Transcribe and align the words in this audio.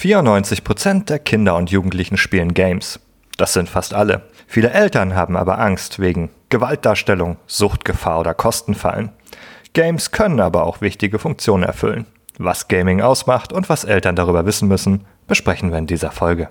94% 0.00 1.04
der 1.04 1.18
Kinder 1.18 1.56
und 1.56 1.70
Jugendlichen 1.70 2.16
spielen 2.16 2.54
Games. 2.54 3.00
Das 3.36 3.52
sind 3.52 3.68
fast 3.68 3.92
alle. 3.92 4.22
Viele 4.46 4.70
Eltern 4.70 5.14
haben 5.14 5.36
aber 5.36 5.58
Angst 5.58 5.98
wegen 5.98 6.30
Gewaltdarstellung, 6.48 7.36
Suchtgefahr 7.46 8.20
oder 8.20 8.32
Kostenfallen. 8.32 9.10
Games 9.74 10.10
können 10.10 10.40
aber 10.40 10.64
auch 10.64 10.80
wichtige 10.80 11.18
Funktionen 11.18 11.64
erfüllen. 11.64 12.06
Was 12.38 12.68
Gaming 12.68 13.02
ausmacht 13.02 13.52
und 13.52 13.68
was 13.68 13.84
Eltern 13.84 14.16
darüber 14.16 14.46
wissen 14.46 14.68
müssen, 14.68 15.04
besprechen 15.26 15.70
wir 15.70 15.78
in 15.78 15.86
dieser 15.86 16.10
Folge. 16.10 16.48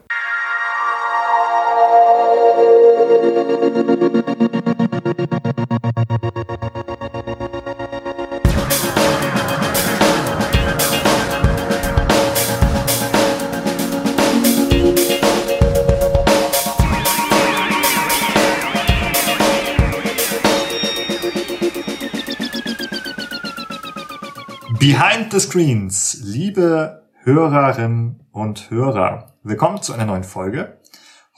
Behind 25.29 25.43
the 25.43 25.47
Screens, 25.47 26.18
liebe 26.24 27.04
Hörerinnen 27.21 28.25
und 28.32 28.71
Hörer, 28.71 29.36
willkommen 29.43 29.79
zu 29.79 29.93
einer 29.93 30.05
neuen 30.05 30.24
Folge. 30.24 30.79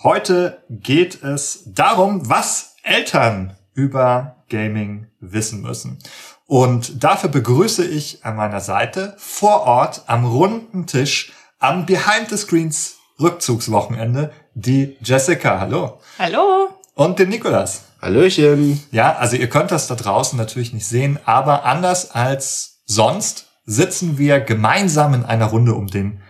Heute 0.01 0.63
geht 0.69 1.21
es 1.23 1.63
darum, 1.65 2.29
was 2.29 2.77
Eltern 2.83 3.57
über 3.73 4.45
Gaming 4.49 5.07
wissen 5.19 5.61
müssen. 5.61 5.99
Und 6.47 7.03
dafür 7.03 7.29
begrüße 7.29 7.83
ich 7.85 8.23
an 8.23 8.37
meiner 8.37 8.61
Seite 8.61 9.13
vor 9.17 9.63
Ort 9.63 10.03
am 10.07 10.23
runden 10.23 10.87
Tisch 10.87 11.33
am 11.59 11.85
Behind 11.85 12.29
the 12.29 12.37
Screens 12.37 12.95
Rückzugswochenende 13.19 14.31
die 14.53 14.95
Jessica. 15.01 15.59
Hallo. 15.59 15.99
Hallo. 16.17 16.69
Und 16.95 17.19
den 17.19 17.27
Nikolas. 17.27 17.83
Hallöchen. 18.01 18.81
Ja, 18.91 19.17
also 19.17 19.35
ihr 19.35 19.49
könnt 19.49 19.71
das 19.71 19.87
da 19.87 19.95
draußen 19.95 20.37
natürlich 20.37 20.71
nicht 20.71 20.87
sehen, 20.87 21.19
aber 21.25 21.65
anders 21.65 22.11
als 22.11 22.81
Sonst 22.85 23.50
sitzen 23.63 24.17
wir 24.17 24.39
gemeinsam 24.39 25.13
in 25.13 25.25
einer 25.25 25.45
Runde 25.45 25.73
um 25.73 25.87
den 25.87 26.21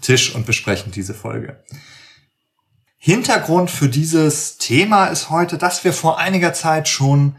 Tisch 0.00 0.34
und 0.34 0.46
besprechen 0.46 0.92
diese 0.92 1.14
Folge. 1.14 1.62
Hintergrund 2.96 3.70
für 3.70 3.88
dieses 3.88 4.58
Thema 4.58 5.06
ist 5.06 5.30
heute, 5.30 5.58
dass 5.58 5.84
wir 5.84 5.92
vor 5.92 6.18
einiger 6.18 6.52
Zeit 6.52 6.88
schon 6.88 7.36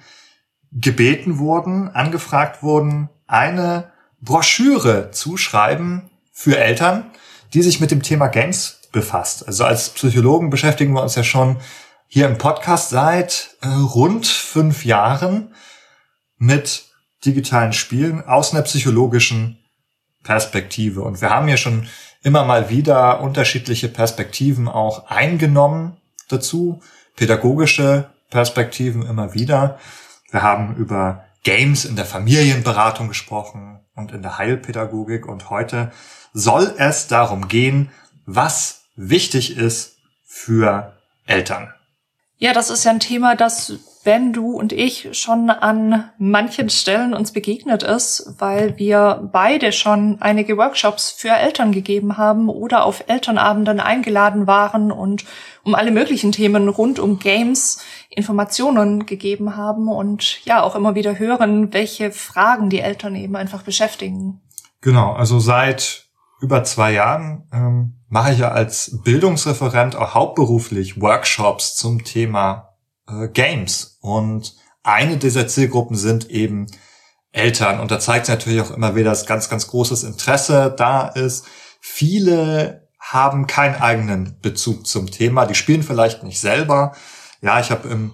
gebeten 0.72 1.40
wurden, 1.40 1.90
angefragt 1.90 2.64
wurden, 2.64 3.10
eine 3.28 3.92
Broschüre 4.22 5.12
zuschreiben 5.12 6.10
für 6.32 6.58
Eltern, 6.58 7.12
die 7.54 7.62
sich 7.62 7.80
mit 7.80 7.92
dem 7.92 8.02
Thema 8.02 8.28
Games 8.28 8.82
befasst. 8.92 9.48
Also 9.48 9.66
als 9.66 9.90
Psychologen 9.90 10.50
beschäftigen 10.50 10.94
wir 10.94 11.04
uns 11.04 11.16
ja 11.16 11.24
schon 11.24 11.58
hier 12.08 12.28
im 12.28 12.38
Podcast 12.38 12.90
seit 12.90 13.58
äh, 13.62 13.68
rund 13.68 14.26
fünf 14.26 14.86
Jahren 14.86 15.54
mit 16.38 16.87
digitalen 17.28 17.74
Spielen 17.74 18.26
aus 18.26 18.54
einer 18.54 18.64
psychologischen 18.64 19.60
Perspektive. 20.24 21.02
Und 21.02 21.22
wir 21.22 21.30
haben 21.30 21.48
hier 21.48 21.58
schon 21.58 21.88
immer 22.24 22.44
mal 22.46 22.70
wieder 22.70 23.22
unterschiedliche 23.22 23.90
Perspektiven 23.90 24.68
auch 24.68 25.08
eingenommen 25.08 25.98
dazu, 26.30 26.82
pädagogische 27.16 28.10
Perspektiven 28.30 29.06
immer 29.06 29.34
wieder. 29.34 29.80
Wir 30.32 30.42
haben 30.42 30.76
über 30.76 31.26
Games 31.44 31.86
in 31.86 31.96
der 31.96 32.06
Familienberatung 32.06 33.08
gesprochen 33.08 33.80
und 33.96 34.12
in 34.12 34.22
der 34.22 34.38
Heilpädagogik 34.38 35.26
und 35.26 35.50
heute 35.50 35.92
soll 36.34 36.74
es 36.78 37.08
darum 37.08 37.48
gehen, 37.48 37.92
was 38.26 38.82
wichtig 38.96 39.56
ist 39.56 39.98
für 40.26 40.94
Eltern. 41.26 41.74
Ja, 42.38 42.54
das 42.54 42.70
ist 42.70 42.84
ja 42.84 42.92
ein 42.92 43.00
Thema, 43.00 43.36
das 43.36 43.74
Ben, 44.08 44.32
du 44.32 44.52
und 44.52 44.72
ich 44.72 45.10
schon 45.20 45.50
an 45.50 46.10
manchen 46.18 46.70
Stellen 46.70 47.14
uns 47.14 47.34
begegnet 47.34 47.84
ist, 47.84 48.36
weil 48.38 48.78
wir 48.78 49.30
beide 49.34 49.74
schon 49.74 50.22
einige 50.22 50.56
Workshops 50.56 51.12
für 51.12 51.32
Eltern 51.32 51.74
gegeben 51.74 52.16
haben 52.16 52.48
oder 52.48 52.86
auf 52.86 53.04
Elternabenden 53.08 53.82
eingeladen 53.82 54.48
waren 54.48 54.94
und 54.94 55.26
um 55.64 55.76
alle 55.76 55.92
möglichen 55.92 56.32
Themen 56.32 56.70
rund 56.70 57.00
um 57.00 57.20
Games 57.20 57.82
Informationen 58.10 59.06
gegeben 59.06 59.58
haben 59.58 59.90
und 59.90 60.46
ja 60.46 60.64
auch 60.64 60.78
immer 60.78 60.96
wieder 60.96 61.20
hören, 61.20 61.74
welche 61.74 62.14
Fragen 62.14 62.70
die 62.70 62.80
Eltern 62.80 63.14
eben 63.14 63.36
einfach 63.36 63.64
beschäftigen. 63.64 64.40
Genau, 64.80 65.12
also 65.12 65.40
seit 65.40 66.06
über 66.40 66.64
zwei 66.64 66.94
Jahren 66.94 67.44
ähm, 67.52 67.96
mache 68.08 68.32
ich 68.32 68.40
ja 68.40 68.52
als 68.52 69.02
Bildungsreferent 69.04 69.98
auch 69.98 70.14
hauptberuflich 70.14 71.02
Workshops 71.02 71.76
zum 71.76 72.06
Thema 72.06 72.67
äh, 73.08 73.28
Games. 73.28 73.98
Und 74.02 74.56
eine 74.84 75.18
dieser 75.18 75.48
Zielgruppen 75.48 75.96
sind 75.96 76.30
eben 76.30 76.68
Eltern. 77.32 77.80
Und 77.80 77.92
da 77.92 78.00
zeigt 78.00 78.26
sich 78.26 78.36
natürlich 78.36 78.62
auch 78.62 78.72
immer 78.72 78.96
wieder, 78.96 79.12
dass 79.12 79.26
ganz, 79.26 79.50
ganz 79.50 79.68
großes 79.68 80.04
Interesse 80.04 80.74
da 80.76 81.08
ist. 81.08 81.46
Viele 81.80 82.88
haben 83.00 83.48
keinen 83.48 83.76
eigenen 83.76 84.40
Bezug 84.42 84.88
zum 84.88 85.10
Thema. 85.12 85.46
Die 85.46 85.56
spielen 85.56 85.84
vielleicht 85.84 86.24
nicht 86.24 86.40
selber. 86.40 86.96
Ja, 87.42 87.60
ich 87.60 87.72
habe 87.72 87.88
im 87.90 88.14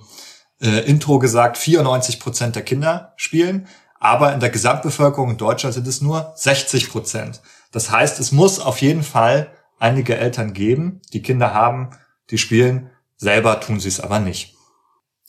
äh, 0.62 0.80
Intro 0.82 1.20
gesagt, 1.20 1.58
94 1.58 2.20
Prozent 2.20 2.56
der 2.56 2.64
Kinder 2.64 3.14
spielen. 3.16 3.68
Aber 4.00 4.34
in 4.34 4.42
der 4.42 4.50
Gesamtbevölkerung 4.50 5.32
in 5.32 5.38
Deutschland 5.38 5.74
sind 5.74 5.88
es 5.88 6.02
nur 6.02 6.34
60 6.36 6.90
Prozent. 6.90 7.42
Das 7.72 7.90
heißt, 7.90 8.20
es 8.20 8.32
muss 8.32 8.60
auf 8.60 8.82
jeden 8.82 9.04
Fall 9.04 9.52
einige 9.80 10.18
Eltern 10.18 10.54
geben, 10.54 11.02
die 11.14 11.22
Kinder 11.22 11.54
haben, 11.54 11.92
die 12.30 12.38
spielen. 12.38 12.90
Selber 13.16 13.60
tun 13.62 13.80
sie 13.80 13.88
es 13.88 14.00
aber 14.00 14.20
nicht. 14.20 14.56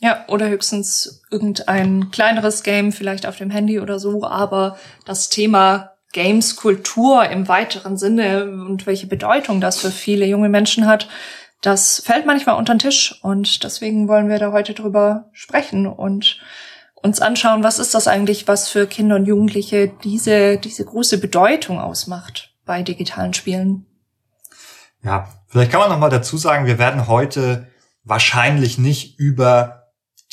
Ja, 0.05 0.23
oder 0.29 0.51
höchstens 0.51 1.23
irgendein 1.31 2.11
kleineres 2.11 2.63
Game, 2.63 2.93
vielleicht 2.93 3.25
auf 3.25 3.39
dem 3.39 3.49
Handy 3.49 3.81
oder 3.81 3.99
so, 3.99 4.23
aber 4.23 4.77
das 5.07 5.31
Thema 5.31 5.95
Games-Kultur 6.13 7.27
im 7.31 7.49
weiteren 7.49 7.97
Sinne 7.97 8.45
und 8.45 8.87
welche 8.87 9.07
Bedeutung 9.07 9.63
das 9.63 9.79
für 9.81 9.91
viele 9.91 10.27
junge 10.27 10.51
Menschen 10.51 10.87
hat, 10.87 11.09
das 11.63 12.03
fällt 12.05 12.27
manchmal 12.27 12.57
unter 12.57 12.75
den 12.75 12.81
Tisch 12.81 13.19
und 13.23 13.65
deswegen 13.65 14.07
wollen 14.07 14.29
wir 14.29 14.39
da 14.39 14.53
heute 14.53 14.75
drüber 14.75 15.31
sprechen 15.33 15.87
und 15.87 16.39
uns 16.97 17.23
anschauen, 17.23 17.65
was 17.65 17.79
ist 17.79 17.95
das 17.95 18.07
eigentlich, 18.07 18.47
was 18.47 18.69
für 18.69 18.87
Kinder 18.87 19.17
und 19.17 19.25
Jugendliche 19.25 19.91
diese, 20.05 20.59
diese 20.59 20.85
große 20.85 21.17
Bedeutung 21.17 21.81
ausmacht 21.81 22.55
bei 22.67 22.83
digitalen 22.83 23.33
Spielen. 23.33 23.87
Ja, 25.03 25.31
vielleicht 25.49 25.71
kann 25.71 25.81
man 25.81 25.89
noch 25.89 25.99
mal 25.99 26.11
dazu 26.11 26.37
sagen, 26.37 26.67
wir 26.67 26.79
werden 26.79 27.09
heute 27.09 27.69
wahrscheinlich 28.03 28.77
nicht 28.77 29.19
über 29.19 29.84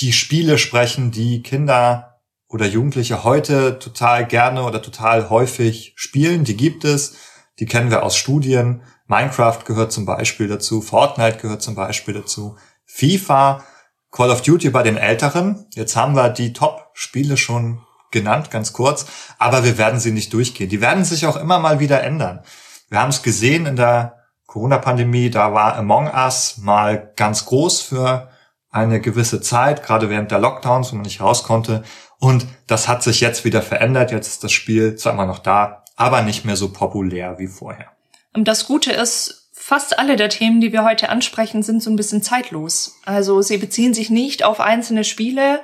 die 0.01 0.13
Spiele 0.13 0.57
sprechen, 0.57 1.12
die 1.12 1.44
Kinder 1.44 2.19
oder 2.47 2.66
Jugendliche 2.66 3.23
heute 3.23 3.79
total 3.79 4.25
gerne 4.25 4.63
oder 4.63 4.81
total 4.81 5.29
häufig 5.29 5.94
spielen. 5.95 6.44
Die 6.44 6.57
gibt 6.57 6.84
es, 6.84 7.16
die 7.59 7.66
kennen 7.66 7.91
wir 7.91 8.03
aus 8.03 8.17
Studien. 8.17 8.81
Minecraft 9.07 9.59
gehört 9.66 9.91
zum 9.91 10.06
Beispiel 10.06 10.47
dazu, 10.47 10.81
Fortnite 10.81 11.38
gehört 11.38 11.62
zum 11.62 11.75
Beispiel 11.75 12.13
dazu, 12.13 12.57
FIFA, 12.85 13.63
Call 14.09 14.31
of 14.31 14.41
Duty 14.41 14.72
bei 14.72 14.84
den 14.84 14.97
Älteren. 14.97 15.67
Jetzt 15.73 15.95
haben 15.95 16.16
wir 16.16 16.29
die 16.29 16.51
Top-Spiele 16.51 17.38
schon 17.38 17.81
genannt, 18.09 18.51
ganz 18.51 18.73
kurz, 18.73 19.06
aber 19.38 19.63
wir 19.63 19.78
werden 19.78 20.00
sie 20.00 20.12
nicht 20.12 20.33
durchgehen. 20.33 20.69
Die 20.69 20.81
werden 20.81 21.06
sich 21.06 21.25
auch 21.25 21.38
immer 21.38 21.59
mal 21.59 21.79
wieder 21.79 22.03
ändern. 22.03 22.41
Wir 22.89 23.00
haben 23.00 23.09
es 23.09 23.23
gesehen 23.23 23.66
in 23.66 23.78
der 23.78 24.18
Corona-Pandemie, 24.47 25.29
da 25.29 25.53
war 25.53 25.75
Among 25.78 26.07
Us 26.13 26.57
mal 26.57 27.13
ganz 27.16 27.45
groß 27.45 27.81
für 27.81 28.31
eine 28.71 29.01
gewisse 29.01 29.41
Zeit, 29.41 29.83
gerade 29.83 30.09
während 30.09 30.31
der 30.31 30.39
Lockdowns, 30.39 30.91
wo 30.91 30.95
man 30.95 31.03
nicht 31.03 31.21
raus 31.21 31.43
konnte. 31.43 31.83
Und 32.19 32.47
das 32.67 32.87
hat 32.87 33.03
sich 33.03 33.19
jetzt 33.19 33.45
wieder 33.45 33.61
verändert. 33.61 34.11
Jetzt 34.11 34.27
ist 34.27 34.43
das 34.43 34.51
Spiel 34.51 34.95
zwar 34.95 35.13
immer 35.13 35.25
noch 35.25 35.39
da, 35.39 35.83
aber 35.95 36.21
nicht 36.21 36.45
mehr 36.45 36.55
so 36.55 36.71
populär 36.71 37.37
wie 37.37 37.47
vorher. 37.47 37.87
Und 38.33 38.47
das 38.47 38.65
Gute 38.65 38.91
ist, 38.91 39.49
fast 39.53 39.99
alle 39.99 40.15
der 40.15 40.29
Themen, 40.29 40.62
die 40.62 40.71
wir 40.71 40.83
heute 40.83 41.09
ansprechen, 41.09 41.63
sind 41.63 41.83
so 41.83 41.89
ein 41.89 41.95
bisschen 41.95 42.23
zeitlos. 42.23 42.95
Also 43.06 43.41
sie 43.41 43.57
beziehen 43.57 43.94
sich 43.94 44.09
nicht 44.09 44.44
auf 44.44 44.59
einzelne 44.59 45.03
Spiele 45.03 45.62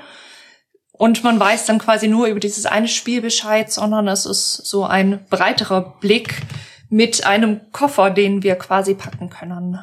und 0.92 1.24
man 1.24 1.40
weiß 1.40 1.66
dann 1.66 1.80
quasi 1.80 2.08
nur 2.08 2.28
über 2.28 2.40
dieses 2.40 2.66
eine 2.66 2.88
Spiel 2.88 3.22
Bescheid, 3.22 3.72
sondern 3.72 4.08
es 4.08 4.26
ist 4.26 4.54
so 4.66 4.84
ein 4.84 5.26
breiterer 5.30 5.82
Blick 6.00 6.42
mit 6.90 7.26
einem 7.26 7.72
Koffer, 7.72 8.10
den 8.10 8.44
wir 8.44 8.56
quasi 8.56 8.96
packen 8.96 9.30
können. 9.30 9.80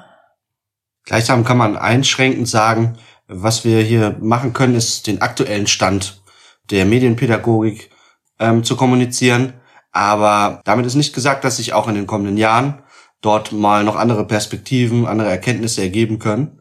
Gleichsam 1.04 1.44
kann 1.44 1.58
man 1.58 1.76
einschränkend 1.76 2.48
sagen, 2.48 2.98
was 3.28 3.64
wir 3.64 3.80
hier 3.80 4.16
machen 4.20 4.52
können, 4.52 4.74
ist 4.74 5.06
den 5.06 5.22
aktuellen 5.22 5.66
Stand 5.66 6.22
der 6.70 6.84
Medienpädagogik 6.84 7.90
ähm, 8.38 8.64
zu 8.64 8.76
kommunizieren. 8.76 9.54
Aber 9.92 10.60
damit 10.64 10.86
ist 10.86 10.94
nicht 10.94 11.14
gesagt, 11.14 11.44
dass 11.44 11.58
sich 11.58 11.72
auch 11.72 11.88
in 11.88 11.94
den 11.94 12.06
kommenden 12.06 12.36
Jahren 12.36 12.82
dort 13.20 13.52
mal 13.52 13.84
noch 13.84 13.96
andere 13.96 14.26
Perspektiven, 14.26 15.06
andere 15.06 15.30
Erkenntnisse 15.30 15.82
ergeben 15.82 16.18
können. 16.18 16.60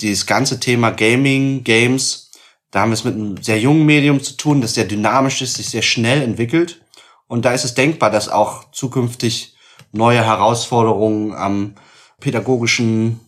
Dieses 0.00 0.26
ganze 0.26 0.60
Thema 0.60 0.90
Gaming, 0.90 1.64
Games, 1.64 2.30
da 2.70 2.80
haben 2.80 2.90
wir 2.90 2.94
es 2.94 3.04
mit 3.04 3.14
einem 3.14 3.42
sehr 3.42 3.58
jungen 3.58 3.86
Medium 3.86 4.22
zu 4.22 4.36
tun, 4.36 4.60
das 4.60 4.74
sehr 4.74 4.84
dynamisch 4.84 5.42
ist, 5.42 5.54
sich 5.54 5.70
sehr 5.70 5.82
schnell 5.82 6.22
entwickelt. 6.22 6.82
Und 7.26 7.44
da 7.44 7.52
ist 7.52 7.64
es 7.64 7.74
denkbar, 7.74 8.10
dass 8.10 8.28
auch 8.28 8.70
zukünftig 8.70 9.56
neue 9.92 10.24
Herausforderungen 10.24 11.32
am 11.34 11.74
pädagogischen 12.20 13.20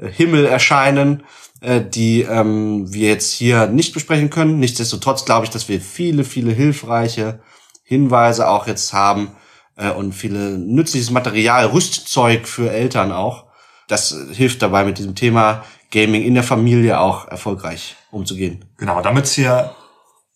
Himmel 0.00 0.46
erscheinen, 0.46 1.24
äh, 1.60 1.80
die 1.80 2.22
ähm, 2.22 2.92
wir 2.92 3.08
jetzt 3.08 3.32
hier 3.32 3.66
nicht 3.66 3.92
besprechen 3.92 4.30
können. 4.30 4.58
Nichtsdestotrotz 4.58 5.24
glaube 5.24 5.44
ich, 5.44 5.50
dass 5.50 5.68
wir 5.68 5.80
viele, 5.80 6.24
viele 6.24 6.52
hilfreiche 6.52 7.40
Hinweise 7.84 8.48
auch 8.48 8.66
jetzt 8.66 8.92
haben 8.92 9.32
äh, 9.76 9.90
und 9.90 10.12
viele 10.12 10.58
nützliches 10.58 11.10
Material, 11.10 11.66
Rüstzeug 11.66 12.46
für 12.46 12.70
Eltern 12.70 13.12
auch. 13.12 13.46
Das 13.88 14.16
hilft 14.32 14.62
dabei, 14.62 14.84
mit 14.84 14.98
diesem 14.98 15.14
Thema 15.14 15.64
Gaming 15.90 16.22
in 16.22 16.34
der 16.34 16.44
Familie 16.44 17.00
auch 17.00 17.26
erfolgreich 17.28 17.96
umzugehen. 18.10 18.64
Genau, 18.76 19.02
damit 19.02 19.24
es 19.24 19.32
hier 19.32 19.74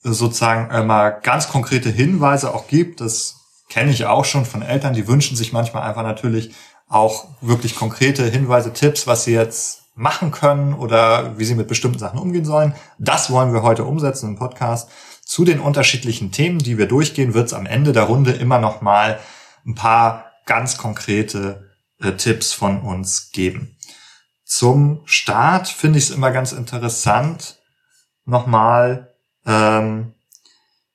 sozusagen 0.02 0.70
äh, 0.70 0.82
mal 0.82 1.10
ganz 1.10 1.48
konkrete 1.48 1.90
Hinweise 1.90 2.52
auch 2.52 2.66
gibt, 2.66 3.00
das 3.00 3.36
kenne 3.68 3.90
ich 3.90 4.04
auch 4.04 4.24
schon 4.24 4.44
von 4.44 4.62
Eltern, 4.62 4.92
die 4.92 5.08
wünschen 5.08 5.36
sich 5.36 5.52
manchmal 5.52 5.84
einfach 5.88 6.02
natürlich 6.02 6.54
auch 6.94 7.26
wirklich 7.40 7.74
konkrete 7.74 8.24
Hinweise, 8.24 8.72
Tipps, 8.72 9.06
was 9.06 9.24
sie 9.24 9.32
jetzt 9.32 9.82
machen 9.96 10.30
können 10.30 10.74
oder 10.74 11.38
wie 11.38 11.44
sie 11.44 11.54
mit 11.54 11.68
bestimmten 11.68 11.98
Sachen 11.98 12.18
umgehen 12.18 12.44
sollen. 12.44 12.74
Das 12.98 13.30
wollen 13.30 13.52
wir 13.52 13.62
heute 13.62 13.84
umsetzen 13.84 14.30
im 14.30 14.36
Podcast. 14.36 14.88
Zu 15.24 15.44
den 15.44 15.60
unterschiedlichen 15.60 16.30
Themen, 16.30 16.58
die 16.58 16.78
wir 16.78 16.86
durchgehen, 16.86 17.34
wird 17.34 17.46
es 17.46 17.52
am 17.52 17.66
Ende 17.66 17.92
der 17.92 18.04
Runde 18.04 18.32
immer 18.32 18.58
noch 18.58 18.80
mal 18.80 19.18
ein 19.66 19.74
paar 19.74 20.32
ganz 20.46 20.76
konkrete 20.76 21.70
äh, 22.00 22.12
Tipps 22.12 22.52
von 22.52 22.80
uns 22.80 23.30
geben. 23.32 23.76
Zum 24.44 25.00
Start 25.04 25.68
finde 25.68 25.98
ich 25.98 26.04
es 26.04 26.10
immer 26.10 26.30
ganz 26.30 26.52
interessant, 26.52 27.58
nochmal 28.24 29.14
ähm, 29.46 30.14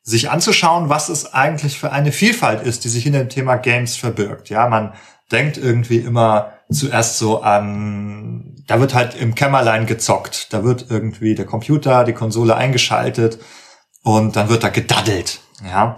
sich 0.02 0.30
anzuschauen, 0.30 0.88
was 0.88 1.10
es 1.10 1.34
eigentlich 1.34 1.78
für 1.78 1.92
eine 1.92 2.12
Vielfalt 2.12 2.62
ist, 2.62 2.84
die 2.84 2.90
sich 2.90 3.06
in 3.06 3.14
dem 3.14 3.30
Thema 3.30 3.58
Games 3.58 3.98
verbirgt. 3.98 4.50
Ja, 4.50 4.70
man 4.70 4.94
denkt 5.32 5.58
irgendwie 5.58 5.98
immer 5.98 6.54
zuerst 6.72 7.18
so 7.18 7.42
an, 7.42 8.64
da 8.68 8.80
wird 8.80 8.94
halt 8.94 9.16
im 9.16 9.36
Kämmerlein 9.36 9.86
gezockt, 9.86 10.54
da 10.54 10.64
wird 10.64 10.88
irgendwie 10.90 11.36
der 11.36 11.46
Computer, 11.46 12.04
die 12.04 12.14
Konsole 12.14 12.56
eingeschaltet 12.56 13.40
und 14.04 14.36
dann 14.36 14.50
wird 14.50 14.64
da 14.64 14.70
gedaddelt. 14.70 15.42
Ja, 15.64 15.98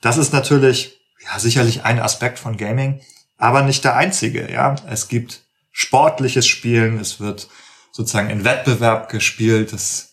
das 0.00 0.16
ist 0.16 0.32
natürlich 0.32 1.00
ja 1.24 1.38
sicherlich 1.38 1.84
ein 1.84 2.00
Aspekt 2.00 2.38
von 2.38 2.56
Gaming, 2.56 3.00
aber 3.36 3.62
nicht 3.62 3.84
der 3.84 3.96
einzige. 3.96 4.50
Ja, 4.50 4.76
es 4.88 5.08
gibt 5.08 5.42
sportliches 5.72 6.46
Spielen, 6.46 6.98
es 6.98 7.18
wird 7.18 7.48
sozusagen 7.90 8.30
in 8.30 8.44
Wettbewerb 8.44 9.08
gespielt, 9.08 9.72
das 9.72 10.12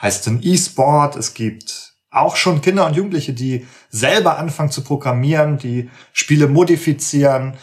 heißt 0.00 0.26
ein 0.28 0.40
E-Sport, 0.42 1.16
es 1.16 1.34
gibt 1.34 1.94
auch 2.10 2.36
schon 2.36 2.60
Kinder 2.60 2.86
und 2.86 2.96
Jugendliche, 2.96 3.32
die 3.32 3.66
selber 3.90 4.38
anfangen 4.38 4.70
zu 4.70 4.82
programmieren, 4.82 5.58
die 5.58 5.90
Spiele 6.12 6.48
modifizieren, 6.48 7.54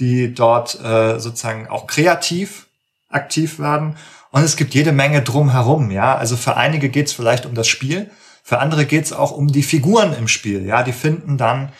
die 0.00 0.34
dort 0.34 0.80
äh, 0.82 1.20
sozusagen 1.20 1.68
auch 1.68 1.86
kreativ 1.86 2.66
aktiv 3.10 3.58
werden. 3.58 3.96
Und 4.30 4.42
es 4.42 4.56
gibt 4.56 4.74
jede 4.74 4.92
Menge 4.92 5.22
drumherum, 5.22 5.90
ja. 5.90 6.16
Also 6.16 6.36
für 6.36 6.56
einige 6.56 6.88
geht 6.88 7.08
es 7.08 7.12
vielleicht 7.12 7.46
um 7.46 7.54
das 7.54 7.68
Spiel, 7.68 8.10
für 8.42 8.58
andere 8.58 8.86
geht 8.86 9.04
es 9.04 9.12
auch 9.12 9.32
um 9.32 9.48
die 9.48 9.62
Figuren 9.62 10.14
im 10.14 10.28
Spiel, 10.28 10.64
ja. 10.64 10.82
Die 10.82 10.92
finden 10.92 11.36
dann 11.36 11.72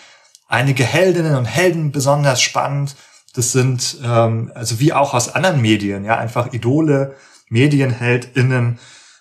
einige 0.49 0.85
Heldinnen 0.85 1.37
und 1.37 1.45
Helden 1.47 1.93
besonders 1.93 2.43
spannend. 2.43 2.97
Das 3.35 3.53
sind 3.53 3.99
ähm, 4.05 4.51
also 4.55 4.81
wie 4.81 4.93
auch 4.93 5.15
aus 5.15 5.35
anderen 5.35 5.63
Medien, 5.63 6.05
ja, 6.05 6.19
einfach 6.19 6.53
Idole, 6.53 7.15
MedienheldInnen. 7.49 8.79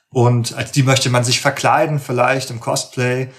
Und 0.10 0.56
als 0.56 0.72
die 0.72 0.82
möchte 0.82 1.12
man 1.12 1.24
sich 1.24 1.40
verkleiden, 1.40 2.00
vielleicht 2.00 2.50
im 2.50 2.60
Cosplay. 2.60 3.30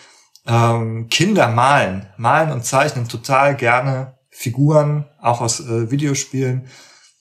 Ähm, 0.46 1.08
Kinder 1.08 1.48
malen, 1.48 2.06
malen 2.16 2.52
und 2.52 2.64
zeichnen 2.64 3.08
total 3.08 3.56
gerne 3.56 4.14
Figuren, 4.40 5.04
auch 5.20 5.42
aus 5.42 5.60
äh, 5.60 5.90
Videospielen. 5.90 6.66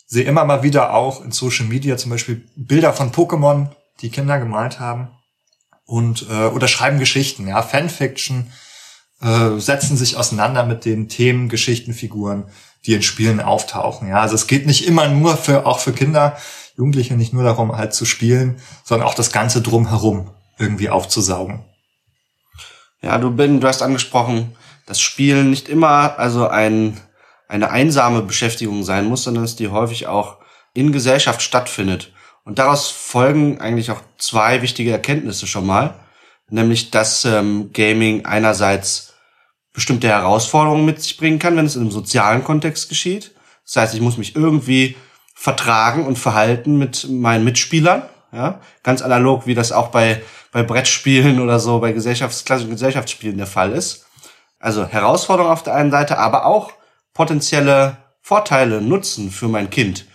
Sehe 0.08 0.24
immer 0.24 0.46
mal 0.46 0.64
wieder 0.64 0.94
auch 0.94 1.22
in 1.22 1.34
Social 1.34 1.66
Media 1.66 1.98
zum 1.98 2.12
Beispiel 2.12 2.48
Bilder 2.56 2.94
von 2.94 3.12
Pokémon, 3.12 3.68
die 4.00 4.10
Kinder 4.10 4.40
gemalt 4.40 4.80
haben. 4.80 5.10
Und, 5.84 6.28
äh, 6.30 6.46
oder 6.46 6.70
schreiben 6.70 6.98
Geschichten, 6.98 7.46
ja, 7.50 7.62
Fanfiction, 7.62 8.54
äh, 9.22 9.60
setzen 9.60 9.98
sich 9.98 10.16
auseinander 10.16 10.66
mit 10.66 10.86
den 10.86 11.10
Themen, 11.10 11.50
Geschichten, 11.50 11.94
Figuren, 11.94 12.46
die 12.86 12.94
in 12.94 13.02
Spielen 13.02 13.42
auftauchen. 13.42 14.08
Ja, 14.08 14.22
also 14.22 14.36
es 14.36 14.48
geht 14.48 14.66
nicht 14.66 14.88
immer 14.88 15.10
nur 15.10 15.36
für, 15.36 15.66
auch 15.66 15.80
für 15.80 15.92
Kinder, 15.92 16.38
Jugendliche 16.78 17.16
nicht 17.16 17.34
nur 17.34 17.44
darum, 17.44 17.76
halt 17.76 17.94
zu 17.94 18.06
spielen, 18.06 18.62
sondern 18.86 19.06
auch 19.06 19.14
das 19.14 19.34
Ganze 19.34 19.62
drumherum 19.62 20.30
irgendwie 20.58 20.90
aufzusaugen. 20.90 21.66
Ja, 23.02 23.18
du 23.18 23.30
bin, 23.32 23.60
du 23.60 23.68
hast 23.68 23.82
angesprochen, 23.82 24.56
dass 24.86 25.02
Spielen 25.02 25.50
nicht 25.50 25.68
immer 25.68 26.18
also 26.18 26.48
ein 26.48 26.98
eine 27.50 27.72
einsame 27.72 28.22
Beschäftigung 28.22 28.84
sein 28.84 29.06
muss, 29.06 29.24
sondern 29.24 29.44
dass 29.44 29.58
die 29.58 29.68
häufig 29.68 30.08
auch 30.08 30.38
in 30.74 30.94
Gesellschaft 30.94 31.42
stattfindet. 31.42 32.14
Und 32.46 32.60
daraus 32.60 32.90
folgen 32.90 33.60
eigentlich 33.60 33.92
auch 33.92 34.02
zwei 34.18 34.62
wichtige 34.62 34.92
Erkenntnisse 34.92 35.46
schon 35.46 35.66
mal, 35.66 35.96
nämlich 36.50 36.92
dass 36.92 37.26
ähm, 37.26 37.72
Gaming 37.74 38.26
einerseits 38.26 39.14
bestimmte 39.74 40.08
Herausforderungen 40.08 40.86
mit 40.86 41.02
sich 41.02 41.18
bringen 41.18 41.40
kann, 41.40 41.58
wenn 41.58 41.66
es 41.66 41.76
in 41.76 41.82
einem 41.82 41.92
sozialen 41.92 42.44
Kontext 42.44 42.88
geschieht. 42.88 43.36
Das 43.66 43.76
heißt, 43.76 43.94
ich 43.94 44.02
muss 44.02 44.18
mich 44.18 44.36
irgendwie 44.38 44.96
vertragen 45.36 46.06
und 46.08 46.18
verhalten 46.18 46.78
mit 46.78 47.10
meinen 47.10 47.44
Mitspielern, 47.44 48.04
ja, 48.32 48.62
ganz 48.84 49.02
analog, 49.02 49.48
wie 49.48 49.56
das 49.56 49.72
auch 49.72 49.90
bei 49.90 50.22
bei 50.52 50.64
Brettspielen 50.64 51.40
oder 51.40 51.60
so, 51.60 51.80
bei 51.80 51.92
Gesellschafts 51.92 52.46
klassischen 52.46 52.72
Gesellschaftsspielen 52.72 53.38
der 53.38 53.48
Fall 53.48 53.72
ist. 53.72 54.06
Also 54.60 54.86
Herausforderung 54.86 55.52
auf 55.52 55.64
der 55.64 55.76
einen 55.76 55.92
Seite, 55.92 56.18
aber 56.18 56.46
auch 56.46 56.72
potenzielle 57.20 57.98
Vorteile 58.22 58.80
nutzen 58.80 59.30
für 59.30 59.50
mein 59.50 59.70
Kind. 59.70 60.06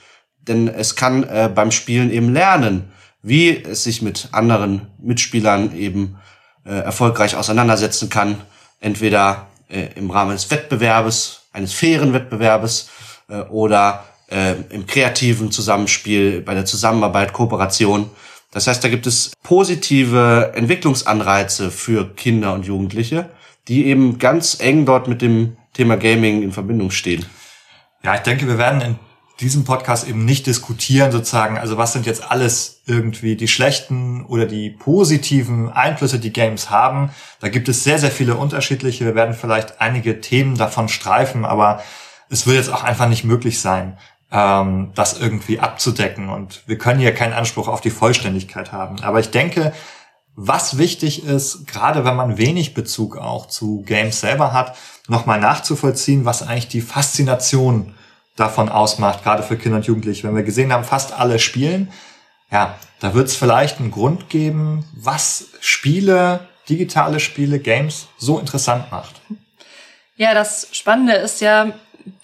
Denn 0.41 0.69
es 0.69 0.97
kann 0.97 1.23
äh, 1.25 1.51
beim 1.55 1.71
Spielen 1.71 2.11
eben 2.11 2.33
lernen, 2.33 2.93
wie 3.21 3.62
es 3.62 3.85
sich 3.85 4.01
mit 4.01 4.31
anderen 4.33 4.87
Mitspielern 4.99 5.77
eben 5.77 6.17
äh, 6.65 6.71
erfolgreich 6.71 7.37
auseinandersetzen 7.37 8.09
kann. 8.09 8.41
Entweder 8.81 9.49
äh, 9.69 9.89
im 9.97 10.11
Rahmen 10.11 10.31
des 10.31 10.51
Wettbewerbes, 10.51 11.43
eines 11.53 11.75
fairen 11.75 12.15
Wettbewerbes 12.15 12.89
äh, 13.29 13.41
oder 13.51 14.05
äh, 14.31 14.55
im 14.71 14.87
kreativen 14.87 15.53
Zusammenspiel, 15.53 16.41
bei 16.41 16.55
der 16.55 16.65
Zusammenarbeit, 16.65 17.35
Kooperation. 17.35 18.09
Das 18.51 18.67
heißt, 18.67 18.83
da 18.83 18.89
gibt 18.89 19.06
es 19.06 19.33
positive 19.43 20.53
Entwicklungsanreize 20.55 21.71
für 21.71 22.15
Kinder 22.15 22.55
und 22.55 22.65
Jugendliche, 22.65 23.29
die 23.69 23.89
eben 23.89 24.19
ganz 24.19 24.59
eng 24.59 24.87
dort 24.87 25.06
mit 25.06 25.21
dem 25.21 25.59
Thema 25.75 25.97
Gaming 25.97 26.43
in 26.43 26.53
Verbindung 26.53 26.91
stehen. 26.91 27.26
Ja, 28.03 28.15
ich 28.15 28.21
denke, 28.21 28.47
wir 28.47 28.59
werden 28.59 28.81
in 28.81 28.99
diesem 29.41 29.65
Podcast 29.65 30.09
eben 30.09 30.25
nicht 30.25 30.47
diskutieren, 30.47 31.10
sozusagen, 31.10 31.58
also 31.58 31.77
was 31.77 31.93
sind 31.93 32.06
jetzt 32.06 32.31
alles 32.31 32.82
irgendwie 32.87 33.34
die 33.37 33.49
schlechten 33.49 34.25
oder 34.25 34.46
die 34.46 34.70
positiven 34.70 35.70
Einflüsse, 35.70 36.20
die 36.20 36.32
Games 36.32 36.70
haben. 36.70 37.10
Da 37.41 37.49
gibt 37.49 37.69
es 37.69 37.82
sehr, 37.82 37.99
sehr 37.99 38.13
viele 38.13 38.37
unterschiedliche. 38.37 39.05
Wir 39.05 39.15
werden 39.15 39.34
vielleicht 39.34 39.81
einige 39.81 40.20
Themen 40.20 40.56
davon 40.56 40.89
streifen, 40.89 41.44
aber 41.44 41.82
es 42.31 42.46
wird 42.46 42.56
jetzt 42.56 42.72
auch 42.72 42.84
einfach 42.84 43.08
nicht 43.08 43.25
möglich 43.25 43.60
sein, 43.60 43.99
ähm, 44.31 44.93
das 44.94 45.19
irgendwie 45.19 45.58
abzudecken. 45.58 46.29
Und 46.29 46.63
wir 46.67 46.79
können 46.79 47.01
hier 47.01 47.13
keinen 47.13 47.32
Anspruch 47.32 47.67
auf 47.67 47.81
die 47.81 47.91
Vollständigkeit 47.91 48.70
haben. 48.70 49.03
Aber 49.03 49.19
ich 49.19 49.31
denke, 49.31 49.72
was 50.36 50.79
wichtig 50.79 51.24
ist, 51.24 51.67
gerade 51.67 52.05
wenn 52.05 52.17
man 52.17 52.38
wenig 52.38 52.74
Bezug 52.74 53.17
auch 53.17 53.46
zu 53.46 53.82
Games 53.82 54.20
selber 54.20 54.53
hat, 54.53 54.76
nochmal 55.08 55.41
nachzuvollziehen, 55.41 56.24
was 56.24 56.43
eigentlich 56.43 56.69
die 56.69 56.81
Faszination 56.81 57.94
davon 58.36 58.69
ausmacht, 58.69 59.22
gerade 59.22 59.43
für 59.43 59.56
Kinder 59.56 59.76
und 59.76 59.86
Jugendliche. 59.86 60.26
Wenn 60.26 60.34
wir 60.34 60.43
gesehen 60.43 60.72
haben, 60.72 60.84
fast 60.84 61.12
alle 61.12 61.38
spielen, 61.38 61.93
ja, 62.50 62.74
da 63.00 63.14
wird 63.14 63.29
es 63.29 63.36
vielleicht 63.36 63.79
einen 63.79 63.91
Grund 63.91 64.29
geben, 64.29 64.84
was 64.96 65.46
Spiele, 65.60 66.48
digitale 66.69 67.20
Spiele, 67.20 67.58
Games 67.58 68.08
so 68.19 68.38
interessant 68.38 68.91
macht. 68.91 69.20
Ja, 70.17 70.34
das 70.34 70.69
Spannende 70.72 71.14
ist 71.14 71.41
ja, 71.41 71.72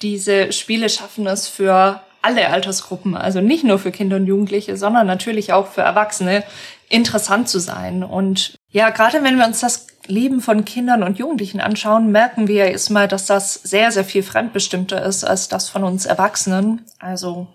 diese 0.03 0.53
Spiele 0.53 0.89
schaffen 0.89 1.27
es 1.27 1.49
für 1.49 2.01
alle 2.23 2.49
Altersgruppen, 2.49 3.17
also 3.17 3.41
nicht 3.41 3.65
nur 3.65 3.79
für 3.79 3.91
Kinder 3.91 4.17
und 4.17 4.27
Jugendliche, 4.27 4.77
sondern 4.77 5.07
natürlich 5.07 5.53
auch 5.53 5.67
für 5.69 5.83
Erwachsene 5.83 6.45
interessant 6.89 7.49
zu 7.49 7.59
sein. 7.59 8.03
Und 8.03 8.55
ja, 8.71 8.91
gerade 8.91 9.23
wenn 9.23 9.39
wir 9.39 9.47
uns 9.47 9.61
das 9.61 9.87
Leben 10.07 10.41
von 10.41 10.65
Kindern 10.65 11.03
und 11.03 11.19
Jugendlichen 11.19 11.61
anschauen, 11.61 12.11
merken 12.11 12.49
wir 12.49 12.67
erstmal, 12.67 13.09
dass 13.09 13.27
das 13.27 13.55
sehr, 13.55 13.93
sehr 13.93 14.05
viel 14.05 14.23
fremdbestimmter 14.23 15.03
ist 15.03 15.25
als 15.25 15.49
das 15.49 15.69
von 15.69 15.85
uns 15.85 16.05
Erwachsenen. 16.05 16.85
Also 16.99 17.47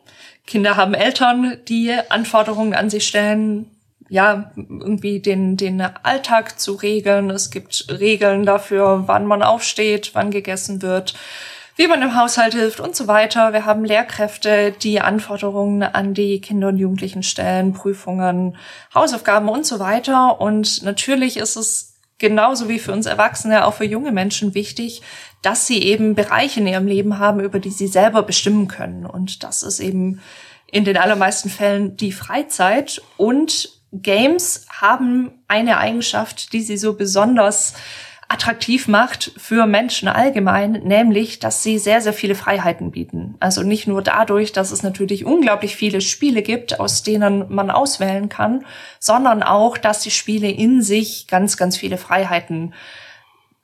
Kinder 0.47 0.77
haben 0.77 0.93
Eltern, 0.93 1.57
die 1.67 1.93
Anforderungen 2.09 2.73
an 2.73 2.89
sich 2.89 3.07
stellen, 3.07 3.71
ja, 4.07 4.51
irgendwie 4.55 5.19
den, 5.19 5.57
den 5.57 5.81
Alltag 5.81 6.59
zu 6.59 6.73
regeln. 6.73 7.31
Es 7.31 7.49
gibt 7.49 7.87
Regeln 7.89 8.45
dafür, 8.45 9.03
wann 9.07 9.25
man 9.25 9.41
aufsteht, 9.41 10.11
wann 10.13 10.31
gegessen 10.31 10.81
wird 10.81 11.15
wie 11.75 11.87
man 11.87 12.01
im 12.01 12.15
Haushalt 12.15 12.53
hilft 12.53 12.79
und 12.79 12.95
so 12.95 13.07
weiter. 13.07 13.51
Wir 13.51 13.65
haben 13.65 13.83
Lehrkräfte, 13.83 14.71
die 14.71 15.01
Anforderungen 15.01 15.83
an 15.83 16.13
die 16.13 16.39
Kinder 16.39 16.69
und 16.69 16.77
Jugendlichen 16.77 17.23
stellen, 17.23 17.73
Prüfungen, 17.73 18.57
Hausaufgaben 18.93 19.49
und 19.49 19.65
so 19.65 19.79
weiter. 19.79 20.39
Und 20.39 20.83
natürlich 20.83 21.37
ist 21.37 21.57
es 21.57 21.95
genauso 22.17 22.69
wie 22.69 22.79
für 22.79 22.93
uns 22.93 23.05
Erwachsene 23.05 23.65
auch 23.65 23.73
für 23.73 23.85
junge 23.85 24.13
Menschen 24.13 24.53
wichtig, 24.53 25.01
dass 25.41 25.67
sie 25.67 25.83
eben 25.83 26.15
Bereiche 26.15 26.61
in 26.61 26.67
ihrem 26.67 26.87
Leben 26.87 27.19
haben, 27.19 27.41
über 27.41 27.59
die 27.59 27.71
sie 27.71 27.87
selber 27.87 28.23
bestimmen 28.23 28.67
können. 28.67 29.05
Und 29.05 29.43
das 29.43 29.61
ist 29.61 29.81
eben 29.81 30.21
in 30.71 30.85
den 30.85 30.97
allermeisten 30.97 31.49
Fällen 31.49 31.97
die 31.97 32.13
Freizeit. 32.13 33.01
Und 33.17 33.69
Games 33.91 34.65
haben 34.69 35.43
eine 35.47 35.77
Eigenschaft, 35.77 36.53
die 36.53 36.61
sie 36.61 36.77
so 36.77 36.93
besonders 36.93 37.73
attraktiv 38.35 38.89
macht 38.89 39.31
für 39.37 39.65
Menschen 39.65 40.09
allgemein, 40.09 40.73
nämlich, 40.83 41.39
dass 41.39 41.63
sie 41.63 41.79
sehr, 41.79 42.01
sehr 42.01 42.11
viele 42.11 42.35
Freiheiten 42.35 42.91
bieten. 42.91 43.35
Also 43.39 43.63
nicht 43.63 43.87
nur 43.87 44.01
dadurch, 44.01 44.51
dass 44.51 44.71
es 44.71 44.83
natürlich 44.83 45.23
unglaublich 45.23 45.77
viele 45.77 46.01
Spiele 46.01 46.41
gibt, 46.41 46.81
aus 46.81 47.01
denen 47.01 47.45
man 47.47 47.71
auswählen 47.71 48.27
kann, 48.27 48.65
sondern 48.99 49.41
auch, 49.41 49.77
dass 49.77 50.01
die 50.01 50.11
Spiele 50.11 50.49
in 50.49 50.81
sich 50.81 51.27
ganz, 51.27 51.55
ganz 51.55 51.77
viele 51.77 51.97
Freiheiten 51.97 52.73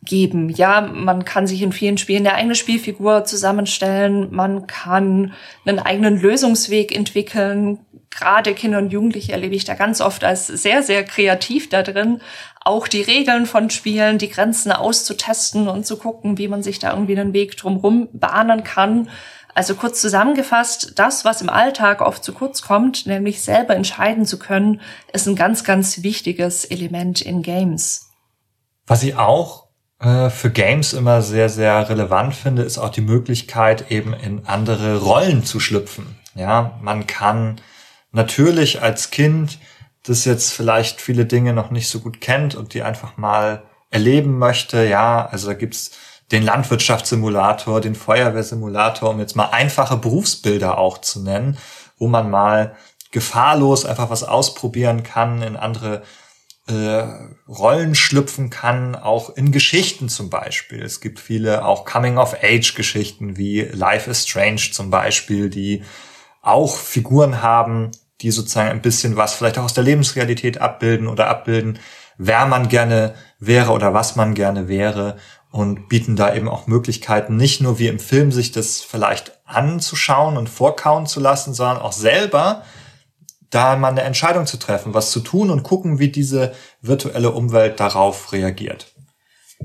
geben. 0.03 0.49
Ja, 0.49 0.79
man 0.79 1.25
kann 1.25 1.47
sich 1.47 1.61
in 1.61 1.73
vielen 1.73 1.97
Spielen 1.97 2.25
eine 2.25 2.35
eigene 2.35 2.55
Spielfigur 2.55 3.25
zusammenstellen, 3.25 4.29
man 4.31 4.67
kann 4.67 5.33
einen 5.65 5.79
eigenen 5.79 6.19
Lösungsweg 6.19 6.95
entwickeln. 6.95 7.79
Gerade 8.09 8.53
Kinder 8.53 8.77
und 8.77 8.91
Jugendliche 8.91 9.33
erlebe 9.33 9.55
ich 9.55 9.63
da 9.63 9.73
ganz 9.73 10.01
oft 10.01 10.23
als 10.23 10.47
sehr, 10.47 10.81
sehr 10.81 11.03
kreativ 11.03 11.69
da 11.69 11.83
drin, 11.83 12.21
auch 12.63 12.87
die 12.87 13.01
Regeln 13.01 13.45
von 13.45 13.69
Spielen, 13.69 14.17
die 14.17 14.29
Grenzen 14.29 14.71
auszutesten 14.71 15.67
und 15.67 15.85
zu 15.85 15.97
gucken, 15.97 16.37
wie 16.37 16.47
man 16.47 16.61
sich 16.61 16.79
da 16.79 16.91
irgendwie 16.91 17.19
einen 17.19 17.33
Weg 17.33 17.57
drumherum 17.57 18.09
bahnen 18.13 18.63
kann. 18.63 19.09
Also 19.53 19.75
kurz 19.75 19.99
zusammengefasst, 19.99 20.93
das, 20.95 21.25
was 21.25 21.41
im 21.41 21.49
Alltag 21.49 22.01
oft 22.01 22.23
zu 22.23 22.33
kurz 22.33 22.61
kommt, 22.61 23.05
nämlich 23.05 23.41
selber 23.41 23.75
entscheiden 23.75 24.25
zu 24.25 24.39
können, 24.39 24.79
ist 25.11 25.27
ein 25.27 25.35
ganz, 25.35 25.63
ganz 25.63 26.03
wichtiges 26.03 26.63
Element 26.63 27.21
in 27.21 27.41
Games. 27.41 28.11
Was 28.87 29.03
ich 29.03 29.15
auch 29.15 29.67
äh, 29.99 30.29
für 30.29 30.51
Games 30.51 30.93
immer 30.93 31.21
sehr, 31.21 31.49
sehr 31.49 31.89
relevant 31.89 32.35
finde, 32.35 32.61
ist 32.61 32.77
auch 32.77 32.89
die 32.89 33.01
Möglichkeit, 33.01 33.91
eben 33.91 34.13
in 34.13 34.45
andere 34.45 35.01
Rollen 35.01 35.43
zu 35.43 35.59
schlüpfen. 35.59 36.15
Ja, 36.35 36.79
man 36.81 37.07
kann 37.07 37.59
natürlich 38.11 38.81
als 38.81 39.11
Kind 39.11 39.57
das 40.03 40.25
jetzt 40.25 40.51
vielleicht 40.51 41.01
viele 41.01 41.25
Dinge 41.25 41.53
noch 41.53 41.71
nicht 41.71 41.89
so 41.89 41.99
gut 41.99 42.21
kennt 42.21 42.55
und 42.55 42.73
die 42.73 42.83
einfach 42.83 43.17
mal 43.17 43.63
erleben 43.89 44.37
möchte, 44.39 44.85
ja, 44.85 45.25
also 45.25 45.47
da 45.47 45.53
gibt's 45.53 45.91
den 46.31 46.43
Landwirtschaftssimulator, 46.43 47.81
den 47.81 47.95
Feuerwehrsimulator, 47.95 49.09
um 49.09 49.19
jetzt 49.19 49.35
mal 49.35 49.49
einfache 49.49 49.97
Berufsbilder 49.97 50.77
auch 50.77 50.99
zu 50.99 51.21
nennen, 51.21 51.57
wo 51.97 52.07
man 52.07 52.29
mal 52.29 52.75
gefahrlos 53.11 53.85
einfach 53.85 54.09
was 54.09 54.23
ausprobieren 54.23 55.03
kann, 55.03 55.41
in 55.41 55.57
andere 55.57 56.03
äh, 56.67 57.03
Rollen 57.49 57.95
schlüpfen 57.95 58.49
kann, 58.49 58.95
auch 58.95 59.29
in 59.31 59.51
Geschichten 59.51 60.07
zum 60.07 60.29
Beispiel. 60.29 60.81
Es 60.81 61.01
gibt 61.01 61.19
viele 61.19 61.65
auch 61.65 61.85
Coming-of-Age-Geschichten 61.85 63.35
wie 63.35 63.61
Life 63.63 64.09
is 64.09 64.25
Strange 64.27 64.69
zum 64.71 64.89
Beispiel, 64.89 65.49
die 65.49 65.83
auch 66.41 66.77
Figuren 66.77 67.41
haben, 67.41 67.91
die 68.21 68.31
sozusagen 68.31 68.69
ein 68.69 68.81
bisschen 68.81 69.15
was 69.15 69.33
vielleicht 69.33 69.57
auch 69.57 69.63
aus 69.63 69.73
der 69.73 69.83
Lebensrealität 69.83 70.59
abbilden 70.59 71.07
oder 71.07 71.27
abbilden, 71.27 71.79
wer 72.17 72.45
man 72.45 72.69
gerne 72.69 73.15
wäre 73.39 73.71
oder 73.71 73.93
was 73.93 74.15
man 74.15 74.33
gerne 74.33 74.67
wäre 74.67 75.17
und 75.51 75.89
bieten 75.89 76.15
da 76.15 76.33
eben 76.33 76.47
auch 76.47 76.67
Möglichkeiten, 76.67 77.35
nicht 77.35 77.61
nur 77.61 77.79
wie 77.79 77.87
im 77.87 77.99
Film 77.99 78.31
sich 78.31 78.51
das 78.51 78.81
vielleicht 78.81 79.33
anzuschauen 79.45 80.37
und 80.37 80.47
vorkauen 80.47 81.07
zu 81.07 81.19
lassen, 81.19 81.53
sondern 81.53 81.79
auch 81.79 81.91
selber 81.91 82.63
da 83.49 83.75
mal 83.75 83.89
eine 83.89 84.03
Entscheidung 84.03 84.45
zu 84.45 84.57
treffen, 84.57 84.93
was 84.93 85.11
zu 85.11 85.19
tun 85.19 85.49
und 85.49 85.63
gucken, 85.63 85.99
wie 85.99 86.07
diese 86.07 86.53
virtuelle 86.81 87.31
Umwelt 87.31 87.79
darauf 87.81 88.31
reagiert. 88.31 88.87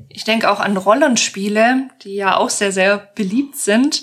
Ich 0.09 0.25
denke 0.25 0.51
auch 0.51 0.61
an 0.61 0.77
Rollenspiele, 0.77 1.89
die 2.03 2.17
ja 2.17 2.37
auch 2.37 2.51
sehr, 2.51 2.73
sehr 2.73 2.99
beliebt 3.15 3.57
sind 3.57 4.03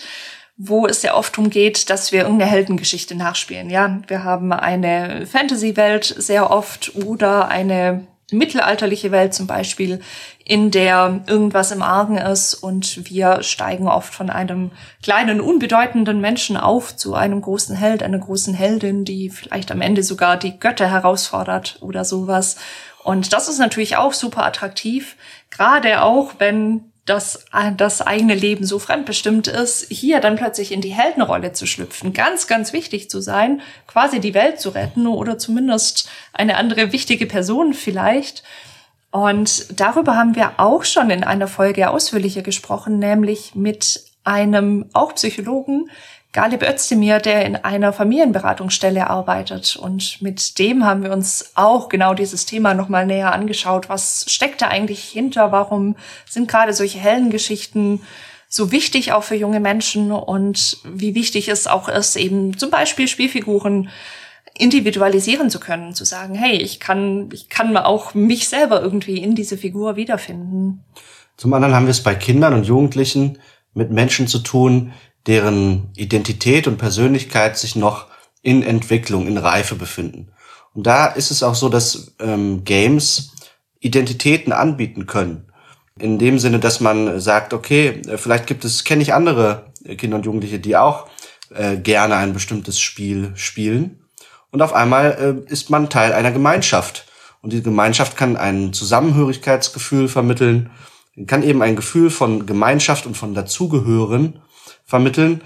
wo 0.55 0.85
es 0.85 1.01
ja 1.01 1.15
oft 1.15 1.33
darum 1.33 1.49
geht, 1.49 1.89
dass 1.89 2.11
wir 2.11 2.21
irgendeine 2.21 2.51
Heldengeschichte 2.51 3.15
nachspielen. 3.15 3.69
Ja, 3.69 3.99
wir 4.07 4.23
haben 4.23 4.53
eine 4.53 5.25
Fantasy-Welt 5.25 6.05
sehr 6.05 6.51
oft 6.51 6.95
oder 6.95 7.47
eine 7.47 8.07
mittelalterliche 8.31 9.11
Welt 9.11 9.33
zum 9.33 9.47
Beispiel, 9.47 9.99
in 10.45 10.71
der 10.71 11.21
irgendwas 11.27 11.71
im 11.71 11.81
Argen 11.81 12.17
ist 12.17 12.53
und 12.53 13.09
wir 13.09 13.43
steigen 13.43 13.87
oft 13.87 14.13
von 14.13 14.29
einem 14.29 14.71
kleinen, 15.01 15.39
unbedeutenden 15.39 16.19
Menschen 16.19 16.57
auf 16.57 16.95
zu 16.95 17.15
einem 17.15 17.41
großen 17.41 17.75
Held, 17.75 18.03
einer 18.03 18.19
großen 18.19 18.53
Heldin, 18.53 19.05
die 19.05 19.29
vielleicht 19.29 19.71
am 19.71 19.81
Ende 19.81 20.03
sogar 20.03 20.37
die 20.37 20.59
Götter 20.59 20.89
herausfordert 20.89 21.77
oder 21.81 22.03
sowas. 22.03 22.57
Und 23.03 23.33
das 23.33 23.47
ist 23.47 23.59
natürlich 23.59 23.97
auch 23.97 24.13
super 24.13 24.45
attraktiv, 24.45 25.15
gerade 25.49 26.01
auch 26.01 26.35
wenn 26.39 26.92
dass 27.05 27.45
das 27.75 28.01
eigene 28.01 28.33
Leben 28.33 28.65
so 28.65 28.79
fremdbestimmt 28.79 29.47
ist, 29.47 29.87
hier 29.89 30.21
dann 30.21 30.37
plötzlich 30.37 30.71
in 30.71 30.79
die 30.79 30.93
Heldenrolle 30.93 31.51
zu 31.51 31.65
schlüpfen, 31.65 32.13
ganz, 32.13 32.47
ganz 32.47 32.71
wichtig 32.71 33.09
zu 33.09 33.19
sein, 33.19 33.61
quasi 33.87 34.21
die 34.21 34.33
Welt 34.33 34.61
zu 34.61 34.69
retten 34.69 35.07
oder 35.07 35.37
zumindest 35.37 36.09
eine 36.31 36.55
andere 36.55 36.93
wichtige 36.93 37.25
Person 37.25 37.73
vielleicht. 37.73 38.43
Und 39.11 39.79
darüber 39.79 40.15
haben 40.15 40.35
wir 40.35 40.53
auch 40.57 40.85
schon 40.85 41.09
in 41.09 41.23
einer 41.23 41.47
Folge 41.47 41.89
ausführlicher 41.89 42.41
gesprochen, 42.41 42.99
nämlich 42.99 43.53
mit 43.53 44.05
einem 44.23 44.85
auch 44.93 45.13
Psychologen, 45.15 45.89
Galib 46.33 46.63
Özdemir, 46.63 47.19
der 47.19 47.45
in 47.45 47.55
einer 47.55 47.93
Familienberatungsstelle 47.93 49.07
arbeitet. 49.07 49.75
Und 49.75 50.19
mit 50.19 50.57
dem 50.57 50.83
haben 50.83 51.03
wir 51.03 51.11
uns 51.11 51.51
auch 51.53 51.89
genau 51.89 52.15
dieses 52.15 52.47
Thema 52.47 52.73
nochmal 52.73 53.05
näher 53.05 53.33
angeschaut. 53.33 53.87
Was 53.87 54.25
steckt 54.27 54.63
da 54.63 54.67
eigentlich 54.67 55.03
hinter? 55.03 55.51
Warum 55.51 55.95
sind 56.27 56.47
gerade 56.47 56.73
solche 56.73 56.97
Heldengeschichten 56.97 58.01
so 58.49 58.71
wichtig 58.71 59.13
auch 59.13 59.23
für 59.23 59.35
junge 59.35 59.59
Menschen? 59.59 60.11
Und 60.11 60.79
wie 60.83 61.13
wichtig 61.13 61.49
es 61.49 61.67
auch 61.67 61.87
ist, 61.87 62.15
eben 62.15 62.57
zum 62.57 62.71
Beispiel 62.71 63.07
Spielfiguren 63.07 63.89
individualisieren 64.57 65.51
zu 65.51 65.59
können, 65.59 65.93
zu 65.93 66.03
sagen, 66.03 66.33
hey, 66.33 66.57
ich 66.57 66.79
kann, 66.79 67.29
ich 67.31 67.49
kann 67.49 67.77
auch 67.77 68.15
mich 68.15 68.49
selber 68.49 68.81
irgendwie 68.81 69.17
in 69.19 69.35
diese 69.35 69.57
Figur 69.57 69.95
wiederfinden. 69.97 70.83
Zum 71.37 71.53
anderen 71.53 71.75
haben 71.75 71.85
wir 71.85 71.91
es 71.91 72.03
bei 72.03 72.15
Kindern 72.15 72.55
und 72.55 72.65
Jugendlichen 72.65 73.37
mit 73.75 73.91
Menschen 73.91 74.27
zu 74.27 74.39
tun, 74.39 74.93
deren 75.27 75.91
Identität 75.95 76.67
und 76.67 76.77
Persönlichkeit 76.77 77.57
sich 77.57 77.75
noch 77.75 78.07
in 78.41 78.61
Entwicklung, 78.61 79.27
in 79.27 79.37
Reife 79.37 79.75
befinden. 79.75 80.31
Und 80.73 80.87
da 80.87 81.05
ist 81.05 81.31
es 81.31 81.43
auch 81.43 81.55
so, 81.55 81.69
dass 81.69 82.13
ähm, 82.19 82.63
Games 82.63 83.31
Identitäten 83.79 84.51
anbieten 84.51 85.05
können. 85.05 85.45
In 85.99 86.17
dem 86.17 86.39
Sinne, 86.39 86.59
dass 86.59 86.79
man 86.79 87.19
sagt, 87.19 87.53
okay, 87.53 88.01
äh, 88.07 88.17
vielleicht 88.17 88.47
gibt 88.47 88.65
es, 88.65 88.83
kenne 88.83 89.01
ich 89.01 89.13
andere 89.13 89.71
Kinder 89.97 90.17
und 90.17 90.25
Jugendliche, 90.25 90.59
die 90.59 90.75
auch 90.75 91.07
äh, 91.53 91.77
gerne 91.77 92.15
ein 92.15 92.33
bestimmtes 92.33 92.79
Spiel 92.79 93.31
spielen. 93.35 93.99
Und 94.51 94.61
auf 94.61 94.73
einmal 94.73 95.45
äh, 95.47 95.51
ist 95.51 95.69
man 95.69 95.89
Teil 95.89 96.13
einer 96.13 96.31
Gemeinschaft. 96.31 97.05
Und 97.41 97.51
diese 97.53 97.63
Gemeinschaft 97.63 98.17
kann 98.17 98.37
ein 98.37 98.73
Zusammenhörigkeitsgefühl 98.73 100.07
vermitteln, 100.07 100.69
kann 101.27 101.43
eben 101.43 101.61
ein 101.61 101.75
Gefühl 101.75 102.09
von 102.09 102.45
Gemeinschaft 102.45 103.05
und 103.05 103.17
von 103.17 103.33
Dazugehören 103.33 104.41
vermitteln, 104.85 105.41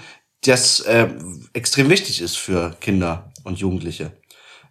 das 0.46 0.82
äh, 0.82 1.08
extrem 1.54 1.90
wichtig 1.90 2.22
ist 2.22 2.38
für 2.38 2.76
Kinder 2.80 3.32
und 3.44 3.60
Jugendliche. 3.60 4.12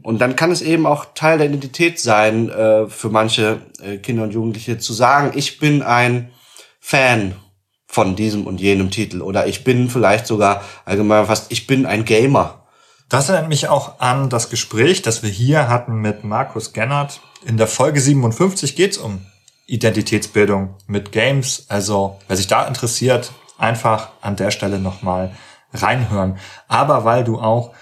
Und 0.03 0.21
dann 0.21 0.37
kann 0.37 0.51
es 0.51 0.63
eben 0.63 0.87
auch 0.87 1.07
Teil 1.15 1.39
der 1.39 1.49
Identität 1.49 1.99
sein, 1.99 2.49
äh, 2.51 2.87
für 2.89 3.09
manche 3.09 3.61
äh, 3.83 3.97
Kinder 3.97 4.25
und 4.25 4.33
Jugendliche 4.33 4.79
zu 4.79 4.93
sagen, 4.93 5.33
ich 5.37 5.59
bin 5.59 5.83
ein 5.83 6.31
Fan 6.81 7.35
von 7.87 8.15
diesem 8.15 8.47
und 8.47 8.61
jenem 8.61 8.91
Titel 8.91 9.23
oder 9.23 9.47
ich 9.47 9.65
bin 9.65 9.89
vielleicht 9.89 10.27
sogar 10.27 10.63
allgemein 10.85 11.27
fast, 11.27 11.51
ich 11.51 11.67
bin 11.67 11.87
ein 11.87 12.05
Gamer. 12.05 12.67
Das 13.09 13.29
erinnert 13.29 13.49
mich 13.49 13.69
auch 13.69 14.01
an 14.01 14.31
das 14.31 14.51
Gespräch, 14.51 15.03
das 15.03 15.23
wir 15.23 15.31
hier 15.31 15.69
hatten 15.69 16.01
mit 16.01 16.25
Markus 16.25 16.73
Gennert. 16.73 17.21
In 17.45 17.57
der 17.57 17.69
Folge 17.69 18.01
57 18.01 18.77
geht 18.77 18.93
es 18.93 18.99
um 18.99 19.25
Identitätsbildung 19.67 20.75
mit 20.87 21.13
Games. 21.13 21.67
Also 21.69 22.19
wer 22.29 22.37
sich 22.37 22.49
da 22.49 22.67
interessiert, 22.67 23.33
einfach 23.59 24.11
an 24.21 24.37
der 24.37 24.51
Stelle 24.51 24.79
nochmal 24.79 25.33
reinhören. 25.73 26.39
Aber 26.69 27.05
weil 27.05 27.25
du 27.25 27.39
auch 27.41 27.73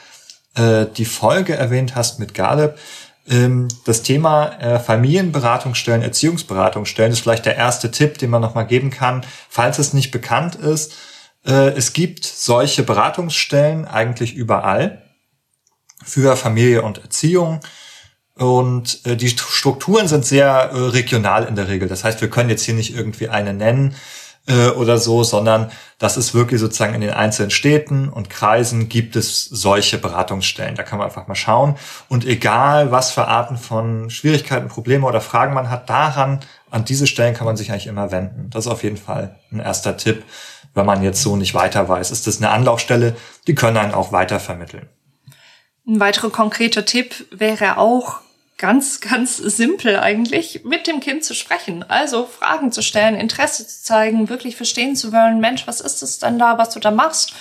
äh, 0.55 0.87
die 0.87 1.05
Folge 1.05 1.55
erwähnt 1.55 1.95
hast 1.95 2.19
mit 2.19 2.35
Galeb, 2.35 2.79
ähm, 3.29 3.69
das 3.85 4.03
Thema 4.03 4.59
äh, 4.61 4.79
Familienberatungsstellen, 4.79 6.03
Erziehungsberatungsstellen 6.03 7.13
ist 7.13 7.21
vielleicht 7.21 7.47
der 7.47 7.57
erste 7.57 7.91
Tipp, 7.91 8.19
den 8.19 8.31
man 8.31 8.43
nochmal 8.43 8.67
geben 8.67 8.91
kann, 8.91 9.25
falls 9.49 9.79
es 9.79 9.95
nicht 9.95 10.11
bekannt 10.11 10.57
ist. 10.57 10.95
Äh, 11.47 11.71
es 11.71 11.93
gibt 11.93 12.25
solche 12.25 12.83
Beratungsstellen 12.83 13.87
eigentlich 13.87 14.35
überall 14.35 15.03
für 16.05 16.37
Familie 16.37 16.83
und 16.83 16.99
Erziehung. 16.99 17.61
Und 18.37 19.07
äh, 19.07 19.17
die 19.17 19.29
Strukturen 19.29 20.09
sind 20.09 20.27
sehr 20.27 20.49
äh, 20.49 20.79
regional 20.89 21.45
in 21.45 21.55
der 21.55 21.69
Regel. 21.69 21.89
Das 21.89 22.05
heißt, 22.05 22.21
wir 22.21 22.29
können 22.29 22.51
jetzt 22.51 22.65
hier 22.65 22.75
nicht 22.75 22.95
irgendwie 22.95 23.29
eine 23.29 23.55
nennen, 23.55 23.95
äh, 24.47 24.69
oder 24.69 24.99
so, 24.99 25.25
sondern 25.25 25.71
das 25.99 26.17
ist 26.17 26.35
wirklich 26.35 26.61
sozusagen 26.61 26.95
in 26.95 27.01
den 27.01 27.11
einzelnen 27.11 27.51
Städten 27.51 28.09
und 28.09 28.31
Kreisen 28.31 28.89
gibt 28.89 29.17
es 29.17 29.45
solche 29.45 29.99
Beratungsstellen. 29.99 30.75
Da 30.75 30.83
kann 30.83 30.99
man 30.99 31.07
einfach 31.07 31.27
mal 31.27 31.35
schauen. 31.35 31.77
Und 32.09 32.27
egal, 32.27 32.91
was 32.91 33.11
für 33.11 33.27
Arten 33.27 33.57
von 33.57 34.11
Schwierigkeiten, 34.11 34.69
Probleme 34.69 35.07
oder 35.07 35.21
Fragen 35.21 35.55
man 35.55 35.71
hat, 35.71 35.89
daran 35.89 36.41
an 36.71 36.85
diese 36.85 37.07
Stellen 37.07 37.35
kann 37.35 37.47
man 37.47 37.57
sich 37.57 37.71
eigentlich 37.71 37.87
immer 37.87 38.11
wenden. 38.11 38.51
Das 38.51 38.67
ist 38.67 38.73
auf 38.73 38.83
jeden 38.83 38.97
Fall 38.97 39.37
ein 39.53 39.61
erster 39.61 39.97
Tipp, 39.97 40.25
wenn 40.75 40.85
man 40.85 41.03
jetzt 41.03 41.23
so 41.23 41.37
nicht 41.37 41.55
weiter 41.55 41.89
weiß. 41.89 42.11
Ist 42.11 42.27
das 42.27 42.39
eine 42.39 42.51
Anlaufstelle? 42.51 43.17
Die 43.47 43.55
können 43.55 43.77
einen 43.77 43.95
auch 43.95 44.13
weiter 44.13 44.41
vermitteln. 44.41 44.89
Ein 45.87 46.01
weiterer 46.01 46.31
konkreter 46.31 46.85
Tipp 46.85 47.27
wäre 47.31 47.77
auch, 47.77 48.21
ganz, 48.59 49.01
ganz 49.01 49.37
simpel 49.37 49.99
eigentlich, 49.99 50.65
mit 50.65 50.87
dem 50.87 51.01
Kind 51.01 51.25
zu 51.25 51.35
sprechen. 51.35 51.85
Also 51.89 52.25
Fragen 52.25 52.73
zu 52.73 52.83
stellen, 52.83 53.17
Interesse 53.17 53.67
zu 53.67 53.83
zeigen, 53.83 54.29
wirklich 54.29 54.57
verstehen 54.57 54.97
zu 54.97 55.13
wollen, 55.13 55.41
Mensch, 55.41 55.67
was 55.67 55.81
ist 55.81 56.03
es 56.03 56.19
denn 56.19 56.39
da, 56.39 56.59
was 56.59 56.71
du 56.71 56.81
da 56.81 56.91
machst? 56.91 57.35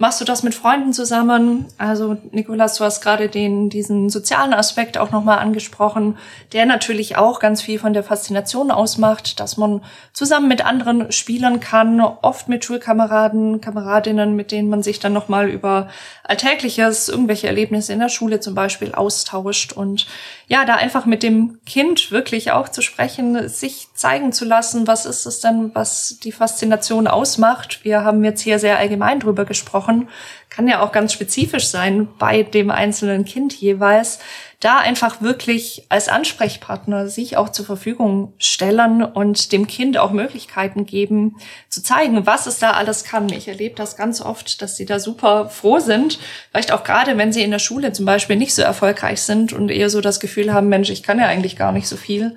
Machst 0.00 0.20
du 0.20 0.24
das 0.24 0.44
mit 0.44 0.54
Freunden 0.54 0.92
zusammen? 0.92 1.66
Also 1.76 2.16
Nikolas, 2.30 2.76
du 2.76 2.84
hast 2.84 3.00
gerade 3.00 3.28
den 3.28 3.68
diesen 3.68 4.10
sozialen 4.10 4.54
Aspekt 4.54 4.96
auch 4.96 5.10
nochmal 5.10 5.40
angesprochen, 5.40 6.16
der 6.52 6.66
natürlich 6.66 7.16
auch 7.16 7.40
ganz 7.40 7.62
viel 7.62 7.80
von 7.80 7.94
der 7.94 8.04
Faszination 8.04 8.70
ausmacht, 8.70 9.40
dass 9.40 9.56
man 9.56 9.82
zusammen 10.12 10.46
mit 10.46 10.64
anderen 10.64 11.10
spielen 11.10 11.58
kann, 11.58 12.00
oft 12.00 12.48
mit 12.48 12.64
Schulkameraden, 12.64 13.60
Kameradinnen, 13.60 14.36
mit 14.36 14.52
denen 14.52 14.68
man 14.68 14.84
sich 14.84 15.00
dann 15.00 15.12
nochmal 15.12 15.48
über 15.48 15.88
Alltägliches, 16.22 17.08
irgendwelche 17.08 17.48
Erlebnisse 17.48 17.92
in 17.92 17.98
der 17.98 18.08
Schule 18.08 18.38
zum 18.38 18.54
Beispiel 18.54 18.94
austauscht 18.94 19.72
und 19.72 20.06
ja, 20.50 20.64
da 20.64 20.76
einfach 20.76 21.04
mit 21.04 21.22
dem 21.22 21.60
Kind 21.66 22.10
wirklich 22.10 22.52
auch 22.52 22.70
zu 22.70 22.80
sprechen, 22.80 23.48
sich 23.50 23.88
zeigen 23.92 24.32
zu 24.32 24.46
lassen, 24.46 24.86
was 24.86 25.04
ist 25.04 25.26
es 25.26 25.40
denn, 25.40 25.72
was 25.74 26.18
die 26.24 26.32
Faszination 26.32 27.06
ausmacht. 27.06 27.84
Wir 27.84 28.02
haben 28.02 28.24
jetzt 28.24 28.40
hier 28.40 28.58
sehr 28.58 28.78
allgemein 28.78 29.20
drüber 29.20 29.44
gesprochen, 29.44 30.08
kann 30.48 30.66
ja 30.66 30.80
auch 30.80 30.90
ganz 30.90 31.12
spezifisch 31.12 31.68
sein 31.68 32.08
bei 32.18 32.42
dem 32.44 32.70
einzelnen 32.70 33.26
Kind 33.26 33.52
jeweils 33.52 34.20
da 34.60 34.78
einfach 34.78 35.20
wirklich 35.20 35.86
als 35.88 36.08
Ansprechpartner 36.08 37.06
sich 37.08 37.36
auch 37.36 37.50
zur 37.50 37.64
Verfügung 37.64 38.32
stellen 38.38 39.04
und 39.04 39.52
dem 39.52 39.68
Kind 39.68 39.98
auch 39.98 40.10
Möglichkeiten 40.10 40.84
geben, 40.84 41.36
zu 41.68 41.80
zeigen, 41.80 42.26
was 42.26 42.48
es 42.48 42.58
da 42.58 42.72
alles 42.72 43.04
kann. 43.04 43.28
Ich 43.28 43.46
erlebe 43.46 43.76
das 43.76 43.96
ganz 43.96 44.20
oft, 44.20 44.60
dass 44.60 44.76
sie 44.76 44.84
da 44.84 44.98
super 44.98 45.48
froh 45.48 45.78
sind. 45.78 46.18
Vielleicht 46.50 46.72
auch 46.72 46.82
gerade, 46.82 47.16
wenn 47.16 47.32
sie 47.32 47.44
in 47.44 47.52
der 47.52 47.60
Schule 47.60 47.92
zum 47.92 48.04
Beispiel 48.04 48.34
nicht 48.34 48.54
so 48.54 48.62
erfolgreich 48.62 49.22
sind 49.22 49.52
und 49.52 49.70
eher 49.70 49.90
so 49.90 50.00
das 50.00 50.18
Gefühl 50.18 50.52
haben, 50.52 50.68
Mensch, 50.68 50.90
ich 50.90 51.04
kann 51.04 51.20
ja 51.20 51.26
eigentlich 51.26 51.56
gar 51.56 51.70
nicht 51.70 51.86
so 51.86 51.96
viel. 51.96 52.36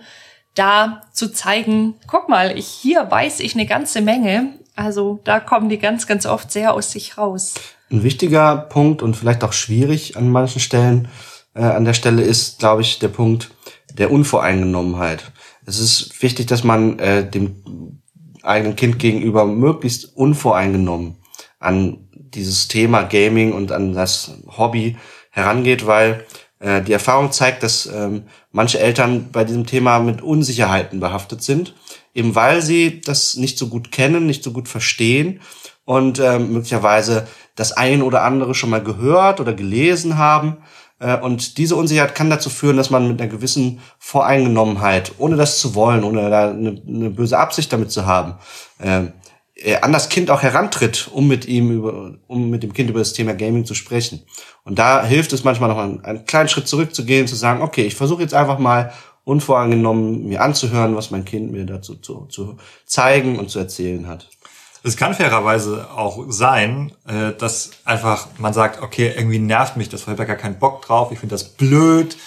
Da 0.53 1.01
zu 1.13 1.31
zeigen, 1.31 1.95
guck 2.05 2.29
mal, 2.29 2.55
ich, 2.55 2.67
hier 2.67 3.09
weiß 3.09 3.39
ich 3.39 3.55
eine 3.55 3.65
ganze 3.65 4.01
Menge. 4.01 4.59
Also 4.75 5.21
da 5.23 5.39
kommen 5.39 5.69
die 5.69 5.79
ganz, 5.79 6.05
ganz 6.05 6.27
oft 6.27 6.51
sehr 6.51 6.73
aus 6.73 6.91
sich 6.91 7.17
raus. 7.17 7.55
Ein 7.89 8.03
wichtiger 8.03 8.57
Punkt 8.57 9.01
und 9.01 9.15
vielleicht 9.15 9.43
auch 9.43 9.53
schwierig 9.53 10.17
an 10.17 10.29
manchen 10.29 10.61
Stellen 10.61 11.07
äh, 11.53 11.61
an 11.61 11.85
der 11.85 11.93
Stelle 11.93 12.21
ist, 12.21 12.59
glaube 12.59 12.81
ich, 12.81 12.99
der 12.99 13.09
Punkt 13.09 13.51
der 13.93 14.11
Unvoreingenommenheit. 14.11 15.31
Es 15.65 15.79
ist 15.79 16.21
wichtig, 16.21 16.47
dass 16.47 16.63
man 16.63 16.99
äh, 16.99 17.29
dem 17.29 18.01
eigenen 18.43 18.75
Kind 18.75 18.99
gegenüber 18.99 19.45
möglichst 19.45 20.15
unvoreingenommen 20.15 21.17
an 21.59 22.07
dieses 22.13 22.67
Thema 22.67 23.03
Gaming 23.03 23.53
und 23.53 23.71
an 23.71 23.93
das 23.93 24.31
Hobby 24.57 24.97
herangeht, 25.29 25.85
weil 25.85 26.25
äh, 26.59 26.81
die 26.81 26.93
Erfahrung 26.93 27.31
zeigt, 27.31 27.61
dass 27.63 27.85
ähm, 27.85 28.23
manche 28.51 28.79
Eltern 28.79 29.29
bei 29.31 29.43
diesem 29.43 29.65
Thema 29.65 29.99
mit 29.99 30.21
Unsicherheiten 30.21 30.99
behaftet 30.99 31.43
sind, 31.43 31.75
eben 32.13 32.33
weil 32.33 32.61
sie 32.61 33.01
das 33.01 33.35
nicht 33.35 33.57
so 33.57 33.67
gut 33.67 33.91
kennen, 33.91 34.25
nicht 34.25 34.43
so 34.43 34.51
gut 34.51 34.67
verstehen 34.67 35.41
und 35.85 36.19
ähm, 36.19 36.53
möglicherweise 36.53 37.27
das 37.55 37.73
ein 37.73 38.01
oder 38.01 38.23
andere 38.23 38.55
schon 38.55 38.69
mal 38.69 38.83
gehört 38.83 39.39
oder 39.39 39.53
gelesen 39.53 40.17
haben 40.17 40.57
äh, 40.57 40.80
und 41.21 41.57
diese 41.57 41.75
Unsicherheit 41.75 42.15
kann 42.15 42.29
dazu 42.29 42.49
führen, 42.49 42.77
dass 42.77 42.89
man 42.89 43.07
mit 43.07 43.21
einer 43.21 43.31
gewissen 43.31 43.79
Voreingenommenheit, 43.99 45.13
ohne 45.17 45.35
das 45.35 45.59
zu 45.59 45.73
wollen, 45.73 46.03
ohne 46.03 46.29
da 46.29 46.49
eine, 46.49 46.81
eine 46.87 47.09
böse 47.09 47.37
Absicht 47.37 47.73
damit 47.73 47.91
zu 47.91 48.05
haben, 48.05 48.35
äh, 49.63 49.77
an 49.81 49.91
das 49.91 50.09
Kind 50.09 50.29
auch 50.29 50.41
herantritt, 50.41 51.09
um 51.11 51.27
mit 51.27 51.45
ihm 51.45 51.71
über, 51.71 52.15
um 52.27 52.49
mit 52.49 52.63
dem 52.63 52.73
Kind 52.73 52.89
über 52.89 52.99
das 52.99 53.13
Thema 53.13 53.33
Gaming 53.33 53.65
zu 53.65 53.73
sprechen. 53.73 54.23
Und 54.63 54.79
da 54.79 55.03
hilft 55.03 55.33
es 55.33 55.43
manchmal 55.43 55.69
noch 55.69 55.77
einen, 55.77 56.03
einen 56.03 56.25
kleinen 56.25 56.49
Schritt 56.49 56.67
zurückzugehen, 56.67 57.27
zu 57.27 57.35
sagen, 57.35 57.61
okay, 57.61 57.83
ich 57.83 57.95
versuche 57.95 58.21
jetzt 58.21 58.33
einfach 58.33 58.59
mal 58.59 58.91
unvoreingenommen 59.23 60.27
mir 60.27 60.41
anzuhören, 60.41 60.95
was 60.95 61.11
mein 61.11 61.25
Kind 61.25 61.51
mir 61.51 61.65
dazu 61.65 61.95
zu, 61.95 62.25
zu 62.25 62.57
zeigen 62.85 63.37
und 63.37 63.49
zu 63.49 63.59
erzählen 63.59 64.07
hat. 64.07 64.29
Es 64.83 64.97
kann 64.97 65.13
fairerweise 65.13 65.89
auch 65.95 66.25
sein, 66.29 66.91
äh, 67.07 67.33
dass 67.37 67.71
einfach 67.85 68.27
man 68.39 68.53
sagt, 68.53 68.81
okay, 68.81 69.13
irgendwie 69.15 69.37
nervt 69.37 69.77
mich 69.77 69.89
das, 69.89 70.01
ich 70.01 70.07
habe 70.07 70.25
gar 70.25 70.35
keinen 70.35 70.57
Bock 70.57 70.81
drauf, 70.81 71.11
ich 71.11 71.19
finde 71.19 71.33
das 71.33 71.49
blöd, 71.49 72.17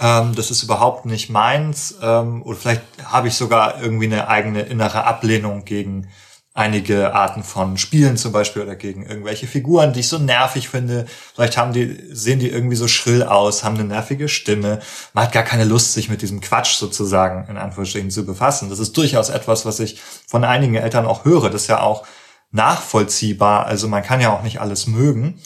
ähm, 0.00 0.34
das 0.34 0.50
ist 0.50 0.62
überhaupt 0.62 1.06
nicht 1.06 1.30
meins. 1.30 1.98
Ähm, 2.02 2.42
oder 2.42 2.56
vielleicht 2.56 2.82
habe 3.04 3.28
ich 3.28 3.34
sogar 3.34 3.80
irgendwie 3.80 4.06
eine 4.06 4.28
eigene 4.28 4.62
innere 4.62 5.04
Ablehnung 5.04 5.64
gegen 5.64 6.08
einige 6.52 7.14
Arten 7.14 7.44
von 7.44 7.78
Spielen 7.78 8.16
zum 8.16 8.32
Beispiel 8.32 8.62
oder 8.62 8.74
gegen 8.74 9.06
irgendwelche 9.06 9.46
Figuren, 9.46 9.92
die 9.92 10.00
ich 10.00 10.08
so 10.08 10.18
nervig 10.18 10.68
finde. 10.68 11.06
Vielleicht 11.34 11.56
haben 11.56 11.72
die, 11.72 11.96
sehen 12.10 12.40
die 12.40 12.50
irgendwie 12.50 12.76
so 12.76 12.88
schrill 12.88 13.22
aus, 13.22 13.62
haben 13.62 13.76
eine 13.76 13.84
nervige 13.84 14.28
Stimme. 14.28 14.80
Man 15.12 15.24
hat 15.24 15.32
gar 15.32 15.44
keine 15.44 15.64
Lust, 15.64 15.92
sich 15.92 16.08
mit 16.08 16.22
diesem 16.22 16.40
Quatsch 16.40 16.74
sozusagen 16.74 17.48
in 17.48 17.56
Anführungsstrichen 17.56 18.10
zu 18.10 18.26
befassen. 18.26 18.68
Das 18.68 18.80
ist 18.80 18.96
durchaus 18.96 19.28
etwas, 19.28 19.64
was 19.64 19.78
ich 19.78 20.00
von 20.26 20.44
einigen 20.44 20.74
Eltern 20.74 21.06
auch 21.06 21.24
höre. 21.24 21.50
Das 21.50 21.62
ist 21.62 21.68
ja 21.68 21.80
auch 21.80 22.04
nachvollziehbar. 22.50 23.66
Also 23.66 23.86
man 23.86 24.02
kann 24.02 24.20
ja 24.20 24.32
auch 24.34 24.42
nicht 24.42 24.60
alles 24.60 24.88
mögen. 24.88 25.40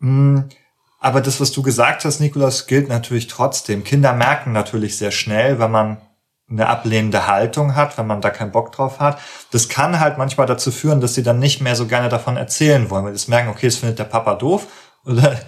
Hm, 0.00 0.50
aber 0.98 1.20
das, 1.20 1.40
was 1.40 1.52
du 1.52 1.62
gesagt 1.62 2.04
hast, 2.04 2.20
Nikolas, 2.20 2.66
gilt 2.66 2.88
natürlich 2.88 3.26
trotzdem. 3.26 3.84
Kinder 3.84 4.12
merken 4.12 4.52
natürlich 4.52 4.98
sehr 4.98 5.12
schnell, 5.12 5.58
wenn 5.58 5.70
man 5.70 5.98
eine 6.48 6.68
ablehnende 6.68 7.26
Haltung 7.26 7.74
hat, 7.74 7.98
wenn 7.98 8.06
man 8.06 8.20
da 8.20 8.30
keinen 8.30 8.52
Bock 8.52 8.72
drauf 8.72 9.00
hat. 9.00 9.18
Das 9.50 9.68
kann 9.68 9.98
halt 9.98 10.16
manchmal 10.16 10.46
dazu 10.46 10.70
führen, 10.70 11.00
dass 11.00 11.14
sie 11.14 11.22
dann 11.22 11.38
nicht 11.38 11.60
mehr 11.60 11.74
so 11.74 11.86
gerne 11.86 12.08
davon 12.08 12.36
erzählen 12.36 12.88
wollen, 12.88 13.04
weil 13.04 13.16
sie 13.16 13.30
merken, 13.30 13.48
okay, 13.48 13.66
das 13.66 13.76
findet 13.76 13.98
der 13.98 14.04
Papa 14.04 14.34
doof 14.34 14.66
oder 15.04 15.38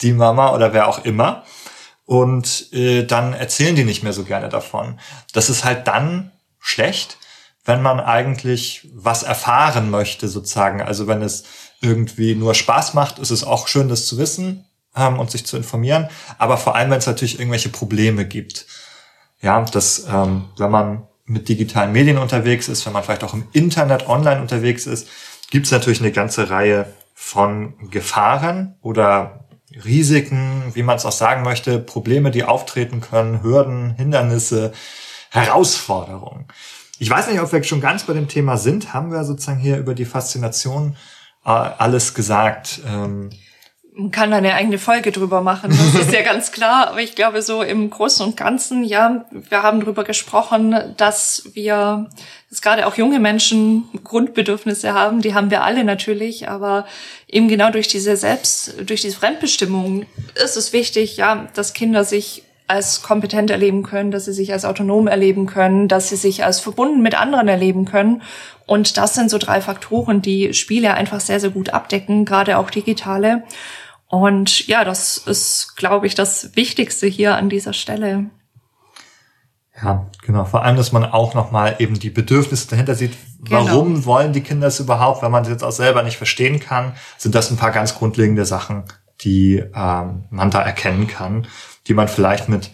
die 0.00 0.12
Mama 0.12 0.52
oder 0.52 0.72
wer 0.72 0.88
auch 0.88 1.04
immer. 1.04 1.44
Und 2.06 2.72
äh, 2.72 3.04
dann 3.04 3.32
erzählen 3.32 3.74
die 3.74 3.84
nicht 3.84 4.02
mehr 4.02 4.12
so 4.12 4.24
gerne 4.24 4.48
davon. 4.48 5.00
Das 5.32 5.48
ist 5.48 5.64
halt 5.64 5.88
dann 5.88 6.32
schlecht, 6.60 7.16
wenn 7.64 7.80
man 7.80 7.98
eigentlich 7.98 8.88
was 8.94 9.22
erfahren 9.22 9.90
möchte, 9.90 10.28
sozusagen. 10.28 10.82
Also 10.82 11.06
wenn 11.06 11.22
es 11.22 11.44
irgendwie 11.80 12.34
nur 12.34 12.54
Spaß 12.54 12.94
macht, 12.94 13.18
ist 13.18 13.30
es 13.30 13.42
auch 13.42 13.68
schön, 13.68 13.88
das 13.88 14.06
zu 14.06 14.18
wissen 14.18 14.66
ähm, 14.94 15.18
und 15.18 15.30
sich 15.30 15.46
zu 15.46 15.56
informieren. 15.56 16.08
Aber 16.38 16.58
vor 16.58 16.76
allem, 16.76 16.90
wenn 16.90 16.98
es 16.98 17.06
natürlich 17.06 17.38
irgendwelche 17.38 17.70
Probleme 17.70 18.26
gibt 18.26 18.66
ja, 19.44 19.60
dass 19.60 20.06
ähm, 20.10 20.46
wenn 20.56 20.70
man 20.70 21.06
mit 21.26 21.48
digitalen 21.48 21.92
Medien 21.92 22.18
unterwegs 22.18 22.66
ist, 22.68 22.84
wenn 22.86 22.94
man 22.94 23.04
vielleicht 23.04 23.24
auch 23.24 23.34
im 23.34 23.46
Internet 23.52 24.08
online 24.08 24.40
unterwegs 24.40 24.86
ist, 24.86 25.08
gibt 25.50 25.66
es 25.66 25.72
natürlich 25.72 26.00
eine 26.00 26.12
ganze 26.12 26.50
Reihe 26.50 26.86
von 27.14 27.74
Gefahren 27.90 28.76
oder 28.80 29.44
Risiken, 29.84 30.62
wie 30.72 30.82
man 30.82 30.96
es 30.96 31.04
auch 31.04 31.12
sagen 31.12 31.42
möchte, 31.42 31.78
Probleme, 31.78 32.30
die 32.30 32.44
auftreten 32.44 33.00
können, 33.00 33.42
Hürden, 33.42 33.94
Hindernisse, 33.96 34.72
Herausforderungen. 35.30 36.46
Ich 36.98 37.10
weiß 37.10 37.28
nicht, 37.28 37.40
ob 37.40 37.52
wir 37.52 37.62
schon 37.64 37.80
ganz 37.80 38.04
bei 38.04 38.14
dem 38.14 38.28
Thema 38.28 38.56
sind. 38.56 38.94
Haben 38.94 39.12
wir 39.12 39.24
sozusagen 39.24 39.58
hier 39.58 39.76
über 39.78 39.94
die 39.94 40.04
Faszination 40.04 40.96
äh, 41.44 41.50
alles 41.50 42.14
gesagt? 42.14 42.80
Ähm, 42.86 43.30
man 43.96 44.10
kann 44.10 44.32
da 44.32 44.38
eine 44.38 44.54
eigene 44.54 44.78
Folge 44.78 45.12
drüber 45.12 45.40
machen, 45.40 45.70
das 45.70 46.06
ist 46.06 46.12
ja 46.12 46.22
ganz 46.24 46.50
klar. 46.50 46.88
Aber 46.88 47.00
ich 47.00 47.14
glaube, 47.14 47.42
so 47.42 47.62
im 47.62 47.90
Großen 47.90 48.26
und 48.26 48.36
Ganzen, 48.36 48.82
ja, 48.82 49.24
wir 49.30 49.62
haben 49.62 49.80
drüber 49.80 50.02
gesprochen, 50.02 50.94
dass 50.96 51.48
wir, 51.54 52.10
dass 52.50 52.60
gerade 52.60 52.86
auch 52.86 52.96
junge 52.96 53.20
Menschen 53.20 53.88
Grundbedürfnisse 54.02 54.94
haben, 54.94 55.20
die 55.20 55.34
haben 55.34 55.50
wir 55.50 55.62
alle 55.62 55.84
natürlich, 55.84 56.48
aber 56.48 56.86
eben 57.28 57.46
genau 57.46 57.70
durch 57.70 57.86
diese 57.86 58.16
Selbst, 58.16 58.74
durch 58.84 59.02
diese 59.02 59.16
Fremdbestimmung 59.16 60.06
ist 60.42 60.56
es 60.56 60.72
wichtig, 60.72 61.16
ja, 61.16 61.46
dass 61.54 61.72
Kinder 61.72 62.02
sich 62.04 62.42
als 62.66 63.02
kompetent 63.02 63.50
erleben 63.50 63.82
können, 63.82 64.10
dass 64.10 64.24
sie 64.24 64.32
sich 64.32 64.52
als 64.52 64.64
autonom 64.64 65.06
erleben 65.06 65.46
können, 65.46 65.86
dass 65.86 66.08
sie 66.08 66.16
sich 66.16 66.44
als 66.44 66.60
verbunden 66.60 67.02
mit 67.02 67.14
anderen 67.14 67.46
erleben 67.46 67.84
können. 67.84 68.22
Und 68.66 68.96
das 68.96 69.14
sind 69.14 69.30
so 69.30 69.36
drei 69.36 69.60
Faktoren, 69.60 70.22
die 70.22 70.54
Spiele 70.54 70.94
einfach 70.94 71.20
sehr, 71.20 71.40
sehr 71.40 71.50
gut 71.50 71.70
abdecken, 71.70 72.24
gerade 72.24 72.56
auch 72.58 72.70
digitale. 72.70 73.44
Und 74.20 74.66
ja, 74.68 74.84
das 74.84 75.18
ist, 75.18 75.76
glaube 75.76 76.06
ich, 76.06 76.14
das 76.14 76.54
Wichtigste 76.54 77.06
hier 77.06 77.36
an 77.36 77.48
dieser 77.48 77.72
Stelle. 77.72 78.30
Ja, 79.82 80.06
genau. 80.22 80.44
Vor 80.44 80.62
allem, 80.62 80.76
dass 80.76 80.92
man 80.92 81.04
auch 81.04 81.34
nochmal 81.34 81.76
eben 81.80 81.98
die 81.98 82.10
Bedürfnisse 82.10 82.68
dahinter 82.68 82.94
sieht. 82.94 83.16
Genau. 83.42 83.66
Warum 83.66 84.04
wollen 84.04 84.32
die 84.32 84.42
Kinder 84.42 84.68
es 84.68 84.78
überhaupt? 84.78 85.22
Wenn 85.22 85.32
man 85.32 85.42
es 85.42 85.48
jetzt 85.48 85.64
auch 85.64 85.72
selber 85.72 86.02
nicht 86.04 86.16
verstehen 86.16 86.60
kann, 86.60 86.94
sind 87.18 87.34
das 87.34 87.50
ein 87.50 87.56
paar 87.56 87.72
ganz 87.72 87.96
grundlegende 87.96 88.46
Sachen, 88.46 88.84
die 89.22 89.56
ähm, 89.74 90.24
man 90.30 90.50
da 90.50 90.62
erkennen 90.62 91.08
kann, 91.08 91.48
die 91.88 91.94
man 91.94 92.06
vielleicht 92.06 92.48
mit 92.48 92.70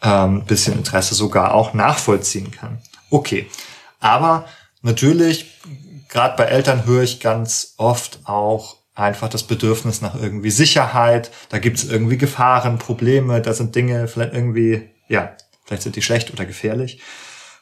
ähm, 0.00 0.44
bisschen 0.44 0.74
Interesse 0.74 1.14
sogar 1.14 1.54
auch 1.54 1.74
nachvollziehen 1.74 2.52
kann. 2.52 2.78
Okay. 3.10 3.50
Aber 3.98 4.44
natürlich, 4.82 5.60
gerade 6.08 6.36
bei 6.36 6.44
Eltern 6.44 6.86
höre 6.86 7.02
ich 7.02 7.18
ganz 7.18 7.74
oft 7.78 8.20
auch, 8.24 8.76
einfach 8.94 9.28
das 9.28 9.42
Bedürfnis 9.42 10.00
nach 10.00 10.14
irgendwie 10.14 10.50
Sicherheit. 10.50 11.30
Da 11.48 11.58
gibt 11.58 11.78
es 11.78 11.84
irgendwie 11.84 12.18
Gefahren, 12.18 12.78
Probleme, 12.78 13.40
da 13.40 13.52
sind 13.52 13.74
Dinge 13.74 14.08
vielleicht 14.08 14.34
irgendwie, 14.34 14.90
ja, 15.08 15.36
vielleicht 15.64 15.82
sind 15.82 15.96
die 15.96 16.02
schlecht 16.02 16.32
oder 16.32 16.44
gefährlich. 16.44 17.00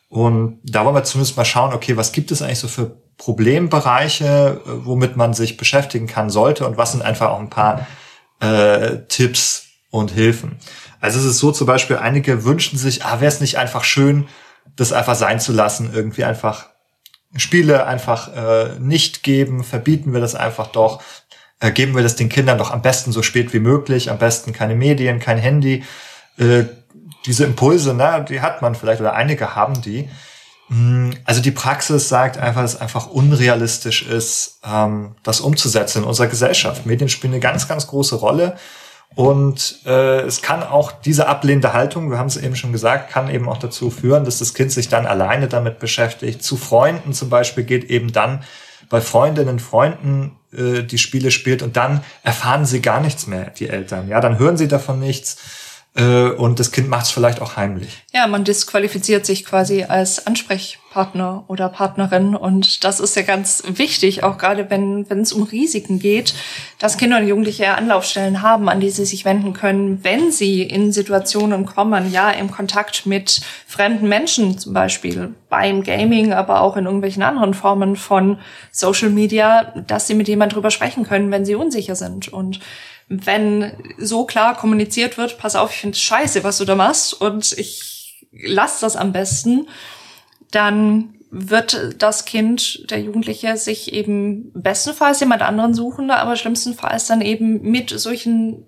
Und 0.08 0.60
da 0.62 0.84
wollen 0.84 0.94
wir 0.94 1.04
zumindest 1.04 1.38
mal 1.38 1.46
schauen, 1.46 1.72
okay, 1.72 1.96
was 1.96 2.12
gibt 2.12 2.30
es 2.30 2.42
eigentlich 2.42 2.58
so 2.58 2.68
für 2.68 2.98
Problembereiche, 3.16 4.60
äh, 4.64 4.70
womit 4.84 5.16
man 5.16 5.32
sich 5.32 5.56
beschäftigen 5.56 6.06
kann 6.06 6.28
sollte 6.28 6.66
und 6.66 6.76
was 6.76 6.92
sind 6.92 7.02
einfach 7.02 7.30
auch 7.30 7.38
ein 7.38 7.50
paar 7.50 7.86
äh, 8.40 8.98
Tipps 9.08 9.68
und 9.90 10.10
Hilfen. 10.10 10.58
Also 11.00 11.18
es 11.18 11.24
ist 11.24 11.38
so 11.38 11.50
zum 11.50 11.66
Beispiel, 11.66 11.96
einige 11.96 12.44
wünschen 12.44 12.78
sich, 12.78 13.04
ah, 13.04 13.20
wäre 13.20 13.32
es 13.32 13.40
nicht 13.40 13.56
einfach 13.56 13.84
schön, 13.84 14.28
das 14.76 14.92
einfach 14.92 15.14
sein 15.14 15.40
zu 15.40 15.52
lassen, 15.52 15.90
irgendwie 15.94 16.24
einfach 16.24 16.71
Spiele 17.36 17.86
einfach 17.86 18.34
äh, 18.34 18.78
nicht 18.78 19.22
geben, 19.22 19.64
verbieten 19.64 20.12
wir 20.12 20.20
das 20.20 20.34
einfach 20.34 20.66
doch, 20.68 21.02
äh, 21.60 21.70
geben 21.70 21.94
wir 21.94 22.02
das 22.02 22.16
den 22.16 22.28
Kindern 22.28 22.58
doch 22.58 22.70
am 22.70 22.82
besten 22.82 23.12
so 23.12 23.22
spät 23.22 23.52
wie 23.52 23.60
möglich, 23.60 24.10
am 24.10 24.18
besten 24.18 24.52
keine 24.52 24.74
Medien, 24.74 25.18
kein 25.18 25.38
Handy. 25.38 25.84
Äh, 26.36 26.64
diese 27.24 27.44
Impulse, 27.44 27.94
ne, 27.94 28.24
die 28.28 28.40
hat 28.40 28.62
man 28.62 28.74
vielleicht 28.74 29.00
oder 29.00 29.14
einige 29.14 29.54
haben 29.54 29.80
die. 29.80 30.10
Hm, 30.68 31.12
also 31.24 31.40
die 31.40 31.50
Praxis 31.50 32.08
sagt 32.08 32.38
einfach, 32.38 32.62
dass 32.62 32.74
es 32.74 32.80
einfach 32.80 33.06
unrealistisch 33.06 34.02
ist, 34.02 34.58
ähm, 34.64 35.14
das 35.22 35.40
umzusetzen 35.40 36.02
in 36.02 36.08
unserer 36.08 36.28
Gesellschaft. 36.28 36.86
Medien 36.86 37.08
spielen 37.08 37.32
eine 37.32 37.40
ganz, 37.40 37.68
ganz 37.68 37.86
große 37.86 38.16
Rolle. 38.16 38.56
Und 39.14 39.80
äh, 39.84 40.20
es 40.20 40.40
kann 40.40 40.62
auch 40.62 40.92
diese 40.92 41.26
ablehnende 41.26 41.72
Haltung, 41.72 42.10
wir 42.10 42.18
haben 42.18 42.28
es 42.28 42.36
eben 42.36 42.56
schon 42.56 42.72
gesagt, 42.72 43.10
kann 43.10 43.28
eben 43.28 43.48
auch 43.48 43.58
dazu 43.58 43.90
führen, 43.90 44.24
dass 44.24 44.38
das 44.38 44.54
Kind 44.54 44.72
sich 44.72 44.88
dann 44.88 45.06
alleine 45.06 45.48
damit 45.48 45.78
beschäftigt. 45.78 46.42
Zu 46.42 46.56
Freunden 46.56 47.12
zum 47.12 47.28
Beispiel 47.28 47.64
geht 47.64 47.84
eben 47.84 48.12
dann 48.12 48.42
bei 48.88 49.00
Freundinnen, 49.00 49.58
Freunden 49.58 50.36
äh, 50.52 50.82
die 50.82 50.98
Spiele 50.98 51.30
spielt 51.30 51.62
und 51.62 51.76
dann 51.76 52.02
erfahren 52.22 52.64
sie 52.64 52.80
gar 52.80 53.00
nichts 53.00 53.26
mehr, 53.26 53.50
die 53.50 53.68
Eltern. 53.68 54.08
Ja, 54.08 54.20
dann 54.20 54.38
hören 54.38 54.56
sie 54.56 54.68
davon 54.68 54.98
nichts 54.98 55.36
äh, 55.94 56.30
und 56.30 56.58
das 56.58 56.72
Kind 56.72 56.88
macht 56.88 57.04
es 57.04 57.10
vielleicht 57.10 57.42
auch 57.42 57.56
heimlich. 57.56 58.02
Ja, 58.14 58.26
man 58.26 58.44
disqualifiziert 58.44 59.26
sich 59.26 59.44
quasi 59.44 59.84
als 59.84 60.26
Ansprechpartner 60.26 61.44
oder 61.48 61.68
Partnerin 61.68 62.34
und 62.34 62.82
das 62.84 62.98
ist 62.98 63.14
ja 63.14 63.20
ganz 63.20 63.62
wichtig, 63.66 64.24
auch 64.24 64.38
gerade 64.38 64.70
wenn 64.70 65.10
wenn 65.10 65.20
es 65.20 65.34
um 65.34 65.42
Risiken 65.42 65.98
geht, 65.98 66.34
dass 66.78 66.96
Kinder 66.96 67.18
und 67.18 67.28
Jugendliche 67.28 67.74
Anlaufstellen 67.74 68.40
haben, 68.40 68.70
an 68.70 68.80
die 68.80 68.88
sie 68.88 69.04
sich 69.04 69.26
wenden 69.26 69.52
können, 69.52 70.02
wenn 70.02 70.32
sie 70.32 70.62
in 70.62 70.92
Situationen 70.92 71.66
kommen, 71.66 72.10
ja, 72.10 72.30
im 72.30 72.50
Kontakt 72.50 73.04
mit 73.04 73.42
fremden 73.66 74.08
Menschen 74.08 74.58
zum 74.58 74.72
Beispiel, 74.72 75.34
beim 75.50 75.82
Gaming, 75.82 76.32
aber 76.32 76.62
auch 76.62 76.78
in 76.78 76.86
irgendwelchen 76.86 77.22
anderen 77.22 77.52
Formen 77.52 77.96
von 77.96 78.38
Social 78.70 79.10
Media, 79.10 79.74
dass 79.86 80.06
sie 80.06 80.14
mit 80.14 80.28
jemand 80.28 80.54
drüber 80.54 80.70
sprechen 80.70 81.04
können, 81.04 81.30
wenn 81.30 81.44
sie 81.44 81.54
unsicher 81.54 81.96
sind 81.96 82.28
und 82.32 82.60
wenn 83.08 83.72
so 83.98 84.24
klar 84.24 84.56
kommuniziert 84.56 85.18
wird, 85.18 85.38
pass 85.38 85.56
auf, 85.56 85.70
ich 85.72 85.80
finde 85.80 85.98
scheiße, 85.98 86.44
was 86.44 86.58
du 86.58 86.64
da 86.64 86.74
machst 86.74 87.20
und 87.20 87.52
ich 87.52 88.26
lass 88.32 88.80
das 88.80 88.96
am 88.96 89.12
besten, 89.12 89.68
dann 90.50 91.14
wird 91.30 91.94
das 91.98 92.26
Kind, 92.26 92.90
der 92.90 93.00
Jugendliche, 93.00 93.56
sich 93.56 93.92
eben 93.94 94.52
bestenfalls 94.52 95.20
jemand 95.20 95.42
anderen 95.42 95.74
suchen, 95.74 96.10
aber 96.10 96.36
schlimmstenfalls 96.36 97.06
dann 97.06 97.22
eben 97.22 97.62
mit 97.62 97.88
solchen 97.88 98.66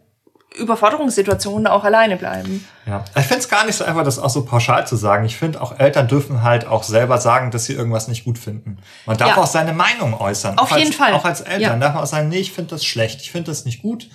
Überforderungssituationen 0.56 1.66
auch 1.66 1.84
alleine 1.84 2.16
bleiben. 2.16 2.66
Ja, 2.86 3.04
ich 3.16 3.24
finde 3.24 3.40
es 3.40 3.48
gar 3.48 3.66
nicht 3.66 3.76
so 3.76 3.84
einfach, 3.84 4.04
das 4.04 4.18
auch 4.18 4.30
so 4.30 4.44
pauschal 4.44 4.86
zu 4.86 4.96
sagen. 4.96 5.24
Ich 5.24 5.36
finde 5.36 5.60
auch 5.60 5.78
Eltern 5.78 6.08
dürfen 6.08 6.42
halt 6.42 6.66
auch 6.66 6.82
selber 6.82 7.18
sagen, 7.18 7.50
dass 7.50 7.64
sie 7.64 7.72
irgendwas 7.72 8.08
nicht 8.08 8.24
gut 8.24 8.38
finden. 8.38 8.78
Man 9.06 9.16
darf 9.16 9.30
ja. 9.30 9.36
auch 9.36 9.46
seine 9.46 9.72
Meinung 9.72 10.14
äußern. 10.14 10.58
Auf 10.58 10.70
jeden 10.70 10.88
als, 10.88 10.96
Fall. 10.96 11.12
Auch 11.12 11.24
als 11.24 11.40
Eltern 11.40 11.60
ja. 11.60 11.76
darf 11.76 11.94
man 11.94 12.02
auch 12.04 12.08
sagen, 12.08 12.28
nee, 12.28 12.38
ich 12.38 12.52
finde 12.52 12.70
das 12.70 12.84
schlecht, 12.84 13.20
ich 13.20 13.32
finde 13.32 13.50
das 13.50 13.64
nicht 13.64 13.82
gut 13.82 14.08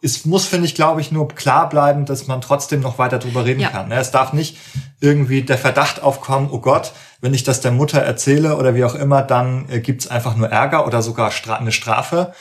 es 0.00 0.24
muss, 0.24 0.46
finde 0.46 0.66
ich, 0.66 0.74
glaube 0.74 1.00
ich, 1.00 1.10
nur 1.10 1.28
klar 1.28 1.68
bleiben, 1.68 2.04
dass 2.04 2.28
man 2.28 2.40
trotzdem 2.40 2.80
noch 2.80 2.98
weiter 2.98 3.18
drüber 3.18 3.44
reden 3.44 3.60
ja. 3.60 3.70
kann. 3.70 3.88
Ne? 3.88 3.96
Es 3.96 4.10
darf 4.10 4.32
nicht 4.32 4.56
irgendwie 5.00 5.42
der 5.42 5.58
Verdacht 5.58 6.02
aufkommen, 6.02 6.48
oh 6.52 6.60
Gott, 6.60 6.92
wenn 7.20 7.34
ich 7.34 7.42
das 7.42 7.60
der 7.60 7.72
Mutter 7.72 7.98
erzähle 7.98 8.56
oder 8.56 8.74
wie 8.74 8.84
auch 8.84 8.94
immer, 8.94 9.22
dann 9.22 9.68
äh, 9.68 9.80
gibt's 9.80 10.06
einfach 10.06 10.36
nur 10.36 10.48
Ärger 10.50 10.86
oder 10.86 11.02
sogar 11.02 11.32
eine 11.58 11.72
Strafe. 11.72 12.32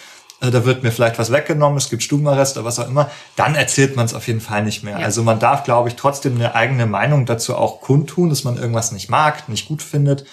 Äh, 0.41 0.51
da 0.51 0.65
wird 0.65 0.83
mir 0.83 0.91
vielleicht 0.91 1.19
was 1.19 1.31
weggenommen, 1.31 1.77
es 1.77 1.89
gibt 1.89 2.03
Stubenarrest 2.03 2.57
oder 2.57 2.65
was 2.65 2.79
auch 2.79 2.87
immer. 2.87 3.09
Dann 3.35 3.55
erzählt 3.55 3.95
man 3.95 4.05
es 4.05 4.13
auf 4.13 4.27
jeden 4.27 4.41
Fall 4.41 4.63
nicht 4.63 4.83
mehr. 4.83 4.99
Ja. 4.99 5.05
Also 5.05 5.23
man 5.23 5.39
darf, 5.39 5.63
glaube 5.63 5.89
ich, 5.89 5.95
trotzdem 5.95 6.35
eine 6.35 6.55
eigene 6.55 6.85
Meinung 6.85 7.25
dazu 7.25 7.55
auch 7.55 7.81
kundtun, 7.81 8.29
dass 8.29 8.43
man 8.43 8.57
irgendwas 8.57 8.91
nicht 8.91 9.09
mag, 9.09 9.49
nicht 9.49 9.67
gut 9.67 9.81
findet. 9.81 10.25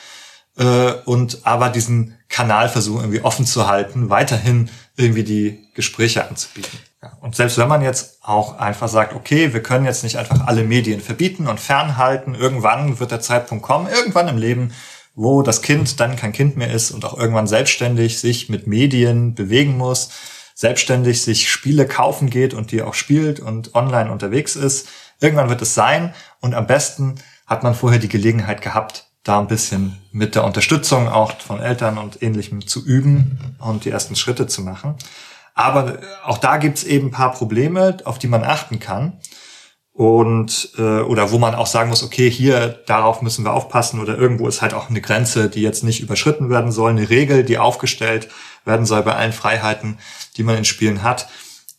Äh, 0.56 0.92
und 1.04 1.40
aber 1.44 1.68
diesen 1.68 2.18
Kanal 2.28 2.68
versuchen 2.68 3.00
irgendwie 3.00 3.22
offen 3.22 3.46
zu 3.46 3.66
halten, 3.66 4.10
weiterhin 4.10 4.70
irgendwie 4.96 5.24
die 5.24 5.68
Gespräche 5.74 6.28
anzubieten. 6.28 6.78
Ja, 7.02 7.12
und 7.20 7.34
selbst 7.34 7.58
wenn 7.58 7.68
man 7.68 7.82
jetzt 7.82 8.18
auch 8.22 8.58
einfach 8.58 8.88
sagt, 8.88 9.14
okay, 9.14 9.52
wir 9.52 9.62
können 9.62 9.84
jetzt 9.84 10.04
nicht 10.04 10.16
einfach 10.16 10.46
alle 10.46 10.62
Medien 10.62 11.00
verbieten 11.00 11.48
und 11.48 11.60
fernhalten, 11.60 12.34
irgendwann 12.34 12.98
wird 13.00 13.10
der 13.10 13.20
Zeitpunkt 13.20 13.64
kommen, 13.64 13.88
irgendwann 13.88 14.28
im 14.28 14.38
Leben, 14.38 14.72
wo 15.14 15.42
das 15.42 15.62
Kind 15.62 16.00
dann 16.00 16.16
kein 16.16 16.32
Kind 16.32 16.56
mehr 16.56 16.72
ist 16.72 16.90
und 16.90 17.04
auch 17.04 17.16
irgendwann 17.16 17.46
selbstständig 17.46 18.18
sich 18.18 18.48
mit 18.48 18.66
Medien 18.66 19.34
bewegen 19.34 19.76
muss, 19.76 20.10
selbstständig 20.54 21.22
sich 21.22 21.50
Spiele 21.50 21.86
kaufen 21.86 22.30
geht 22.30 22.54
und 22.54 22.72
die 22.72 22.82
auch 22.82 22.94
spielt 22.94 23.40
und 23.40 23.74
online 23.74 24.10
unterwegs 24.10 24.56
ist. 24.56 24.88
Irgendwann 25.20 25.48
wird 25.48 25.62
es 25.62 25.74
sein 25.74 26.14
und 26.40 26.54
am 26.54 26.66
besten 26.66 27.16
hat 27.46 27.62
man 27.62 27.74
vorher 27.74 28.00
die 28.00 28.08
Gelegenheit 28.08 28.62
gehabt, 28.62 29.06
da 29.22 29.38
ein 29.38 29.46
bisschen 29.46 29.98
mit 30.12 30.34
der 30.34 30.44
Unterstützung 30.44 31.08
auch 31.08 31.38
von 31.40 31.60
Eltern 31.60 31.98
und 31.98 32.22
ähnlichem 32.22 32.66
zu 32.66 32.84
üben 32.84 33.56
und 33.58 33.84
die 33.84 33.90
ersten 33.90 34.16
Schritte 34.16 34.46
zu 34.46 34.62
machen. 34.62 34.96
Aber 35.54 35.98
auch 36.24 36.38
da 36.38 36.56
gibt's 36.56 36.82
eben 36.82 37.08
ein 37.08 37.12
paar 37.12 37.32
Probleme, 37.32 37.96
auf 38.04 38.18
die 38.18 38.26
man 38.26 38.44
achten 38.44 38.80
kann. 38.80 39.14
Und 39.94 40.72
äh, 40.76 41.02
oder 41.02 41.30
wo 41.30 41.38
man 41.38 41.54
auch 41.54 41.68
sagen 41.68 41.88
muss, 41.88 42.02
okay, 42.02 42.28
hier 42.28 42.80
darauf 42.86 43.22
müssen 43.22 43.44
wir 43.44 43.52
aufpassen 43.52 44.00
oder 44.00 44.18
irgendwo 44.18 44.48
ist 44.48 44.60
halt 44.60 44.74
auch 44.74 44.90
eine 44.90 45.00
Grenze, 45.00 45.48
die 45.48 45.62
jetzt 45.62 45.84
nicht 45.84 46.00
überschritten 46.00 46.50
werden 46.50 46.72
soll, 46.72 46.90
eine 46.90 47.10
Regel, 47.10 47.44
die 47.44 47.58
aufgestellt 47.58 48.28
werden 48.64 48.86
soll 48.86 49.04
bei 49.04 49.14
allen 49.14 49.32
Freiheiten, 49.32 49.98
die 50.36 50.42
man 50.42 50.56
in 50.56 50.64
Spielen 50.64 51.04
hat. 51.04 51.28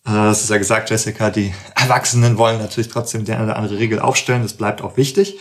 Äh, 0.06 0.12
das 0.14 0.44
ist 0.44 0.50
ja 0.50 0.58
gesagt, 0.58 0.90
Jessica, 0.90 1.30
die 1.30 1.54
Erwachsenen 1.76 2.38
wollen 2.38 2.58
natürlich 2.58 2.88
trotzdem 2.88 3.26
die 3.26 3.34
eine 3.34 3.44
oder 3.44 3.58
andere 3.58 3.78
Regel 3.78 4.00
aufstellen, 4.00 4.44
das 4.44 4.54
bleibt 4.54 4.82
auch 4.82 4.96
wichtig. 4.96 5.38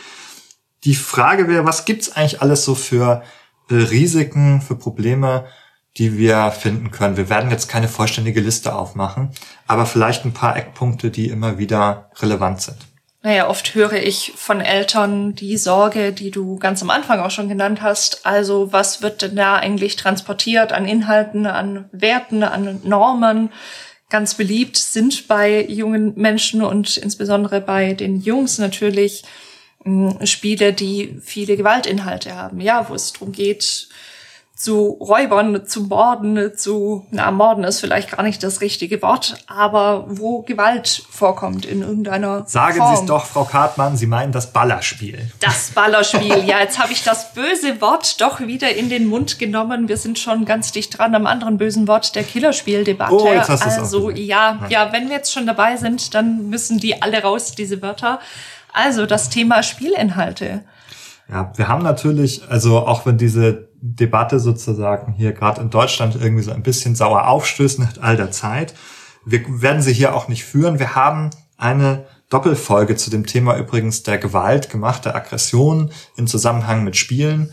Die 0.83 0.97
Frage 0.97 1.47
wäre, 1.47 1.65
was 1.65 1.85
gibt's 1.85 2.11
eigentlich 2.11 2.43
alles 2.43 2.65
so 2.65 2.75
für 2.75 3.23
äh, 3.71 3.75
Risiken, 3.75 4.61
für 4.61 4.75
Probleme, 4.75 5.47
die 5.96 6.18
wir 6.18 6.50
finden 6.50 6.90
können. 6.90 7.16
Wir 7.16 7.28
werden 7.28 7.50
jetzt 7.50 7.68
keine 7.68 7.88
vollständige 7.88 8.40
Liste 8.40 8.74
aufmachen, 8.74 9.30
aber 9.66 9.87
vielleicht 9.87 10.24
ein 10.24 10.35
paar 10.35 10.57
Eckpunkte, 10.57 11.11
die 11.11 11.28
immer 11.28 11.59
wieder 11.59 12.11
relevant 12.20 12.62
sind. 12.62 12.78
Naja, 13.22 13.48
oft 13.48 13.74
höre 13.74 13.94
ich 13.94 14.35
von 14.37 14.61
Eltern 14.61 15.35
die 15.35 15.57
Sorge, 15.57 16.12
die 16.12 16.30
du 16.30 16.59
ganz 16.59 16.83
am 16.83 16.90
Anfang 16.90 17.20
auch 17.20 17.30
schon 17.30 17.48
genannt 17.48 17.80
hast. 17.80 18.26
Also 18.26 18.70
was 18.70 19.00
wird 19.00 19.22
denn 19.22 19.37
da 19.37 19.57
eigentlich 19.57 19.96
transportiert 19.96 20.72
an 20.72 20.87
Inhalten, 20.87 21.46
an 21.46 21.88
Werten, 21.90 22.42
an 22.42 22.83
Normen? 22.85 23.50
Ganz 24.11 24.35
beliebt 24.35 24.76
sind 24.76 25.26
bei 25.26 25.64
jungen 25.64 26.12
Menschen 26.16 26.61
und 26.62 26.98
insbesondere 26.98 27.62
bei 27.62 27.94
den 27.94 28.20
Jungs 28.20 28.59
natürlich 28.59 29.22
hm, 29.85 30.18
Spiele, 30.26 30.74
die 30.74 31.16
viele 31.22 31.57
Gewaltinhalte 31.57 32.37
haben. 32.37 32.61
Ja, 32.61 32.90
wo 32.90 32.94
es 32.94 33.14
darum 33.14 33.33
geht, 33.33 33.88
zu 34.57 34.99
Räubern, 35.01 35.67
zu 35.67 35.83
Morden, 35.83 36.57
zu, 36.57 37.05
na, 37.11 37.33
Morden 37.33 37.64
ist 37.64 37.81
vielleicht 37.81 38.12
gar 38.12 38.23
nicht 38.23 38.40
das 38.45 38.61
richtige 38.61 39.03
Wort, 39.03 39.37
aber 39.49 40.05
wo 40.09 40.43
Gewalt 40.43 41.03
vorkommt 41.11 41.64
in 41.64 41.83
irgendeiner 41.83 42.45
Sagen 42.47 42.79
Form. 42.79 42.95
Sie 42.95 43.03
es 43.03 43.07
doch, 43.07 43.25
Frau 43.25 43.45
Kartmann, 43.45 43.97
Sie 43.97 44.07
meinen 44.07 44.31
das 44.31 44.53
Ballerspiel. 44.53 45.19
Das 45.40 45.73
Ballerspiel, 45.73 46.45
ja, 46.47 46.61
jetzt 46.61 46.79
habe 46.79 46.93
ich 46.93 47.03
das 47.03 47.35
böse 47.35 47.81
Wort 47.81 48.21
doch 48.21 48.38
wieder 48.40 48.73
in 48.73 48.88
den 48.88 49.07
Mund 49.07 49.40
genommen. 49.40 49.88
Wir 49.88 49.97
sind 49.97 50.21
schon 50.21 50.45
ganz 50.45 50.71
dicht 50.71 50.97
dran 50.99 51.17
am 51.17 51.27
anderen 51.27 51.59
bösen 51.59 51.88
Wort 51.88 52.14
der 52.14 52.23
Killerspieldebatte. 52.23 53.12
Oh, 53.12 53.33
jetzt 53.33 53.49
hast 53.49 53.64
also, 53.64 54.11
ja, 54.11 54.61
ja, 54.69 54.93
wenn 54.93 55.09
wir 55.09 55.17
jetzt 55.17 55.33
schon 55.33 55.47
dabei 55.47 55.77
sind, 55.77 56.14
dann 56.14 56.49
müssen 56.49 56.79
die 56.79 57.03
alle 57.03 57.21
raus, 57.23 57.57
diese 57.57 57.83
Wörter. 57.83 58.21
Also, 58.73 59.05
das 59.07 59.31
Thema 59.31 59.64
Spielinhalte. 59.64 60.62
Ja, 61.29 61.53
wir 61.57 61.69
haben 61.69 61.83
natürlich, 61.83 62.43
also 62.49 62.79
auch 62.79 63.07
wenn 63.07 63.19
diese 63.19 63.69
Debatte 63.87 64.40
sozusagen 64.40 65.12
hier 65.12 65.35
gerade 65.35 65.61
in 65.61 65.68
Deutschland 65.68 66.16
irgendwie 66.18 66.42
so 66.42 66.53
ein 66.53 66.62
bisschen 66.62 66.94
sauer 66.94 67.29
aufstößt 67.29 67.79
nach 67.81 67.92
all 68.01 68.16
der 68.16 68.31
Zeit. 68.31 68.75
Wir 69.27 69.42
werden 69.61 69.83
sie 69.83 69.92
hier 69.92 70.14
auch 70.14 70.27
nicht 70.27 70.44
führen. 70.44 70.79
Wir 70.79 70.94
haben 70.94 71.29
eine 71.59 72.07
Doppelfolge 72.31 72.97
zu 72.97 73.11
dem 73.11 73.27
Thema 73.27 73.59
übrigens 73.59 74.03
der 74.03 74.16
Gewalt, 74.16 74.70
gemachte 74.70 75.14
Aggression 75.14 75.90
in 76.16 76.27
Zusammenhang 76.27 76.83
mit 76.83 76.97
Spielen. 76.97 77.53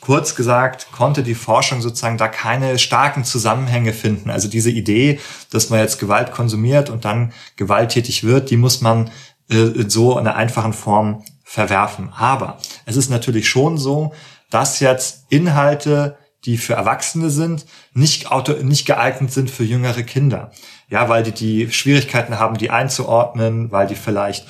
Kurz 0.00 0.34
gesagt, 0.34 0.88
konnte 0.90 1.22
die 1.22 1.36
Forschung 1.36 1.80
sozusagen 1.82 2.18
da 2.18 2.26
keine 2.26 2.80
starken 2.80 3.22
Zusammenhänge 3.22 3.92
finden. 3.92 4.30
Also 4.30 4.48
diese 4.48 4.70
Idee, 4.70 5.20
dass 5.52 5.70
man 5.70 5.78
jetzt 5.78 6.00
Gewalt 6.00 6.32
konsumiert 6.32 6.90
und 6.90 7.04
dann 7.04 7.32
gewalttätig 7.54 8.24
wird, 8.24 8.50
die 8.50 8.56
muss 8.56 8.80
man 8.80 9.12
äh, 9.48 9.84
so 9.86 10.12
in 10.18 10.26
einer 10.26 10.34
einfachen 10.34 10.72
Form 10.72 11.22
verwerfen. 11.44 12.10
Aber 12.16 12.58
es 12.86 12.96
ist 12.96 13.08
natürlich 13.08 13.48
schon 13.48 13.78
so, 13.78 14.12
dass 14.50 14.80
jetzt 14.80 15.26
Inhalte, 15.30 16.16
die 16.44 16.58
für 16.58 16.74
Erwachsene 16.74 17.30
sind, 17.30 17.66
nicht, 17.92 18.30
auto, 18.30 18.52
nicht 18.52 18.86
geeignet 18.86 19.32
sind 19.32 19.50
für 19.50 19.64
jüngere 19.64 20.02
Kinder. 20.02 20.50
Ja, 20.88 21.08
weil 21.08 21.22
die 21.22 21.32
die 21.32 21.72
Schwierigkeiten 21.72 22.38
haben, 22.38 22.56
die 22.56 22.70
einzuordnen, 22.70 23.70
weil 23.70 23.86
die 23.86 23.94
vielleicht 23.94 24.46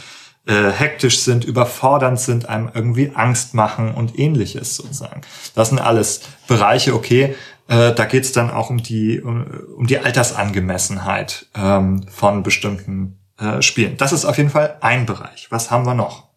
äh, 0.46 0.70
hektisch 0.70 1.20
sind, 1.20 1.44
überfordernd 1.44 2.18
sind, 2.18 2.48
einem 2.48 2.70
irgendwie 2.72 3.12
Angst 3.14 3.54
machen 3.54 3.92
und 3.92 4.18
ähnliches 4.18 4.76
sozusagen. 4.76 5.20
Das 5.54 5.68
sind 5.68 5.78
alles 5.78 6.22
Bereiche, 6.46 6.94
okay, 6.94 7.34
äh, 7.68 7.92
da 7.92 8.04
geht's 8.04 8.32
dann 8.32 8.50
auch 8.50 8.70
um 8.70 8.82
die, 8.82 9.20
um, 9.20 9.46
um 9.76 9.86
die 9.86 9.98
Altersangemessenheit 9.98 11.46
ähm, 11.54 12.04
von 12.08 12.42
bestimmten 12.42 13.20
äh, 13.38 13.62
Spielen. 13.62 13.96
Das 13.96 14.12
ist 14.12 14.24
auf 14.24 14.38
jeden 14.38 14.50
Fall 14.50 14.76
ein 14.80 15.06
Bereich. 15.06 15.46
Was 15.50 15.70
haben 15.70 15.86
wir 15.86 15.94
noch? 15.94 16.30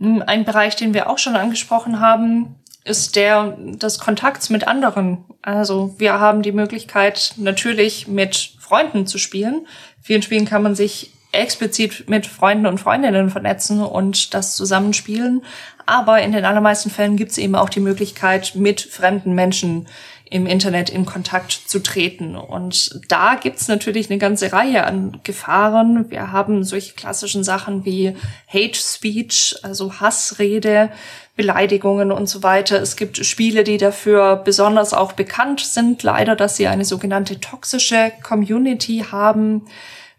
Ein 0.00 0.44
Bereich, 0.44 0.76
den 0.76 0.92
wir 0.92 1.08
auch 1.08 1.18
schon 1.18 1.34
angesprochen 1.34 2.00
haben, 2.00 2.56
ist 2.84 3.16
der 3.16 3.56
des 3.58 3.98
Kontakts 3.98 4.50
mit 4.50 4.68
anderen. 4.68 5.24
Also 5.42 5.94
wir 5.98 6.20
haben 6.20 6.42
die 6.42 6.52
Möglichkeit, 6.52 7.34
natürlich 7.36 8.08
mit 8.08 8.52
Freunden 8.58 9.06
zu 9.06 9.18
spielen. 9.18 9.66
Vielen 10.02 10.22
Spielen 10.22 10.44
kann 10.44 10.62
man 10.62 10.74
sich 10.74 11.10
explizit 11.32 12.08
mit 12.08 12.26
Freunden 12.26 12.66
und 12.66 12.78
Freundinnen 12.78 13.30
vernetzen 13.30 13.82
und 13.82 14.34
das 14.34 14.54
zusammenspielen. 14.54 15.42
Aber 15.86 16.22
in 16.22 16.32
den 16.32 16.44
allermeisten 16.44 16.90
Fällen 16.90 17.16
gibt 17.16 17.32
es 17.32 17.38
eben 17.38 17.56
auch 17.56 17.68
die 17.68 17.80
Möglichkeit, 17.80 18.54
mit 18.54 18.80
fremden 18.80 19.34
Menschen 19.34 19.86
im 20.30 20.46
Internet 20.46 20.90
in 20.90 21.04
Kontakt 21.04 21.52
zu 21.52 21.80
treten. 21.80 22.34
Und 22.34 23.00
da 23.08 23.34
gibt's 23.34 23.68
natürlich 23.68 24.10
eine 24.10 24.18
ganze 24.18 24.52
Reihe 24.52 24.84
an 24.84 25.20
Gefahren. 25.22 26.10
Wir 26.10 26.32
haben 26.32 26.64
solche 26.64 26.94
klassischen 26.94 27.44
Sachen 27.44 27.84
wie 27.84 28.16
Hate 28.48 28.74
Speech, 28.74 29.56
also 29.62 30.00
Hassrede, 30.00 30.90
Beleidigungen 31.36 32.12
und 32.12 32.28
so 32.28 32.42
weiter. 32.42 32.80
Es 32.80 32.96
gibt 32.96 33.24
Spiele, 33.24 33.64
die 33.64 33.76
dafür 33.76 34.36
besonders 34.36 34.92
auch 34.92 35.12
bekannt 35.12 35.60
sind, 35.60 36.02
leider, 36.02 36.36
dass 36.36 36.56
sie 36.56 36.68
eine 36.68 36.84
sogenannte 36.84 37.40
toxische 37.40 38.12
Community 38.22 39.04
haben. 39.10 39.62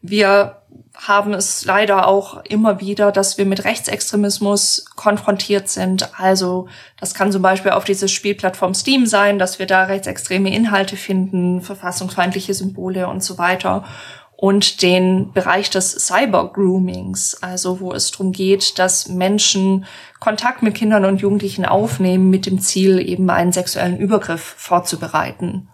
Wir 0.01 0.61
haben 0.95 1.33
es 1.33 1.65
leider 1.65 2.07
auch 2.07 2.43
immer 2.45 2.79
wieder, 2.79 3.11
dass 3.11 3.37
wir 3.37 3.45
mit 3.45 3.65
Rechtsextremismus 3.65 4.85
konfrontiert 4.95 5.69
sind. 5.69 6.09
Also 6.19 6.67
das 6.99 7.13
kann 7.13 7.31
zum 7.31 7.41
Beispiel 7.41 7.71
auf 7.71 7.83
diese 7.83 8.07
Spielplattform 8.07 8.73
Steam 8.73 9.05
sein, 9.05 9.39
dass 9.39 9.59
wir 9.59 9.65
da 9.65 9.83
rechtsextreme 9.83 10.53
Inhalte 10.53 10.95
finden, 10.95 11.61
verfassungsfeindliche 11.61 12.53
Symbole 12.53 13.07
und 13.07 13.23
so 13.23 13.37
weiter. 13.37 13.83
Und 14.37 14.81
den 14.81 15.31
Bereich 15.31 15.69
des 15.69 15.91
Cyber-Groomings, 15.91 17.41
also 17.41 17.79
wo 17.79 17.93
es 17.93 18.11
darum 18.11 18.33
geht, 18.33 18.77
dass 18.77 19.07
Menschen 19.07 19.85
Kontakt 20.19 20.61
mit 20.61 20.75
Kindern 20.75 21.05
und 21.05 21.21
Jugendlichen 21.21 21.65
aufnehmen 21.65 22.29
mit 22.29 22.45
dem 22.45 22.59
Ziel, 22.59 22.99
eben 22.99 23.29
einen 23.29 23.53
sexuellen 23.53 23.97
Übergriff 23.97 24.55
vorzubereiten. 24.57 25.69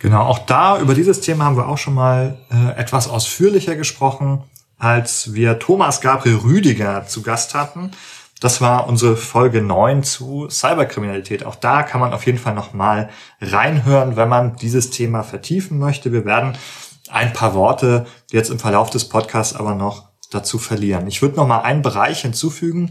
Genau, 0.00 0.22
auch 0.22 0.40
da 0.40 0.80
über 0.80 0.94
dieses 0.94 1.20
Thema 1.20 1.44
haben 1.44 1.56
wir 1.56 1.68
auch 1.68 1.78
schon 1.78 1.94
mal 1.94 2.36
äh, 2.50 2.80
etwas 2.80 3.08
ausführlicher 3.08 3.76
gesprochen, 3.76 4.42
als 4.76 5.32
wir 5.32 5.60
Thomas 5.60 6.00
Gabriel 6.00 6.38
Rüdiger 6.38 7.06
zu 7.06 7.22
Gast 7.22 7.54
hatten. 7.54 7.92
Das 8.40 8.60
war 8.60 8.88
unsere 8.88 9.16
Folge 9.16 9.62
9 9.62 10.02
zu 10.02 10.48
Cyberkriminalität. 10.50 11.46
Auch 11.46 11.54
da 11.54 11.84
kann 11.84 12.00
man 12.00 12.12
auf 12.12 12.26
jeden 12.26 12.38
Fall 12.38 12.54
noch 12.54 12.72
mal 12.72 13.10
reinhören, 13.40 14.16
wenn 14.16 14.28
man 14.28 14.56
dieses 14.56 14.90
Thema 14.90 15.22
vertiefen 15.22 15.78
möchte. 15.78 16.10
Wir 16.10 16.24
werden 16.24 16.58
ein 17.12 17.32
paar 17.32 17.54
Worte 17.54 18.06
jetzt 18.30 18.50
im 18.50 18.58
Verlauf 18.58 18.90
des 18.90 19.08
Podcasts 19.08 19.54
aber 19.54 19.74
noch 19.74 20.08
dazu 20.30 20.58
verlieren. 20.58 21.06
Ich 21.06 21.22
würde 21.22 21.36
noch 21.36 21.46
mal 21.46 21.60
einen 21.60 21.82
Bereich 21.82 22.22
hinzufügen 22.22 22.90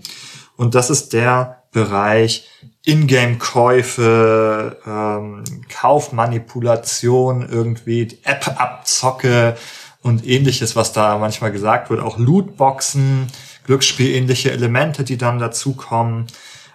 und 0.56 0.76
das 0.76 0.90
ist 0.90 1.14
der 1.14 1.64
Bereich 1.72 2.48
Ingame-Käufe, 2.86 4.78
ähm, 4.86 5.44
Kaufmanipulation, 5.70 7.48
irgendwie 7.48 8.20
App-Abzocke 8.24 9.56
und 10.02 10.28
ähnliches, 10.28 10.76
was 10.76 10.92
da 10.94 11.18
manchmal 11.18 11.52
gesagt 11.52 11.90
wird, 11.90 12.02
auch 12.02 12.18
Lootboxen, 12.18 13.28
Glücksspielähnliche 13.66 14.52
Elemente, 14.52 15.04
die 15.04 15.18
dann 15.18 15.40
dazukommen. 15.40 16.28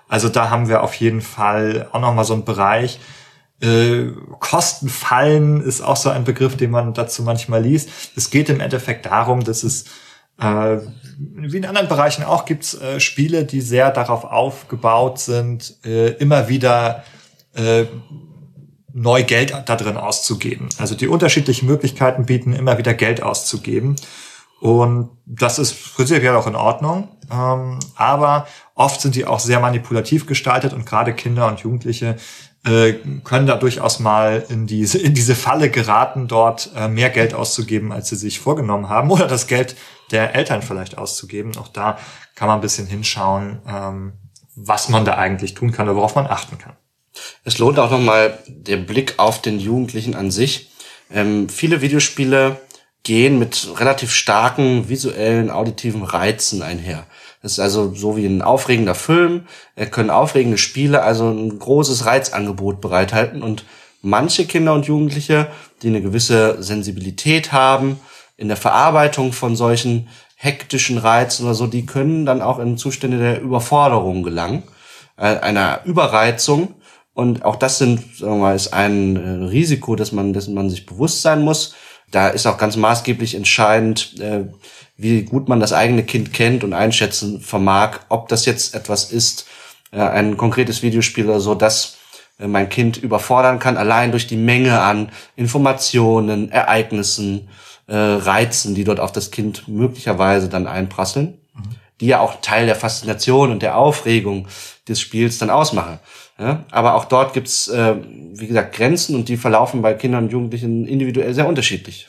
Also 0.08 0.28
da 0.28 0.50
haben 0.50 0.68
wir 0.68 0.82
auf 0.82 0.94
jeden 0.94 1.20
Fall 1.20 1.88
auch 1.92 2.00
nochmal 2.00 2.24
so 2.24 2.34
einen 2.34 2.44
Bereich. 2.44 3.00
Äh, 3.60 4.12
Kostenfallen 4.38 5.62
ist 5.62 5.80
auch 5.80 5.96
so 5.96 6.10
ein 6.10 6.24
Begriff, 6.24 6.56
den 6.56 6.70
man 6.70 6.92
dazu 6.92 7.22
manchmal 7.22 7.62
liest. 7.62 7.88
Es 8.14 8.30
geht 8.30 8.48
im 8.48 8.60
Endeffekt 8.60 9.06
darum, 9.06 9.44
dass 9.44 9.62
es 9.62 9.84
äh, 10.38 10.78
wie 11.18 11.56
in 11.56 11.64
anderen 11.64 11.88
Bereichen 11.88 12.24
auch 12.24 12.44
gibt's 12.44 12.74
äh, 12.74 13.00
Spiele, 13.00 13.44
die 13.44 13.62
sehr 13.62 13.90
darauf 13.90 14.24
aufgebaut 14.24 15.18
sind, 15.18 15.76
äh, 15.84 16.08
immer 16.08 16.48
wieder 16.48 17.04
äh, 17.54 17.84
neu 18.92 19.24
Geld 19.24 19.54
da 19.66 19.76
drin 19.76 19.96
auszugeben. 19.96 20.68
Also 20.78 20.94
die 20.94 21.08
unterschiedlichen 21.08 21.66
Möglichkeiten 21.66 22.26
bieten 22.26 22.52
immer 22.52 22.78
wieder 22.78 22.94
Geld 22.94 23.22
auszugeben. 23.22 23.96
Und 24.60 25.10
das 25.26 25.58
ist 25.58 25.94
prinzipiell 25.94 26.34
auch 26.34 26.46
in 26.46 26.56
Ordnung. 26.56 27.08
Ähm, 27.30 27.78
aber 27.94 28.46
oft 28.74 29.00
sind 29.00 29.14
die 29.14 29.26
auch 29.26 29.40
sehr 29.40 29.60
manipulativ 29.60 30.26
gestaltet 30.26 30.72
und 30.72 30.86
gerade 30.86 31.12
Kinder 31.12 31.46
und 31.48 31.60
Jugendliche 31.60 32.16
äh, 32.66 32.94
können 33.22 33.46
da 33.46 33.56
durchaus 33.56 34.00
mal 34.00 34.44
in 34.48 34.66
diese, 34.66 34.98
in 34.98 35.14
diese 35.14 35.36
Falle 35.36 35.70
geraten, 35.70 36.26
dort 36.26 36.70
äh, 36.76 36.88
mehr 36.88 37.10
Geld 37.10 37.32
auszugeben, 37.32 37.92
als 37.92 38.08
sie 38.08 38.16
sich 38.16 38.40
vorgenommen 38.40 38.88
haben 38.88 39.10
oder 39.10 39.28
das 39.28 39.46
Geld 39.46 39.76
der 40.10 40.34
Eltern 40.34 40.62
vielleicht 40.62 40.98
auszugeben. 40.98 41.56
Auch 41.56 41.68
da 41.68 41.98
kann 42.34 42.48
man 42.48 42.58
ein 42.58 42.62
bisschen 42.62 42.86
hinschauen, 42.86 43.60
ähm, 43.68 44.14
was 44.56 44.88
man 44.88 45.04
da 45.04 45.14
eigentlich 45.14 45.54
tun 45.54 45.70
kann 45.70 45.88
oder 45.88 45.96
worauf 45.96 46.16
man 46.16 46.26
achten 46.26 46.58
kann. 46.58 46.74
Es 47.44 47.58
lohnt 47.58 47.78
auch 47.78 47.90
nochmal 47.90 48.38
der 48.48 48.76
Blick 48.78 49.14
auf 49.18 49.40
den 49.40 49.58
Jugendlichen 49.60 50.14
an 50.14 50.30
sich. 50.30 50.70
Ähm, 51.10 51.48
viele 51.48 51.80
Videospiele 51.80 52.60
gehen 53.04 53.38
mit 53.38 53.68
relativ 53.78 54.12
starken 54.12 54.88
visuellen, 54.88 55.50
auditiven 55.50 56.02
Reizen 56.02 56.62
einher. 56.62 57.06
Das 57.46 57.52
ist 57.52 57.60
also 57.60 57.94
so 57.94 58.16
wie 58.16 58.26
ein 58.26 58.42
aufregender 58.42 58.96
Film. 58.96 59.42
Er 59.76 59.86
können 59.86 60.10
aufregende 60.10 60.58
Spiele, 60.58 61.04
also 61.04 61.30
ein 61.30 61.60
großes 61.60 62.04
Reizangebot 62.04 62.80
bereithalten. 62.80 63.40
Und 63.40 63.64
manche 64.02 64.46
Kinder 64.46 64.74
und 64.74 64.86
Jugendliche, 64.86 65.46
die 65.80 65.86
eine 65.86 66.02
gewisse 66.02 66.60
Sensibilität 66.60 67.52
haben, 67.52 68.00
in 68.36 68.48
der 68.48 68.56
Verarbeitung 68.56 69.32
von 69.32 69.54
solchen 69.54 70.08
hektischen 70.34 70.98
Reizen 70.98 71.44
oder 71.44 71.54
so, 71.54 71.68
die 71.68 71.86
können 71.86 72.26
dann 72.26 72.42
auch 72.42 72.58
in 72.58 72.78
Zustände 72.78 73.18
der 73.18 73.40
Überforderung 73.40 74.24
gelangen, 74.24 74.64
äh, 75.16 75.38
einer 75.38 75.82
Überreizung. 75.84 76.74
Und 77.14 77.44
auch 77.44 77.54
das 77.54 77.78
sind, 77.78 78.16
sagen 78.16 78.32
wir 78.32 78.40
mal, 78.40 78.56
ist 78.56 78.72
ein 78.72 79.14
äh, 79.14 79.44
Risiko, 79.44 79.94
dass 79.94 80.10
man, 80.10 80.32
dessen 80.32 80.52
man 80.52 80.68
sich 80.68 80.84
bewusst 80.84 81.22
sein 81.22 81.42
muss. 81.42 81.76
Da 82.10 82.26
ist 82.26 82.46
auch 82.46 82.58
ganz 82.58 82.74
maßgeblich 82.74 83.36
entscheidend, 83.36 84.18
äh, 84.18 84.46
wie 84.96 85.22
gut 85.22 85.48
man 85.48 85.60
das 85.60 85.72
eigene 85.72 86.02
Kind 86.04 86.32
kennt 86.32 86.64
und 86.64 86.72
einschätzen 86.72 87.40
vermag, 87.40 88.00
ob 88.08 88.28
das 88.28 88.46
jetzt 88.46 88.74
etwas 88.74 89.10
ist, 89.12 89.46
ein 89.92 90.36
konkretes 90.36 90.82
Videospiel 90.82 91.26
oder 91.26 91.40
so, 91.40 91.54
das 91.54 91.96
mein 92.38 92.68
Kind 92.68 92.96
überfordern 92.96 93.58
kann, 93.58 93.76
allein 93.76 94.10
durch 94.10 94.26
die 94.26 94.36
Menge 94.36 94.80
an 94.80 95.10
Informationen, 95.36 96.50
Ereignissen, 96.50 97.48
äh, 97.86 97.96
Reizen, 97.96 98.74
die 98.74 98.84
dort 98.84 99.00
auf 99.00 99.12
das 99.12 99.30
Kind 99.30 99.68
möglicherweise 99.68 100.48
dann 100.48 100.66
einprasseln, 100.66 101.38
mhm. 101.54 101.60
die 102.00 102.08
ja 102.08 102.20
auch 102.20 102.40
Teil 102.42 102.66
der 102.66 102.74
Faszination 102.74 103.50
und 103.52 103.62
der 103.62 103.76
Aufregung 103.76 104.48
des 104.88 105.00
Spiels 105.00 105.38
dann 105.38 105.50
ausmachen. 105.50 105.98
Ja? 106.38 106.64
Aber 106.70 106.94
auch 106.94 107.04
dort 107.06 107.32
gibt's, 107.32 107.68
äh, 107.68 107.94
wie 108.34 108.46
gesagt, 108.46 108.74
Grenzen 108.74 109.14
und 109.14 109.28
die 109.28 109.36
verlaufen 109.36 109.82
bei 109.82 109.94
Kindern 109.94 110.24
und 110.24 110.32
Jugendlichen 110.32 110.86
individuell 110.86 111.32
sehr 111.32 111.46
unterschiedlich. 111.46 112.08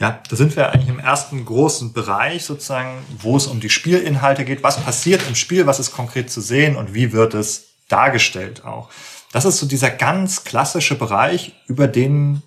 Ja, 0.00 0.18
da 0.30 0.34
sind 0.34 0.56
wir 0.56 0.72
eigentlich 0.72 0.88
im 0.88 0.98
ersten 0.98 1.44
großen 1.44 1.92
Bereich 1.92 2.46
sozusagen, 2.46 3.04
wo 3.18 3.36
es 3.36 3.46
um 3.46 3.60
die 3.60 3.68
Spielinhalte 3.68 4.46
geht. 4.46 4.62
Was 4.62 4.80
passiert 4.82 5.28
im 5.28 5.34
Spiel? 5.34 5.66
Was 5.66 5.78
ist 5.78 5.92
konkret 5.92 6.30
zu 6.30 6.40
sehen 6.40 6.74
und 6.76 6.94
wie 6.94 7.12
wird 7.12 7.34
es 7.34 7.66
dargestellt 7.88 8.64
auch? 8.64 8.88
Das 9.30 9.44
ist 9.44 9.58
so 9.58 9.66
dieser 9.66 9.90
ganz 9.90 10.44
klassische 10.44 10.94
Bereich, 10.94 11.54
über 11.66 11.86
den 11.86 12.42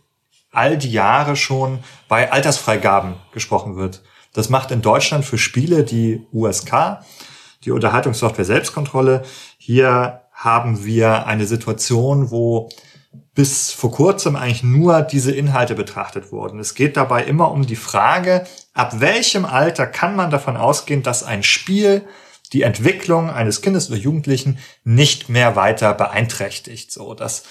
all 0.52 0.80
die 0.80 0.92
Jahre 0.92 1.36
schon 1.36 1.84
bei 2.08 2.32
Altersfreigaben 2.32 3.16
gesprochen 3.34 3.76
wird. 3.76 4.02
Das 4.34 4.50
macht 4.50 4.72
in 4.72 4.82
Deutschland 4.82 5.24
für 5.24 5.38
Spiele 5.38 5.84
die 5.84 6.26
USK, 6.34 7.02
die 7.66 7.72
Unterhaltungssoftware 7.72 8.46
Selbstkontrolle. 8.46 9.24
Hier 9.60 10.22
haben 10.32 10.84
wir 10.86 11.28
eine 11.28 11.46
Situation, 11.46 12.32
wo 12.32 12.70
bis 13.36 13.72
vor 13.72 13.92
kurzem 13.92 14.36
eigentlich 14.36 14.64
nur 14.64 15.02
diese 15.02 15.32
Inhalte 15.32 15.76
betrachtet 15.76 16.32
wurden. 16.32 16.60
Es 16.60 16.76
geht 16.76 16.98
dabei 16.98 17.24
immer 17.24 17.52
um 17.52 17.66
die 17.66 17.76
Frage, 17.76 18.46
ab 18.74 19.00
welchem 19.00 19.46
Alter 19.46 19.88
kann 19.88 20.16
man 20.16 20.30
davon 20.30 20.56
ausgehen, 20.56 21.02
dass 21.02 21.24
ein 21.24 21.42
Spiel 21.42 22.04
die 22.54 22.62
Entwicklung 22.62 23.32
eines 23.32 23.62
Kindes 23.62 23.90
oder 23.90 23.98
Jugendlichen 23.98 24.60
nicht 24.84 25.30
mehr 25.30 25.56
weiter 25.56 25.94
beeinträchtigt. 25.96 26.92
So, 26.92 27.16
das 27.16 27.44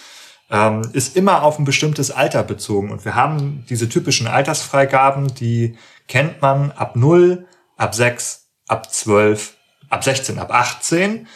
ähm, 0.50 0.82
ist 0.92 1.16
immer 1.16 1.42
auf 1.42 1.58
ein 1.58 1.64
bestimmtes 1.64 2.12
Alter 2.12 2.44
bezogen. 2.44 2.92
Und 2.92 3.04
wir 3.04 3.16
haben 3.16 3.64
diese 3.68 3.88
typischen 3.88 4.28
Altersfreigaben, 4.28 5.34
die 5.34 5.76
kennt 6.06 6.40
man 6.40 6.70
ab 6.70 6.94
0, 6.94 7.46
ab 7.76 7.94
6, 7.94 8.46
ab 8.68 8.92
12, 8.92 9.56
ab 9.90 10.04
16, 10.04 10.38
ab 10.38 10.52
18. 10.52 11.26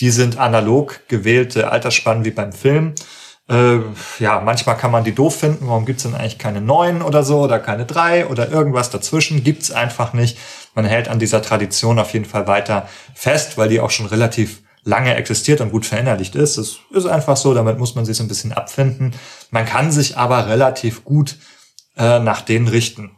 Die 0.00 0.10
sind 0.10 0.38
analog 0.38 1.00
gewählte 1.08 1.70
Altersspannen 1.70 2.24
wie 2.24 2.30
beim 2.30 2.52
Film. 2.52 2.94
Äh, 3.50 3.80
ja, 4.20 4.40
manchmal 4.40 4.76
kann 4.76 4.92
man 4.92 5.02
die 5.02 5.14
doof 5.14 5.40
finden. 5.40 5.66
Warum 5.66 5.84
gibt's 5.84 6.04
denn 6.04 6.14
eigentlich 6.14 6.38
keine 6.38 6.60
neun 6.60 7.02
oder 7.02 7.24
so 7.24 7.40
oder 7.40 7.58
keine 7.58 7.84
drei 7.84 8.26
oder 8.28 8.48
irgendwas 8.48 8.90
dazwischen? 8.90 9.42
Gibt's 9.42 9.72
einfach 9.72 10.12
nicht. 10.12 10.38
Man 10.74 10.84
hält 10.84 11.08
an 11.08 11.18
dieser 11.18 11.42
Tradition 11.42 11.98
auf 11.98 12.12
jeden 12.12 12.26
Fall 12.26 12.46
weiter 12.46 12.88
fest, 13.14 13.58
weil 13.58 13.68
die 13.68 13.80
auch 13.80 13.90
schon 13.90 14.06
relativ 14.06 14.62
lange 14.84 15.14
existiert 15.16 15.60
und 15.60 15.72
gut 15.72 15.84
verinnerlicht 15.84 16.36
ist. 16.36 16.56
Es 16.58 16.78
ist 16.92 17.06
einfach 17.06 17.36
so, 17.36 17.52
damit 17.52 17.78
muss 17.78 17.96
man 17.96 18.04
sich 18.04 18.16
so 18.16 18.22
ein 18.22 18.28
bisschen 18.28 18.52
abfinden. 18.52 19.14
Man 19.50 19.66
kann 19.66 19.90
sich 19.90 20.16
aber 20.16 20.46
relativ 20.46 21.04
gut 21.04 21.36
äh, 21.96 22.20
nach 22.20 22.42
denen 22.42 22.68
richten. 22.68 23.16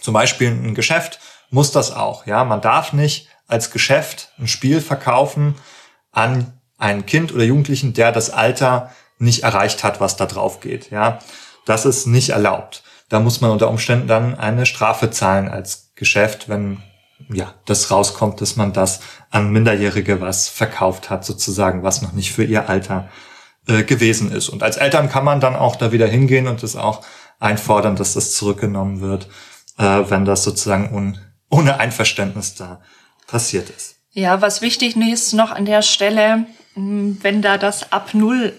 Zum 0.00 0.14
Beispiel 0.14 0.48
ein 0.48 0.74
Geschäft 0.74 1.20
muss 1.50 1.70
das 1.70 1.92
auch. 1.92 2.26
Ja, 2.26 2.44
man 2.44 2.60
darf 2.60 2.92
nicht 2.92 3.28
als 3.46 3.70
Geschäft 3.70 4.32
ein 4.38 4.48
Spiel 4.48 4.80
verkaufen 4.80 5.54
an 6.10 6.60
einen 6.76 7.06
Kind 7.06 7.32
oder 7.32 7.44
Jugendlichen, 7.44 7.92
der 7.92 8.10
das 8.10 8.30
Alter 8.30 8.90
nicht 9.20 9.42
erreicht 9.42 9.84
hat, 9.84 10.00
was 10.00 10.16
da 10.16 10.26
drauf 10.26 10.60
geht. 10.60 10.90
Ja, 10.90 11.18
das 11.66 11.84
ist 11.84 12.06
nicht 12.06 12.30
erlaubt. 12.30 12.82
Da 13.08 13.20
muss 13.20 13.40
man 13.40 13.50
unter 13.50 13.68
Umständen 13.68 14.06
dann 14.06 14.38
eine 14.38 14.66
Strafe 14.66 15.10
zahlen 15.10 15.48
als 15.48 15.92
Geschäft, 15.94 16.48
wenn 16.48 16.82
ja, 17.28 17.54
das 17.66 17.90
rauskommt, 17.90 18.40
dass 18.40 18.56
man 18.56 18.72
das 18.72 19.00
an 19.30 19.52
Minderjährige 19.52 20.20
was 20.20 20.48
verkauft 20.48 21.10
hat, 21.10 21.24
sozusagen, 21.24 21.82
was 21.82 22.02
noch 22.02 22.12
nicht 22.12 22.32
für 22.32 22.44
ihr 22.44 22.68
Alter 22.68 23.08
äh, 23.66 23.82
gewesen 23.82 24.32
ist. 24.32 24.48
Und 24.48 24.62
als 24.62 24.76
Eltern 24.76 25.10
kann 25.10 25.24
man 25.24 25.40
dann 25.40 25.54
auch 25.54 25.76
da 25.76 25.92
wieder 25.92 26.06
hingehen 26.06 26.46
und 26.46 26.62
das 26.62 26.76
auch 26.76 27.04
einfordern, 27.38 27.96
dass 27.96 28.14
das 28.14 28.34
zurückgenommen 28.34 29.00
wird, 29.00 29.28
äh, 29.78 30.02
wenn 30.08 30.24
das 30.24 30.44
sozusagen 30.44 30.94
un 30.94 31.18
ohne 31.52 31.80
Einverständnis 31.80 32.54
da 32.54 32.80
passiert 33.26 33.70
ist. 33.70 33.96
Ja, 34.12 34.40
was 34.40 34.62
wichtig 34.62 34.96
ist 34.96 35.32
noch 35.32 35.50
an 35.50 35.64
der 35.64 35.82
Stelle, 35.82 36.46
wenn 36.76 37.42
da 37.42 37.58
das 37.58 37.92
ab 37.92 38.14
Null 38.14 38.52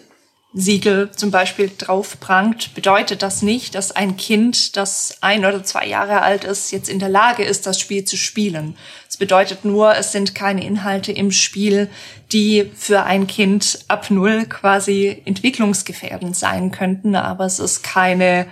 Siegel 0.53 1.11
zum 1.11 1.31
Beispiel 1.31 1.71
drauf 1.77 2.19
prangt, 2.19 2.75
bedeutet 2.75 3.21
das 3.21 3.41
nicht, 3.41 3.73
dass 3.73 3.91
ein 3.91 4.17
Kind, 4.17 4.75
das 4.75 5.17
ein 5.21 5.45
oder 5.45 5.63
zwei 5.63 5.87
Jahre 5.87 6.21
alt 6.23 6.43
ist, 6.43 6.71
jetzt 6.71 6.89
in 6.89 6.99
der 6.99 7.07
Lage 7.07 7.43
ist, 7.43 7.65
das 7.67 7.79
Spiel 7.79 8.03
zu 8.03 8.17
spielen. 8.17 8.75
Es 9.07 9.15
bedeutet 9.15 9.63
nur, 9.63 9.95
es 9.95 10.11
sind 10.11 10.35
keine 10.35 10.65
Inhalte 10.65 11.13
im 11.13 11.31
Spiel, 11.31 11.89
die 12.33 12.69
für 12.75 13.03
ein 13.03 13.27
Kind 13.27 13.79
ab 13.87 14.11
Null 14.11 14.45
quasi 14.45 15.21
entwicklungsgefährdend 15.23 16.35
sein 16.35 16.71
könnten, 16.71 17.15
aber 17.15 17.45
es 17.45 17.59
ist 17.59 17.81
keine, 17.81 18.45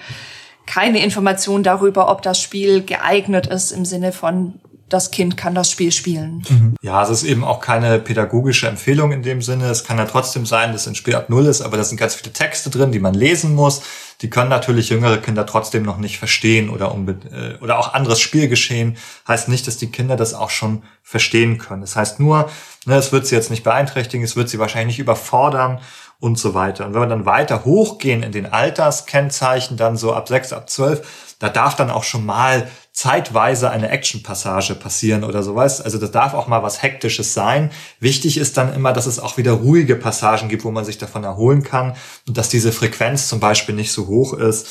keine 0.66 1.04
Information 1.04 1.64
darüber, 1.64 2.10
ob 2.10 2.22
das 2.22 2.42
Spiel 2.42 2.82
geeignet 2.82 3.48
ist 3.48 3.72
im 3.72 3.84
Sinne 3.84 4.14
von 4.14 4.62
das 4.90 5.12
Kind 5.12 5.38
kann 5.38 5.56
das 5.56 5.72
Spiel 5.72 5.92
spielen. 5.92 6.44
Mhm. 6.50 6.76
Ja, 6.82 7.04
es 7.04 7.10
ist 7.10 7.24
eben 7.24 7.44
auch 7.44 7.62
keine 7.62 8.00
pädagogische 8.00 8.68
Empfehlung 8.68 9.12
in 9.12 9.24
dem 9.24 9.42
Sinne. 9.42 9.70
Es 9.70 9.84
kann 9.84 9.98
ja 9.98 10.06
trotzdem 10.06 10.46
sein, 10.46 10.72
dass 10.74 10.88
ein 10.88 10.96
Spiel 10.96 11.16
ab 11.16 11.30
Null 11.30 11.46
ist, 11.46 11.62
aber 11.62 11.78
da 11.78 11.84
sind 11.84 11.98
ganz 11.98 12.16
viele 12.16 12.34
Texte 12.34 12.70
drin, 12.70 12.92
die 12.92 13.00
man 13.00 13.14
lesen 13.14 13.56
muss. 13.56 13.82
Die 14.22 14.30
können 14.30 14.50
natürlich 14.50 14.90
jüngere 14.90 15.18
Kinder 15.18 15.46
trotzdem 15.46 15.84
noch 15.84 15.98
nicht 15.98 16.18
verstehen 16.18 16.70
oder, 16.70 16.94
äh, 17.32 17.64
oder 17.64 17.80
auch 17.80 17.94
anderes 17.94 18.20
Spielgeschehen. 18.20 18.98
Heißt 19.28 19.48
nicht, 19.48 19.66
dass 19.68 19.78
die 19.78 19.92
Kinder 19.92 20.18
das 20.18 20.34
auch 20.34 20.50
schon 20.50 20.84
verstehen 21.04 21.58
können. 21.58 21.82
Das 21.82 21.96
heißt 21.96 22.20
nur, 22.20 22.50
ne, 22.86 22.96
es 22.96 23.12
wird 23.12 23.28
sie 23.28 23.36
jetzt 23.36 23.50
nicht 23.50 23.64
beeinträchtigen, 23.64 24.24
es 24.24 24.36
wird 24.36 24.50
sie 24.50 24.60
wahrscheinlich 24.60 24.98
nicht 24.98 25.00
überfordern 25.00 25.80
und 26.20 26.38
so 26.38 26.54
weiter. 26.54 26.86
Und 26.86 26.94
wenn 26.94 27.02
wir 27.02 27.08
dann 27.08 27.26
weiter 27.26 27.64
hochgehen 27.64 28.24
in 28.24 28.32
den 28.32 28.46
Alterskennzeichen, 28.46 29.78
dann 29.78 29.96
so 29.96 30.14
ab 30.14 30.28
sechs, 30.28 30.52
ab 30.52 30.70
zwölf, 30.70 31.36
da 31.40 31.48
darf 31.48 31.76
dann 31.76 31.90
auch 31.90 32.04
schon 32.04 32.26
mal 32.26 32.70
zeitweise 32.92 33.70
eine 33.70 33.90
Action-Passage 33.90 34.76
passieren 34.76 35.24
oder 35.24 35.44
sowas. 35.44 35.82
Also 35.82 35.98
das 35.98 36.12
darf 36.12 36.34
auch 36.34 36.48
mal 36.48 36.64
was 36.64 36.82
Hektisches 36.82 37.34
sein. 37.34 37.72
Wichtig 38.00 38.38
ist 38.38 38.58
dann 38.58 38.74
immer, 38.74 38.94
dass 38.94 39.06
es 39.06 39.20
auch 39.20 39.38
wieder 39.38 39.54
ruhige 39.54 39.96
Passagen 39.96 40.50
gibt, 40.50 40.66
wo 40.66 40.72
man 40.72 40.86
sich 40.86 40.98
davon 40.98 41.24
erholen 41.24 41.64
kann 41.64 41.96
und 42.28 42.38
dass 42.38 42.50
diese 42.50 42.72
Frequenz 42.72 43.28
zum 43.28 43.40
Beispiel 43.40 43.76
nicht 43.76 43.92
so 43.92 44.08
hoch 44.08 44.34
ist, 44.34 44.68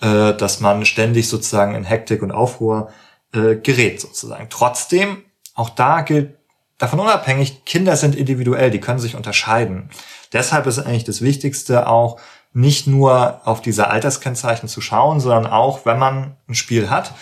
äh, 0.00 0.34
dass 0.34 0.60
man 0.60 0.84
ständig 0.84 1.28
sozusagen 1.28 1.74
in 1.74 1.84
Hektik 1.84 2.22
und 2.22 2.32
Aufruhr 2.32 2.90
äh, 3.32 3.56
gerät 3.56 4.00
sozusagen. 4.00 4.48
Trotzdem, 4.50 5.24
auch 5.54 5.70
da 5.70 6.02
gilt 6.02 6.36
davon 6.78 7.00
unabhängig, 7.00 7.64
Kinder 7.64 7.96
sind 7.96 8.14
individuell, 8.14 8.70
die 8.70 8.80
können 8.80 8.98
sich 8.98 9.14
unterscheiden. 9.14 9.90
Deshalb 10.32 10.66
ist 10.66 10.78
eigentlich 10.78 11.04
das 11.04 11.22
Wichtigste 11.22 11.86
auch, 11.86 12.18
nicht 12.52 12.86
nur 12.86 13.40
auf 13.44 13.62
diese 13.62 13.88
Alterskennzeichen 13.88 14.68
zu 14.68 14.80
schauen, 14.80 15.20
sondern 15.20 15.46
auch, 15.46 15.86
wenn 15.86 15.98
man 15.98 16.36
ein 16.48 16.54
Spiel 16.54 16.90
hat, 16.90 17.12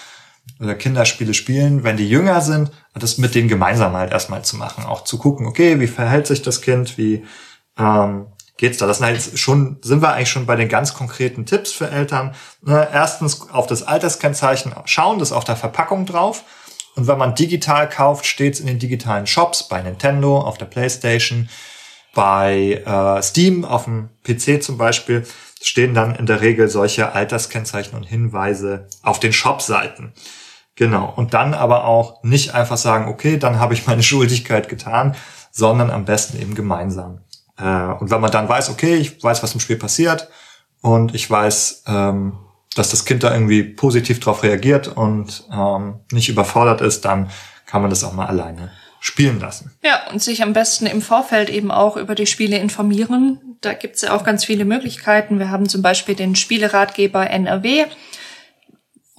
oder 0.61 0.75
Kinderspiele 0.75 1.35
spielen, 1.35 1.85
wenn 1.85 1.97
die 1.97 2.09
jünger 2.09 2.41
sind, 2.41 2.71
das 2.95 3.19
mit 3.19 3.35
denen 3.35 3.49
gemeinsam 3.49 3.95
halt 3.95 4.13
erstmal 4.13 4.45
zu 4.45 4.57
machen. 4.57 4.85
Auch 4.85 5.05
zu 5.05 5.19
gucken, 5.19 5.47
okay, 5.47 5.79
wie 5.81 5.87
verhält 5.87 6.27
sich 6.27 6.43
das 6.43 6.63
Kind, 6.63 6.99
wie 6.99 7.25
ähm, 7.79 8.27
geht's 8.57 8.79
da? 8.79 8.87
Das 8.87 8.99
sind 8.99 9.07
halt 9.07 9.39
schon, 9.39 9.79
sind 9.83 10.03
wir 10.03 10.13
eigentlich 10.13 10.31
schon 10.31 10.47
bei 10.47 10.57
den 10.57 10.69
ganz 10.69 10.95
konkreten 10.95 11.47
Tipps 11.47 11.73
für 11.73 11.91
Eltern. 11.91 12.35
Ne, 12.63 12.89
erstens 12.93 13.51
auf 13.51 13.67
das 13.67 13.85
Alterskennzeichen 13.85 14.75
schauen, 14.85 15.19
das 15.19 15.29
ist 15.29 15.37
auf 15.37 15.45
der 15.45 15.57
Verpackung 15.57 16.07
drauf. 16.07 16.45
Und 16.97 17.07
wenn 17.07 17.19
man 17.19 17.37
digital 17.37 17.89
kauft, 17.89 18.27
steht's 18.27 18.59
in 18.59 18.67
den 18.67 18.81
digitalen 18.81 19.29
Shops, 19.29 19.69
bei 19.69 19.81
Nintendo, 19.81 20.41
auf 20.41 20.59
der 20.59 20.67
Playstation, 20.67 21.49
bei 22.13 22.83
äh, 22.85 23.23
Steam, 23.23 23.65
auf 23.65 23.85
dem 23.85 24.09
PC 24.25 24.61
zum 24.61 24.77
Beispiel, 24.77 25.25
stehen 25.63 25.95
dann 25.95 26.15
in 26.15 26.27
der 26.27 26.41
Regel 26.41 26.69
solche 26.69 27.13
Alterskennzeichen 27.13 27.97
und 27.97 28.05
Hinweise 28.05 28.89
auf 29.03 29.21
den 29.21 29.33
Shop-Seiten. 29.33 30.13
Genau. 30.77 31.13
Und 31.17 31.35
dann 31.35 31.55
aber 31.55 31.85
auch 31.85 32.23
nicht 32.23 32.55
einfach 32.55 32.77
sagen, 32.77 33.09
okay, 33.09 33.37
dann 33.37 33.59
habe 33.59 33.75
ich 33.75 33.87
meine 33.87 34.03
Schuldigkeit 34.05 34.69
getan, 34.69 35.17
sondern 35.51 35.91
am 35.91 36.05
besten 36.05 36.41
eben 36.41 36.55
gemeinsam. 36.55 37.21
Äh, 37.59 37.93
und 37.99 38.11
wenn 38.11 38.21
man 38.21 38.31
dann 38.31 38.49
weiß, 38.49 38.71
okay, 38.71 38.95
ich 38.97 39.23
weiß, 39.23 39.43
was 39.43 39.55
im 39.55 39.61
Spiel 39.61 39.77
passiert 39.77 40.29
und 40.81 41.15
ich 41.15 41.29
weiß, 41.29 41.85
ähm, 41.87 42.39
dass 42.77 42.91
das 42.91 43.05
Kind 43.05 43.25
da 43.25 43.33
irgendwie 43.33 43.65
positiv 43.65 44.21
darauf 44.21 44.43
reagiert 44.45 44.89
und 44.89 45.45
ähm, 45.53 46.01
nicht 46.13 46.29
überfordert 46.29 46.81
ist, 46.81 47.05
dann 47.05 47.31
kann 47.67 47.83
man 47.83 47.91
das 47.91 48.05
auch 48.05 48.13
mal 48.13 48.27
alleine 48.27 48.71
spielen 49.01 49.41
lassen. 49.41 49.73
Ja, 49.83 50.11
und 50.13 50.23
sich 50.23 50.43
am 50.43 50.53
besten 50.53 50.87
im 50.87 51.03
Vorfeld 51.03 51.51
eben 51.51 51.71
auch 51.71 51.97
über 51.97 52.15
die 52.15 52.27
Spiele 52.27 52.59
informieren. 52.59 53.48
Da 53.61 53.73
gibt's 53.73 54.03
ja 54.03 54.15
auch 54.15 54.25
ganz 54.25 54.45
viele 54.45 54.65
Möglichkeiten. 54.65 55.39
Wir 55.39 55.51
haben 55.51 55.69
zum 55.69 55.83
Beispiel 55.83 56.15
den 56.15 56.37
Spieleratgeber 56.37 57.29
NRW. 57.29 57.87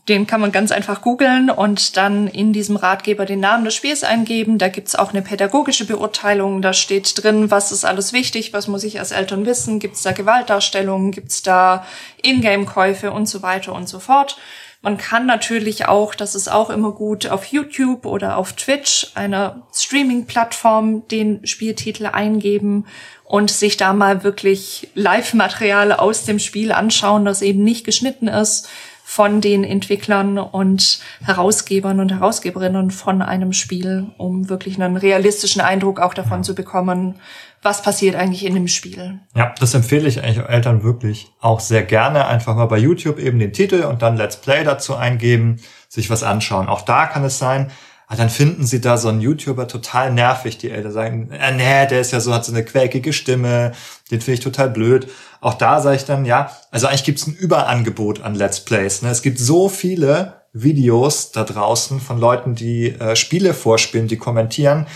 Den 0.08 0.26
kann 0.26 0.42
man 0.42 0.52
ganz 0.52 0.72
einfach 0.72 1.04
googeln 1.04 1.52
und 1.52 1.96
dann 1.96 2.28
in 2.28 2.52
diesem 2.52 2.78
Ratgeber 2.78 3.26
den 3.26 3.42
Namen 3.42 3.64
des 3.66 3.76
Spiels 3.76 4.04
eingeben. 4.04 4.58
Da 4.58 4.68
gibt's 4.68 4.96
auch 4.96 5.12
eine 5.12 5.22
pädagogische 5.22 5.86
Beurteilung. 5.86 6.64
Da 6.64 6.74
steht 6.74 7.24
drin, 7.24 7.52
was 7.52 7.72
ist 7.72 7.86
alles 7.86 8.12
wichtig, 8.12 8.52
was 8.52 8.68
muss 8.68 8.84
ich 8.84 8.98
als 9.00 9.12
Eltern 9.12 9.46
wissen, 9.46 9.78
gibt's 9.78 10.02
da 10.02 10.12
Gewaltdarstellungen, 10.12 11.12
gibt's 11.12 11.44
da 11.44 11.86
Ingame-Käufe 12.24 13.12
und 13.12 13.28
so 13.28 13.44
weiter 13.44 13.74
und 13.74 13.88
so 13.88 14.00
fort. 14.00 14.38
Man 14.82 14.98
kann 14.98 15.26
natürlich 15.26 15.88
auch, 15.88 16.16
das 16.16 16.36
ist 16.36 16.50
auch 16.50 16.70
immer 16.70 16.94
gut, 16.94 17.28
auf 17.28 17.46
YouTube 17.46 18.06
oder 18.06 18.38
auf 18.38 18.54
Twitch, 18.54 19.12
einer 19.14 19.68
Streaming-Plattform, 19.74 21.08
den 21.10 21.46
Spieltitel 21.46 22.08
eingeben 22.08 22.86
und 23.30 23.52
sich 23.52 23.78
da 23.78 23.94
mal 23.94 24.24
wirklich 24.24 24.90
Live-Material 24.96 25.94
aus 25.94 26.26
dem 26.26 26.40
Spiel 26.40 26.72
anschauen, 26.72 27.26
das 27.26 27.44
eben 27.44 27.64
nicht 27.64 27.86
geschnitten 27.86 28.28
ist 28.28 28.68
von 29.04 29.40
den 29.40 29.64
Entwicklern 29.64 30.40
und 30.40 31.00
Herausgebern 31.24 32.00
und 32.00 32.12
Herausgeberinnen 32.12 32.90
von 32.90 33.22
einem 33.22 33.54
Spiel, 33.54 34.08
um 34.18 34.50
wirklich 34.50 34.82
einen 34.82 34.98
realistischen 34.98 35.62
Eindruck 35.62 36.00
auch 36.00 36.16
davon 36.16 36.44
zu 36.44 36.56
bekommen, 36.56 37.20
was 37.62 37.84
passiert 37.84 38.16
eigentlich 38.16 38.48
in 38.48 38.56
dem 38.56 38.68
Spiel. 38.68 39.20
Ja, 39.36 39.54
das 39.60 39.76
empfehle 39.76 40.08
ich 40.08 40.24
eigentlich 40.24 40.44
Eltern 40.44 40.82
wirklich 40.82 41.32
auch 41.40 41.60
sehr 41.60 41.84
gerne. 41.84 42.26
Einfach 42.26 42.56
mal 42.56 42.66
bei 42.66 42.80
YouTube 42.80 43.20
eben 43.20 43.38
den 43.38 43.54
Titel 43.54 43.84
und 43.84 44.02
dann 44.02 44.18
Let's 44.18 44.38
Play 44.38 44.64
dazu 44.64 44.96
eingeben, 44.96 45.58
sich 45.88 46.10
was 46.10 46.24
anschauen. 46.24 46.68
Auch 46.68 46.82
da 46.82 47.06
kann 47.06 47.24
es 47.24 47.38
sein, 47.38 47.70
ah, 48.10 48.16
dann 48.16 48.30
finden 48.30 48.66
sie 48.66 48.82
da 48.82 48.98
so 48.98 49.08
einen 49.08 49.22
YouTuber 49.22 49.68
total 49.68 50.12
nervig, 50.12 50.58
die 50.58 50.72
Eltern 50.72 50.92
sagen, 50.92 51.32
äh, 51.32 51.52
nee, 51.52 51.88
der 51.88 52.02
ist 52.02 52.12
ja 52.12 52.20
so, 52.20 52.34
hat 52.34 52.44
so 52.44 52.52
eine 52.52 52.66
quäkige 52.66 53.14
Stimme, 53.14 53.72
den 54.10 54.20
finde 54.20 54.34
ich 54.34 54.40
total 54.40 54.72
blöd. 54.72 55.08
Auch 55.42 55.54
da 55.54 55.80
sage 55.80 55.96
ich 55.96 56.06
dann, 56.06 56.26
ja, 56.26 56.52
also 56.72 56.88
eigentlich 56.88 57.04
gibt's 57.04 57.28
ein 57.28 57.36
Überangebot 57.36 58.22
an 58.22 58.34
Let's 58.34 58.62
Plays. 58.62 59.04
Ne? 59.04 59.10
Es 59.10 59.22
gibt 59.22 59.38
so 59.38 59.70
viele 59.70 60.42
Videos 60.54 61.32
da 61.32 61.44
draußen 61.44 62.02
von 62.02 62.20
Leuten, 62.20 62.56
die 62.56 62.90
äh, 62.90 63.16
Spiele 63.16 63.54
vorspielen, 63.54 64.08
die 64.08 64.18
kommentieren. 64.18 64.88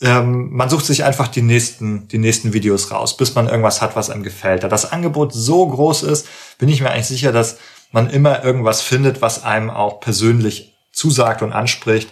Ähm, 0.00 0.50
man 0.52 0.70
sucht 0.70 0.86
sich 0.86 1.02
einfach 1.02 1.26
die 1.26 1.42
nächsten, 1.42 2.06
die 2.08 2.18
nächsten 2.18 2.52
Videos 2.52 2.92
raus, 2.92 3.16
bis 3.16 3.34
man 3.34 3.48
irgendwas 3.48 3.82
hat, 3.82 3.96
was 3.96 4.08
einem 4.08 4.22
gefällt. 4.22 4.62
Da 4.62 4.68
das 4.68 4.92
Angebot 4.92 5.32
so 5.32 5.66
groß 5.66 6.04
ist, 6.04 6.28
bin 6.58 6.68
ich 6.68 6.80
mir 6.80 6.92
eigentlich 6.92 7.06
sicher, 7.06 7.32
dass 7.32 7.58
man 7.90 8.08
immer 8.08 8.44
irgendwas 8.44 8.82
findet, 8.82 9.20
was 9.20 9.42
einem 9.42 9.68
auch 9.68 9.98
persönlich 9.98 10.74
zusagt 10.92 11.42
und 11.42 11.52
anspricht 11.52 12.08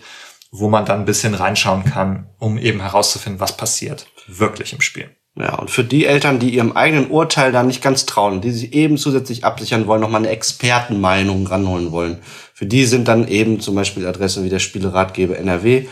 wo 0.51 0.69
man 0.69 0.85
dann 0.85 1.01
ein 1.01 1.05
bisschen 1.05 1.35
reinschauen 1.35 1.85
kann, 1.85 2.29
um 2.39 2.59
eben 2.59 2.81
herauszufinden, 2.81 3.41
was 3.41 3.57
passiert 3.57 4.07
wirklich 4.27 4.73
im 4.73 4.81
Spiel. 4.81 5.11
Ja, 5.37 5.55
und 5.55 5.71
für 5.71 5.85
die 5.85 6.07
Eltern, 6.07 6.41
die 6.41 6.51
ihrem 6.51 6.73
eigenen 6.73 7.09
Urteil 7.09 7.53
da 7.53 7.63
nicht 7.63 7.83
ganz 7.83 8.05
trauen, 8.05 8.41
die 8.41 8.51
sich 8.51 8.73
eben 8.73 8.99
zusätzlich 8.99 9.45
absichern 9.45 9.87
wollen, 9.87 10.01
nochmal 10.01 10.23
eine 10.23 10.31
Expertenmeinung 10.31 11.47
ranholen 11.47 11.93
wollen, 11.93 12.19
für 12.53 12.67
die 12.67 12.85
sind 12.85 13.07
dann 13.07 13.29
eben 13.29 13.61
zum 13.61 13.77
Beispiel 13.77 14.07
Adresse 14.07 14.45
wie 14.45 14.49
der 14.49 14.59
Spieleratgeber 14.59 15.39
NRW, 15.39 15.87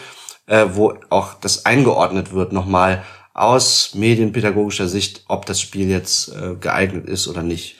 äh, 0.47 0.67
wo 0.73 0.95
auch 1.09 1.35
das 1.35 1.65
eingeordnet 1.67 2.33
wird 2.33 2.53
nochmal 2.53 3.05
aus 3.33 3.95
medienpädagogischer 3.95 4.89
Sicht, 4.89 5.25
ob 5.29 5.47
das 5.47 5.61
Spiel 5.61 5.89
jetzt 5.89 6.35
äh, 6.35 6.57
geeignet 6.61 7.09
ist 7.09 7.29
oder 7.29 7.43
nicht. 7.43 7.77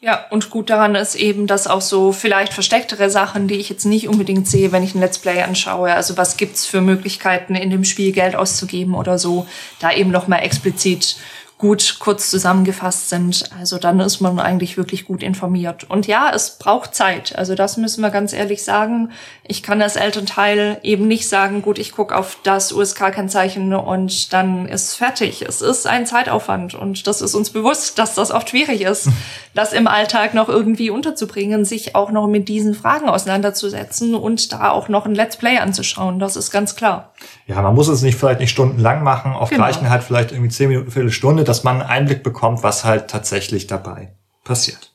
Ja, 0.00 0.26
und 0.30 0.50
gut 0.50 0.68
daran 0.68 0.94
ist 0.94 1.14
eben, 1.14 1.46
dass 1.46 1.66
auch 1.66 1.80
so 1.80 2.12
vielleicht 2.12 2.52
verstecktere 2.52 3.08
Sachen, 3.08 3.48
die 3.48 3.54
ich 3.54 3.70
jetzt 3.70 3.86
nicht 3.86 4.08
unbedingt 4.08 4.46
sehe, 4.46 4.70
wenn 4.70 4.82
ich 4.82 4.94
ein 4.94 5.00
Let's 5.00 5.18
Play 5.18 5.42
anschaue, 5.42 5.92
also 5.92 6.18
was 6.18 6.36
gibt's 6.36 6.66
für 6.66 6.82
Möglichkeiten 6.82 7.54
in 7.54 7.70
dem 7.70 7.84
Spiel 7.84 8.12
Geld 8.12 8.36
auszugeben 8.36 8.94
oder 8.94 9.18
so, 9.18 9.46
da 9.80 9.92
eben 9.92 10.10
nochmal 10.10 10.42
explizit 10.42 11.16
gut 11.58 11.96
kurz 12.00 12.30
zusammengefasst 12.30 13.08
sind. 13.08 13.44
Also 13.58 13.78
dann 13.78 13.98
ist 14.00 14.20
man 14.20 14.38
eigentlich 14.38 14.76
wirklich 14.76 15.06
gut 15.06 15.22
informiert. 15.22 15.88
Und 15.88 16.06
ja, 16.06 16.30
es 16.34 16.58
braucht 16.58 16.94
Zeit. 16.94 17.36
Also 17.36 17.54
das 17.54 17.78
müssen 17.78 18.02
wir 18.02 18.10
ganz 18.10 18.34
ehrlich 18.34 18.62
sagen. 18.62 19.10
Ich 19.42 19.62
kann 19.62 19.80
als 19.80 19.96
Elternteil 19.96 20.78
eben 20.82 21.08
nicht 21.08 21.28
sagen, 21.28 21.62
gut, 21.62 21.78
ich 21.78 21.92
gucke 21.92 22.14
auf 22.14 22.36
das 22.42 22.72
USK-Kennzeichen 22.72 23.74
und 23.74 24.34
dann 24.34 24.68
ist 24.68 24.96
fertig. 24.96 25.42
Es 25.48 25.62
ist 25.62 25.86
ein 25.86 26.04
Zeitaufwand 26.04 26.74
und 26.74 27.06
das 27.06 27.22
ist 27.22 27.34
uns 27.34 27.48
bewusst, 27.48 27.98
dass 27.98 28.14
das 28.14 28.30
oft 28.30 28.50
schwierig 28.50 28.82
ist, 28.82 29.08
das 29.54 29.72
im 29.72 29.86
Alltag 29.86 30.34
noch 30.34 30.50
irgendwie 30.50 30.90
unterzubringen, 30.90 31.64
sich 31.64 31.94
auch 31.94 32.10
noch 32.10 32.26
mit 32.26 32.48
diesen 32.48 32.74
Fragen 32.74 33.08
auseinanderzusetzen 33.08 34.14
und 34.14 34.52
da 34.52 34.70
auch 34.70 34.88
noch 34.88 35.06
ein 35.06 35.14
Let's 35.14 35.38
Play 35.38 35.56
anzuschauen. 35.56 36.18
Das 36.18 36.36
ist 36.36 36.50
ganz 36.50 36.76
klar. 36.76 37.12
Ja, 37.46 37.62
man 37.62 37.74
muss 37.76 37.86
es 37.86 38.02
nicht 38.02 38.18
vielleicht 38.18 38.40
nicht 38.40 38.50
stundenlang 38.50 39.04
machen, 39.04 39.32
oft 39.32 39.52
genau. 39.52 39.64
reichen 39.64 39.88
halt 39.88 40.02
vielleicht 40.02 40.32
irgendwie 40.32 40.50
zehn 40.50 40.68
Minuten, 40.68 40.90
Viertelstunde, 40.90 41.44
dass 41.44 41.62
man 41.62 41.80
einen 41.80 41.88
Einblick 41.88 42.24
bekommt, 42.24 42.64
was 42.64 42.84
halt 42.84 43.08
tatsächlich 43.08 43.68
dabei 43.68 44.14
passiert. 44.42 44.92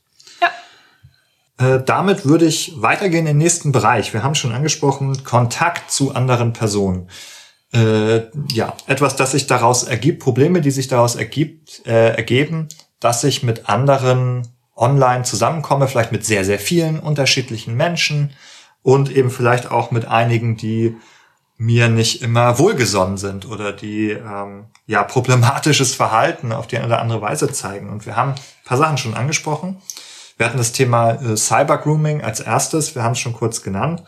Ja. 1.60 1.76
Äh, 1.76 1.84
damit 1.86 2.26
würde 2.26 2.46
ich 2.46 2.74
weitergehen 2.76 3.22
in 3.22 3.26
den 3.28 3.38
nächsten 3.38 3.72
Bereich. 3.72 4.14
Wir 4.14 4.24
haben 4.24 4.36
schon 4.36 4.52
angesprochen, 4.52 5.24
Kontakt 5.24 5.92
zu 5.92 6.14
anderen 6.14 6.52
Personen. 6.52 7.10
Äh, 7.74 8.24
ja, 8.52 8.74
etwas, 8.86 9.16
das 9.16 9.32
sich 9.32 9.48
daraus 9.48 9.84
ergibt, 9.84 10.22
Probleme, 10.22 10.60
die 10.60 10.72
sich 10.72 10.90
daraus 10.90 11.16
ergibt, 11.16 11.86
äh, 11.86 12.16
ergeben, 12.16 12.68
dass 13.00 13.24
ich 13.24 13.44
mit 13.44 13.70
anderen 13.70 14.46
online 14.76 15.24
zusammenkomme, 15.24 15.88
vielleicht 15.88 16.12
mit 16.12 16.26
sehr, 16.26 16.44
sehr 16.44 16.60
vielen 16.60 17.00
unterschiedlichen 17.00 17.76
Menschen 17.76 18.32
und 18.84 19.10
eben 19.10 19.30
vielleicht 19.30 19.72
auch 19.72 19.92
mit 19.92 20.06
einigen, 20.06 20.58
die 20.58 20.98
mir 21.62 21.90
nicht 21.90 22.24
immer 22.24 22.58
wohlgesonnen 22.58 23.18
sind 23.18 23.48
oder 23.48 23.72
die 23.72 24.10
ähm, 24.10 24.66
ja 24.88 25.04
problematisches 25.04 25.94
Verhalten 25.94 26.54
auf 26.54 26.66
die 26.66 26.78
eine 26.78 26.88
oder 26.88 27.00
andere 27.00 27.22
Weise 27.22 27.52
zeigen. 27.52 27.92
Und 27.92 28.08
wir 28.08 28.16
haben 28.16 28.32
ein 28.32 28.66
paar 28.66 28.80
Sachen 28.80 28.98
schon 28.98 29.14
angesprochen. 29.14 29.80
Wir 30.38 30.48
hatten 30.48 30.58
das 30.58 30.72
Thema 30.72 31.12
äh, 31.12 31.38
Cybergrooming 31.38 32.24
als 32.24 32.40
erstes, 32.40 32.96
wir 32.96 33.04
haben 33.04 33.12
es 33.12 33.20
schon 33.20 33.34
kurz 33.34 33.62
genannt. 33.62 34.02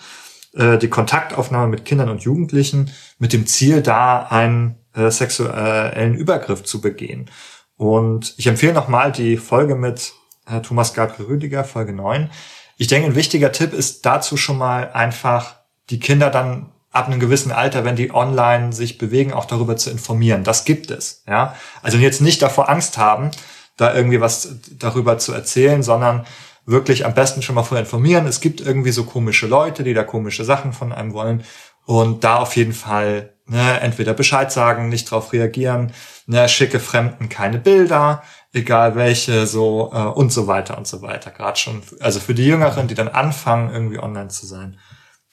Äh, 0.55 0.79
die 0.79 0.89
Kontaktaufnahme 0.89 1.67
mit 1.67 1.85
Kindern 1.85 2.09
und 2.09 2.23
Jugendlichen 2.23 2.89
mit 3.19 3.33
dem 3.33 3.45
Ziel, 3.45 3.83
da 3.83 4.23
einen 4.23 4.79
äh, 4.95 5.11
sexuellen 5.11 6.15
Übergriff 6.15 6.63
zu 6.63 6.81
begehen. 6.81 7.29
Und 7.77 8.33
ich 8.37 8.47
empfehle 8.47 8.73
nochmal 8.73 9.11
die 9.11 9.37
Folge 9.37 9.75
mit 9.75 10.13
äh, 10.47 10.59
Thomas 10.61 10.95
Gabriel 10.95 11.27
Rüdiger, 11.27 11.63
Folge 11.63 11.93
9. 11.93 12.31
Ich 12.77 12.87
denke, 12.87 13.09
ein 13.09 13.15
wichtiger 13.15 13.51
Tipp 13.51 13.73
ist 13.73 14.07
dazu 14.07 14.37
schon 14.37 14.57
mal 14.57 14.91
einfach 14.91 15.57
die 15.91 15.99
Kinder 15.99 16.31
dann 16.31 16.72
ab 16.93 17.07
einem 17.07 17.19
gewissen 17.19 17.51
Alter, 17.51 17.83
wenn 17.83 17.95
die 17.95 18.13
online 18.13 18.71
sich 18.71 18.97
bewegen, 18.97 19.33
auch 19.33 19.45
darüber 19.45 19.75
zu 19.75 19.89
informieren. 19.89 20.43
Das 20.43 20.63
gibt 20.63 20.91
es. 20.91 21.23
Ja, 21.27 21.55
also 21.81 21.97
jetzt 21.97 22.21
nicht 22.21 22.41
davor 22.41 22.69
Angst 22.69 22.97
haben, 22.97 23.31
da 23.75 23.93
irgendwie 23.93 24.21
was 24.21 24.55
darüber 24.77 25.17
zu 25.17 25.33
erzählen, 25.33 25.83
sondern 25.83 26.25
wirklich 26.65 27.05
am 27.05 27.15
besten 27.15 27.41
schon 27.41 27.55
mal 27.55 27.63
vorher 27.63 27.83
informieren. 27.83 28.27
Es 28.27 28.39
gibt 28.39 28.61
irgendwie 28.61 28.91
so 28.91 29.03
komische 29.03 29.47
Leute, 29.47 29.83
die 29.83 29.93
da 29.93 30.03
komische 30.03 30.45
Sachen 30.45 30.71
von 30.71 30.93
einem 30.93 31.13
wollen 31.13 31.43
und 31.85 32.23
da 32.23 32.37
auf 32.37 32.55
jeden 32.55 32.73
Fall 32.73 33.33
ne, 33.47 33.79
entweder 33.81 34.13
Bescheid 34.13 34.51
sagen, 34.51 34.87
nicht 34.87 35.09
drauf 35.09 35.33
reagieren, 35.33 35.91
ne, 36.27 36.47
schicke 36.47 36.79
Fremden 36.79 37.27
keine 37.27 37.57
Bilder, 37.57 38.23
egal 38.53 38.95
welche, 38.95 39.47
so 39.47 39.91
äh, 39.93 39.97
und 39.97 40.31
so 40.31 40.47
weiter 40.47 40.77
und 40.77 40.87
so 40.87 41.01
weiter. 41.01 41.31
Gerade 41.31 41.59
schon, 41.59 41.81
also 41.99 42.19
für 42.19 42.35
die 42.35 42.45
Jüngeren, 42.45 42.87
die 42.87 42.95
dann 42.95 43.09
anfangen, 43.09 43.73
irgendwie 43.73 43.99
online 43.99 44.29
zu 44.29 44.45
sein, 44.45 44.79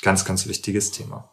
ganz, 0.03 0.25
ganz 0.25 0.47
wichtiges 0.47 0.91
Thema. 0.91 1.31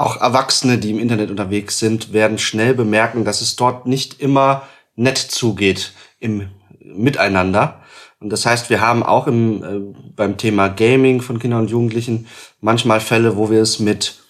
Auch 0.00 0.18
Erwachsene, 0.18 0.78
die 0.78 0.92
im 0.92 0.98
Internet 0.98 1.30
unterwegs 1.30 1.78
sind, 1.78 2.14
werden 2.14 2.38
schnell 2.38 2.72
bemerken, 2.72 3.26
dass 3.26 3.42
es 3.42 3.56
dort 3.56 3.84
nicht 3.84 4.18
immer 4.18 4.62
nett 4.96 5.18
zugeht 5.18 5.92
im 6.20 6.48
Miteinander. 6.82 7.82
Und 8.18 8.30
das 8.30 8.46
heißt, 8.46 8.70
wir 8.70 8.80
haben 8.80 9.02
auch 9.02 9.26
im, 9.26 9.62
äh, 9.62 9.94
beim 10.16 10.38
Thema 10.38 10.68
Gaming 10.68 11.20
von 11.20 11.38
Kindern 11.38 11.60
und 11.60 11.70
Jugendlichen 11.70 12.28
manchmal 12.62 13.00
Fälle, 13.00 13.36
wo 13.36 13.50
wir 13.50 13.60
es 13.60 13.78
mit 13.78 14.22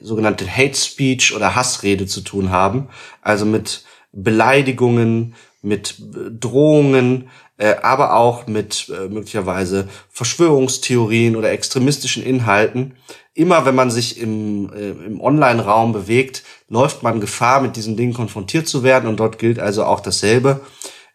sogenannte 0.00 0.46
Hate 0.48 0.76
Speech 0.76 1.34
oder 1.34 1.56
Hassrede 1.56 2.06
zu 2.06 2.20
tun 2.20 2.52
haben. 2.52 2.88
Also 3.20 3.44
mit 3.44 3.82
Beleidigungen, 4.12 5.34
mit 5.62 5.96
Drohungen, 5.98 7.28
äh, 7.58 7.74
aber 7.82 8.14
auch 8.14 8.46
mit 8.46 8.88
äh, 8.88 9.08
möglicherweise 9.08 9.88
Verschwörungstheorien 10.10 11.36
oder 11.36 11.50
extremistischen 11.50 12.22
Inhalten. 12.22 12.94
Immer 13.34 13.66
wenn 13.66 13.74
man 13.74 13.90
sich 13.90 14.20
im, 14.20 14.72
äh, 14.72 14.90
im 14.90 15.20
Online-Raum 15.20 15.92
bewegt, 15.92 16.44
läuft 16.68 17.02
man 17.02 17.20
Gefahr, 17.20 17.60
mit 17.60 17.76
diesen 17.76 17.96
Dingen 17.96 18.14
konfrontiert 18.14 18.68
zu 18.68 18.82
werden. 18.82 19.08
Und 19.08 19.18
dort 19.18 19.38
gilt 19.38 19.58
also 19.58 19.84
auch 19.84 20.00
dasselbe 20.00 20.60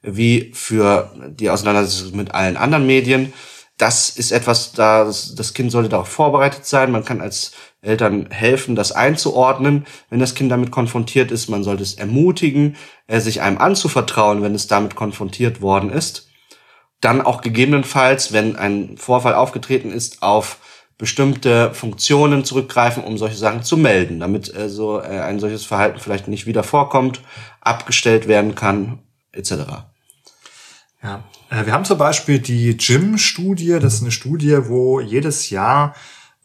wie 0.02 0.52
für 0.54 1.12
die 1.30 1.50
Auseinandersetzung 1.50 2.18
mit 2.18 2.36
allen 2.36 2.58
anderen 2.58 2.86
Medien. 2.86 3.32
Das 3.78 4.10
ist 4.10 4.32
etwas, 4.32 4.74
das, 4.74 5.34
das 5.36 5.54
Kind 5.54 5.72
sollte 5.72 5.90
darauf 5.90 6.10
vorbereitet 6.10 6.66
sein. 6.66 6.92
Man 6.92 7.06
kann 7.06 7.22
als 7.22 7.54
Eltern 7.82 8.28
helfen, 8.30 8.76
das 8.76 8.92
einzuordnen, 8.92 9.86
wenn 10.10 10.20
das 10.20 10.36
Kind 10.36 10.52
damit 10.52 10.72
konfrontiert 10.72 11.32
ist. 11.32 11.50
Man 11.50 11.64
sollte 11.64 11.84
es 11.84 11.94
ermutigen, 11.94 12.76
äh, 13.08 13.22
sich 13.22 13.42
einem 13.42 13.58
anzuvertrauen, 13.58 14.42
wenn 14.42 14.56
es 14.56 14.68
damit 14.68 14.96
konfrontiert 14.96 15.62
worden 15.62 15.90
ist 15.90 16.28
dann 17.04 17.22
auch 17.22 17.42
gegebenenfalls, 17.42 18.34
wenn 18.34 18.56
ein 18.56 18.98
Vorfall 18.98 19.36
aufgetreten 19.36 19.92
ist, 19.92 20.22
auf 20.22 20.58
bestimmte 20.98 21.74
Funktionen 21.74 22.46
zurückgreifen, 22.46 23.04
um 23.04 23.18
solche 23.18 23.36
Sachen 23.36 23.64
zu 23.64 23.78
melden, 23.78 24.20
damit 24.20 24.54
äh, 24.56 24.70
so 24.70 25.00
äh, 25.02 25.20
ein 25.20 25.40
solches 25.40 25.66
Verhalten 25.66 26.00
vielleicht 26.00 26.28
nicht 26.28 26.46
wieder 26.46 26.64
vorkommt, 26.64 27.22
abgestellt 27.62 28.28
werden 28.28 28.56
kann, 28.56 29.00
etc. 29.32 29.52
Ja, 31.02 31.24
äh, 31.50 31.66
wir 31.66 31.74
haben 31.74 31.86
zum 31.86 31.98
Beispiel 31.98 32.40
die 32.40 32.78
Gym-Studie. 32.78 33.80
Das 33.82 33.96
ist 33.96 34.02
eine 34.02 34.12
Studie, 34.12 34.58
wo 34.68 35.00
jedes 35.00 35.50
Jahr 35.50 35.96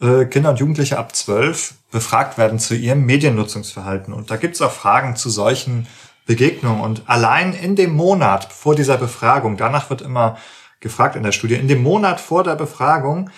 äh, 0.01 0.25
Kinder 0.25 0.51
und 0.51 0.59
Jugendliche 0.59 0.99
ab 0.99 1.15
zwölf 1.15 1.75
befragt 1.91 2.39
werden 2.39 2.59
zu 2.59 2.75
ihrem 2.75 3.07
Mediennutzungsverhalten. 3.07 4.13
Und 4.13 4.31
da 4.31 4.37
gibt 4.37 4.55
es 4.55 4.63
auch 4.63 4.73
Fragen 4.73 5.17
zu 5.17 5.31
solchen 5.31 5.87
Begegnung. 6.29 6.81
Und 6.81 7.03
allein 7.07 7.55
in 7.55 7.75
dem 7.75 7.95
Monat 7.95 8.53
vor 8.53 8.77
dieser 8.77 8.99
Befragung, 8.99 9.57
danach 9.57 9.91
wird 9.91 10.03
immer 10.03 10.37
gefragt 10.79 11.17
in 11.17 11.25
der 11.25 11.33
Studie, 11.33 11.55
in 11.55 11.67
dem 11.67 11.83
Monat 11.83 12.21
vor 12.21 12.45
der 12.45 12.55
Befragung 12.55 13.31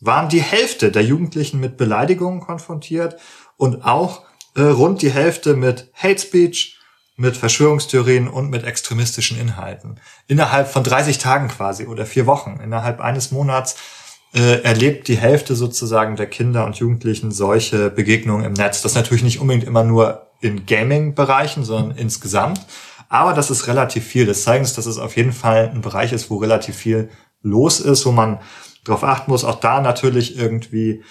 waren 0.00 0.28
die 0.28 0.40
Hälfte 0.40 0.90
der 0.92 1.02
Jugendlichen 1.02 1.60
mit 1.60 1.76
Beleidigungen 1.76 2.40
konfrontiert 2.40 3.16
und 3.56 3.84
auch 3.84 4.22
äh, 4.54 4.62
rund 4.62 5.02
die 5.02 5.10
Hälfte 5.10 5.54
mit 5.54 5.90
Hate 5.94 6.20
Speech, 6.20 6.78
mit 7.16 7.36
Verschwörungstheorien 7.36 8.28
und 8.28 8.50
mit 8.50 8.64
extremistischen 8.64 9.40
Inhalten. 9.40 9.98
Innerhalb 10.28 10.68
von 10.68 10.84
30 10.84 11.18
Tagen 11.18 11.48
quasi 11.48 11.86
oder 11.86 12.06
vier 12.06 12.26
Wochen, 12.26 12.60
innerhalb 12.62 13.00
eines 13.00 13.32
Monats 13.32 13.76
äh, 14.34 14.62
erlebt 14.62 15.08
die 15.08 15.16
Hälfte 15.16 15.56
sozusagen 15.56 16.14
der 16.14 16.26
Kinder 16.26 16.64
und 16.64 16.76
Jugendlichen 16.76 17.32
solche 17.32 17.90
Begegnungen 17.90 18.44
im 18.44 18.52
Netz. 18.52 18.82
Das 18.82 18.94
natürlich 18.94 19.24
nicht 19.24 19.40
unbedingt 19.40 19.64
immer 19.64 19.82
nur 19.82 20.25
in 20.40 20.66
Gaming-Bereichen, 20.66 21.64
sondern 21.64 21.96
insgesamt. 21.96 22.60
Aber 23.08 23.32
das 23.32 23.50
ist 23.50 23.66
relativ 23.66 24.04
viel. 24.04 24.26
Das 24.26 24.42
zeigt 24.42 24.60
uns, 24.60 24.74
dass 24.74 24.86
es 24.86 24.98
auf 24.98 25.16
jeden 25.16 25.32
Fall 25.32 25.70
ein 25.72 25.80
Bereich 25.80 26.12
ist, 26.12 26.30
wo 26.30 26.36
relativ 26.36 26.76
viel 26.76 27.10
los 27.42 27.80
ist, 27.80 28.04
wo 28.06 28.12
man 28.12 28.40
darauf 28.84 29.04
achten 29.04 29.30
muss. 29.30 29.44
Auch 29.44 29.60
da 29.60 29.80
natürlich 29.80 30.36
irgendwie 30.36 31.02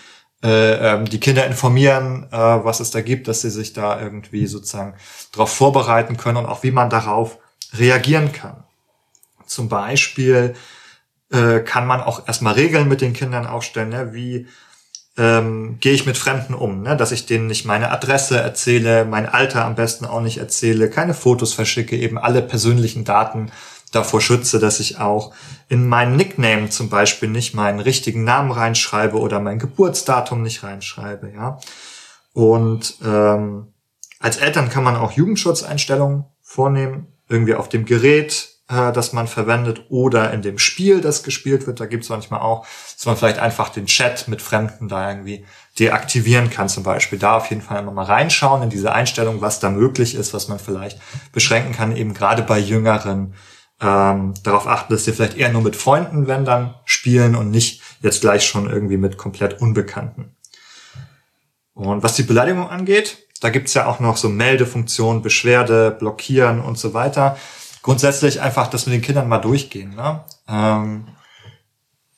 äh, 0.44 0.94
ähm, 0.94 1.06
die 1.06 1.20
Kinder 1.20 1.46
informieren, 1.46 2.28
äh, 2.32 2.38
was 2.38 2.80
es 2.80 2.92
da 2.92 3.02
gibt, 3.02 3.28
dass 3.28 3.42
sie 3.42 3.50
sich 3.50 3.74
da 3.74 4.00
irgendwie 4.02 4.48
sozusagen 4.48 4.96
darauf 5.32 5.54
vorbereiten 5.54 6.18
können 6.18 6.38
und 6.38 6.46
auch 6.46 6.64
wie 6.64 6.72
man 6.72 6.90
darauf 6.90 7.40
reagieren 7.74 8.32
kann. 8.32 8.64
Zum 9.46 9.70
Beispiel 9.70 10.56
äh, 11.32 11.60
kann 11.60 11.88
man 11.88 12.02
auch 12.02 12.28
erstmal 12.28 12.54
Regeln 12.54 12.88
mit 12.88 13.02
den 13.02 13.14
Kindern 13.14 13.48
aufstellen, 13.48 13.90
ne? 13.90 14.14
wie 14.14 14.48
ähm, 15.18 15.78
gehe 15.80 15.94
ich 15.94 16.06
mit 16.06 16.18
Fremden 16.18 16.54
um, 16.54 16.82
ne? 16.82 16.98
dass 16.98 17.12
ich 17.12 17.26
denen 17.26 17.48
nicht 17.48 17.66
meine 17.66 17.92
Adresse 17.92 18.40
erzähle, 18.40 19.06
mein 19.06 19.28
Alter 19.28 19.66
am 19.66 19.76
besten 19.76 20.06
auch 20.06 20.22
nicht 20.22 20.38
erzähle, 20.38 20.90
keine 20.90 21.14
Fotos 21.14 21.54
verschicke, 21.54 21.96
eben 21.96 22.18
alle 22.18 22.42
persönlichen 22.42 23.06
Daten 23.06 23.52
davor 23.92 24.20
schütze, 24.20 24.60
dass 24.60 24.80
ich 24.80 25.00
auch 25.00 25.34
in 25.70 25.88
meinen 25.88 26.18
Nickname 26.18 26.70
zum 26.70 26.90
Beispiel 26.90 27.30
nicht 27.30 27.54
meinen 27.54 27.80
richtigen 27.80 28.24
Namen 28.24 28.52
reinschreibe 28.52 29.18
oder 29.18 29.40
mein 29.40 29.60
Geburtsdatum 29.60 30.42
nicht 30.42 30.64
reinschreibe, 30.64 31.32
ja. 31.34 31.60
Und 32.34 32.96
ähm, 33.06 33.68
als 34.20 34.38
Eltern 34.38 34.70
kann 34.70 34.84
man 34.84 34.98
auch 34.98 35.14
Jugendschutzeinstellungen 35.14 36.26
vornehmen, 36.42 37.08
irgendwie 37.30 37.56
auf 37.56 37.70
dem 37.70 37.86
Gerät 37.86 38.55
äh, 38.68 38.92
das 38.92 39.14
man 39.14 39.28
verwendet 39.28 39.86
oder 39.90 40.32
in 40.34 40.42
dem 40.42 40.58
Spiel, 40.58 41.02
das 41.02 41.24
gespielt 41.24 41.68
wird. 41.68 41.80
Da 41.80 41.86
gibt 41.86 42.04
es 42.04 42.10
manchmal 42.10 42.42
auch, 42.42 42.66
dass 42.96 43.06
man 43.06 43.18
vielleicht 43.18 43.40
einfach 43.40 43.70
den 43.70 43.86
Chat 43.86 44.28
mit 44.28 44.42
Fremden 44.42 44.88
da 44.88 45.10
irgendwie 45.10 45.46
deaktivieren 45.80 46.50
kann 46.50 46.70
zum 46.70 46.84
Beispiel. 46.84 47.20
Da 47.20 47.38
auf 47.38 47.50
jeden 47.50 47.62
Fall 47.62 47.82
immer 47.82 47.92
mal 47.92 48.06
reinschauen 48.06 48.64
in 48.64 48.70
diese 48.70 48.92
Einstellung, 48.92 49.42
was 49.42 49.60
da 49.60 49.70
möglich 49.70 50.16
ist, 50.16 50.34
was 50.34 50.48
man 50.48 50.60
vielleicht 50.60 51.00
beschränken 51.32 51.74
kann, 51.74 51.96
eben 51.96 52.14
gerade 52.14 52.44
bei 52.44 52.60
Jüngeren. 52.60 53.34
Ähm, 53.82 54.34
darauf 54.42 54.68
achten, 54.68 54.94
dass 54.94 55.04
sie 55.04 55.12
vielleicht 55.12 55.38
eher 55.38 55.52
nur 55.52 55.62
mit 55.62 55.76
Freunden, 55.76 56.28
wenn 56.28 56.46
dann, 56.46 56.76
spielen 56.86 57.36
und 57.36 57.52
nicht 57.52 57.82
jetzt 58.02 58.22
gleich 58.22 58.46
schon 58.46 58.70
irgendwie 58.70 58.96
mit 58.96 59.18
komplett 59.18 59.62
Unbekannten. 59.62 60.34
Und 61.74 62.02
was 62.02 62.16
die 62.16 62.24
Beleidigung 62.24 62.70
angeht, 62.70 63.18
da 63.42 63.50
gibt's 63.50 63.74
ja 63.74 63.86
auch 63.86 64.00
noch 64.00 64.16
so 64.16 64.30
Meldefunktionen, 64.30 65.22
Beschwerde, 65.22 65.92
Blockieren 65.92 66.62
und 66.62 66.78
so 66.78 66.94
weiter. 66.94 67.38
Grundsätzlich 67.86 68.42
einfach 68.42 68.66
das 68.66 68.88
mit 68.88 68.96
den 68.96 69.04
Kindern 69.04 69.28
mal 69.28 69.38
durchgehen. 69.38 69.94
Ne? 69.94 70.22
Ähm, 70.50 71.06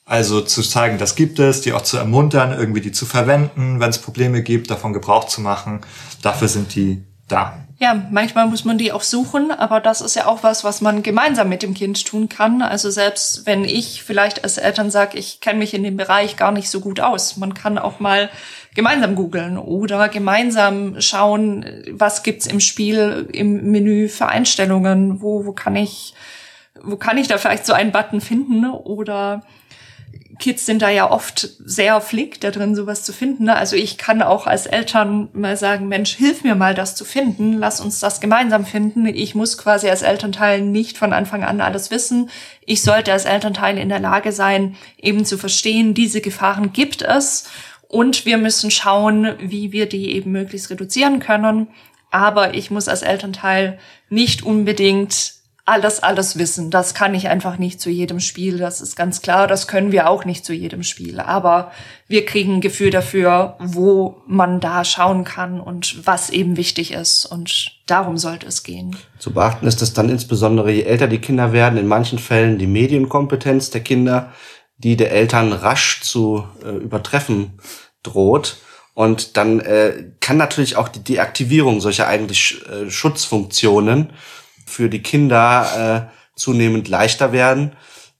also 0.06 0.40
zu 0.40 0.62
zeigen, 0.62 0.96
das 0.96 1.14
gibt 1.14 1.38
es, 1.40 1.60
die 1.60 1.74
auch 1.74 1.82
zu 1.82 1.98
ermuntern, 1.98 2.58
irgendwie 2.58 2.80
die 2.80 2.90
zu 2.90 3.04
verwenden, 3.04 3.78
wenn 3.78 3.90
es 3.90 3.98
Probleme 3.98 4.42
gibt, 4.42 4.70
davon 4.70 4.94
Gebrauch 4.94 5.24
zu 5.24 5.42
machen. 5.42 5.82
Dafür 6.22 6.48
sind 6.48 6.74
die 6.74 7.04
da. 7.28 7.67
Ja, 7.80 7.94
manchmal 8.10 8.48
muss 8.48 8.64
man 8.64 8.76
die 8.76 8.90
auch 8.90 9.02
suchen, 9.02 9.52
aber 9.52 9.78
das 9.78 10.00
ist 10.00 10.16
ja 10.16 10.26
auch 10.26 10.42
was, 10.42 10.64
was 10.64 10.80
man 10.80 11.04
gemeinsam 11.04 11.48
mit 11.48 11.62
dem 11.62 11.74
Kind 11.74 12.04
tun 12.04 12.28
kann. 12.28 12.60
Also 12.60 12.90
selbst 12.90 13.46
wenn 13.46 13.64
ich 13.64 14.02
vielleicht 14.02 14.42
als 14.42 14.58
Eltern 14.58 14.90
sage, 14.90 15.16
ich 15.16 15.40
kenne 15.40 15.60
mich 15.60 15.74
in 15.74 15.84
dem 15.84 15.96
Bereich 15.96 16.36
gar 16.36 16.50
nicht 16.50 16.70
so 16.70 16.80
gut 16.80 16.98
aus, 16.98 17.36
man 17.36 17.54
kann 17.54 17.78
auch 17.78 18.00
mal 18.00 18.30
gemeinsam 18.74 19.14
googeln 19.14 19.58
oder 19.58 20.08
gemeinsam 20.08 21.00
schauen, 21.00 21.84
was 21.92 22.24
gibt's 22.24 22.48
im 22.48 22.58
Spiel, 22.58 23.28
im 23.32 23.70
Menü 23.70 24.08
für 24.08 24.26
Einstellungen, 24.26 25.22
wo, 25.22 25.46
wo 25.46 25.52
kann 25.52 25.76
ich, 25.76 26.14
wo 26.82 26.96
kann 26.96 27.16
ich 27.16 27.28
da 27.28 27.38
vielleicht 27.38 27.64
so 27.64 27.74
einen 27.74 27.92
Button 27.92 28.20
finden 28.20 28.68
oder 28.68 29.44
Kids 30.38 30.66
sind 30.66 30.82
da 30.82 30.88
ja 30.88 31.10
oft 31.10 31.48
sehr 31.64 32.00
flink 32.00 32.40
da 32.40 32.50
drin, 32.50 32.74
sowas 32.74 33.02
zu 33.02 33.12
finden. 33.12 33.44
Ne? 33.44 33.56
Also 33.56 33.76
ich 33.76 33.98
kann 33.98 34.22
auch 34.22 34.46
als 34.46 34.66
Eltern 34.66 35.28
mal 35.32 35.56
sagen, 35.56 35.88
Mensch, 35.88 36.14
hilf 36.14 36.44
mir 36.44 36.54
mal, 36.54 36.74
das 36.74 36.94
zu 36.94 37.04
finden. 37.04 37.54
Lass 37.54 37.80
uns 37.80 37.98
das 37.98 38.20
gemeinsam 38.20 38.64
finden. 38.64 39.06
Ich 39.06 39.34
muss 39.34 39.58
quasi 39.58 39.88
als 39.88 40.02
Elternteil 40.02 40.60
nicht 40.60 40.96
von 40.96 41.12
Anfang 41.12 41.42
an 41.42 41.60
alles 41.60 41.90
wissen. 41.90 42.30
Ich 42.64 42.82
sollte 42.82 43.12
als 43.12 43.24
Elternteil 43.24 43.78
in 43.78 43.88
der 43.88 44.00
Lage 44.00 44.32
sein, 44.32 44.76
eben 44.96 45.24
zu 45.24 45.38
verstehen, 45.38 45.94
diese 45.94 46.20
Gefahren 46.20 46.72
gibt 46.72 47.02
es. 47.02 47.48
Und 47.88 48.26
wir 48.26 48.38
müssen 48.38 48.70
schauen, 48.70 49.34
wie 49.40 49.72
wir 49.72 49.88
die 49.88 50.12
eben 50.12 50.30
möglichst 50.30 50.70
reduzieren 50.70 51.18
können. 51.18 51.68
Aber 52.10 52.54
ich 52.54 52.70
muss 52.70 52.88
als 52.88 53.02
Elternteil 53.02 53.78
nicht 54.08 54.42
unbedingt 54.42 55.37
alles, 55.68 56.02
alles 56.02 56.38
wissen. 56.38 56.70
Das 56.70 56.94
kann 56.94 57.14
ich 57.14 57.28
einfach 57.28 57.58
nicht 57.58 57.80
zu 57.80 57.90
jedem 57.90 58.20
Spiel. 58.20 58.58
Das 58.58 58.80
ist 58.80 58.96
ganz 58.96 59.20
klar. 59.20 59.46
Das 59.46 59.68
können 59.68 59.92
wir 59.92 60.08
auch 60.08 60.24
nicht 60.24 60.44
zu 60.44 60.52
jedem 60.52 60.82
Spiel. 60.82 61.20
Aber 61.20 61.70
wir 62.08 62.24
kriegen 62.24 62.54
ein 62.54 62.60
Gefühl 62.60 62.90
dafür, 62.90 63.56
wo 63.60 64.22
man 64.26 64.60
da 64.60 64.84
schauen 64.84 65.24
kann 65.24 65.60
und 65.60 66.06
was 66.06 66.30
eben 66.30 66.56
wichtig 66.56 66.92
ist. 66.92 67.26
Und 67.26 67.72
darum 67.86 68.16
sollte 68.16 68.46
es 68.46 68.62
gehen. 68.62 68.96
Zu 69.18 69.32
beachten 69.32 69.66
ist, 69.66 69.82
dass 69.82 69.92
dann 69.92 70.08
insbesondere 70.08 70.72
je 70.72 70.82
älter 70.82 71.06
die 71.06 71.20
Kinder 71.20 71.52
werden, 71.52 71.78
in 71.78 71.86
manchen 71.86 72.18
Fällen 72.18 72.58
die 72.58 72.66
Medienkompetenz 72.66 73.70
der 73.70 73.82
Kinder, 73.82 74.32
die 74.78 74.96
der 74.96 75.12
Eltern 75.12 75.52
rasch 75.52 76.00
zu 76.00 76.44
äh, 76.64 76.70
übertreffen 76.70 77.60
droht. 78.02 78.56
Und 78.94 79.36
dann 79.36 79.60
äh, 79.60 80.12
kann 80.20 80.38
natürlich 80.38 80.76
auch 80.76 80.88
die 80.88 81.04
Deaktivierung 81.04 81.80
solcher 81.80 82.08
eigentlich 82.08 82.64
äh, 82.68 82.90
Schutzfunktionen 82.90 84.10
für 84.68 84.88
die 84.88 85.02
Kinder 85.02 86.08
äh, 86.08 86.38
zunehmend 86.38 86.88
leichter 86.88 87.32
werden. 87.32 87.72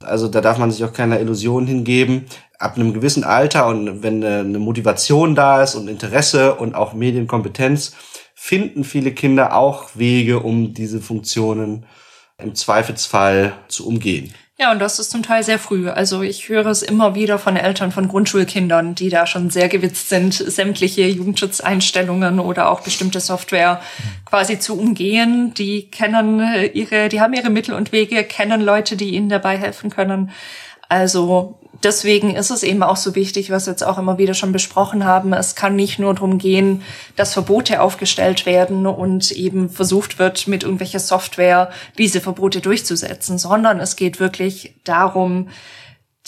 Also 0.03 0.29
da 0.29 0.41
darf 0.41 0.59
man 0.59 0.71
sich 0.71 0.85
auch 0.85 0.93
keiner 0.93 1.21
Illusion 1.21 1.67
hingeben. 1.67 2.27
Ab 2.59 2.77
einem 2.77 2.93
gewissen 2.93 3.25
Alter 3.25 3.67
und 3.67 4.03
wenn 4.03 4.25
eine 4.25 4.59
Motivation 4.59 5.35
da 5.35 5.63
ist 5.63 5.75
und 5.75 5.89
Interesse 5.89 6.55
und 6.55 6.75
auch 6.75 6.93
Medienkompetenz, 6.93 7.95
finden 8.35 8.85
viele 8.85 9.13
Kinder 9.13 9.57
auch 9.57 9.91
Wege, 9.95 10.41
um 10.41 10.75
diese 10.75 11.01
Funktionen 11.01 11.87
im 12.39 12.55
Zweifelsfall 12.55 13.53
zu 13.69 13.87
umgehen. 13.87 14.33
Ja, 14.61 14.73
und 14.73 14.81
das 14.81 14.99
ist 14.99 15.13
zum 15.13 15.23
Teil 15.23 15.45
sehr 15.45 15.61
früh. 15.61 15.89
Also 15.89 16.23
ich 16.23 16.49
höre 16.49 16.67
es 16.67 16.83
immer 16.83 17.15
wieder 17.15 17.39
von 17.39 17.57
Eltern 17.57 17.93
von 17.93 18.09
Grundschulkindern, 18.09 18.97
die 18.97 19.09
da 19.09 19.25
schon 19.25 19.51
sehr 19.51 19.69
gewitzt 19.69 20.09
sind, 20.09 20.35
sämtliche 20.35 21.07
Jugendschutzeinstellungen 21.07 22.41
oder 22.41 22.69
auch 22.69 22.81
bestimmte 22.81 23.21
Software 23.21 23.81
quasi 24.25 24.59
zu 24.59 24.77
umgehen. 24.77 25.55
Die 25.55 25.89
kennen 25.89 26.41
ihre, 26.73 27.09
die 27.09 27.21
haben 27.21 27.35
ihre 27.35 27.51
Mittel 27.51 27.73
und 27.73 27.93
Wege, 27.93 28.25
kennen 28.25 28.61
Leute, 28.61 28.97
die 28.97 29.15
ihnen 29.15 29.29
dabei 29.29 29.57
helfen 29.57 29.91
können. 29.91 30.33
Also 30.89 31.57
deswegen 31.83 32.35
ist 32.35 32.51
es 32.51 32.63
eben 32.63 32.83
auch 32.83 32.97
so 32.97 33.15
wichtig, 33.15 33.51
was 33.51 33.67
wir 33.67 33.73
jetzt 33.73 33.85
auch 33.85 33.99
immer 33.99 34.19
wieder 34.19 34.35
schon 34.35 34.53
besprochen 34.53 35.05
haben. 35.05 35.33
Es 35.33 35.55
kann 35.55 35.77
nicht 35.77 35.99
nur 35.99 36.15
darum 36.15 36.39
gehen, 36.39 36.83
dass 37.17 37.33
Verbote 37.33 37.81
aufgestellt 37.81 38.47
werden 38.47 38.87
und 38.87 39.31
eben 39.33 39.71
versucht 39.71 40.19
wird, 40.19 40.49
mit 40.49 40.63
irgendwelcher 40.63 41.01
Software 41.01 41.71
diese 41.97 42.21
Verbote 42.21 42.61
durchzusetzen, 42.61 43.39
sondern 43.39 43.81
es 43.81 43.97
geht 43.97 44.21
wirklich 44.21 44.75
darum, 44.85 45.49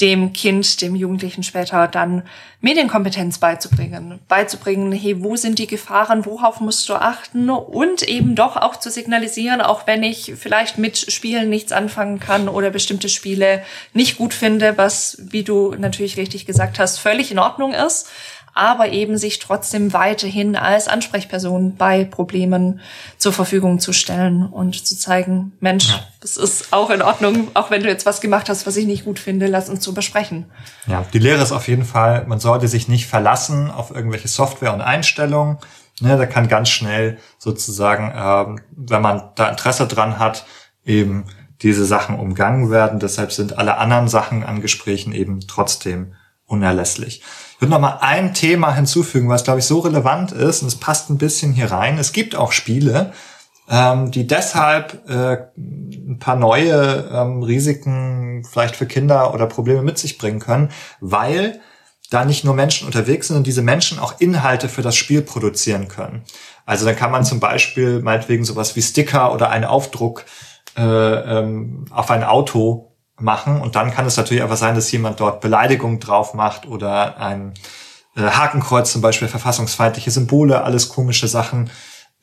dem 0.00 0.32
Kind, 0.32 0.80
dem 0.80 0.94
Jugendlichen 0.94 1.42
später 1.42 1.88
dann 1.88 2.22
Medienkompetenz 2.60 3.38
beizubringen. 3.38 4.18
Beizubringen, 4.28 4.92
hey, 4.92 5.22
wo 5.22 5.36
sind 5.36 5.58
die 5.58 5.66
Gefahren, 5.66 6.26
worauf 6.26 6.60
musst 6.60 6.88
du 6.88 6.94
achten? 6.94 7.48
Und 7.50 8.02
eben 8.02 8.34
doch 8.34 8.56
auch 8.56 8.76
zu 8.76 8.90
signalisieren, 8.90 9.60
auch 9.60 9.86
wenn 9.86 10.02
ich 10.02 10.34
vielleicht 10.36 10.78
mit 10.78 11.12
Spielen 11.12 11.48
nichts 11.48 11.72
anfangen 11.72 12.20
kann 12.20 12.48
oder 12.48 12.70
bestimmte 12.70 13.08
Spiele 13.08 13.62
nicht 13.94 14.18
gut 14.18 14.34
finde, 14.34 14.76
was, 14.76 15.18
wie 15.20 15.42
du 15.42 15.74
natürlich 15.78 16.16
richtig 16.16 16.46
gesagt 16.46 16.78
hast, 16.78 16.98
völlig 16.98 17.30
in 17.30 17.38
Ordnung 17.38 17.72
ist 17.72 18.08
aber 18.54 18.88
eben 18.90 19.16
sich 19.16 19.38
trotzdem 19.38 19.92
weiterhin 19.92 20.56
als 20.56 20.88
Ansprechperson 20.88 21.76
bei 21.76 22.04
Problemen 22.04 22.80
zur 23.18 23.32
Verfügung 23.32 23.80
zu 23.80 23.92
stellen 23.92 24.46
und 24.46 24.86
zu 24.86 24.96
zeigen, 24.96 25.52
Mensch, 25.60 25.98
das 26.20 26.36
ist 26.36 26.72
auch 26.72 26.90
in 26.90 27.02
Ordnung, 27.02 27.48
auch 27.54 27.70
wenn 27.70 27.82
du 27.82 27.88
jetzt 27.88 28.06
was 28.06 28.20
gemacht 28.20 28.48
hast, 28.48 28.66
was 28.66 28.76
ich 28.76 28.86
nicht 28.86 29.04
gut 29.04 29.18
finde, 29.18 29.46
lass 29.46 29.68
uns 29.68 29.80
zu 29.80 29.94
besprechen. 29.94 30.46
Ja, 30.86 31.04
die 31.12 31.18
Lehre 31.18 31.42
ist 31.42 31.52
auf 31.52 31.68
jeden 31.68 31.84
Fall, 31.84 32.26
man 32.26 32.40
sollte 32.40 32.68
sich 32.68 32.88
nicht 32.88 33.06
verlassen 33.06 33.70
auf 33.70 33.90
irgendwelche 33.90 34.28
Software 34.28 34.74
und 34.74 34.80
Einstellungen. 34.80 35.58
Ne, 36.00 36.16
da 36.16 36.24
kann 36.24 36.48
ganz 36.48 36.70
schnell 36.70 37.18
sozusagen, 37.38 38.12
ähm, 38.16 38.60
wenn 38.70 39.02
man 39.02 39.30
da 39.34 39.48
Interesse 39.50 39.86
dran 39.86 40.18
hat, 40.18 40.46
eben 40.84 41.26
diese 41.62 41.84
Sachen 41.84 42.18
umgangen 42.18 42.70
werden. 42.70 43.00
Deshalb 43.00 43.32
sind 43.32 43.58
alle 43.58 43.76
anderen 43.76 44.08
Sachen 44.08 44.42
an 44.42 44.62
Gesprächen 44.62 45.12
eben 45.12 45.40
trotzdem 45.46 46.14
unerlässlich. 46.46 47.22
Ich 47.60 47.62
würde 47.62 47.72
noch 47.72 47.80
mal 47.80 47.98
ein 48.00 48.32
Thema 48.32 48.74
hinzufügen, 48.74 49.28
was, 49.28 49.44
glaube 49.44 49.58
ich, 49.58 49.66
so 49.66 49.80
relevant 49.80 50.32
ist, 50.32 50.62
und 50.62 50.68
es 50.68 50.76
passt 50.76 51.10
ein 51.10 51.18
bisschen 51.18 51.52
hier 51.52 51.70
rein. 51.70 51.98
Es 51.98 52.12
gibt 52.12 52.34
auch 52.34 52.52
Spiele, 52.52 53.12
ähm, 53.68 54.10
die 54.10 54.26
deshalb 54.26 55.06
äh, 55.06 55.48
ein 55.58 56.16
paar 56.18 56.36
neue 56.36 57.10
ähm, 57.12 57.42
Risiken 57.42 58.46
vielleicht 58.50 58.76
für 58.76 58.86
Kinder 58.86 59.34
oder 59.34 59.44
Probleme 59.44 59.82
mit 59.82 59.98
sich 59.98 60.16
bringen 60.16 60.38
können, 60.40 60.70
weil 61.00 61.60
da 62.08 62.24
nicht 62.24 62.44
nur 62.44 62.54
Menschen 62.54 62.86
unterwegs 62.86 63.28
sind 63.28 63.36
und 63.36 63.46
diese 63.46 63.60
Menschen 63.60 63.98
auch 63.98 64.14
Inhalte 64.20 64.70
für 64.70 64.80
das 64.80 64.96
Spiel 64.96 65.20
produzieren 65.20 65.88
können. 65.88 66.22
Also 66.64 66.86
dann 66.86 66.96
kann 66.96 67.10
man 67.10 67.26
zum 67.26 67.40
Beispiel 67.40 68.00
meinetwegen 68.00 68.46
sowas 68.46 68.74
wie 68.74 68.80
Sticker 68.80 69.34
oder 69.34 69.50
einen 69.50 69.66
Aufdruck 69.66 70.24
äh, 70.78 70.82
ähm, 70.82 71.84
auf 71.90 72.10
ein 72.10 72.24
Auto 72.24 72.89
machen. 73.22 73.60
Und 73.60 73.76
dann 73.76 73.90
kann 73.90 74.06
es 74.06 74.16
natürlich 74.16 74.42
einfach 74.42 74.56
sein, 74.56 74.74
dass 74.74 74.90
jemand 74.92 75.20
dort 75.20 75.40
Beleidigung 75.40 76.00
drauf 76.00 76.34
macht 76.34 76.66
oder 76.66 77.18
ein 77.18 77.54
äh, 78.16 78.22
Hakenkreuz 78.22 78.92
zum 78.92 79.02
Beispiel, 79.02 79.28
verfassungsfeindliche 79.28 80.10
Symbole, 80.10 80.62
alles 80.62 80.88
komische 80.88 81.28
Sachen, 81.28 81.70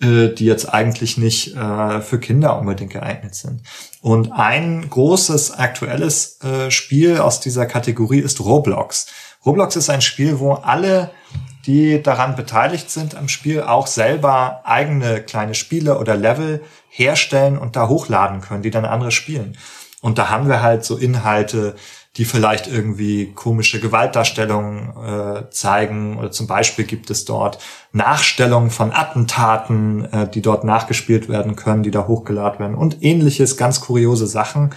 äh, 0.02 0.30
die 0.30 0.46
jetzt 0.46 0.72
eigentlich 0.72 1.18
nicht 1.18 1.56
äh, 1.56 2.02
für 2.02 2.20
Kinder 2.20 2.60
unbedingt 2.60 2.94
geeignet 2.94 3.36
sind. 3.36 3.64
Und 4.02 4.32
ein 4.32 4.88
großes 4.90 5.52
aktuelles 5.52 6.40
äh, 6.44 6.70
Spiel 6.70 7.18
aus 7.20 7.40
dieser 7.40 7.66
Kategorie 7.66 8.20
ist 8.20 8.40
Roblox. 8.40 9.08
Roblox 9.46 9.76
ist 9.76 9.90
ein 9.90 10.02
Spiel, 10.02 10.40
wo 10.40 10.54
alle 10.54 11.12
die 11.66 12.02
daran 12.02 12.36
beteiligt 12.36 12.90
sind 12.90 13.16
am 13.16 13.28
Spiel, 13.28 13.62
auch 13.62 13.88
selber 13.88 14.62
eigene 14.64 15.22
kleine 15.22 15.54
Spiele 15.54 16.00
oder 16.00 16.16
Level 16.16 16.64
herstellen 16.90 17.58
und 17.58 17.76
da 17.76 17.90
hochladen 17.90 18.42
können, 18.42 18.64
die 18.64 18.72
dann 18.72 18.86
andere 18.86 19.12
spielen. 19.12 19.58
Und 20.02 20.18
da 20.18 20.30
haben 20.30 20.48
wir 20.48 20.62
halt 20.62 20.86
so 20.86 20.96
Inhalte, 20.98 21.76
die 22.18 22.26
vielleicht 22.26 22.68
irgendwie 22.68 23.32
komische 23.34 23.80
Gewaltdarstellungen 23.80 24.94
äh, 24.98 25.50
zeigen. 25.52 26.18
Oder 26.18 26.32
zum 26.32 26.48
Beispiel 26.48 26.86
gibt 26.86 27.10
es 27.10 27.26
dort 27.26 27.60
Nachstellungen 27.92 28.72
von 28.72 28.92
Attentaten, 28.92 30.06
äh, 30.06 30.30
die 30.30 30.42
dort 30.42 30.64
nachgespielt 30.64 31.30
werden 31.30 31.56
können, 31.56 31.84
die 31.84 31.92
da 31.92 32.08
hochgeladen 32.08 32.60
werden 32.60 32.76
und 32.76 33.04
ähnliches, 33.04 33.58
ganz 33.58 33.82
kuriose 33.82 34.28
Sachen. 34.28 34.74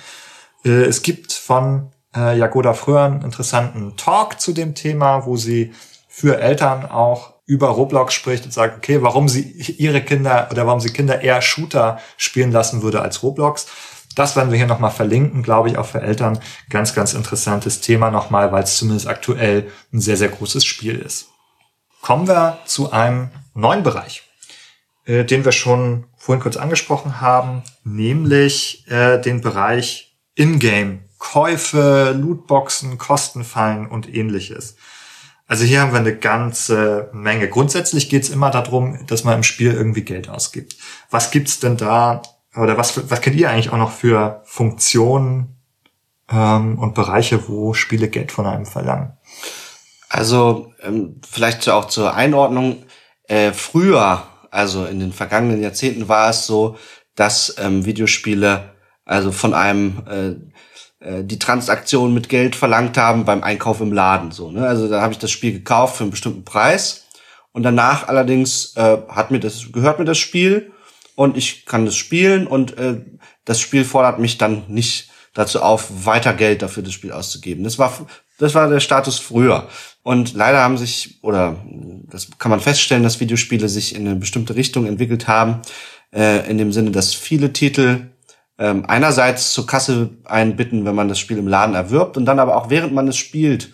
Äh, 0.64 0.84
es 0.84 1.02
gibt 1.02 1.32
von 1.32 1.90
äh, 2.14 2.36
Jagoda 2.36 2.74
früher 2.74 3.02
einen 3.02 3.22
interessanten 3.22 3.96
Talk 3.96 4.40
zu 4.40 4.52
dem 4.52 4.74
Thema, 4.74 5.24
wo 5.24 5.36
sie 5.36 5.72
für 6.08 6.40
Eltern 6.40 6.84
auch 6.84 7.34
über 7.46 7.68
Roblox 7.68 8.14
spricht 8.14 8.44
und 8.44 8.52
sagt, 8.52 8.76
okay, 8.76 9.02
warum 9.02 9.28
sie 9.28 9.42
ihre 9.78 10.02
Kinder 10.02 10.48
oder 10.50 10.66
warum 10.66 10.80
sie 10.80 10.92
Kinder 10.92 11.22
eher 11.22 11.40
Shooter 11.40 11.98
spielen 12.16 12.52
lassen 12.52 12.82
würde 12.82 13.00
als 13.00 13.22
Roblox. 13.22 13.66
Das 14.16 14.36
werden 14.36 14.50
wir 14.50 14.58
hier 14.58 14.66
nochmal 14.66 14.90
verlinken, 14.90 15.42
glaube 15.42 15.68
ich, 15.68 15.78
auch 15.78 15.86
für 15.86 16.02
Eltern. 16.02 16.40
Ganz, 16.68 16.94
ganz 16.94 17.14
interessantes 17.14 17.80
Thema 17.80 18.10
nochmal, 18.10 18.52
weil 18.52 18.64
es 18.64 18.76
zumindest 18.76 19.06
aktuell 19.06 19.70
ein 19.92 20.00
sehr, 20.00 20.16
sehr 20.16 20.28
großes 20.28 20.64
Spiel 20.64 20.98
ist. 20.98 21.28
Kommen 22.02 22.26
wir 22.26 22.58
zu 22.64 22.92
einem 22.92 23.30
neuen 23.54 23.82
Bereich, 23.82 24.22
äh, 25.04 25.24
den 25.24 25.44
wir 25.44 25.52
schon 25.52 26.06
vorhin 26.16 26.42
kurz 26.42 26.56
angesprochen 26.56 27.20
haben, 27.20 27.62
nämlich 27.84 28.86
äh, 28.88 29.18
den 29.20 29.40
Bereich 29.40 30.16
Ingame. 30.34 31.00
Käufe, 31.18 32.16
Lootboxen, 32.18 32.96
Kostenfallen 32.96 33.86
und 33.86 34.12
ähnliches. 34.12 34.76
Also 35.46 35.64
hier 35.64 35.82
haben 35.82 35.92
wir 35.92 35.98
eine 35.98 36.16
ganze 36.16 37.10
Menge. 37.12 37.48
Grundsätzlich 37.48 38.08
geht 38.08 38.22
es 38.22 38.30
immer 38.30 38.50
darum, 38.50 39.04
dass 39.06 39.24
man 39.24 39.34
im 39.34 39.42
Spiel 39.42 39.72
irgendwie 39.72 40.02
Geld 40.02 40.30
ausgibt. 40.30 40.76
Was 41.10 41.30
gibt's 41.30 41.60
denn 41.60 41.76
da 41.76 42.22
oder 42.56 42.76
was, 42.76 43.10
was 43.10 43.20
kennt 43.20 43.36
ihr 43.36 43.50
eigentlich 43.50 43.70
auch 43.70 43.78
noch 43.78 43.92
für 43.92 44.42
Funktionen 44.44 45.56
ähm, 46.30 46.78
und 46.78 46.94
Bereiche, 46.94 47.48
wo 47.48 47.74
Spiele 47.74 48.08
Geld 48.08 48.32
von 48.32 48.46
einem 48.46 48.66
verlangen? 48.66 49.16
Also 50.08 50.72
ähm, 50.82 51.20
vielleicht 51.28 51.68
auch 51.68 51.86
zur 51.86 52.14
Einordnung. 52.14 52.84
Äh, 53.28 53.52
früher, 53.52 54.24
also 54.50 54.84
in 54.86 54.98
den 54.98 55.12
vergangenen 55.12 55.62
Jahrzehnten, 55.62 56.08
war 56.08 56.30
es 56.30 56.46
so, 56.46 56.76
dass 57.14 57.54
ähm, 57.58 57.84
Videospiele 57.84 58.74
also 59.04 59.30
von 59.30 59.54
einem 59.54 60.02
äh, 60.08 61.04
äh, 61.04 61.24
die 61.24 61.38
Transaktion 61.38 62.12
mit 62.12 62.28
Geld 62.28 62.56
verlangt 62.56 62.98
haben 62.98 63.24
beim 63.24 63.42
Einkauf 63.42 63.80
im 63.80 63.92
Laden. 63.92 64.32
So, 64.32 64.50
ne? 64.50 64.66
Also 64.66 64.88
da 64.88 65.00
habe 65.00 65.12
ich 65.12 65.18
das 65.18 65.30
Spiel 65.30 65.52
gekauft 65.52 65.96
für 65.96 66.04
einen 66.04 66.10
bestimmten 66.10 66.44
Preis 66.44 67.06
und 67.52 67.62
danach 67.62 68.08
allerdings 68.08 68.76
äh, 68.76 68.98
hat 69.08 69.30
mir 69.30 69.40
das 69.40 69.72
gehört 69.72 69.98
mir 69.98 70.04
das 70.04 70.18
Spiel 70.18 70.72
und 71.16 71.36
ich 71.36 71.66
kann 71.66 71.84
das 71.84 71.96
spielen 71.96 72.46
und 72.46 72.76
äh, 72.78 73.00
das 73.44 73.60
Spiel 73.60 73.84
fordert 73.84 74.18
mich 74.18 74.38
dann 74.38 74.64
nicht 74.68 75.10
dazu 75.34 75.62
auf, 75.62 76.06
weiter 76.06 76.34
Geld 76.34 76.62
dafür 76.62 76.82
das 76.82 76.92
Spiel 76.92 77.12
auszugeben. 77.12 77.64
Das 77.64 77.78
war 77.78 77.92
das 78.40 78.54
war 78.54 78.68
der 78.68 78.80
Status 78.80 79.18
früher. 79.18 79.68
Und 80.02 80.32
leider 80.32 80.62
haben 80.62 80.78
sich, 80.78 81.18
oder 81.22 81.56
das 82.10 82.28
kann 82.38 82.50
man 82.50 82.60
feststellen, 82.60 83.02
dass 83.02 83.20
Videospiele 83.20 83.68
sich 83.68 83.94
in 83.94 84.06
eine 84.06 84.16
bestimmte 84.16 84.56
Richtung 84.56 84.86
entwickelt 84.86 85.28
haben, 85.28 85.60
äh, 86.12 86.50
in 86.50 86.56
dem 86.56 86.72
Sinne, 86.72 86.90
dass 86.90 87.12
viele 87.12 87.52
Titel 87.52 88.10
ähm, 88.58 88.84
einerseits 88.88 89.52
zur 89.52 89.66
Kasse 89.66 90.10
einbitten, 90.24 90.86
wenn 90.86 90.94
man 90.94 91.08
das 91.08 91.18
Spiel 91.18 91.36
im 91.36 91.48
Laden 91.48 91.74
erwirbt 91.74 92.16
und 92.16 92.24
dann 92.24 92.38
aber 92.38 92.56
auch 92.56 92.70
während 92.70 92.94
man 92.94 93.08
es 93.08 93.18
spielt, 93.18 93.72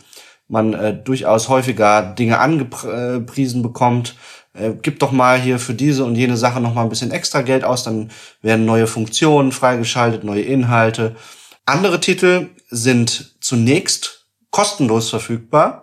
man 0.48 0.74
äh, 0.74 0.94
durchaus 0.94 1.48
häufiger 1.48 2.02
Dinge 2.02 2.38
angepriesen 2.38 3.62
bekommt. 3.62 4.16
Äh, 4.58 4.72
gib 4.80 4.98
doch 4.98 5.12
mal 5.12 5.40
hier 5.40 5.58
für 5.58 5.74
diese 5.74 6.04
und 6.04 6.14
jene 6.16 6.36
Sache 6.36 6.60
noch 6.60 6.74
mal 6.74 6.82
ein 6.82 6.88
bisschen 6.88 7.10
extra 7.10 7.42
Geld 7.42 7.64
aus, 7.64 7.84
dann 7.84 8.10
werden 8.42 8.64
neue 8.64 8.86
Funktionen 8.86 9.52
freigeschaltet, 9.52 10.24
neue 10.24 10.42
Inhalte. 10.42 11.16
Andere 11.64 12.00
Titel 12.00 12.48
sind 12.70 13.36
zunächst 13.40 14.26
kostenlos 14.50 15.10
verfügbar. 15.10 15.82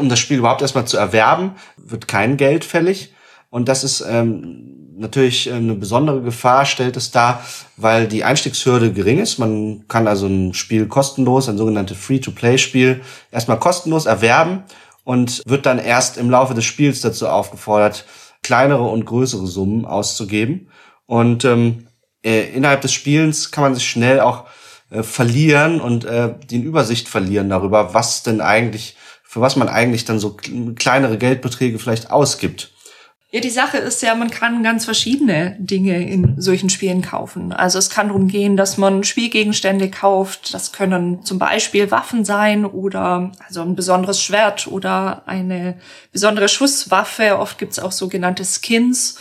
Um 0.00 0.08
das 0.08 0.18
Spiel 0.18 0.38
überhaupt 0.38 0.62
erstmal 0.62 0.86
zu 0.86 0.96
erwerben, 0.96 1.52
wird 1.76 2.08
kein 2.08 2.38
Geld 2.38 2.64
fällig. 2.64 3.12
Und 3.50 3.68
das 3.68 3.84
ist 3.84 4.04
ähm, 4.08 4.94
natürlich 4.96 5.52
eine 5.52 5.74
besondere 5.74 6.22
Gefahr 6.22 6.64
stellt 6.64 6.96
es 6.96 7.10
dar, 7.10 7.44
weil 7.76 8.08
die 8.08 8.24
Einstiegshürde 8.24 8.92
gering 8.92 9.18
ist. 9.18 9.38
Man 9.38 9.86
kann 9.88 10.08
also 10.08 10.26
ein 10.26 10.54
Spiel 10.54 10.86
kostenlos, 10.86 11.48
ein 11.48 11.58
sogenanntes 11.58 11.98
Free-to-Play-Spiel, 11.98 13.02
erstmal 13.30 13.58
kostenlos 13.58 14.06
erwerben 14.06 14.64
und 15.06 15.40
wird 15.46 15.66
dann 15.66 15.78
erst 15.78 16.18
im 16.18 16.30
Laufe 16.30 16.52
des 16.52 16.64
Spiels 16.64 17.00
dazu 17.00 17.28
aufgefordert, 17.28 18.06
kleinere 18.42 18.82
und 18.82 19.06
größere 19.06 19.46
Summen 19.46 19.84
auszugeben. 19.84 20.68
Und 21.06 21.44
ähm, 21.44 21.86
äh, 22.24 22.52
innerhalb 22.52 22.80
des 22.80 22.92
Spielens 22.92 23.52
kann 23.52 23.62
man 23.62 23.74
sich 23.76 23.88
schnell 23.88 24.18
auch 24.18 24.46
äh, 24.90 25.04
verlieren 25.04 25.80
und 25.80 26.04
äh, 26.06 26.34
die 26.50 26.58
Übersicht 26.58 27.08
verlieren 27.08 27.48
darüber, 27.48 27.94
was 27.94 28.24
denn 28.24 28.40
eigentlich, 28.40 28.96
für 29.22 29.40
was 29.40 29.54
man 29.54 29.68
eigentlich 29.68 30.06
dann 30.06 30.18
so 30.18 30.36
kleinere 30.74 31.18
Geldbeträge 31.18 31.78
vielleicht 31.78 32.10
ausgibt. 32.10 32.72
Ja, 33.32 33.40
die 33.40 33.50
Sache 33.50 33.78
ist 33.78 34.02
ja, 34.02 34.14
man 34.14 34.30
kann 34.30 34.62
ganz 34.62 34.84
verschiedene 34.84 35.56
Dinge 35.58 36.08
in 36.08 36.40
solchen 36.40 36.70
Spielen 36.70 37.02
kaufen. 37.02 37.52
Also 37.52 37.76
es 37.76 37.90
kann 37.90 38.06
darum 38.06 38.28
gehen, 38.28 38.56
dass 38.56 38.78
man 38.78 39.02
Spielgegenstände 39.02 39.90
kauft. 39.90 40.54
Das 40.54 40.70
können 40.72 41.24
zum 41.24 41.40
Beispiel 41.40 41.90
Waffen 41.90 42.24
sein 42.24 42.64
oder 42.64 43.32
also 43.44 43.62
ein 43.62 43.74
besonderes 43.74 44.22
Schwert 44.22 44.68
oder 44.68 45.22
eine 45.26 45.76
besondere 46.12 46.48
Schusswaffe. 46.48 47.38
Oft 47.38 47.58
gibt's 47.58 47.80
auch 47.80 47.90
sogenannte 47.90 48.44
Skins. 48.44 49.18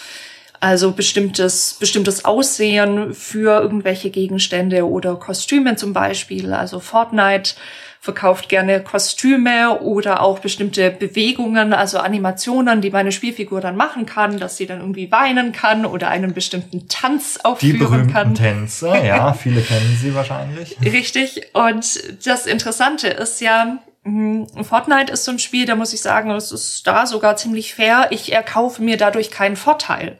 Also 0.60 0.91
bestimmtes, 0.91 1.76
bestimmtes 1.80 2.26
Aussehen 2.26 3.14
für 3.14 3.60
irgendwelche 3.60 4.12
Gegenstände 4.12 4.88
oder 4.88 5.16
Kostüme 5.16 5.76
zum 5.78 5.93
Beispiel. 5.93 6.53
Also 6.53 6.80
Fortnite 6.80 7.56
verkauft 8.06 8.49
gerne 8.49 8.82
Kostüme 8.82 9.80
oder 9.82 10.22
auch 10.22 10.38
bestimmte 10.38 10.91
Bewegungen, 10.91 11.74
also 11.74 11.97
Animationen, 11.97 12.80
die 12.80 12.91
meine 12.91 13.12
Spielfigur 13.12 13.62
dann 13.62 13.76
machen 13.76 14.06
kann, 14.06 14.38
dass 14.38 14.58
sie 14.58 14.68
dann 14.68 14.80
irgendwie 14.80 15.12
weinen 15.12 15.51
kann 15.51 15.88
oder 15.88 16.10
einen 16.10 16.36
bestimmten 16.36 16.88
Tanz 16.88 17.39
aufführen 17.43 17.74
die 17.74 17.80
berühmten 17.80 18.14
kann. 18.14 18.36
Tänze, 18.36 18.89
ja, 19.03 19.34
viele 19.41 19.62
kennen 19.62 19.97
sie 19.99 20.14
wahrscheinlich. 20.14 20.78
Richtig. 20.82 21.47
Und 21.53 21.99
das 22.26 22.45
Interessante 22.45 23.08
ist 23.08 23.41
ja, 23.41 23.80
hm, 24.03 24.45
Fortnite 24.62 25.12
ist 25.12 25.26
so 25.26 25.32
ein 25.32 25.39
Spiel, 25.39 25.66
da 25.66 25.76
muss 25.76 25.91
ich 25.91 26.01
sagen, 26.01 26.30
es 26.30 26.51
ist 26.51 26.86
da 26.86 27.08
sogar 27.08 27.38
ziemlich 27.38 27.74
fair. 27.74 28.10
Ich 28.12 28.32
erkaufe 28.32 28.84
mir 28.84 28.97
dadurch 28.97 29.32
keinen 29.32 29.56
Vorteil. 29.56 30.20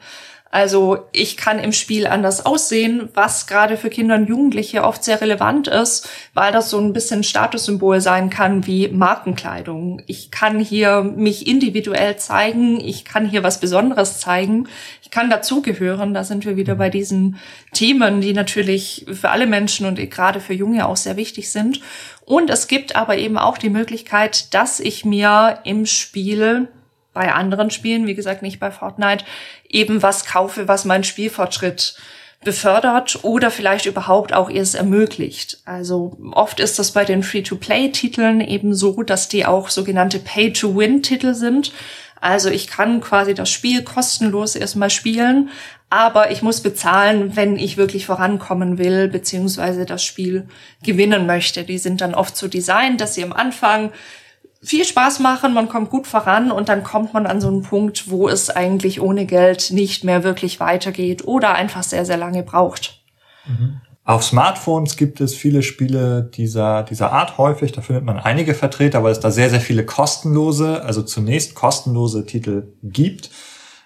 Also 0.56 1.00
ich 1.12 1.36
kann 1.36 1.60
im 1.60 1.74
Spiel 1.74 2.08
anders 2.08 2.46
aussehen, 2.46 3.10
was 3.14 3.46
gerade 3.46 3.76
für 3.76 3.90
Kinder 3.90 4.16
und 4.16 4.30
Jugendliche 4.30 4.86
oft 4.86 5.04
sehr 5.04 5.20
relevant 5.20 5.68
ist, 5.68 6.08
weil 6.34 6.54
das 6.54 6.70
so 6.70 6.80
ein 6.80 6.94
bisschen 6.94 7.24
Statussymbol 7.24 8.00
sein 8.00 8.30
kann 8.30 8.66
wie 8.66 8.88
Markenkleidung. 8.88 10.02
Ich 10.08 10.32
kann 10.32 10.62
hier 10.62 11.02
mich 11.02 11.46
individuell 11.46 12.16
zeigen, 12.16 12.80
ich 12.80 13.04
kann 13.04 13.28
hier 13.28 13.44
was 13.44 13.60
Besonderes 13.60 14.22
zeigen, 14.22 14.70
ich 15.04 15.12
kann 15.12 15.30
dazugehören. 15.30 16.14
Da 16.14 16.24
sind 16.24 16.46
wir 16.46 16.56
wieder 16.56 16.76
bei 16.76 16.90
diesen 16.90 17.38
Themen, 17.74 18.22
die 18.22 18.32
natürlich 18.32 19.08
für 19.12 19.32
alle 19.32 19.48
Menschen 19.48 19.86
und 19.86 19.98
gerade 20.10 20.40
für 20.40 20.54
Junge 20.54 20.88
auch 20.88 20.96
sehr 20.96 21.18
wichtig 21.18 21.52
sind. 21.52 21.82
Und 22.24 22.50
es 22.50 22.70
gibt 22.70 22.96
aber 22.96 23.18
eben 23.18 23.38
auch 23.38 23.58
die 23.58 23.70
Möglichkeit, 23.70 24.54
dass 24.54 24.80
ich 24.80 25.04
mir 25.04 25.60
im 25.66 25.86
Spiel 25.86 26.70
bei 27.16 27.34
anderen 27.34 27.72
Spielen, 27.72 28.06
wie 28.06 28.14
gesagt 28.14 28.44
nicht 28.44 28.60
bei 28.60 28.70
Fortnite, 28.70 29.26
eben 29.68 30.04
was 30.04 30.26
kaufe, 30.26 30.68
was 30.68 30.86
meinen 30.86 31.04
Spielfortschritt 31.04 31.96
befördert 32.44 33.20
oder 33.24 33.50
vielleicht 33.50 33.88
überhaupt 33.88 34.32
auch 34.32 34.52
erst 34.52 34.76
ermöglicht. 34.76 35.58
Also 35.66 36.16
oft 36.32 36.60
ist 36.60 36.78
das 36.78 36.92
bei 36.92 37.04
den 37.04 37.24
Free-to-Play-Titeln 37.24 38.40
eben 38.40 38.76
so, 38.76 39.02
dass 39.02 39.28
die 39.28 39.48
auch 39.48 39.70
sogenannte 39.70 40.20
Pay-to-Win-Titel 40.20 41.34
sind. 41.34 41.72
Also 42.22 42.50
ich 42.50 42.68
kann 42.68 43.02
quasi 43.02 43.34
das 43.34 43.50
Spiel 43.50 43.84
kostenlos 43.84 44.56
erstmal 44.56 44.90
spielen, 44.90 45.50
aber 45.90 46.32
ich 46.32 46.42
muss 46.42 46.62
bezahlen, 46.62 47.36
wenn 47.36 47.58
ich 47.58 47.78
wirklich 47.78 48.06
vorankommen 48.06 48.78
will, 48.78 49.08
beziehungsweise 49.08 49.86
das 49.86 50.04
Spiel 50.04 50.48
gewinnen 50.84 51.26
möchte. 51.26 51.64
Die 51.64 51.78
sind 51.78 52.02
dann 52.02 52.14
oft 52.14 52.38
so 52.38 52.48
designt, 52.48 53.02
dass 53.02 53.16
sie 53.16 53.24
am 53.24 53.34
Anfang 53.34 53.92
viel 54.66 54.86
Spaß 54.86 55.20
machen, 55.20 55.54
man 55.54 55.70
kommt 55.70 55.90
gut 55.90 56.08
voran 56.08 56.52
und 56.52 56.70
dann 56.70 56.84
kommt 56.84 57.14
man 57.14 57.28
an 57.28 57.40
so 57.40 57.48
einen 57.48 57.62
Punkt, 57.62 58.10
wo 58.10 58.28
es 58.28 58.50
eigentlich 58.50 59.00
ohne 59.00 59.26
Geld 59.26 59.72
nicht 59.72 60.04
mehr 60.04 60.24
wirklich 60.24 60.60
weitergeht 60.60 61.26
oder 61.26 61.54
einfach 61.54 61.84
sehr, 61.84 62.06
sehr 62.06 62.18
lange 62.18 62.44
braucht. 62.44 63.02
Mhm. 63.46 63.82
Auf 64.04 64.24
Smartphones 64.24 64.98
gibt 64.98 65.20
es 65.20 65.34
viele 65.34 65.64
Spiele 65.64 66.24
dieser, 66.24 66.84
dieser 66.84 67.12
Art 67.12 67.40
häufig. 67.40 67.72
Da 67.72 67.82
findet 67.82 68.06
man 68.06 68.20
einige 68.20 68.54
Vertreter, 68.54 69.04
weil 69.04 69.12
es 69.12 69.20
da 69.20 69.32
sehr, 69.32 69.50
sehr 69.50 69.62
viele 69.62 69.84
kostenlose, 69.84 70.84
also 70.84 71.02
zunächst 71.02 71.56
kostenlose 71.56 72.26
Titel 72.26 72.74
gibt. 72.84 73.32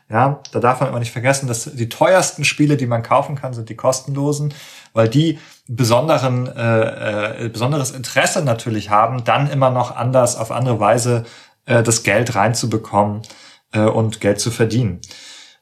Ja, 0.10 0.42
da 0.52 0.60
darf 0.60 0.82
man 0.82 0.90
immer 0.90 1.00
nicht 1.00 1.12
vergessen, 1.12 1.48
dass 1.48 1.72
die 1.74 1.88
teuersten 1.88 2.44
Spiele, 2.44 2.76
die 2.76 2.88
man 2.88 3.04
kaufen 3.04 3.36
kann, 3.36 3.54
sind 3.54 3.70
die 3.70 3.76
kostenlosen, 3.76 4.54
weil 4.94 5.10
die 5.10 5.40
besonderen, 5.68 6.48
äh, 6.48 7.46
äh, 7.46 7.50
besonderes 7.50 7.92
Interesse 7.92 8.44
natürlich 8.44 8.90
haben, 8.90 9.24
dann 9.24 9.50
immer 9.50 9.70
noch 9.70 9.96
anders 9.96 10.36
auf 10.36 10.52
andere 10.52 10.80
Weise 10.80 11.26
äh, 11.66 11.84
das 11.84 12.04
Geld 12.04 12.36
reinzubekommen 12.36 13.22
äh, 13.72 13.82
und 13.82 14.20
Geld 14.20 14.40
zu 14.40 14.52
verdienen. 14.52 15.02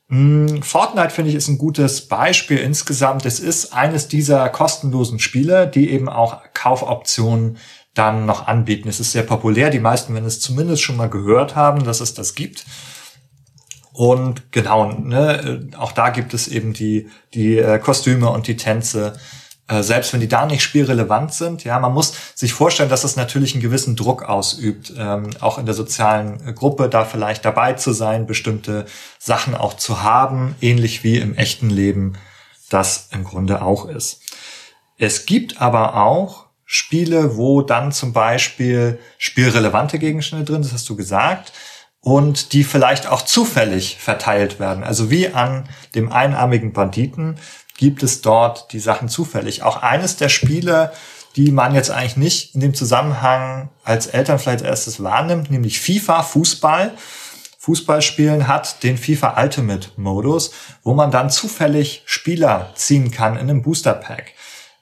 Mm, 0.09 0.61
Fortnite 0.61 1.09
finde 1.09 1.29
ich 1.29 1.35
ist 1.35 1.49
ein 1.49 1.57
gutes 1.57 2.07
Beispiel 2.07 2.57
insgesamt. 2.57 3.25
Es 3.25 3.39
ist 3.39 3.73
eines 3.73 4.07
dieser 4.07 4.47
kostenlosen 4.49 5.19
Spiele, 5.19 5.67
die 5.67 5.89
eben 5.89 6.07
auch 6.07 6.41
Kaufoptionen 6.53 7.57
dann 7.93 8.25
noch 8.25 8.47
anbieten. 8.47 8.87
Es 8.87 8.99
ist 8.99 9.11
sehr 9.11 9.23
populär. 9.23 9.69
Die 9.69 9.79
meisten 9.79 10.13
werden 10.13 10.25
es 10.25 10.39
zumindest 10.39 10.83
schon 10.83 10.97
mal 10.97 11.09
gehört 11.09 11.55
haben, 11.55 11.83
dass 11.83 11.99
es 11.99 12.13
das 12.13 12.35
gibt. 12.35 12.65
Und 13.97 14.51
genau, 14.51 14.91
ne, 14.91 15.71
auch 15.75 15.91
da 15.91 16.09
gibt 16.09 16.35
es 16.35 16.47
eben 16.47 16.71
die, 16.71 17.09
die 17.33 17.57
äh, 17.57 17.79
Kostüme 17.79 18.29
und 18.29 18.45
die 18.45 18.55
Tänze, 18.55 19.17
äh, 19.67 19.81
selbst 19.81 20.13
wenn 20.13 20.19
die 20.19 20.27
da 20.27 20.45
nicht 20.45 20.61
spielrelevant 20.61 21.33
sind. 21.33 21.63
Ja, 21.63 21.79
man 21.79 21.95
muss 21.95 22.13
sich 22.35 22.53
vorstellen, 22.53 22.89
dass 22.89 23.03
es 23.03 23.15
natürlich 23.15 23.55
einen 23.55 23.63
gewissen 23.63 23.95
Druck 23.95 24.21
ausübt, 24.21 24.93
ähm, 24.95 25.31
auch 25.39 25.57
in 25.57 25.65
der 25.65 25.73
sozialen 25.73 26.53
Gruppe 26.53 26.89
da 26.89 27.05
vielleicht 27.05 27.43
dabei 27.43 27.73
zu 27.73 27.91
sein, 27.91 28.27
bestimmte 28.27 28.85
Sachen 29.17 29.55
auch 29.55 29.73
zu 29.73 30.03
haben, 30.03 30.53
ähnlich 30.61 31.03
wie 31.03 31.17
im 31.17 31.33
echten 31.33 31.71
Leben 31.71 32.19
das 32.69 33.09
im 33.13 33.23
Grunde 33.23 33.63
auch 33.63 33.89
ist. 33.89 34.21
Es 34.99 35.25
gibt 35.25 35.59
aber 35.59 35.95
auch 35.95 36.45
Spiele, 36.65 37.35
wo 37.35 37.63
dann 37.63 37.91
zum 37.91 38.13
Beispiel 38.13 38.99
spielrelevante 39.17 39.97
Gegenstände 39.97 40.45
drin, 40.45 40.61
das 40.61 40.73
hast 40.73 40.87
du 40.87 40.95
gesagt, 40.95 41.51
und 42.07 42.53
die 42.53 42.63
vielleicht 42.63 43.07
auch 43.07 43.21
zufällig 43.21 43.97
verteilt 43.99 44.61
werden. 44.61 44.85
Also 44.85 45.11
wie 45.11 45.27
an 45.27 45.67
dem 45.93 46.09
einarmigen 46.09 46.71
Banditen 46.71 47.37
gibt 47.75 48.01
es 48.01 48.21
dort 48.21 48.71
die 48.71 48.79
Sachen 48.79 49.09
zufällig. 49.09 49.61
Auch 49.61 49.83
eines 49.83 50.15
der 50.15 50.29
Spiele, 50.29 50.93
die 51.35 51.51
man 51.51 51.75
jetzt 51.75 51.91
eigentlich 51.91 52.15
nicht 52.15 52.55
in 52.55 52.61
dem 52.61 52.73
Zusammenhang 52.73 53.67
als 53.83 54.07
Eltern 54.07 54.39
vielleicht 54.39 54.61
erstes 54.61 55.03
wahrnimmt, 55.03 55.51
nämlich 55.51 55.81
FIFA, 55.81 56.23
Fußball. 56.23 56.93
Fußballspielen 57.59 58.47
hat 58.47 58.83
den 58.83 58.97
FIFA 58.97 59.43
Ultimate 59.43 59.89
Modus, 59.97 60.51
wo 60.83 60.93
man 60.93 61.11
dann 61.11 61.29
zufällig 61.29 62.03
Spieler 62.05 62.71
ziehen 62.75 63.11
kann 63.11 63.33
in 63.33 63.49
einem 63.49 63.63
Booster 63.63 63.93
Pack. 63.93 64.31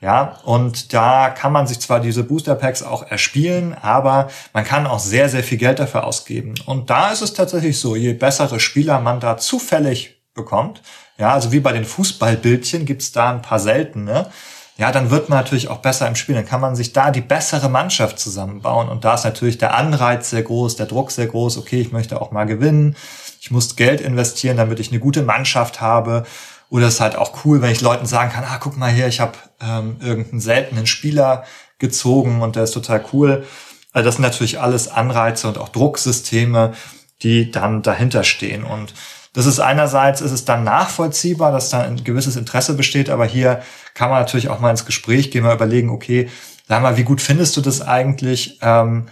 Ja, 0.05 0.37
und 0.43 0.93
da 0.93 1.31
kann 1.31 1.51
man 1.51 1.65
sich 1.65 1.79
zwar 1.79 1.99
diese 1.99 2.23
Booster 2.23 2.53
Packs 2.53 2.83
auch 2.83 3.09
erspielen, 3.09 3.73
aber 3.73 4.27
man 4.53 4.63
kann 4.63 4.85
auch 4.85 4.99
sehr, 4.99 5.29
sehr 5.29 5.41
viel 5.41 5.57
Geld 5.57 5.79
dafür 5.79 6.03
ausgeben. 6.03 6.53
Und 6.67 6.91
da 6.91 7.09
ist 7.09 7.23
es 7.23 7.33
tatsächlich 7.33 7.79
so, 7.79 7.95
je 7.95 8.13
bessere 8.13 8.59
Spieler 8.59 8.99
man 8.99 9.19
da 9.19 9.37
zufällig 9.37 10.21
bekommt, 10.35 10.83
ja, 11.17 11.33
also 11.33 11.51
wie 11.51 11.59
bei 11.59 11.71
den 11.71 11.85
Fußballbildchen 11.85 12.85
gibt's 12.85 13.13
da 13.13 13.31
ein 13.31 13.41
paar 13.41 13.57
seltene, 13.57 14.29
ja, 14.77 14.91
dann 14.91 15.09
wird 15.09 15.29
man 15.29 15.39
natürlich 15.39 15.69
auch 15.69 15.79
besser 15.79 16.07
im 16.07 16.15
Spiel. 16.15 16.35
Dann 16.35 16.45
kann 16.45 16.61
man 16.61 16.75
sich 16.75 16.93
da 16.93 17.09
die 17.09 17.21
bessere 17.21 17.69
Mannschaft 17.69 18.19
zusammenbauen. 18.19 18.89
Und 18.89 19.05
da 19.05 19.15
ist 19.15 19.23
natürlich 19.23 19.57
der 19.57 19.73
Anreiz 19.73 20.29
sehr 20.29 20.43
groß, 20.43 20.75
der 20.75 20.85
Druck 20.85 21.11
sehr 21.11 21.27
groß. 21.27 21.57
Okay, 21.57 21.79
ich 21.79 21.93
möchte 21.93 22.21
auch 22.21 22.31
mal 22.31 22.43
gewinnen. 22.43 22.95
Ich 23.39 23.51
muss 23.51 23.75
Geld 23.77 24.01
investieren, 24.01 24.57
damit 24.57 24.79
ich 24.79 24.91
eine 24.91 24.99
gute 24.99 25.23
Mannschaft 25.23 25.79
habe. 25.79 26.25
Oder 26.69 26.87
es 26.87 26.95
ist 26.95 27.01
halt 27.01 27.15
auch 27.15 27.45
cool, 27.45 27.61
wenn 27.61 27.71
ich 27.71 27.81
Leuten 27.81 28.05
sagen 28.05 28.31
kann, 28.31 28.43
ah, 28.43 28.57
guck 28.59 28.77
mal 28.77 28.91
hier, 28.91 29.07
ich 29.07 29.19
habe 29.19 29.33
ähm, 29.61 29.97
irgendeinen 30.01 30.41
seltenen 30.41 30.87
Spieler 30.87 31.43
gezogen 31.79 32.41
und 32.41 32.55
der 32.55 32.63
ist 32.63 32.71
total 32.71 33.03
cool. 33.13 33.45
Also 33.91 34.07
das 34.07 34.15
sind 34.15 34.23
natürlich 34.23 34.59
alles 34.59 34.87
Anreize 34.87 35.47
und 35.47 35.57
auch 35.57 35.69
Drucksysteme, 35.69 36.73
die 37.21 37.51
dann 37.51 37.81
dahinter 37.81 38.23
stehen. 38.23 38.63
Und 38.63 38.93
das 39.33 39.45
ist 39.45 39.59
einerseits, 39.59 40.21
ist 40.21 40.31
es 40.31 40.45
dann 40.45 40.63
nachvollziehbar, 40.63 41.51
dass 41.51 41.69
da 41.69 41.81
ein 41.81 42.03
gewisses 42.03 42.35
Interesse 42.35 42.73
besteht, 42.73 43.09
aber 43.09 43.25
hier 43.25 43.61
kann 43.93 44.09
man 44.09 44.19
natürlich 44.19 44.49
auch 44.49 44.59
mal 44.59 44.71
ins 44.71 44.85
Gespräch 44.85 45.31
gehen, 45.31 45.43
mal 45.43 45.55
überlegen, 45.55 45.89
okay, 45.89 46.29
sag 46.67 46.81
mal, 46.81 46.97
wie 46.97 47.03
gut 47.03 47.21
findest 47.21 47.55
du 47.57 47.61
das 47.61 47.81
eigentlich? 47.81 48.59
Ähm, 48.61 49.07
äh, 49.07 49.11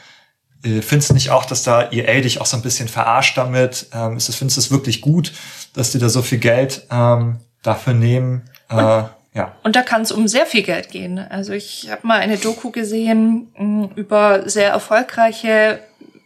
findest 0.63 1.09
du 1.09 1.13
nicht 1.13 1.29
auch, 1.29 1.45
dass 1.45 1.63
da 1.63 1.91
EA 1.91 2.21
dich 2.21 2.39
auch 2.39 2.45
so 2.45 2.57
ein 2.57 2.63
bisschen 2.63 2.87
verarscht 2.87 3.37
damit? 3.37 3.87
Ähm, 3.93 4.17
ist 4.17 4.29
das, 4.29 4.35
findest 4.35 4.57
du 4.57 4.61
es 4.61 4.71
wirklich 4.71 5.01
gut, 5.01 5.33
dass 5.73 5.91
die 5.91 5.99
da 5.99 6.09
so 6.09 6.21
viel 6.21 6.37
Geld 6.37 6.87
ähm, 6.89 7.39
dafür 7.61 7.93
nehmen? 7.93 8.43
Äh, 8.69 9.03
ja. 9.35 9.55
Und 9.63 9.75
da 9.75 9.81
kann 9.81 10.03
es 10.03 10.11
um 10.11 10.27
sehr 10.27 10.45
viel 10.45 10.63
Geld 10.63 10.89
gehen. 10.89 11.17
Also 11.19 11.53
ich 11.53 11.89
habe 11.89 12.05
mal 12.05 12.19
eine 12.19 12.37
Doku 12.37 12.71
gesehen 12.71 13.47
mh, 13.57 13.65
mm, 13.65 13.91
über 13.95 14.47
sehr 14.49 14.69
erfolgreiche 14.69 15.79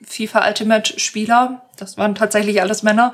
FIFA 0.04 0.48
Ultimate 0.48 1.00
Spieler. 1.00 1.62
Das 1.78 1.98
waren 1.98 2.16
tatsächlich 2.16 2.62
alles 2.62 2.84
Männer, 2.84 3.14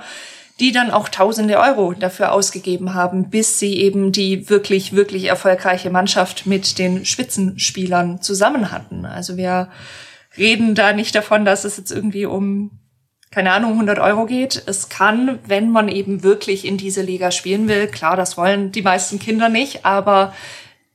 die 0.59 0.71
dann 0.71 0.91
auch 0.91 1.09
tausende 1.09 1.59
Euro 1.59 1.93
dafür 1.93 2.31
ausgegeben 2.31 2.93
haben, 2.93 3.29
bis 3.29 3.59
sie 3.59 3.77
eben 3.77 4.11
die 4.11 4.49
wirklich, 4.49 4.93
wirklich 4.93 5.25
erfolgreiche 5.25 5.89
Mannschaft 5.89 6.45
mit 6.45 6.79
den 6.79 7.05
Spitzenspielern 7.05 8.21
zusammen 8.21 8.71
hatten. 8.71 9.05
Also 9.05 9.37
wir 9.37 9.69
reden 10.37 10.75
da 10.75 10.93
nicht 10.93 11.15
davon, 11.15 11.45
dass 11.45 11.65
es 11.65 11.77
jetzt 11.77 11.91
irgendwie 11.91 12.25
um, 12.25 12.71
keine 13.31 13.51
Ahnung, 13.51 13.73
100 13.73 13.99
Euro 13.99 14.25
geht. 14.25 14.63
Es 14.65 14.89
kann, 14.89 15.39
wenn 15.47 15.69
man 15.69 15.89
eben 15.89 16.23
wirklich 16.23 16.65
in 16.65 16.77
diese 16.77 17.01
Liga 17.01 17.31
spielen 17.31 17.67
will, 17.67 17.87
klar, 17.87 18.15
das 18.15 18.37
wollen 18.37 18.71
die 18.71 18.81
meisten 18.81 19.19
Kinder 19.19 19.49
nicht, 19.49 19.85
aber 19.85 20.33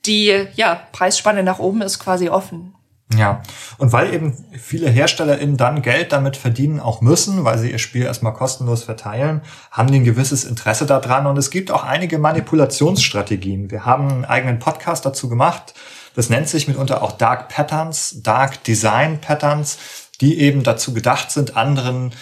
die 0.06 0.46
ja, 0.54 0.80
Preisspanne 0.92 1.42
nach 1.42 1.58
oben 1.58 1.82
ist 1.82 1.98
quasi 1.98 2.28
offen. 2.28 2.74
Ja, 3.16 3.42
und 3.78 3.92
weil 3.92 4.12
eben 4.12 4.34
viele 4.52 4.90
HerstellerInnen 4.90 5.56
dann 5.56 5.80
Geld 5.80 6.12
damit 6.12 6.36
verdienen 6.36 6.78
auch 6.78 7.00
müssen, 7.00 7.42
weil 7.42 7.56
sie 7.56 7.70
ihr 7.70 7.78
Spiel 7.78 8.02
erstmal 8.02 8.34
kostenlos 8.34 8.84
verteilen, 8.84 9.40
haben 9.70 9.90
die 9.90 10.00
ein 10.00 10.04
gewisses 10.04 10.44
Interesse 10.44 10.84
daran 10.84 11.26
und 11.26 11.38
es 11.38 11.50
gibt 11.50 11.70
auch 11.70 11.84
einige 11.84 12.18
Manipulationsstrategien. 12.18 13.70
Wir 13.70 13.86
haben 13.86 14.08
einen 14.08 14.24
eigenen 14.26 14.58
Podcast 14.58 15.06
dazu 15.06 15.30
gemacht. 15.30 15.74
Das 16.18 16.30
nennt 16.30 16.48
sich 16.48 16.66
mitunter 16.66 17.04
auch 17.04 17.12
Dark 17.12 17.48
Patterns, 17.48 18.22
Dark 18.24 18.64
Design 18.64 19.20
Patterns, 19.20 19.78
die 20.20 20.40
eben 20.40 20.64
dazu 20.64 20.92
gedacht 20.92 21.30
sind, 21.30 21.56
anderen 21.56 22.12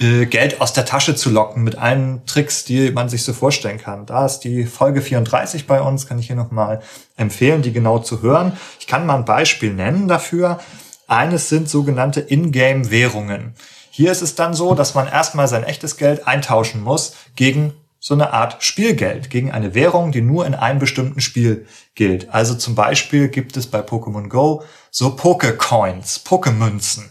äh, 0.00 0.26
Geld 0.26 0.60
aus 0.60 0.72
der 0.72 0.84
Tasche 0.84 1.14
zu 1.14 1.30
locken 1.30 1.62
mit 1.62 1.78
allen 1.78 2.26
Tricks, 2.26 2.64
die 2.64 2.90
man 2.90 3.08
sich 3.08 3.22
so 3.22 3.32
vorstellen 3.32 3.78
kann. 3.78 4.06
Da 4.06 4.26
ist 4.26 4.40
die 4.40 4.64
Folge 4.64 5.02
34 5.02 5.68
bei 5.68 5.80
uns, 5.80 6.08
kann 6.08 6.18
ich 6.18 6.26
hier 6.26 6.34
nochmal 6.34 6.82
empfehlen, 7.16 7.62
die 7.62 7.72
genau 7.72 8.00
zu 8.00 8.22
hören. 8.22 8.58
Ich 8.80 8.88
kann 8.88 9.06
mal 9.06 9.18
ein 9.18 9.24
Beispiel 9.24 9.72
nennen 9.72 10.08
dafür. 10.08 10.58
Eines 11.06 11.48
sind 11.48 11.70
sogenannte 11.70 12.22
Ingame-Währungen. 12.22 13.54
Hier 13.88 14.10
ist 14.10 14.22
es 14.22 14.34
dann 14.34 14.54
so, 14.54 14.74
dass 14.74 14.96
man 14.96 15.06
erstmal 15.06 15.46
sein 15.46 15.62
echtes 15.62 15.96
Geld 15.96 16.26
eintauschen 16.26 16.82
muss 16.82 17.14
gegen 17.36 17.72
so 18.06 18.12
eine 18.12 18.34
Art 18.34 18.62
Spielgeld, 18.62 19.30
gegen 19.30 19.50
eine 19.50 19.74
Währung, 19.74 20.12
die 20.12 20.20
nur 20.20 20.44
in 20.44 20.54
einem 20.54 20.78
bestimmten 20.78 21.22
Spiel 21.22 21.66
gilt. 21.94 22.28
Also 22.34 22.54
zum 22.54 22.74
Beispiel 22.74 23.28
gibt 23.28 23.56
es 23.56 23.66
bei 23.66 23.80
Pokémon 23.80 24.28
Go 24.28 24.62
so 24.90 25.16
Pokecoins, 25.16 26.18
Pokemünzen. 26.18 27.08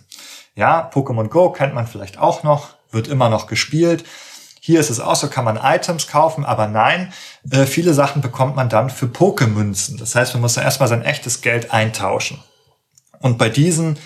Ja, 0.53 0.87
Pokémon 0.93 1.29
Go 1.29 1.51
kennt 1.51 1.73
man 1.73 1.87
vielleicht 1.87 2.19
auch 2.19 2.43
noch, 2.43 2.75
wird 2.91 3.07
immer 3.07 3.29
noch 3.29 3.47
gespielt. 3.47 4.03
Hier 4.59 4.79
ist 4.79 4.91
es 4.91 4.99
auch 4.99 5.15
so, 5.15 5.29
kann 5.29 5.45
man 5.45 5.57
Items 5.57 6.05
kaufen, 6.05 6.45
aber 6.45 6.67
nein, 6.67 7.11
äh, 7.49 7.65
viele 7.65 7.95
Sachen 7.95 8.21
bekommt 8.21 8.55
man 8.55 8.69
dann 8.69 8.91
für 8.91 9.07
Pokemünzen. 9.07 9.97
Das 9.97 10.13
heißt, 10.13 10.35
man 10.35 10.41
muss 10.41 10.53
dann 10.53 10.63
erstmal 10.63 10.89
sein 10.89 11.01
echtes 11.01 11.41
Geld 11.41 11.73
eintauschen. 11.73 12.39
Und 13.19 13.39
bei 13.39 13.49
diesen 13.49 13.97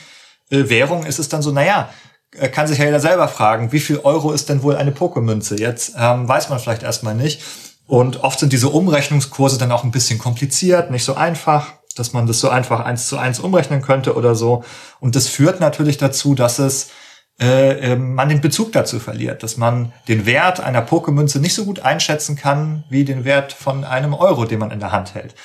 äh, 0.51 0.69
Währungen 0.69 1.05
ist 1.05 1.19
es 1.19 1.27
dann 1.27 1.41
so, 1.41 1.51
naja, 1.51 1.89
kann 2.31 2.67
sich 2.67 2.77
ja 2.77 2.85
jeder 2.85 2.99
selber 2.99 3.27
fragen, 3.27 3.71
wie 3.71 3.79
viel 3.79 3.99
Euro 3.99 4.31
ist 4.31 4.49
denn 4.49 4.63
wohl 4.63 4.75
eine 4.75 4.91
Pokemünze? 4.91 5.59
Jetzt 5.59 5.93
ähm, 5.97 6.27
weiß 6.27 6.49
man 6.49 6.59
vielleicht 6.59 6.83
erstmal 6.83 7.15
nicht. 7.15 7.41
Und 7.85 8.23
oft 8.23 8.39
sind 8.39 8.51
diese 8.51 8.69
Umrechnungskurse 8.69 9.57
dann 9.57 9.71
auch 9.71 9.83
ein 9.83 9.91
bisschen 9.91 10.19
kompliziert, 10.19 10.91
nicht 10.91 11.05
so 11.05 11.15
einfach 11.15 11.77
dass 11.97 12.13
man 12.13 12.27
das 12.27 12.39
so 12.39 12.49
einfach 12.49 12.81
eins 12.81 13.07
zu 13.07 13.17
eins 13.17 13.39
umrechnen 13.39 13.81
könnte 13.81 14.15
oder 14.15 14.35
so. 14.35 14.63
Und 14.99 15.15
das 15.15 15.27
führt 15.27 15.59
natürlich 15.59 15.97
dazu, 15.97 16.35
dass 16.35 16.59
es 16.59 16.91
äh, 17.39 17.91
ähm, 17.91 18.15
man 18.15 18.29
den 18.29 18.41
Bezug 18.41 18.71
dazu 18.71 18.99
verliert, 18.99 19.43
dass 19.43 19.57
man 19.57 19.93
den 20.07 20.25
Wert 20.25 20.59
einer 20.59 20.81
Pokemünze 20.81 21.39
nicht 21.39 21.53
so 21.53 21.65
gut 21.65 21.79
einschätzen 21.79 22.35
kann 22.35 22.83
wie 22.89 23.05
den 23.05 23.25
Wert 23.25 23.53
von 23.53 23.83
einem 23.83 24.13
Euro, 24.13 24.45
den 24.45 24.59
man 24.59 24.71
in 24.71 24.79
der 24.79 24.91
Hand 24.91 25.13
hält. 25.13 25.35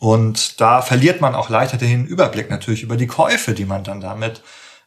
Und 0.00 0.60
da 0.60 0.82
verliert 0.82 1.20
man 1.20 1.34
auch 1.34 1.48
leichter 1.48 1.76
den 1.76 2.06
Überblick 2.06 2.50
natürlich 2.50 2.82
über 2.82 2.96
die 2.96 3.06
Käufe, 3.06 3.52
die 3.52 3.64
man 3.64 3.84
dann 3.84 4.00
damit 4.00 4.42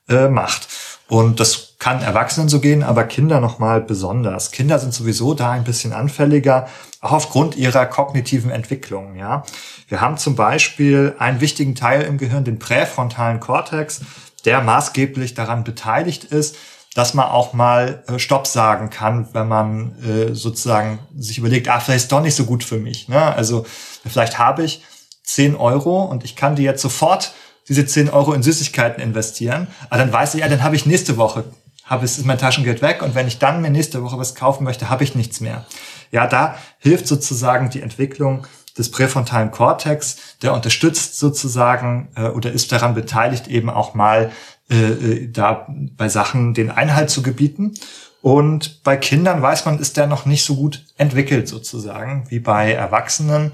äh, 0.10 0.28
macht. 0.28 0.68
Und 1.12 1.42
das 1.42 1.76
kann 1.78 2.02
Erwachsenen 2.02 2.48
so 2.48 2.62
gehen, 2.62 2.84
aber 2.84 3.04
Kinder 3.04 3.42
nochmal 3.42 3.82
besonders. 3.82 4.52
Kinder 4.52 4.80
sind 4.80 4.94
sowieso 4.94 5.34
da 5.34 5.52
ein 5.52 5.66
bisschen 5.66 5.92
anfälliger, 5.92 6.70
auch 7.02 7.12
aufgrund 7.12 7.58
ihrer 7.58 7.86
kognitiven 7.86 8.50
Entwicklung, 8.50 9.18
ja. 9.18 9.44
Wir 9.90 10.00
haben 10.00 10.16
zum 10.16 10.38
Beispiel 10.38 11.14
einen 11.20 11.42
wichtigen 11.42 11.76
Teil 11.76 12.04
im 12.04 12.18
Gehirn, 12.18 12.46
den 12.46 12.60
präfrontalen 12.60 13.42
Kortex, 13.42 14.00
der 14.46 14.62
maßgeblich 14.62 15.34
daran 15.34 15.66
beteiligt 15.66 16.24
ist, 16.24 16.56
dass 16.96 17.14
man 17.14 17.26
auch 17.26 17.52
mal 17.52 18.06
äh, 18.08 18.18
Stopp 18.18 18.48
sagen 18.48 18.90
kann, 18.90 19.28
wenn 19.34 19.50
man 19.50 20.02
äh, 20.06 20.34
sozusagen 20.34 21.00
sich 21.18 21.40
überlegt, 21.40 21.68
ah, 21.68 21.82
vielleicht 21.82 22.04
ist 22.04 22.12
doch 22.14 22.22
nicht 22.22 22.36
so 22.36 22.46
gut 22.46 22.64
für 22.64 22.78
mich. 22.78 23.10
Ne? 23.10 23.22
Also 23.22 23.66
vielleicht 24.08 24.40
habe 24.40 24.64
ich 24.64 24.82
10 25.26 25.58
Euro 25.58 26.04
und 26.06 26.24
ich 26.24 26.38
kann 26.38 26.56
die 26.56 26.64
jetzt 26.64 26.82
sofort 26.82 27.34
diese 27.72 27.86
10 27.86 28.10
Euro 28.10 28.34
in 28.34 28.44
Süßigkeiten 28.44 29.02
investieren. 29.02 29.68
Aber 29.90 29.98
dann 30.00 30.12
weiß 30.12 30.36
ich, 30.36 30.42
ja, 30.42 30.50
dann 30.50 30.62
habe 30.62 30.76
ich 30.76 30.86
nächste 30.86 31.16
Woche, 31.16 31.46
habe 31.86 32.04
ich 32.04 32.26
mein 32.26 32.38
Taschengeld 32.38 32.82
weg 32.82 33.02
und 33.02 33.16
wenn 33.16 33.28
ich 33.28 33.40
dann 33.40 33.62
mir 33.62 33.70
nächste 33.70 34.04
Woche 34.04 34.18
was 34.18 34.36
kaufen 34.36 34.66
möchte, 34.66 34.90
habe 34.90 35.06
ich 35.06 35.16
nichts 35.16 35.40
mehr. 35.40 35.66
Ja, 36.12 36.28
da 36.28 36.58
hilft 36.80 37.08
sozusagen 37.08 37.70
die 37.70 37.82
Entwicklung 37.82 38.46
des 38.78 38.92
präfrontalen 38.92 39.52
Kortex, 39.52 40.18
der 40.42 40.54
unterstützt 40.54 41.18
sozusagen 41.18 42.10
äh, 42.18 42.28
oder 42.28 42.52
ist 42.52 42.74
daran 42.74 42.94
beteiligt, 42.94 43.48
eben 43.48 43.70
auch 43.70 43.94
mal 43.94 44.34
äh, 44.70 44.76
äh, 44.76 45.32
da 45.32 45.66
bei 45.70 46.10
Sachen 46.10 46.54
den 46.54 46.72
Einhalt 46.72 47.10
zu 47.10 47.22
gebieten. 47.22 47.74
Und 48.22 48.84
bei 48.84 48.98
Kindern 48.98 49.42
weiß 49.42 49.64
man, 49.64 49.80
ist 49.80 49.96
der 49.96 50.08
noch 50.08 50.26
nicht 50.26 50.44
so 50.44 50.58
gut 50.58 50.84
entwickelt 50.98 51.48
sozusagen 51.48 52.26
wie 52.28 52.40
bei 52.40 52.74
Erwachsenen. 52.74 53.54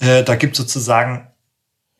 Äh, 0.00 0.22
da 0.22 0.36
gibt 0.36 0.54
sozusagen 0.54 1.28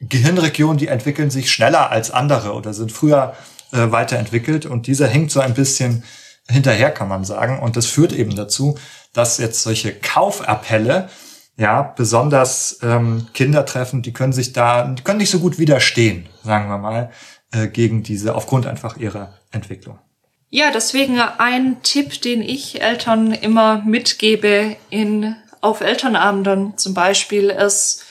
Gehirnregionen, 0.01 0.78
die 0.78 0.88
entwickeln 0.88 1.30
sich 1.30 1.51
schneller 1.51 1.90
als 1.90 2.11
andere 2.11 2.55
oder 2.55 2.74
sind 2.74 2.92
früher 2.92 3.34
äh, 3.72 3.90
weiterentwickelt 3.90 4.66
und 4.66 4.86
dieser 4.86 5.07
hängt 5.07 5.30
so 5.30 5.40
ein 5.40 5.55
bisschen 5.55 6.05
hinterher, 6.49 6.90
kann 6.90 7.09
man 7.09 7.24
sagen. 7.24 7.59
Und 7.61 7.76
das 7.76 7.86
führt 7.86 8.12
eben 8.12 8.36
dazu, 8.36 8.78
dass 9.12 9.38
jetzt 9.38 9.62
solche 9.62 9.95
Kaufappelle 9.95 11.09
ja 11.57 11.82
besonders 11.82 12.78
ähm, 12.82 13.28
Kinder 13.32 13.64
treffen, 13.64 14.03
die 14.03 14.12
können 14.12 14.32
sich 14.32 14.53
da, 14.53 14.86
die 14.88 15.03
können 15.03 15.18
nicht 15.18 15.30
so 15.30 15.38
gut 15.38 15.59
widerstehen, 15.59 16.26
sagen 16.42 16.68
wir 16.68 16.78
mal, 16.78 17.11
äh, 17.53 17.68
gegen 17.68 18.03
diese 18.03 18.34
aufgrund 18.34 18.66
einfach 18.66 18.97
ihrer 18.97 19.34
Entwicklung. 19.53 19.99
Ja, 20.51 20.70
deswegen 20.72 21.18
ein 21.18 21.82
Tipp, 21.82 22.20
den 22.22 22.42
ich 22.42 22.80
Eltern 22.82 23.32
immer 23.32 23.82
mitgebe 23.84 24.76
in 24.90 25.34
auf 25.61 25.80
Elternabenden 25.80 26.76
zum 26.76 26.95
Beispiel 26.95 27.49
ist 27.49 28.04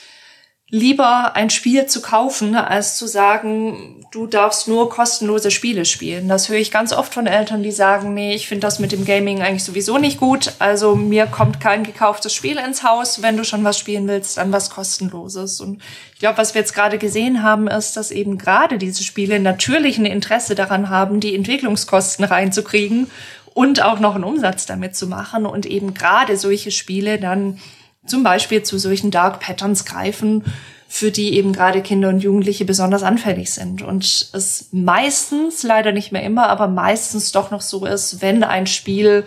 lieber 0.70 1.36
ein 1.36 1.50
Spiel 1.50 1.86
zu 1.86 2.00
kaufen, 2.00 2.56
als 2.56 2.96
zu 2.96 3.06
sagen, 3.06 4.04
du 4.10 4.26
darfst 4.26 4.66
nur 4.66 4.88
kostenlose 4.88 5.50
Spiele 5.50 5.84
spielen. 5.84 6.26
Das 6.26 6.48
höre 6.48 6.56
ich 6.56 6.70
ganz 6.70 6.92
oft 6.92 7.12
von 7.12 7.26
Eltern, 7.26 7.62
die 7.62 7.70
sagen, 7.70 8.14
nee, 8.14 8.34
ich 8.34 8.48
finde 8.48 8.62
das 8.62 8.78
mit 8.78 8.90
dem 8.90 9.04
Gaming 9.04 9.42
eigentlich 9.42 9.62
sowieso 9.62 9.98
nicht 9.98 10.18
gut. 10.18 10.52
Also 10.58 10.96
mir 10.96 11.26
kommt 11.26 11.60
kein 11.60 11.84
gekauftes 11.84 12.34
Spiel 12.34 12.56
ins 12.56 12.82
Haus. 12.82 13.20
Wenn 13.20 13.36
du 13.36 13.44
schon 13.44 13.62
was 13.62 13.78
spielen 13.78 14.08
willst, 14.08 14.38
dann 14.38 14.52
was 14.52 14.70
kostenloses. 14.70 15.60
Und 15.60 15.82
ich 16.14 16.20
glaube, 16.20 16.38
was 16.38 16.54
wir 16.54 16.62
jetzt 16.62 16.74
gerade 16.74 16.98
gesehen 16.98 17.42
haben, 17.42 17.68
ist, 17.68 17.96
dass 17.96 18.10
eben 18.10 18.38
gerade 18.38 18.78
diese 18.78 19.04
Spiele 19.04 19.40
natürlich 19.40 19.98
ein 19.98 20.06
Interesse 20.06 20.54
daran 20.54 20.88
haben, 20.88 21.20
die 21.20 21.34
Entwicklungskosten 21.34 22.24
reinzukriegen 22.24 23.10
und 23.52 23.82
auch 23.82 24.00
noch 24.00 24.14
einen 24.14 24.24
Umsatz 24.24 24.66
damit 24.66 24.96
zu 24.96 25.06
machen 25.06 25.44
und 25.44 25.66
eben 25.66 25.94
gerade 25.94 26.36
solche 26.36 26.70
Spiele 26.70 27.20
dann 27.20 27.60
zum 28.06 28.22
Beispiel 28.22 28.62
zu 28.62 28.78
solchen 28.78 29.10
Dark 29.10 29.40
Patterns 29.40 29.84
greifen, 29.84 30.44
für 30.88 31.10
die 31.10 31.34
eben 31.34 31.52
gerade 31.52 31.82
Kinder 31.82 32.08
und 32.08 32.20
Jugendliche 32.20 32.64
besonders 32.64 33.02
anfällig 33.02 33.52
sind. 33.52 33.82
Und 33.82 34.04
es 34.04 34.68
meistens, 34.70 35.62
leider 35.62 35.92
nicht 35.92 36.12
mehr 36.12 36.22
immer, 36.22 36.48
aber 36.48 36.68
meistens 36.68 37.32
doch 37.32 37.50
noch 37.50 37.62
so 37.62 37.84
ist, 37.84 38.22
wenn 38.22 38.44
ein 38.44 38.66
Spiel 38.66 39.24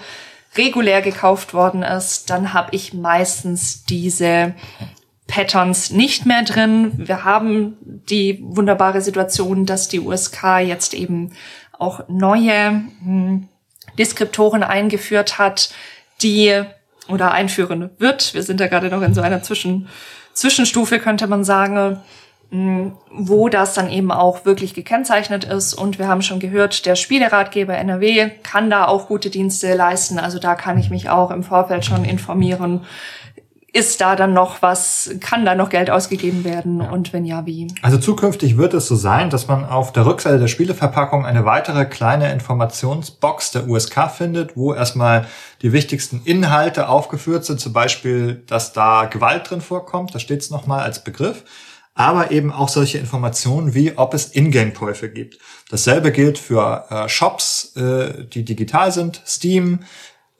regulär 0.55 1.01
gekauft 1.01 1.53
worden 1.53 1.83
ist, 1.83 2.29
dann 2.29 2.53
habe 2.53 2.69
ich 2.71 2.93
meistens 2.93 3.83
diese 3.83 4.53
Patterns 5.27 5.91
nicht 5.91 6.25
mehr 6.25 6.43
drin. 6.43 6.93
Wir 6.95 7.25
haben 7.25 7.77
die 7.81 8.39
wunderbare 8.41 9.01
Situation, 9.01 9.65
dass 9.65 9.89
die 9.89 9.99
USK 9.99 10.59
jetzt 10.59 10.93
eben 10.93 11.33
auch 11.77 12.07
neue 12.07 12.83
hm, 13.03 13.49
Deskriptoren 13.97 14.63
eingeführt 14.63 15.37
hat, 15.37 15.69
die 16.21 16.63
oder 17.07 17.31
einführen 17.31 17.89
wird. 17.97 18.33
Wir 18.33 18.43
sind 18.43 18.59
da 18.59 18.67
gerade 18.67 18.89
noch 18.89 19.01
in 19.01 19.13
so 19.13 19.21
einer 19.21 19.41
Zwischen, 19.41 19.87
Zwischenstufe, 20.33 20.99
könnte 20.99 21.27
man 21.27 21.43
sagen, 21.43 21.97
mm, 22.51 22.89
wo 23.11 23.49
das 23.49 23.73
dann 23.73 23.89
eben 23.89 24.11
auch 24.11 24.45
wirklich 24.45 24.73
gekennzeichnet 24.73 25.43
ist. 25.43 25.73
Und 25.73 25.99
wir 25.99 26.07
haben 26.07 26.21
schon 26.21 26.39
gehört, 26.39 26.85
der 26.85 26.95
Spieleratgeber 26.95 27.75
NRW 27.75 28.29
kann 28.43 28.69
da 28.69 28.85
auch 28.85 29.07
gute 29.07 29.29
Dienste 29.29 29.73
leisten. 29.75 30.19
Also 30.19 30.39
da 30.39 30.55
kann 30.55 30.77
ich 30.77 30.89
mich 30.89 31.09
auch 31.09 31.31
im 31.31 31.43
Vorfeld 31.43 31.85
schon 31.85 32.05
informieren, 32.05 32.85
ist 33.77 34.01
da 34.01 34.15
dann 34.15 34.33
noch 34.33 34.63
was, 34.63 35.11
kann 35.19 35.45
da 35.45 35.53
noch 35.53 35.69
Geld 35.69 35.91
ausgegeben 35.91 36.43
werden? 36.43 36.81
Ja. 36.81 36.89
und 36.89 37.13
wenn 37.13 37.25
ja, 37.25 37.45
wie? 37.45 37.67
Also 37.83 37.99
zukünftig 37.99 38.57
wird 38.57 38.73
es 38.73 38.87
so 38.87 38.95
sein, 38.95 39.29
dass 39.29 39.47
man 39.47 39.65
auf 39.65 39.93
der 39.93 40.05
Rückseite 40.07 40.39
der 40.39 40.47
Spieleverpackung 40.47 41.25
eine 41.25 41.45
weitere 41.45 41.85
kleine 41.85 42.31
Informationsbox 42.33 43.51
der 43.51 43.67
USK 43.67 44.09
findet, 44.09 44.57
wo 44.57 44.73
erstmal 44.73 45.27
die 45.61 45.73
wichtigsten 45.73 46.21
Inhalte 46.25 46.89
aufgeführt 46.89 47.45
sind, 47.45 47.59
zum 47.59 47.71
Beispiel, 47.73 48.43
dass 48.47 48.73
da 48.73 49.05
Gewalt 49.05 49.49
drin 49.49 49.61
vorkommt, 49.61 50.15
da 50.15 50.19
steht 50.19 50.41
es 50.41 50.49
nochmal 50.49 50.81
als 50.81 51.03
Begriff, 51.03 51.43
aber 51.93 52.31
eben 52.31 52.51
auch 52.51 52.69
solche 52.69 52.97
Informationen 52.97 53.75
wie, 53.75 53.95
ob 53.95 54.15
es 54.15 54.33
Ingame-Käufe 54.33 55.09
gibt. 55.09 55.37
Dasselbe 55.69 56.11
gilt 56.11 56.39
für 56.39 56.85
äh, 56.89 57.07
Shops, 57.09 57.75
äh, 57.75 58.25
die 58.25 58.43
digital 58.43 58.91
sind, 58.91 59.21
Steam, 59.25 59.81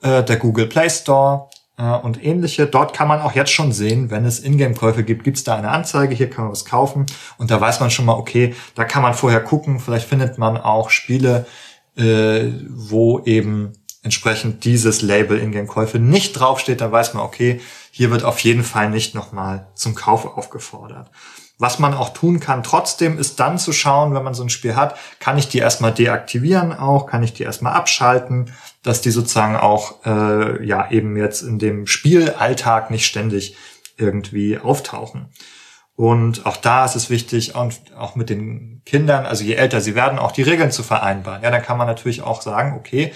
äh, 0.02 0.24
der 0.24 0.36
Google 0.36 0.66
Play 0.66 0.90
Store, 0.90 1.48
äh, 1.78 1.92
und 1.96 2.22
ähnliche. 2.22 2.66
Dort 2.66 2.92
kann 2.94 3.08
man 3.08 3.20
auch 3.20 3.32
jetzt 3.32 3.52
schon 3.52 3.72
sehen, 3.72 4.10
wenn 4.10 4.24
es 4.24 4.40
Ingame-Käufe 4.40 5.04
gibt, 5.04 5.24
gibt 5.24 5.38
es 5.38 5.44
da 5.44 5.56
eine 5.56 5.70
Anzeige, 5.70 6.14
hier 6.14 6.28
kann 6.28 6.44
man 6.44 6.52
was 6.52 6.64
kaufen 6.64 7.06
und 7.38 7.50
da 7.50 7.60
weiß 7.60 7.80
man 7.80 7.90
schon 7.90 8.04
mal, 8.04 8.14
okay, 8.14 8.54
da 8.74 8.84
kann 8.84 9.02
man 9.02 9.14
vorher 9.14 9.40
gucken, 9.40 9.80
vielleicht 9.80 10.08
findet 10.08 10.36
man 10.38 10.56
auch 10.56 10.90
Spiele, 10.90 11.46
äh, 11.96 12.46
wo 12.68 13.20
eben 13.20 13.72
entsprechend 14.02 14.64
dieses 14.64 15.02
Label 15.02 15.38
Ingame-Käufe 15.38 15.98
nicht 15.98 16.32
draufsteht, 16.32 16.80
da 16.80 16.90
weiß 16.90 17.14
man, 17.14 17.22
okay, 17.22 17.60
hier 17.90 18.10
wird 18.10 18.24
auf 18.24 18.38
jeden 18.40 18.64
Fall 18.64 18.90
nicht 18.90 19.14
nochmal 19.14 19.68
zum 19.74 19.94
Kauf 19.94 20.36
aufgefordert. 20.36 21.10
Was 21.60 21.80
man 21.80 21.92
auch 21.92 22.10
tun 22.10 22.38
kann 22.38 22.62
trotzdem, 22.62 23.18
ist 23.18 23.40
dann 23.40 23.58
zu 23.58 23.72
schauen, 23.72 24.14
wenn 24.14 24.22
man 24.22 24.34
so 24.34 24.44
ein 24.44 24.48
Spiel 24.48 24.76
hat, 24.76 24.96
kann 25.18 25.38
ich 25.38 25.48
die 25.48 25.58
erstmal 25.58 25.92
deaktivieren 25.92 26.72
auch, 26.72 27.06
kann 27.06 27.24
ich 27.24 27.32
die 27.32 27.42
erstmal 27.42 27.72
abschalten, 27.72 28.52
dass 28.88 29.02
die 29.02 29.10
sozusagen 29.10 29.54
auch 29.54 30.04
äh, 30.06 30.66
ja 30.66 30.90
eben 30.90 31.16
jetzt 31.18 31.42
in 31.42 31.58
dem 31.58 31.86
Spielalltag 31.86 32.90
nicht 32.90 33.04
ständig 33.04 33.54
irgendwie 33.98 34.58
auftauchen. 34.58 35.28
Und 35.94 36.46
auch 36.46 36.56
da 36.56 36.86
ist 36.86 36.94
es 36.94 37.10
wichtig, 37.10 37.54
auch 37.54 38.16
mit 38.16 38.30
den 38.30 38.80
Kindern, 38.86 39.26
also 39.26 39.44
je 39.44 39.54
älter 39.54 39.82
sie 39.82 39.94
werden, 39.94 40.18
auch 40.18 40.32
die 40.32 40.42
Regeln 40.42 40.70
zu 40.70 40.82
vereinbaren. 40.82 41.42
Ja, 41.42 41.50
dann 41.50 41.62
kann 41.62 41.76
man 41.76 41.86
natürlich 41.86 42.22
auch 42.22 42.40
sagen, 42.40 42.76
okay, 42.78 43.12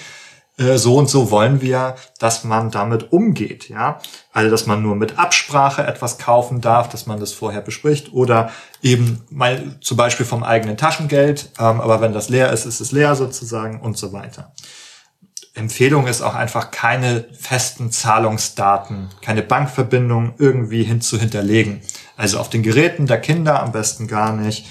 äh, 0.59 0.77
so 0.77 0.97
und 0.97 1.09
so 1.09 1.31
wollen 1.31 1.63
wir, 1.63 1.95
dass 2.19 2.45
man 2.45 2.71
damit 2.71 3.11
umgeht, 3.11 3.71
ja. 3.71 3.99
Also, 4.33 4.51
dass 4.51 4.67
man 4.67 4.83
nur 4.83 4.97
mit 4.97 5.19
Absprache 5.19 5.87
etwas 5.87 6.19
kaufen 6.19 6.61
darf, 6.61 6.91
dass 6.91 7.07
man 7.07 7.19
das 7.19 7.33
vorher 7.33 7.63
bespricht 7.63 8.13
oder 8.13 8.51
eben 8.83 9.23
mal 9.31 9.77
zum 9.81 9.97
Beispiel 9.97 10.27
vom 10.27 10.43
eigenen 10.43 10.77
Taschengeld, 10.77 11.51
ähm, 11.59 11.81
aber 11.81 12.03
wenn 12.03 12.13
das 12.13 12.29
leer 12.29 12.53
ist, 12.53 12.67
ist 12.67 12.81
es 12.81 12.93
leer 12.93 13.15
sozusagen 13.15 13.81
und 13.81 13.97
so 13.97 14.13
weiter. 14.13 14.53
Empfehlung 15.55 16.07
ist 16.07 16.23
auch 16.23 16.35
einfach 16.35 16.71
keine 16.71 17.27
festen 17.39 17.91
Zahlungsdaten, 17.91 19.11
keine 19.21 19.43
Bankverbindung 19.43 20.35
irgendwie 20.39 20.83
hin 20.83 21.03
zu 21.03 21.19
hinterlegen. 21.19 21.83
Also 22.17 22.39
auf 22.39 22.49
den 22.49 22.63
Geräten 22.63 23.07
der 23.07 23.21
Kinder 23.21 23.63
am 23.63 23.73
besten 23.73 24.09
gar 24.09 24.33
nicht 24.33 24.67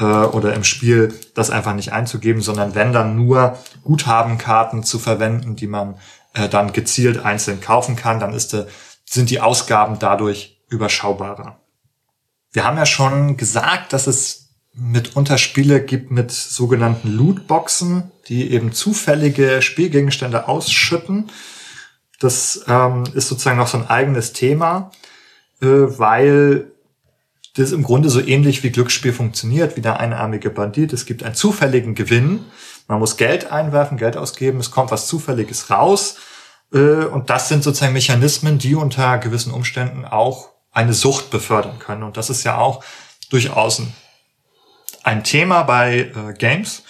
äh, 0.00 0.04
oder 0.04 0.54
im 0.54 0.64
Spiel 0.64 1.14
das 1.34 1.50
einfach 1.50 1.74
nicht 1.74 1.92
einzugeben, 1.92 2.42
sondern 2.42 2.74
wenn 2.74 2.92
dann 2.92 3.14
nur 3.14 3.56
Guthabenkarten 3.84 4.82
zu 4.82 4.98
verwenden, 4.98 5.54
die 5.54 5.68
man 5.68 5.96
äh, 6.34 6.48
dann 6.48 6.72
gezielt 6.72 7.24
einzeln 7.24 7.60
kaufen 7.60 7.94
kann, 7.94 8.18
dann 8.18 8.32
ist, 8.32 8.52
äh, 8.52 8.66
sind 9.04 9.30
die 9.30 9.40
Ausgaben 9.40 10.00
dadurch 10.00 10.60
überschaubarer. 10.68 11.60
Wir 12.50 12.64
haben 12.64 12.78
ja 12.78 12.86
schon 12.86 13.36
gesagt, 13.36 13.92
dass 13.92 14.08
es 14.08 14.45
mitunter 14.76 15.38
Spiele 15.38 15.82
gibt 15.82 16.10
mit 16.10 16.30
sogenannten 16.30 17.10
Lootboxen, 17.10 18.12
die 18.28 18.50
eben 18.50 18.72
zufällige 18.72 19.62
Spielgegenstände 19.62 20.48
ausschütten. 20.48 21.30
Das 22.20 22.64
ähm, 22.68 23.04
ist 23.14 23.28
sozusagen 23.28 23.58
noch 23.58 23.68
so 23.68 23.78
ein 23.78 23.88
eigenes 23.88 24.32
Thema, 24.32 24.90
äh, 25.60 25.66
weil 25.66 26.72
das 27.56 27.72
im 27.72 27.82
Grunde 27.82 28.10
so 28.10 28.20
ähnlich 28.20 28.62
wie 28.62 28.70
Glücksspiel 28.70 29.14
funktioniert, 29.14 29.76
wie 29.76 29.80
der 29.80 29.98
einarmige 29.98 30.50
Bandit. 30.50 30.92
Es 30.92 31.06
gibt 31.06 31.22
einen 31.22 31.34
zufälligen 31.34 31.94
Gewinn. 31.94 32.44
Man 32.86 32.98
muss 32.98 33.16
Geld 33.16 33.50
einwerfen, 33.50 33.96
Geld 33.96 34.16
ausgeben, 34.16 34.60
es 34.60 34.70
kommt 34.70 34.90
was 34.90 35.06
Zufälliges 35.06 35.70
raus. 35.70 36.18
Äh, 36.72 37.06
und 37.06 37.30
das 37.30 37.48
sind 37.48 37.64
sozusagen 37.64 37.94
Mechanismen, 37.94 38.58
die 38.58 38.74
unter 38.74 39.18
gewissen 39.18 39.52
Umständen 39.52 40.04
auch 40.04 40.50
eine 40.70 40.92
Sucht 40.92 41.30
befördern 41.30 41.78
können. 41.78 42.02
Und 42.02 42.18
das 42.18 42.28
ist 42.28 42.44
ja 42.44 42.58
auch 42.58 42.84
durchaus 43.30 43.78
ein 43.78 43.94
ein 45.06 45.22
Thema 45.22 45.62
bei 45.62 46.12
äh, 46.14 46.32
Games, 46.36 46.82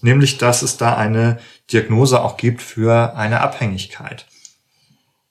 nämlich 0.00 0.38
dass 0.38 0.62
es 0.62 0.76
da 0.78 0.96
eine 0.96 1.38
Diagnose 1.70 2.20
auch 2.22 2.36
gibt 2.36 2.62
für 2.62 3.14
eine 3.16 3.40
Abhängigkeit. 3.40 4.26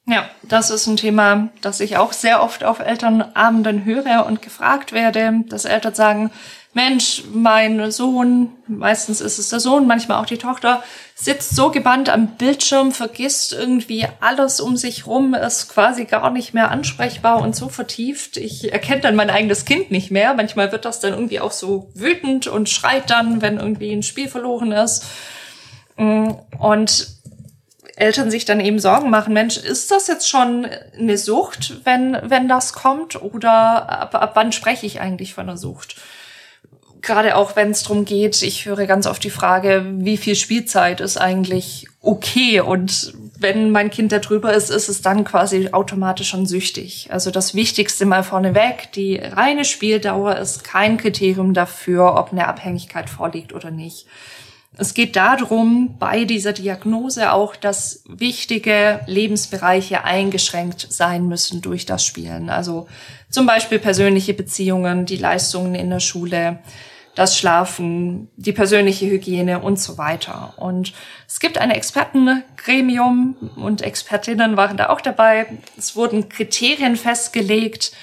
Ja, 0.06 0.30
das 0.44 0.70
ist 0.70 0.88
ein 0.88 0.96
Thema, 0.96 1.50
das 1.62 1.80
ich 1.80 1.98
auch 1.98 2.14
sehr 2.14 2.42
oft 2.42 2.64
auf 2.64 2.80
Elternabenden 2.80 3.84
höre 3.84 4.26
und 4.26 4.42
gefragt 4.42 4.94
werde, 4.94 5.44
dass 5.48 5.66
Eltern 5.66 5.96
sagen, 5.96 6.32
Mensch, 6.78 7.24
mein 7.34 7.90
Sohn, 7.90 8.52
meistens 8.68 9.20
ist 9.20 9.40
es 9.40 9.50
der 9.50 9.60
Sohn, 9.60 9.88
manchmal 9.88 10.22
auch 10.22 10.28
die 10.28 10.38
Tochter, 10.38 10.84
sitzt 11.16 11.56
so 11.56 11.72
gebannt 11.72 12.08
am 12.08 12.36
Bildschirm, 12.38 12.92
vergisst 12.92 13.52
irgendwie 13.52 14.06
alles 14.20 14.62
um 14.62 14.78
sich 14.78 15.08
rum, 15.08 15.34
ist 15.34 15.70
quasi 15.70 16.06
gar 16.06 16.30
nicht 16.30 16.54
mehr 16.54 16.70
ansprechbar 16.70 17.42
und 17.42 17.56
so 17.56 17.68
vertieft. 17.68 18.38
Ich 18.38 18.72
erkenne 18.72 19.02
dann 19.02 19.16
mein 19.16 19.32
eigenes 19.32 19.66
Kind 19.66 19.90
nicht 19.90 20.12
mehr. 20.12 20.36
Manchmal 20.36 20.72
wird 20.72 20.86
das 20.86 21.00
dann 21.00 21.14
irgendwie 21.14 21.40
auch 21.40 21.52
so 21.52 21.90
wütend 21.96 22.46
und 22.46 22.70
schreit 22.70 23.10
dann, 23.10 23.42
wenn 23.42 23.58
irgendwie 23.58 23.92
ein 23.92 24.04
Spiel 24.04 24.28
verloren 24.28 24.72
ist. 24.72 25.04
Und 25.96 27.08
Eltern 27.96 28.30
sich 28.30 28.46
dann 28.46 28.60
eben 28.60 28.78
Sorgen 28.78 29.10
machen, 29.10 29.34
Mensch, 29.34 29.58
ist 29.58 29.90
das 29.90 30.06
jetzt 30.06 30.30
schon 30.30 30.68
eine 30.96 31.18
Sucht, 31.18 31.84
wenn, 31.86 32.20
wenn 32.22 32.48
das 32.48 32.74
kommt? 32.74 33.20
Oder 33.20 33.90
ab, 33.90 34.14
ab 34.14 34.32
wann 34.36 34.52
spreche 34.52 34.86
ich 34.86 35.02
eigentlich 35.02 35.34
von 35.34 35.50
einer 35.50 35.58
Sucht? 35.58 35.96
Gerade 37.02 37.36
auch 37.36 37.56
wenn 37.56 37.72
es 37.72 37.84
darum 37.84 38.06
geht, 38.06 38.42
ich 38.42 38.66
höre 38.66 38.86
ganz 38.86 39.08
oft 39.08 39.24
die 39.24 39.30
Frage, 39.30 39.86
wie 39.98 40.18
viel 40.18 40.36
Spielzeit 40.36 41.02
ist 41.02 41.18
eigentlich 41.18 41.88
okay? 42.02 42.62
Und 42.62 43.14
wenn 43.40 43.72
mein 43.72 43.90
Kind 43.90 44.12
da 44.12 44.20
drüber 44.20 44.54
ist, 44.54 44.70
ist 44.70 44.90
es 44.90 45.02
dann 45.02 45.24
quasi 45.24 45.70
automatisch 45.72 46.30
schon 46.30 46.46
süchtig. 46.46 47.10
Also 47.12 47.32
das 47.32 47.54
Wichtigste 47.54 48.06
mal 48.06 48.24
vorneweg, 48.24 48.92
die 48.94 49.18
reine 49.18 49.66
Spieldauer 49.66 50.38
ist 50.38 50.64
kein 50.64 50.98
Kriterium 50.98 51.54
dafür, 51.54 52.16
ob 52.16 52.32
eine 52.32 52.48
Abhängigkeit 52.48 53.10
vorliegt 53.10 53.54
oder 53.54 53.72
nicht. 53.72 54.08
Es 54.80 54.94
geht 54.94 55.16
darum, 55.16 55.96
bei 55.98 56.26
dieser 56.26 56.54
Diagnose 56.54 57.32
auch, 57.32 57.56
dass 57.56 58.04
wichtige 58.08 59.00
Lebensbereiche 59.08 60.04
eingeschränkt 60.04 60.88
sein 60.90 61.28
müssen 61.28 61.62
durch 61.62 61.86
das 61.88 62.06
Spielen. 62.06 62.50
Also 62.50 62.88
zum 63.30 63.48
Beispiel 63.48 63.80
persönliche 63.80 64.36
Beziehungen, 64.36 65.06
die 65.08 65.18
Leistungen 65.18 65.74
in 65.74 65.90
der 65.90 66.00
Schule, 66.00 66.60
das 67.16 67.36
Schlafen, 67.36 68.30
die 68.36 68.52
persönliche 68.52 69.08
Hygiene 69.08 69.60
und 69.60 69.80
so 69.80 69.98
weiter. 69.98 70.54
Und 70.58 70.94
es 71.28 71.40
gibt 71.40 71.58
ein 71.58 71.72
Expertengremium 71.72 73.36
und 73.56 73.82
Expertinnen 73.82 74.56
waren 74.56 74.78
da 74.78 74.90
auch 74.90 75.02
dabei. 75.02 75.48
Es 75.76 75.96
wurden 75.96 76.30
Kriterien 76.30 76.96
festgelegt, 76.96 77.94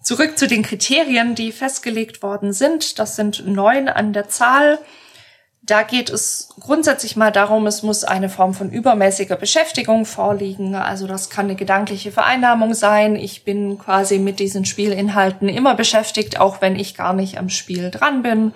Zurück 0.06 0.38
zu 0.38 0.46
den 0.46 0.62
Kriterien, 0.62 1.34
die 1.34 1.50
festgelegt 1.50 2.22
worden 2.22 2.52
sind. 2.52 3.00
Das 3.00 3.16
sind 3.16 3.44
neun 3.44 3.88
an 3.88 4.12
der 4.12 4.28
Zahl. 4.28 4.78
Da 5.62 5.82
geht 5.82 6.10
es 6.10 6.50
grundsätzlich 6.60 7.16
mal 7.16 7.32
darum, 7.32 7.66
es 7.66 7.82
muss 7.82 8.04
eine 8.04 8.28
Form 8.28 8.54
von 8.54 8.70
übermäßiger 8.70 9.34
Beschäftigung 9.34 10.04
vorliegen. 10.06 10.76
Also 10.76 11.08
das 11.08 11.28
kann 11.28 11.46
eine 11.46 11.56
gedankliche 11.56 12.12
Vereinnahmung 12.12 12.74
sein. 12.74 13.16
Ich 13.16 13.42
bin 13.42 13.78
quasi 13.78 14.20
mit 14.20 14.38
diesen 14.38 14.64
Spielinhalten 14.64 15.48
immer 15.48 15.74
beschäftigt, 15.74 16.38
auch 16.38 16.60
wenn 16.60 16.76
ich 16.76 16.94
gar 16.94 17.12
nicht 17.12 17.36
am 17.36 17.48
Spiel 17.48 17.90
dran 17.90 18.22
bin. 18.22 18.54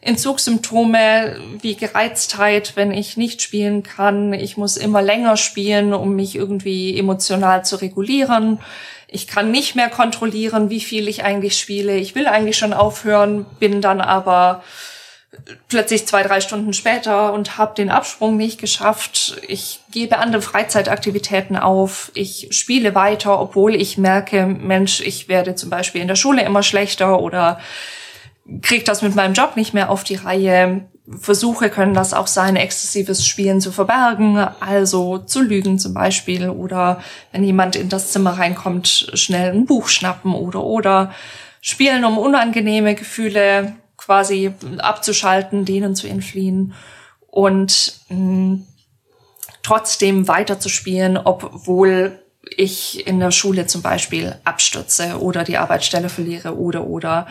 Entzugssymptome 0.00 1.36
wie 1.60 1.76
Gereiztheit, 1.76 2.72
wenn 2.74 2.90
ich 2.90 3.16
nicht 3.16 3.42
spielen 3.42 3.84
kann. 3.84 4.32
Ich 4.32 4.56
muss 4.56 4.76
immer 4.76 5.02
länger 5.02 5.36
spielen, 5.36 5.94
um 5.94 6.16
mich 6.16 6.34
irgendwie 6.34 6.98
emotional 6.98 7.64
zu 7.64 7.76
regulieren. 7.76 8.58
Ich 9.12 9.26
kann 9.26 9.50
nicht 9.50 9.74
mehr 9.74 9.88
kontrollieren, 9.88 10.70
wie 10.70 10.80
viel 10.80 11.08
ich 11.08 11.24
eigentlich 11.24 11.58
spiele. 11.58 11.96
Ich 11.96 12.14
will 12.14 12.26
eigentlich 12.26 12.56
schon 12.56 12.72
aufhören, 12.72 13.44
bin 13.58 13.80
dann 13.80 14.00
aber 14.00 14.62
plötzlich 15.68 16.06
zwei, 16.06 16.22
drei 16.22 16.40
Stunden 16.40 16.72
später 16.72 17.32
und 17.32 17.58
habe 17.58 17.74
den 17.74 17.90
Absprung 17.90 18.36
nicht 18.36 18.60
geschafft. 18.60 19.40
Ich 19.46 19.80
gebe 19.90 20.18
andere 20.18 20.42
Freizeitaktivitäten 20.42 21.56
auf. 21.56 22.10
Ich 22.14 22.48
spiele 22.50 22.94
weiter, 22.94 23.40
obwohl 23.40 23.74
ich 23.74 23.98
merke, 23.98 24.46
Mensch, 24.46 25.00
ich 25.00 25.28
werde 25.28 25.54
zum 25.54 25.70
Beispiel 25.70 26.00
in 26.00 26.08
der 26.08 26.16
Schule 26.16 26.42
immer 26.42 26.62
schlechter 26.62 27.20
oder 27.20 27.60
kriege 28.62 28.84
das 28.84 29.02
mit 29.02 29.14
meinem 29.14 29.34
Job 29.34 29.56
nicht 29.56 29.74
mehr 29.74 29.90
auf 29.90 30.04
die 30.04 30.16
Reihe. 30.16 30.88
Versuche 31.08 31.70
können 31.70 31.94
das 31.94 32.14
auch 32.14 32.26
sein, 32.26 32.56
exzessives 32.56 33.26
Spielen 33.26 33.60
zu 33.60 33.72
verbergen, 33.72 34.36
also 34.36 35.18
zu 35.18 35.40
lügen 35.40 35.78
zum 35.78 35.94
Beispiel 35.94 36.48
oder 36.48 37.02
wenn 37.32 37.42
jemand 37.42 37.74
in 37.74 37.88
das 37.88 38.12
Zimmer 38.12 38.38
reinkommt, 38.38 39.10
schnell 39.14 39.52
ein 39.52 39.66
Buch 39.66 39.88
schnappen 39.88 40.34
oder 40.34 40.62
oder 40.62 41.12
spielen, 41.60 42.04
um 42.04 42.18
unangenehme 42.18 42.94
Gefühle 42.94 43.74
quasi 43.96 44.52
abzuschalten, 44.78 45.64
denen 45.64 45.94
zu 45.94 46.06
entfliehen 46.06 46.74
und 47.26 48.00
mh, 48.08 48.16
mm, 48.16 48.66
trotzdem 49.62 50.28
weiterzuspielen, 50.28 51.16
obwohl 51.16 52.20
ich 52.56 53.06
in 53.06 53.20
der 53.20 53.30
Schule 53.30 53.66
zum 53.66 53.82
Beispiel 53.82 54.36
abstürze 54.44 55.20
oder 55.20 55.44
die 55.44 55.58
Arbeitsstelle 55.58 56.08
verliere 56.08 56.56
oder 56.56 56.86
oder 56.86 57.26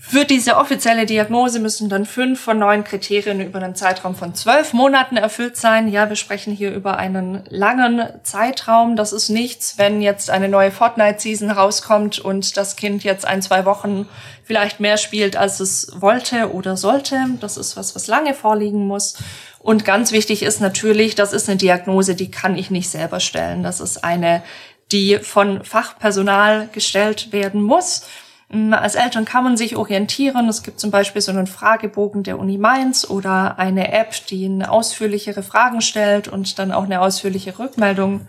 für 0.00 0.24
diese 0.24 0.56
offizielle 0.56 1.06
Diagnose 1.06 1.58
müssen 1.58 1.88
dann 1.88 2.06
fünf 2.06 2.40
von 2.40 2.56
neun 2.60 2.84
Kriterien 2.84 3.40
über 3.40 3.60
einen 3.60 3.74
Zeitraum 3.74 4.14
von 4.14 4.32
zwölf 4.32 4.72
Monaten 4.72 5.16
erfüllt 5.16 5.56
sein. 5.56 5.88
Ja, 5.88 6.08
wir 6.08 6.14
sprechen 6.14 6.54
hier 6.54 6.72
über 6.72 6.98
einen 6.98 7.42
langen 7.48 8.08
Zeitraum. 8.22 8.94
Das 8.94 9.12
ist 9.12 9.28
nichts, 9.28 9.76
wenn 9.76 10.00
jetzt 10.00 10.30
eine 10.30 10.48
neue 10.48 10.70
Fortnite-Season 10.70 11.50
rauskommt 11.50 12.20
und 12.20 12.56
das 12.56 12.76
Kind 12.76 13.02
jetzt 13.02 13.26
ein, 13.26 13.42
zwei 13.42 13.64
Wochen 13.64 14.08
vielleicht 14.44 14.78
mehr 14.78 14.98
spielt, 14.98 15.36
als 15.36 15.58
es 15.58 15.90
wollte 15.96 16.52
oder 16.54 16.76
sollte. 16.76 17.16
Das 17.40 17.56
ist 17.56 17.76
was, 17.76 17.96
was 17.96 18.06
lange 18.06 18.34
vorliegen 18.34 18.86
muss. 18.86 19.18
Und 19.58 19.84
ganz 19.84 20.12
wichtig 20.12 20.44
ist 20.44 20.60
natürlich, 20.60 21.16
das 21.16 21.32
ist 21.32 21.48
eine 21.48 21.58
Diagnose, 21.58 22.14
die 22.14 22.30
kann 22.30 22.56
ich 22.56 22.70
nicht 22.70 22.88
selber 22.88 23.18
stellen. 23.18 23.64
Das 23.64 23.80
ist 23.80 24.04
eine, 24.04 24.44
die 24.92 25.18
von 25.18 25.64
Fachpersonal 25.64 26.68
gestellt 26.72 27.32
werden 27.32 27.60
muss. 27.60 28.06
Als 28.50 28.94
Eltern 28.94 29.26
kann 29.26 29.44
man 29.44 29.58
sich 29.58 29.76
orientieren. 29.76 30.48
Es 30.48 30.62
gibt 30.62 30.80
zum 30.80 30.90
Beispiel 30.90 31.20
so 31.20 31.30
einen 31.30 31.46
Fragebogen 31.46 32.22
der 32.22 32.38
Uni 32.38 32.56
Mainz 32.56 33.08
oder 33.08 33.58
eine 33.58 33.92
App, 33.92 34.14
die 34.28 34.46
eine 34.46 34.70
ausführlichere 34.70 35.42
Fragen 35.42 35.82
stellt 35.82 36.28
und 36.28 36.58
dann 36.58 36.72
auch 36.72 36.84
eine 36.84 37.02
ausführliche 37.02 37.58
Rückmeldung 37.58 38.26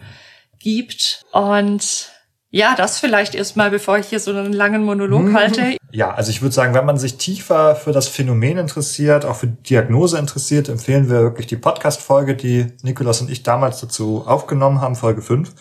gibt. 0.59 1.25
Und 1.31 2.11
ja, 2.51 2.75
das 2.75 2.99
vielleicht 2.99 3.33
erstmal, 3.33 3.69
bevor 3.71 3.97
ich 3.97 4.07
hier 4.07 4.19
so 4.19 4.31
einen 4.31 4.51
langen 4.51 4.83
Monolog 4.83 5.23
mhm. 5.23 5.37
halte. 5.37 5.77
Ja, 5.91 6.13
also 6.13 6.31
ich 6.31 6.41
würde 6.41 6.53
sagen, 6.53 6.73
wenn 6.73 6.85
man 6.85 6.97
sich 6.97 7.17
tiefer 7.17 7.75
für 7.75 7.93
das 7.93 8.09
Phänomen 8.09 8.57
interessiert, 8.57 9.23
auch 9.23 9.37
für 9.37 9.47
Diagnose 9.47 10.17
interessiert, 10.17 10.67
empfehlen 10.67 11.09
wir 11.09 11.21
wirklich 11.21 11.47
die 11.47 11.55
Podcast-Folge, 11.55 12.35
die 12.35 12.67
Nikolaus 12.81 13.21
und 13.21 13.31
ich 13.31 13.43
damals 13.43 13.79
dazu 13.79 14.23
aufgenommen 14.25 14.81
haben, 14.81 14.95
Folge 14.95 15.21
5. 15.21 15.53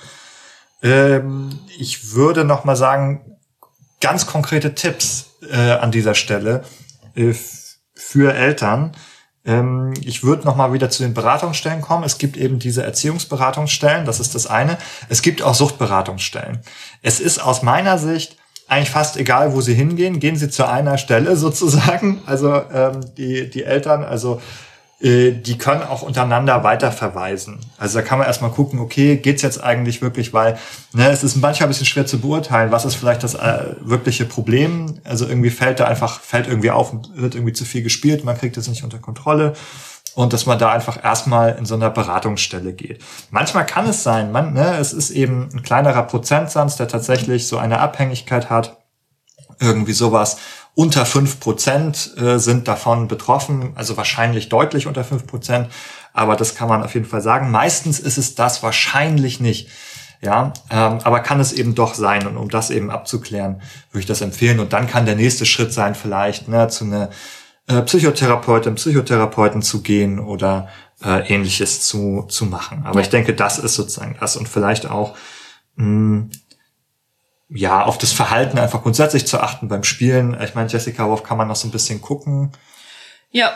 Ähm, 0.82 1.60
ich 1.78 2.14
würde 2.14 2.44
noch 2.44 2.64
mal 2.64 2.76
sagen, 2.76 3.37
ganz 4.00 4.26
konkrete 4.26 4.74
Tipps 4.74 5.36
äh, 5.50 5.72
an 5.72 5.90
dieser 5.90 6.14
Stelle 6.14 6.64
äh, 7.14 7.34
für 7.94 8.34
Eltern. 8.34 8.92
Ähm, 9.44 9.94
ich 10.02 10.22
würde 10.22 10.44
noch 10.44 10.56
mal 10.56 10.72
wieder 10.72 10.90
zu 10.90 11.02
den 11.02 11.14
Beratungsstellen 11.14 11.80
kommen. 11.80 12.04
Es 12.04 12.18
gibt 12.18 12.36
eben 12.36 12.58
diese 12.58 12.82
Erziehungsberatungsstellen, 12.82 14.04
das 14.04 14.20
ist 14.20 14.34
das 14.34 14.46
eine. 14.46 14.78
Es 15.08 15.22
gibt 15.22 15.42
auch 15.42 15.54
Suchtberatungsstellen. 15.54 16.60
Es 17.02 17.20
ist 17.20 17.38
aus 17.38 17.62
meiner 17.62 17.98
Sicht 17.98 18.36
eigentlich 18.68 18.90
fast 18.90 19.16
egal, 19.16 19.54
wo 19.54 19.60
sie 19.60 19.74
hingehen. 19.74 20.20
Gehen 20.20 20.36
sie 20.36 20.50
zu 20.50 20.68
einer 20.68 20.98
Stelle 20.98 21.36
sozusagen. 21.36 22.22
Also 22.26 22.62
ähm, 22.72 23.00
die, 23.16 23.48
die 23.48 23.64
Eltern, 23.64 24.04
also 24.04 24.40
die 25.00 25.58
können 25.58 25.82
auch 25.82 26.02
untereinander 26.02 26.64
weiterverweisen. 26.64 27.60
Also 27.78 27.98
da 27.98 28.04
kann 28.04 28.18
man 28.18 28.26
erstmal 28.26 28.50
gucken, 28.50 28.80
okay, 28.80 29.16
geht's 29.16 29.42
jetzt 29.42 29.62
eigentlich 29.62 30.02
wirklich, 30.02 30.32
weil 30.32 30.58
ne, 30.92 31.08
es 31.10 31.22
ist 31.22 31.36
manchmal 31.36 31.68
ein 31.68 31.70
bisschen 31.70 31.86
schwer 31.86 32.04
zu 32.04 32.18
beurteilen, 32.18 32.72
was 32.72 32.84
ist 32.84 32.96
vielleicht 32.96 33.22
das 33.22 33.34
äh, 33.34 33.76
wirkliche 33.80 34.24
Problem. 34.24 35.00
Also 35.04 35.28
irgendwie 35.28 35.50
fällt 35.50 35.78
da 35.78 35.84
einfach, 35.84 36.20
fällt 36.20 36.48
irgendwie 36.48 36.72
auf, 36.72 36.92
wird 37.14 37.36
irgendwie 37.36 37.52
zu 37.52 37.64
viel 37.64 37.82
gespielt, 37.82 38.24
man 38.24 38.36
kriegt 38.36 38.56
es 38.56 38.66
nicht 38.66 38.82
unter 38.82 38.98
Kontrolle. 38.98 39.52
Und 40.16 40.32
dass 40.32 40.46
man 40.46 40.58
da 40.58 40.72
einfach 40.72 41.04
erstmal 41.04 41.54
in 41.56 41.64
so 41.64 41.76
einer 41.76 41.90
Beratungsstelle 41.90 42.72
geht. 42.72 43.00
Manchmal 43.30 43.66
kann 43.66 43.86
es 43.86 44.02
sein, 44.02 44.32
man, 44.32 44.52
ne, 44.52 44.78
es 44.78 44.92
ist 44.92 45.10
eben 45.10 45.48
ein 45.54 45.62
kleinerer 45.62 46.02
Prozentsatz, 46.02 46.74
der 46.74 46.88
tatsächlich 46.88 47.46
so 47.46 47.56
eine 47.56 47.78
Abhängigkeit 47.78 48.50
hat. 48.50 48.78
Irgendwie 49.60 49.92
sowas 49.92 50.38
unter 50.78 51.04
fünf 51.06 51.40
Prozent 51.40 52.12
äh, 52.18 52.38
sind 52.38 52.68
davon 52.68 53.08
betroffen, 53.08 53.72
also 53.74 53.96
wahrscheinlich 53.96 54.48
deutlich 54.48 54.86
unter 54.86 55.02
fünf 55.02 55.26
Prozent, 55.26 55.70
aber 56.12 56.36
das 56.36 56.54
kann 56.54 56.68
man 56.68 56.84
auf 56.84 56.94
jeden 56.94 57.04
Fall 57.04 57.20
sagen. 57.20 57.50
Meistens 57.50 57.98
ist 57.98 58.16
es 58.16 58.36
das 58.36 58.62
wahrscheinlich 58.62 59.40
nicht. 59.40 59.70
Ja, 60.20 60.52
ähm, 60.70 61.00
aber 61.02 61.18
kann 61.18 61.40
es 61.40 61.52
eben 61.52 61.74
doch 61.74 61.94
sein. 61.94 62.28
Und 62.28 62.36
um 62.36 62.48
das 62.48 62.70
eben 62.70 62.92
abzuklären, 62.92 63.60
würde 63.90 64.00
ich 64.00 64.06
das 64.06 64.20
empfehlen. 64.20 64.60
Und 64.60 64.72
dann 64.72 64.86
kann 64.86 65.04
der 65.04 65.16
nächste 65.16 65.46
Schritt 65.46 65.72
sein, 65.72 65.96
vielleicht 65.96 66.46
ne, 66.46 66.68
zu 66.68 66.84
einer 66.84 67.10
äh, 67.66 67.82
Psychotherapeutin, 67.82 68.76
Psychotherapeuten 68.76 69.62
zu 69.62 69.82
gehen 69.82 70.20
oder 70.20 70.68
äh, 71.02 71.26
ähnliches 71.32 71.82
zu, 71.82 72.24
zu 72.28 72.46
machen. 72.46 72.84
Aber 72.84 73.00
ich 73.00 73.10
denke, 73.10 73.34
das 73.34 73.58
ist 73.58 73.74
sozusagen 73.74 74.16
das. 74.20 74.36
Und 74.36 74.48
vielleicht 74.48 74.88
auch 74.88 75.16
mh, 75.74 76.28
ja, 77.50 77.84
auf 77.84 77.98
das 77.98 78.12
Verhalten 78.12 78.58
einfach 78.58 78.82
grundsätzlich 78.82 79.26
zu 79.26 79.40
achten 79.40 79.68
beim 79.68 79.84
Spielen. 79.84 80.36
Ich 80.42 80.54
meine, 80.54 80.68
Jessica, 80.68 81.06
worauf 81.06 81.22
kann 81.22 81.38
man 81.38 81.48
noch 81.48 81.56
so 81.56 81.66
ein 81.66 81.72
bisschen 81.72 82.00
gucken? 82.00 82.52
Ja, 83.30 83.52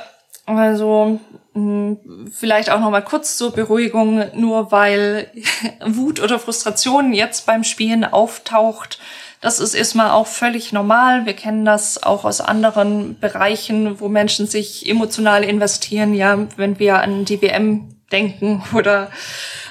also 0.46 1.20
mh, 1.54 1.96
vielleicht 2.32 2.70
auch 2.70 2.80
noch 2.80 2.90
mal 2.90 3.04
kurz 3.04 3.36
zur 3.36 3.52
Beruhigung, 3.52 4.24
nur 4.34 4.72
weil 4.72 5.30
Wut 5.86 6.20
oder 6.20 6.38
Frustration 6.38 7.12
jetzt 7.12 7.46
beim 7.46 7.64
Spielen 7.64 8.04
auftaucht, 8.04 8.98
das 9.42 9.58
ist 9.58 9.74
erstmal 9.74 10.10
auch 10.10 10.28
völlig 10.28 10.72
normal. 10.72 11.26
Wir 11.26 11.34
kennen 11.34 11.64
das 11.64 12.00
auch 12.00 12.24
aus 12.24 12.40
anderen 12.40 13.18
Bereichen, 13.18 14.00
wo 14.00 14.08
Menschen 14.08 14.46
sich 14.46 14.88
emotional 14.88 15.42
investieren. 15.42 16.14
Ja, 16.14 16.38
wenn 16.56 16.78
wir 16.78 17.00
an 17.00 17.24
die 17.24 17.42
WM 17.42 17.96
denken 18.12 18.62
oder 18.74 19.10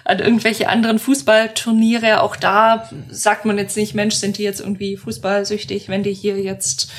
an 0.04 0.20
irgendwelche 0.20 0.68
anderen 0.68 1.00
Fußballturniere. 1.00 2.22
Auch 2.22 2.36
da 2.36 2.90
sagt 3.10 3.46
man 3.46 3.58
jetzt 3.58 3.78
nicht, 3.78 3.94
Mensch, 3.96 4.16
sind 4.16 4.38
die 4.38 4.44
jetzt 4.44 4.60
irgendwie 4.60 4.98
fußballsüchtig, 4.98 5.90
wenn 5.90 6.04
die 6.04 6.14
hier 6.14 6.40
jetzt 6.40 6.92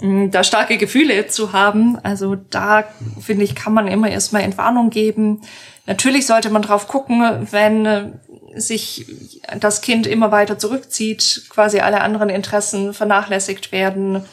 hm, 0.00 0.30
da 0.30 0.42
starke 0.44 0.76
Gefühle 0.76 1.26
zu 1.28 1.52
haben. 1.52 1.98
Also 2.02 2.34
da, 2.34 2.84
finde 3.20 3.44
ich, 3.44 3.54
kann 3.54 3.72
man 3.72 3.88
immer 3.88 4.10
erstmal 4.10 4.42
Entwarnung 4.42 4.90
geben. 4.90 5.42
Natürlich 5.86 6.26
sollte 6.26 6.50
man 6.50 6.62
drauf 6.62 6.88
gucken, 6.88 7.48
wenn 7.50 7.86
äh, 7.86 8.10
sich 8.54 9.06
das 9.58 9.80
Kind 9.80 10.06
immer 10.06 10.32
weiter 10.32 10.58
zurückzieht, 10.58 11.44
quasi 11.50 11.80
alle 11.80 12.00
anderen 12.00 12.28
Interessen 12.28 12.94
vernachlässigt 12.94 13.72
werden, 13.72 14.24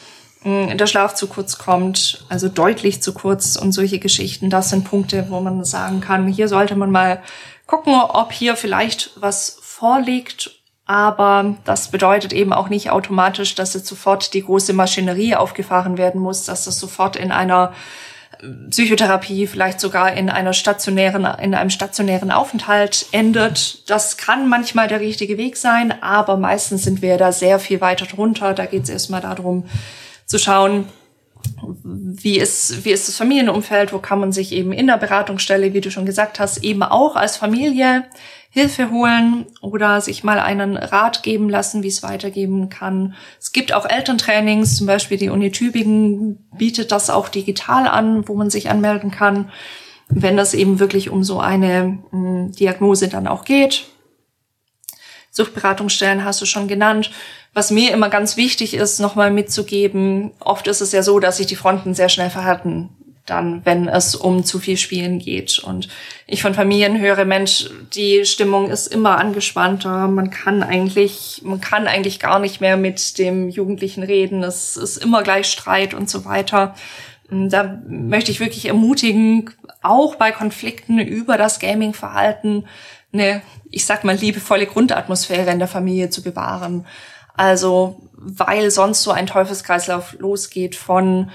der 0.44 0.86
Schlaf 0.86 1.14
zu 1.14 1.26
kurz 1.26 1.58
kommt, 1.58 2.24
also 2.28 2.48
deutlich 2.48 3.02
zu 3.02 3.12
kurz 3.12 3.56
und 3.56 3.72
solche 3.72 3.98
Geschichten. 3.98 4.50
Das 4.50 4.70
sind 4.70 4.84
Punkte, 4.84 5.26
wo 5.30 5.40
man 5.40 5.64
sagen 5.64 6.00
kann, 6.00 6.28
hier 6.28 6.48
sollte 6.48 6.76
man 6.76 6.90
mal 6.90 7.22
gucken, 7.66 7.94
ob 7.94 8.32
hier 8.32 8.56
vielleicht 8.56 9.10
was 9.16 9.58
vorliegt. 9.60 10.52
Aber 10.86 11.56
das 11.64 11.88
bedeutet 11.88 12.32
eben 12.32 12.54
auch 12.54 12.70
nicht 12.70 12.90
automatisch, 12.90 13.54
dass 13.54 13.74
jetzt 13.74 13.88
sofort 13.88 14.32
die 14.32 14.42
große 14.42 14.72
Maschinerie 14.72 15.34
aufgefahren 15.34 15.98
werden 15.98 16.20
muss, 16.20 16.44
dass 16.44 16.64
das 16.64 16.80
sofort 16.80 17.14
in 17.16 17.30
einer 17.30 17.74
Psychotherapie, 18.70 19.46
vielleicht 19.46 19.80
sogar 19.80 20.12
in 20.12 20.30
einer 20.30 20.52
stationären, 20.52 21.26
in 21.42 21.54
einem 21.54 21.70
stationären 21.70 22.30
Aufenthalt 22.30 23.06
endet. 23.10 23.90
Das 23.90 24.16
kann 24.16 24.48
manchmal 24.48 24.88
der 24.88 25.00
richtige 25.00 25.36
Weg 25.36 25.56
sein, 25.56 26.02
aber 26.02 26.36
meistens 26.36 26.84
sind 26.84 27.02
wir 27.02 27.18
da 27.18 27.32
sehr 27.32 27.58
viel 27.58 27.80
weiter 27.80 28.06
drunter. 28.06 28.54
Da 28.54 28.64
geht 28.66 28.84
es 28.84 28.88
erstmal 28.88 29.20
darum 29.20 29.64
zu 30.28 30.38
schauen, 30.38 30.86
wie 31.84 32.38
ist, 32.38 32.84
wie 32.84 32.90
ist 32.90 33.08
das 33.08 33.16
Familienumfeld, 33.16 33.92
wo 33.92 33.98
kann 33.98 34.20
man 34.20 34.32
sich 34.32 34.52
eben 34.52 34.72
in 34.72 34.86
der 34.86 34.98
Beratungsstelle, 34.98 35.72
wie 35.72 35.80
du 35.80 35.90
schon 35.90 36.06
gesagt 36.06 36.38
hast, 36.38 36.62
eben 36.62 36.82
auch 36.82 37.16
als 37.16 37.36
Familie 37.36 38.04
Hilfe 38.50 38.90
holen 38.90 39.46
oder 39.60 40.00
sich 40.00 40.24
mal 40.24 40.40
einen 40.40 40.76
Rat 40.76 41.22
geben 41.22 41.48
lassen, 41.50 41.82
wie 41.82 41.88
es 41.88 42.02
weitergehen 42.02 42.68
kann. 42.68 43.14
Es 43.38 43.52
gibt 43.52 43.72
auch 43.72 43.88
Elterntrainings, 43.88 44.76
zum 44.76 44.86
Beispiel 44.86 45.18
die 45.18 45.28
Uni 45.28 45.50
Tübingen 45.50 46.48
bietet 46.56 46.90
das 46.90 47.10
auch 47.10 47.28
digital 47.28 47.86
an, 47.86 48.26
wo 48.26 48.34
man 48.34 48.50
sich 48.50 48.70
anmelden 48.70 49.10
kann, 49.10 49.50
wenn 50.08 50.36
das 50.36 50.54
eben 50.54 50.78
wirklich 50.78 51.10
um 51.10 51.24
so 51.24 51.40
eine 51.40 51.98
hm, 52.10 52.52
Diagnose 52.52 53.08
dann 53.08 53.26
auch 53.26 53.44
geht. 53.44 53.86
Suchtberatungsstellen 55.38 56.24
hast 56.24 56.40
du 56.42 56.46
schon 56.46 56.68
genannt. 56.68 57.10
Was 57.54 57.70
mir 57.70 57.92
immer 57.92 58.10
ganz 58.10 58.36
wichtig 58.36 58.74
ist, 58.74 59.00
nochmal 59.00 59.30
mitzugeben, 59.30 60.32
oft 60.40 60.66
ist 60.66 60.82
es 60.82 60.92
ja 60.92 61.02
so, 61.02 61.18
dass 61.18 61.38
sich 61.38 61.46
die 61.46 61.56
Fronten 61.56 61.94
sehr 61.94 62.10
schnell 62.10 62.30
verhärten 62.30 62.90
dann, 63.28 63.64
wenn 63.64 63.88
es 63.88 64.14
um 64.14 64.44
zu 64.44 64.58
viel 64.58 64.76
Spielen 64.76 65.18
geht. 65.18 65.58
Und 65.58 65.88
ich 66.26 66.42
von 66.42 66.54
Familien 66.54 66.98
höre, 66.98 67.24
Mensch, 67.24 67.68
die 67.94 68.24
Stimmung 68.24 68.70
ist 68.70 68.86
immer 68.86 69.18
angespannter. 69.18 70.08
Man 70.08 70.30
kann 70.30 70.62
eigentlich, 70.62 71.42
man 71.44 71.60
kann 71.60 71.86
eigentlich 71.86 72.20
gar 72.20 72.38
nicht 72.38 72.60
mehr 72.60 72.76
mit 72.76 73.18
dem 73.18 73.48
Jugendlichen 73.48 74.02
reden. 74.02 74.42
Es 74.42 74.76
ist 74.76 74.96
immer 74.96 75.22
gleich 75.22 75.46
Streit 75.46 75.94
und 75.94 76.08
so 76.08 76.24
weiter. 76.24 76.74
Da 77.30 77.78
möchte 77.86 78.30
ich 78.30 78.40
wirklich 78.40 78.66
ermutigen, 78.66 79.50
auch 79.82 80.14
bei 80.14 80.32
Konflikten 80.32 80.98
über 80.98 81.36
das 81.36 81.60
Gaming-Verhalten 81.60 82.64
eine, 83.12 83.42
ich 83.70 83.86
sag 83.86 84.04
mal, 84.04 84.16
liebevolle 84.16 84.66
Grundatmosphäre 84.66 85.50
in 85.50 85.58
der 85.58 85.68
Familie 85.68 86.10
zu 86.10 86.22
bewahren. 86.22 86.86
Also, 87.36 88.00
weil 88.14 88.70
sonst 88.70 89.02
so 89.02 89.12
ein 89.12 89.26
Teufelskreislauf 89.26 90.16
losgeht 90.18 90.74
von 90.74 91.30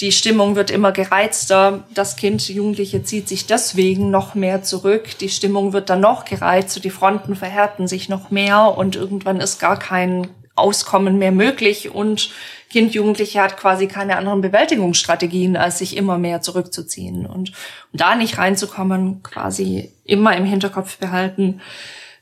die 0.00 0.12
Stimmung 0.12 0.54
wird 0.54 0.70
immer 0.70 0.92
gereizter. 0.92 1.82
Das 1.92 2.14
Kind, 2.14 2.48
Jugendliche 2.48 3.02
zieht 3.02 3.28
sich 3.28 3.46
deswegen 3.46 4.10
noch 4.10 4.36
mehr 4.36 4.62
zurück. 4.62 5.18
Die 5.18 5.28
Stimmung 5.28 5.72
wird 5.72 5.90
dann 5.90 6.00
noch 6.00 6.24
gereizt. 6.24 6.84
Die 6.84 6.90
Fronten 6.90 7.34
verhärten 7.34 7.88
sich 7.88 8.08
noch 8.08 8.30
mehr 8.30 8.78
und 8.78 8.94
irgendwann 8.94 9.40
ist 9.40 9.58
gar 9.58 9.76
kein 9.76 10.28
Auskommen 10.58 11.18
mehr 11.18 11.32
möglich 11.32 11.90
und 11.94 12.30
Kind, 12.70 12.92
Jugendliche 12.94 13.40
hat 13.40 13.56
quasi 13.56 13.86
keine 13.86 14.16
anderen 14.16 14.42
Bewältigungsstrategien, 14.42 15.56
als 15.56 15.78
sich 15.78 15.96
immer 15.96 16.18
mehr 16.18 16.42
zurückzuziehen 16.42 17.24
und 17.24 17.50
um 17.92 17.98
da 17.98 18.14
nicht 18.14 18.36
reinzukommen, 18.36 19.22
quasi 19.22 19.90
immer 20.04 20.36
im 20.36 20.44
Hinterkopf 20.44 20.98
behalten. 20.98 21.60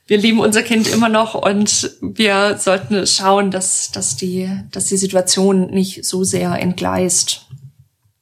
Wir 0.05 0.17
lieben 0.17 0.39
unser 0.39 0.63
Kind 0.63 0.87
immer 0.87 1.09
noch 1.09 1.35
und 1.35 1.97
wir 2.01 2.57
sollten 2.57 3.05
schauen, 3.05 3.51
dass, 3.51 3.91
dass 3.91 4.15
die, 4.15 4.49
dass 4.71 4.85
die 4.85 4.95
Situation 4.95 5.69
nicht 5.69 6.05
so 6.05 6.23
sehr 6.23 6.57
entgleist 6.59 7.47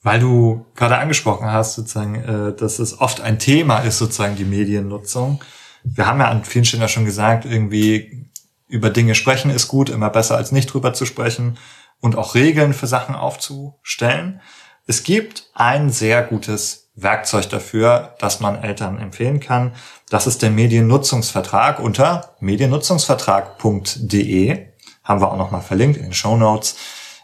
weil 0.06 0.20
du 0.20 0.68
gerade 0.76 1.00
angesprochen 1.00 1.52
hast, 1.52 1.74
sozusagen, 1.74 2.16
äh, 2.16 2.56
dass 2.56 2.78
es 2.78 3.02
oft 3.02 3.22
ein 3.22 3.40
Thema 3.40 3.80
ist, 3.80 3.98
sozusagen 3.98 4.36
die 4.36 4.46
Mediennutzung. 4.46 5.44
Wir 5.84 6.06
haben 6.06 6.20
ja 6.20 6.30
an 6.30 6.46
vielen 6.46 6.64
Stellen 6.64 6.82
ja 6.82 6.88
schon 6.88 7.06
gesagt, 7.06 7.46
irgendwie 7.46 8.25
über 8.68 8.90
Dinge 8.90 9.16
sprechen 9.16 9.52
ist 9.52 9.68
gut, 9.68 9.90
immer 9.90 10.10
besser 10.10 10.38
als 10.38 10.52
nicht 10.52 10.74
drüber 10.74 10.94
zu 10.94 11.06
sprechen 11.06 11.58
und 12.00 12.18
auch 12.18 12.36
Regeln 12.36 12.74
für 12.74 12.88
Sachen 12.88 13.16
aufzustellen. 13.16 14.42
Es 14.88 15.04
gibt 15.04 15.50
ein 15.54 15.90
sehr 15.90 16.24
gutes 16.24 16.92
Werkzeug 16.96 17.50
dafür, 17.50 18.16
das 18.20 18.40
man 18.40 18.62
Eltern 18.62 19.00
empfehlen 19.00 19.40
kann. 19.40 19.74
Das 20.10 20.28
ist 20.28 20.42
der 20.42 20.52
Mediennutzungsvertrag 20.52 21.80
unter 21.80 22.36
mediennutzungsvertrag.de. 22.40 24.68
Haben 25.04 25.22
wir 25.22 25.32
auch 25.32 25.38
nochmal 25.38 25.62
verlinkt 25.62 25.98
in 25.98 26.04
den 26.04 26.14
Show 26.14 26.38
Notes. 26.38 26.76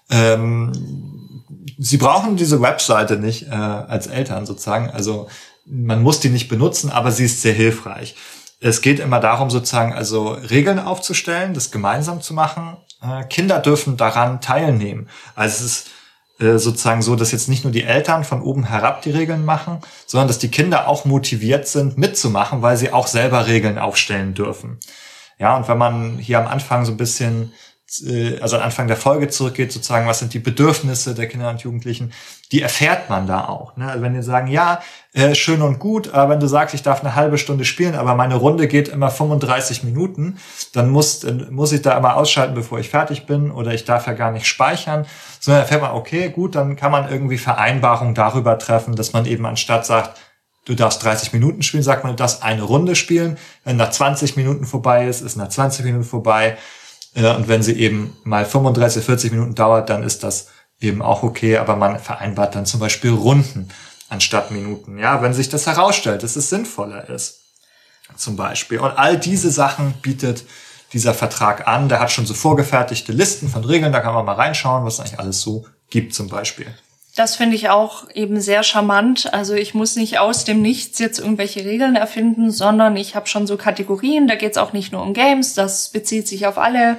Ähm, 0.10 0.74
Sie 1.84 1.98
brauchen 1.98 2.36
diese 2.36 2.62
Webseite 2.62 3.18
nicht 3.18 3.48
äh, 3.48 3.56
als 3.56 4.06
Eltern 4.06 4.46
sozusagen. 4.46 4.92
Also 4.92 5.28
man 5.66 6.04
muss 6.04 6.20
die 6.20 6.30
nicht 6.30 6.48
benutzen, 6.48 6.92
aber 6.92 7.12
sie 7.12 7.26
ist 7.26 7.42
sehr 7.42 7.54
hilfreich. 7.54 8.16
Es 8.64 8.82
geht 8.82 8.99
immer 8.99 9.20
darum, 9.20 9.49
sozusagen 9.49 9.91
also 9.91 10.34
Regeln 10.34 10.78
aufzustellen, 10.78 11.55
das 11.55 11.72
gemeinsam 11.72 12.22
zu 12.22 12.36
machen. 12.36 12.78
Äh, 13.01 13.24
Kinder 13.26 13.57
dürfen 13.57 13.97
daran 13.97 14.39
teilnehmen. 14.39 15.09
Also 15.36 15.66
es 15.66 15.72
ist 15.72 15.89
äh, 16.39 16.59
sozusagen 16.59 17.01
so, 17.01 17.16
dass 17.16 17.32
jetzt 17.32 17.49
nicht 17.49 17.64
nur 17.64 17.74
die 17.74 17.84
Eltern 17.84 18.24
von 18.24 18.43
oben 18.43 18.64
herab 18.64 19.01
die 19.01 19.09
Regeln 19.09 19.45
machen, 19.45 19.80
sondern 20.05 20.28
dass 20.28 20.38
die 20.38 20.51
Kinder 20.51 20.88
auch 20.88 21.05
motiviert 21.05 21.68
sind, 21.68 21.97
mitzumachen, 21.97 22.62
weil 22.62 22.78
sie 22.78 22.93
auch 22.93 23.07
selber 23.07 23.47
Regeln 23.47 23.80
aufstellen 23.80 24.36
dürfen. 24.36 24.78
Ja, 25.39 25.57
und 25.57 25.68
wenn 25.68 25.80
man 25.80 26.20
hier 26.20 26.38
am 26.38 26.45
Anfang 26.45 26.86
so 26.86 26.91
ein 26.91 26.97
bisschen 26.97 27.53
also 28.42 28.58
Anfang 28.58 28.88
der 28.88 28.96
Folge 28.96 29.28
zurückgeht, 29.28 29.72
sozusagen, 29.74 30.08
was 30.08 30.20
sind 30.20 30.34
die 30.34 30.39
Bedürfnisse 30.39 31.14
der 31.14 31.28
Kinder 31.28 31.50
und 31.50 31.62
Jugendlichen, 31.62 32.14
die 32.54 32.62
erfährt 32.62 33.10
man 33.10 33.28
da 33.28 33.46
auch. 33.46 33.76
Ne? 33.76 33.89
Also 33.89 34.02
wenn 34.02 34.14
die 34.14 34.24
sagen, 34.24 34.48
ja, 34.48 34.82
äh, 35.14 35.36
schön 35.36 35.62
und 35.62 35.80
gut, 35.80 36.14
aber 36.14 36.32
wenn 36.32 36.39
du 36.39 36.48
sagst, 36.48 36.74
ich 36.74 36.84
darf 36.84 37.02
eine 37.02 37.16
halbe 37.16 37.38
Stunde 37.38 37.66
spielen, 37.66 37.96
aber 37.96 38.16
meine 38.16 38.36
Runde 38.36 38.70
geht 38.70 38.88
immer 38.88 39.12
35 39.12 39.84
Minuten, 39.84 40.38
dann 40.74 40.89
muss, 40.89 41.26
muss 41.50 41.74
ich 41.74 41.82
da 41.82 41.98
immer 41.98 42.16
ausschalten, 42.16 42.56
bevor 42.56 42.80
ich 42.80 42.89
fertig 42.89 43.26
bin, 43.26 43.52
oder 43.52 43.74
ich 43.74 43.84
darf 43.84 44.08
ja 44.08 44.14
gar 44.14 44.32
nicht 44.32 44.48
speichern, 44.48 45.06
sondern 45.42 45.64
erfährt 45.64 45.82
man, 45.82 45.92
okay, 45.92 46.30
gut, 46.30 46.56
dann 46.56 46.78
kann 46.78 46.92
man 46.94 47.10
irgendwie 47.10 47.38
Vereinbarungen 47.38 48.16
darüber 48.16 48.58
treffen, 48.58 48.96
dass 48.96 49.12
man 49.12 49.26
eben 49.26 49.46
anstatt 49.46 49.86
sagt, 49.86 50.18
du 50.66 50.76
darfst 50.76 51.04
30 51.04 51.34
Minuten 51.34 51.62
spielen, 51.62 51.84
sagt 51.84 52.04
man, 52.04 52.14
du 52.14 52.18
darfst 52.18 52.44
eine 52.44 52.62
Runde 52.62 52.96
spielen. 52.96 53.38
Wenn 53.64 53.78
nach 53.78 53.89
20 53.89 54.38
Minuten 54.38 54.66
vorbei 54.66 55.08
ist, 55.08 55.22
ist 55.22 55.36
nach 55.36 55.50
20 55.50 55.84
Minuten 55.86 56.06
vorbei. 56.06 56.58
Äh, 57.14 57.36
und 57.36 57.47
wenn 57.47 57.64
sie 57.64 57.74
eben 57.80 58.16
mal 58.24 58.45
35, 58.45 59.03
40 59.03 59.32
Minuten 59.32 59.55
dauert, 59.55 59.89
dann 59.89 60.03
ist 60.03 60.24
das 60.24 60.47
eben 60.80 61.01
auch 61.01 61.24
okay, 61.24 61.57
aber 61.57 61.76
man 61.76 61.99
vereinbart 61.99 62.55
dann 62.55 62.66
zum 62.66 62.80
Beispiel 62.80 63.12
Runden 63.12 63.70
anstatt 64.09 64.51
Minuten. 64.51 64.97
Ja, 64.97 65.22
wenn 65.22 65.34
sich 65.34 65.49
das 65.49 65.68
herausstellt, 65.68 66.24
dass 66.24 66.36
es 66.36 66.49
sinnvoller 66.49 67.09
ist. 67.09 67.39
Zum 68.18 68.36
Beispiel. 68.36 68.80
Und 68.80 68.91
all 68.91 69.18
diese 69.18 69.51
Sachen 69.51 69.93
bietet 70.01 70.43
dieser 70.91 71.14
Vertrag 71.14 71.68
an. 71.68 71.88
Der 71.88 71.99
hat 71.99 72.12
schon 72.12 72.26
so 72.26 72.34
vorgefertigte 72.34 73.14
Listen 73.14 73.47
von 73.47 73.64
Regeln, 73.64 73.93
da 73.93 74.01
kann 74.01 74.14
man 74.14 74.26
mal 74.26 74.36
reinschauen, 74.36 74.84
was 74.84 74.95
es 74.95 74.99
eigentlich 74.99 75.20
alles 75.20 75.41
so 75.41 75.66
gibt 75.89 76.14
zum 76.14 76.28
Beispiel. 76.28 76.68
Das 77.22 77.36
finde 77.36 77.55
ich 77.55 77.69
auch 77.69 78.09
eben 78.15 78.41
sehr 78.41 78.63
charmant. 78.63 79.32
Also 79.32 79.53
ich 79.53 79.76
muss 79.76 79.95
nicht 79.95 80.17
aus 80.17 80.43
dem 80.43 80.63
Nichts 80.63 80.97
jetzt 80.97 81.19
irgendwelche 81.19 81.63
Regeln 81.63 81.95
erfinden, 81.95 82.49
sondern 82.49 82.97
ich 82.97 83.15
habe 83.15 83.28
schon 83.28 83.45
so 83.45 83.57
Kategorien. 83.57 84.28
Da 84.28 84.34
geht 84.34 84.53
es 84.53 84.57
auch 84.57 84.74
nicht 84.74 84.91
nur 84.91 85.03
um 85.03 85.13
Games, 85.13 85.53
das 85.53 85.89
bezieht 85.89 86.28
sich 86.28 86.47
auf 86.47 86.57
alle 86.57 86.97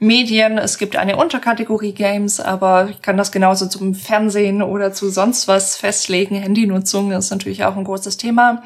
Medien. 0.00 0.58
Es 0.58 0.76
gibt 0.76 0.96
eine 0.96 1.16
Unterkategorie 1.16 1.92
Games, 1.92 2.40
aber 2.40 2.88
ich 2.90 3.00
kann 3.00 3.16
das 3.16 3.30
genauso 3.30 3.68
zum 3.68 3.94
Fernsehen 3.94 4.60
oder 4.60 4.92
zu 4.92 5.08
sonst 5.08 5.46
was 5.46 5.76
festlegen. 5.76 6.34
Handynutzung 6.34 7.12
ist 7.12 7.30
natürlich 7.30 7.62
auch 7.62 7.76
ein 7.76 7.84
großes 7.84 8.16
Thema. 8.16 8.64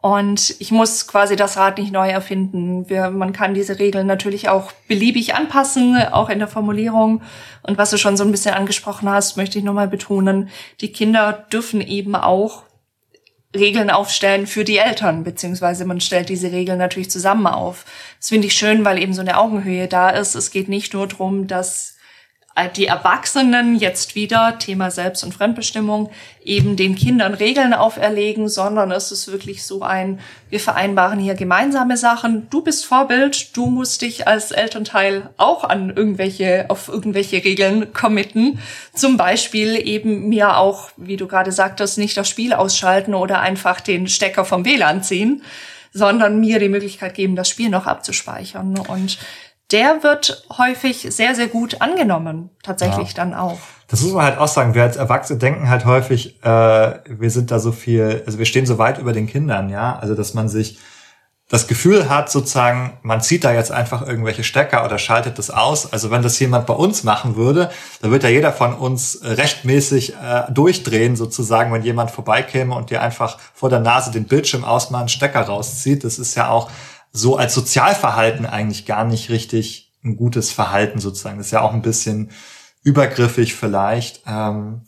Und 0.00 0.54
ich 0.60 0.70
muss 0.70 1.08
quasi 1.08 1.34
das 1.34 1.56
Rad 1.56 1.78
nicht 1.78 1.92
neu 1.92 2.08
erfinden. 2.08 2.88
Wir, 2.88 3.10
man 3.10 3.32
kann 3.32 3.54
diese 3.54 3.80
Regeln 3.80 4.06
natürlich 4.06 4.48
auch 4.48 4.70
beliebig 4.86 5.34
anpassen, 5.34 5.96
auch 5.96 6.28
in 6.28 6.38
der 6.38 6.46
Formulierung. 6.46 7.22
Und 7.62 7.78
was 7.78 7.90
du 7.90 7.98
schon 7.98 8.16
so 8.16 8.24
ein 8.24 8.30
bisschen 8.30 8.54
angesprochen 8.54 9.08
hast, 9.08 9.36
möchte 9.36 9.58
ich 9.58 9.64
nochmal 9.64 9.88
betonen, 9.88 10.50
die 10.80 10.92
Kinder 10.92 11.46
dürfen 11.52 11.80
eben 11.80 12.14
auch 12.14 12.62
Regeln 13.56 13.90
aufstellen 13.90 14.46
für 14.46 14.62
die 14.62 14.78
Eltern, 14.78 15.24
beziehungsweise 15.24 15.84
man 15.84 16.00
stellt 16.00 16.28
diese 16.28 16.52
Regeln 16.52 16.78
natürlich 16.78 17.10
zusammen 17.10 17.46
auf. 17.46 17.84
Das 18.20 18.28
finde 18.28 18.46
ich 18.46 18.54
schön, 18.54 18.84
weil 18.84 19.02
eben 19.02 19.14
so 19.14 19.22
eine 19.22 19.38
Augenhöhe 19.38 19.88
da 19.88 20.10
ist. 20.10 20.34
Es 20.34 20.50
geht 20.50 20.68
nicht 20.68 20.92
nur 20.92 21.08
darum, 21.08 21.46
dass 21.48 21.97
die 22.66 22.86
Erwachsenen 22.86 23.76
jetzt 23.76 24.14
wieder, 24.14 24.58
Thema 24.58 24.90
Selbst- 24.90 25.22
und 25.22 25.34
Fremdbestimmung, 25.34 26.10
eben 26.44 26.76
den 26.76 26.94
Kindern 26.94 27.34
Regeln 27.34 27.74
auferlegen, 27.74 28.48
sondern 28.48 28.90
es 28.90 29.12
ist 29.12 29.30
wirklich 29.30 29.64
so 29.64 29.82
ein, 29.82 30.18
wir 30.50 30.60
vereinbaren 30.60 31.18
hier 31.18 31.34
gemeinsame 31.34 31.96
Sachen. 31.96 32.48
Du 32.50 32.62
bist 32.62 32.86
Vorbild, 32.86 33.56
du 33.56 33.66
musst 33.66 34.02
dich 34.02 34.26
als 34.26 34.50
Elternteil 34.50 35.30
auch 35.36 35.64
an 35.64 35.90
irgendwelche, 35.94 36.66
auf 36.68 36.88
irgendwelche 36.88 37.44
Regeln 37.44 37.92
committen. 37.92 38.58
Zum 38.94 39.16
Beispiel 39.16 39.76
eben 39.76 40.28
mir 40.28 40.56
auch, 40.56 40.90
wie 40.96 41.16
du 41.16 41.28
gerade 41.28 41.52
sagtest, 41.52 41.98
nicht 41.98 42.16
das 42.16 42.28
Spiel 42.28 42.52
ausschalten 42.52 43.14
oder 43.14 43.40
einfach 43.40 43.80
den 43.80 44.08
Stecker 44.08 44.44
vom 44.44 44.64
WLAN 44.64 45.02
ziehen, 45.02 45.42
sondern 45.92 46.40
mir 46.40 46.58
die 46.58 46.68
Möglichkeit 46.68 47.14
geben, 47.14 47.36
das 47.36 47.48
Spiel 47.48 47.68
noch 47.68 47.86
abzuspeichern. 47.86 48.78
Und 48.78 49.18
der 49.70 50.02
wird 50.02 50.46
häufig 50.56 51.06
sehr, 51.10 51.34
sehr 51.34 51.48
gut 51.48 51.80
angenommen, 51.80 52.50
tatsächlich 52.62 53.08
ja. 53.10 53.14
dann 53.16 53.34
auch. 53.34 53.58
Das 53.88 54.02
muss 54.02 54.12
man 54.12 54.24
halt 54.24 54.38
auch 54.38 54.48
sagen. 54.48 54.74
Wir 54.74 54.82
als 54.82 54.96
Erwachsene 54.96 55.38
denken 55.38 55.68
halt 55.68 55.84
häufig, 55.84 56.42
äh, 56.42 56.46
wir 56.46 57.30
sind 57.30 57.50
da 57.50 57.58
so 57.58 57.72
viel, 57.72 58.22
also 58.26 58.38
wir 58.38 58.46
stehen 58.46 58.66
so 58.66 58.78
weit 58.78 58.98
über 58.98 59.12
den 59.12 59.26
Kindern, 59.26 59.68
ja. 59.70 59.98
Also 59.98 60.14
dass 60.14 60.34
man 60.34 60.48
sich 60.48 60.78
das 61.50 61.66
Gefühl 61.66 62.10
hat, 62.10 62.30
sozusagen, 62.30 62.98
man 63.02 63.22
zieht 63.22 63.42
da 63.42 63.52
jetzt 63.52 63.72
einfach 63.72 64.06
irgendwelche 64.06 64.44
Stecker 64.44 64.84
oder 64.84 64.98
schaltet 64.98 65.38
das 65.38 65.48
aus. 65.50 65.90
Also 65.90 66.10
wenn 66.10 66.20
das 66.20 66.38
jemand 66.38 66.66
bei 66.66 66.74
uns 66.74 67.04
machen 67.04 67.36
würde, 67.36 67.70
dann 68.02 68.10
wird 68.10 68.22
ja 68.22 68.28
jeder 68.28 68.52
von 68.52 68.74
uns 68.74 69.20
rechtmäßig 69.22 70.14
äh, 70.14 70.52
durchdrehen, 70.52 71.16
sozusagen, 71.16 71.72
wenn 71.72 71.82
jemand 71.82 72.10
vorbeikäme 72.10 72.74
und 72.74 72.90
dir 72.90 73.00
einfach 73.00 73.38
vor 73.54 73.70
der 73.70 73.80
Nase 73.80 74.10
den 74.10 74.24
Bildschirm 74.24 74.62
ausmacht, 74.62 75.00
einen 75.00 75.08
Stecker 75.08 75.40
rauszieht. 75.40 76.04
Das 76.04 76.18
ist 76.18 76.34
ja 76.34 76.50
auch 76.50 76.70
so 77.18 77.36
als 77.36 77.54
Sozialverhalten 77.54 78.46
eigentlich 78.46 78.86
gar 78.86 79.04
nicht 79.04 79.30
richtig 79.30 79.92
ein 80.04 80.16
gutes 80.16 80.52
Verhalten 80.52 81.00
sozusagen. 81.00 81.38
Das 81.38 81.46
ist 81.46 81.52
ja 81.52 81.60
auch 81.60 81.72
ein 81.72 81.82
bisschen 81.82 82.30
übergriffig 82.82 83.54
vielleicht. 83.54 84.22
Ähm, 84.26 84.82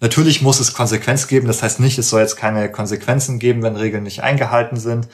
natürlich 0.00 0.42
muss 0.42 0.60
es 0.60 0.74
Konsequenz 0.74 1.26
geben. 1.26 1.46
Das 1.46 1.62
heißt 1.62 1.80
nicht, 1.80 1.98
es 1.98 2.10
soll 2.10 2.20
jetzt 2.20 2.36
keine 2.36 2.70
Konsequenzen 2.70 3.38
geben, 3.38 3.62
wenn 3.62 3.76
Regeln 3.76 4.02
nicht 4.02 4.22
eingehalten 4.22 4.76
sind 4.76 5.08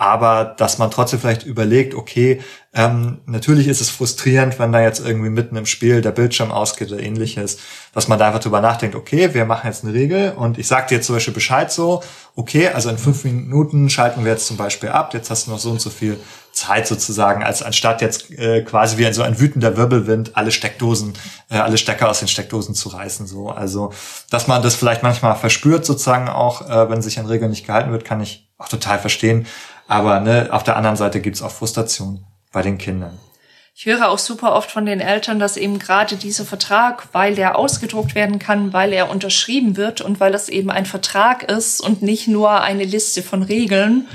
aber 0.00 0.54
dass 0.56 0.78
man 0.78 0.90
trotzdem 0.90 1.20
vielleicht 1.20 1.44
überlegt, 1.44 1.94
okay, 1.94 2.40
ähm, 2.72 3.18
natürlich 3.26 3.68
ist 3.68 3.82
es 3.82 3.90
frustrierend, 3.90 4.58
wenn 4.58 4.72
da 4.72 4.80
jetzt 4.80 5.04
irgendwie 5.04 5.28
mitten 5.28 5.56
im 5.56 5.66
Spiel 5.66 6.00
der 6.00 6.12
Bildschirm 6.12 6.50
ausgeht 6.50 6.90
oder 6.90 7.02
ähnliches, 7.02 7.58
dass 7.92 8.08
man 8.08 8.18
da 8.18 8.28
einfach 8.28 8.40
drüber 8.40 8.62
nachdenkt, 8.62 8.96
okay, 8.96 9.34
wir 9.34 9.44
machen 9.44 9.66
jetzt 9.66 9.84
eine 9.84 9.92
Regel 9.92 10.32
und 10.32 10.56
ich 10.56 10.68
sag 10.68 10.88
dir 10.88 10.94
jetzt 10.94 11.06
zum 11.06 11.16
Beispiel 11.16 11.34
Bescheid 11.34 11.70
so, 11.70 12.02
okay, 12.34 12.68
also 12.68 12.88
in 12.88 12.96
fünf 12.96 13.24
Minuten 13.24 13.90
schalten 13.90 14.24
wir 14.24 14.32
jetzt 14.32 14.46
zum 14.46 14.56
Beispiel 14.56 14.88
ab, 14.88 15.12
jetzt 15.12 15.28
hast 15.28 15.46
du 15.46 15.50
noch 15.50 15.58
so 15.58 15.70
und 15.70 15.82
so 15.82 15.90
viel 15.90 16.18
Zeit 16.52 16.86
sozusagen, 16.86 17.42
als 17.42 17.62
anstatt 17.62 18.00
jetzt 18.00 18.30
äh, 18.30 18.62
quasi 18.62 18.96
wie 18.96 19.06
ein, 19.06 19.12
so 19.12 19.20
ein 19.22 19.38
wütender 19.38 19.76
Wirbelwind 19.76 20.34
alle 20.34 20.50
Steckdosen, 20.50 21.12
äh, 21.50 21.56
alle 21.56 21.76
Stecker 21.76 22.08
aus 22.08 22.20
den 22.20 22.28
Steckdosen 22.28 22.74
zu 22.74 22.88
reißen. 22.88 23.26
So, 23.26 23.50
also 23.50 23.92
dass 24.30 24.46
man 24.46 24.62
das 24.62 24.76
vielleicht 24.76 25.02
manchmal 25.02 25.36
verspürt 25.36 25.84
sozusagen 25.84 26.30
auch, 26.30 26.68
äh, 26.70 26.88
wenn 26.88 27.02
sich 27.02 27.18
an 27.18 27.26
Regeln 27.26 27.50
nicht 27.50 27.66
gehalten 27.66 27.92
wird, 27.92 28.06
kann 28.06 28.22
ich 28.22 28.50
auch 28.56 28.68
total 28.68 28.98
verstehen. 28.98 29.46
Aber 29.90 30.20
ne, 30.20 30.46
auf 30.52 30.62
der 30.62 30.76
anderen 30.76 30.94
Seite 30.94 31.20
gibt's 31.20 31.42
auch 31.42 31.50
Frustration 31.50 32.24
bei 32.52 32.62
den 32.62 32.78
Kindern. 32.78 33.18
Ich 33.74 33.86
höre 33.86 34.08
auch 34.08 34.20
super 34.20 34.54
oft 34.54 34.70
von 34.70 34.86
den 34.86 35.00
Eltern, 35.00 35.40
dass 35.40 35.56
eben 35.56 35.80
gerade 35.80 36.14
dieser 36.14 36.44
Vertrag, 36.44 37.08
weil 37.10 37.34
der 37.34 37.58
ausgedruckt 37.58 38.14
werden 38.14 38.38
kann, 38.38 38.72
weil 38.72 38.92
er 38.92 39.10
unterschrieben 39.10 39.76
wird 39.76 40.00
und 40.00 40.20
weil 40.20 40.30
das 40.30 40.48
eben 40.48 40.70
ein 40.70 40.86
Vertrag 40.86 41.42
ist 41.42 41.80
und 41.80 42.02
nicht 42.02 42.28
nur 42.28 42.60
eine 42.60 42.84
Liste 42.84 43.24
von 43.24 43.42
Regeln, 43.42 44.06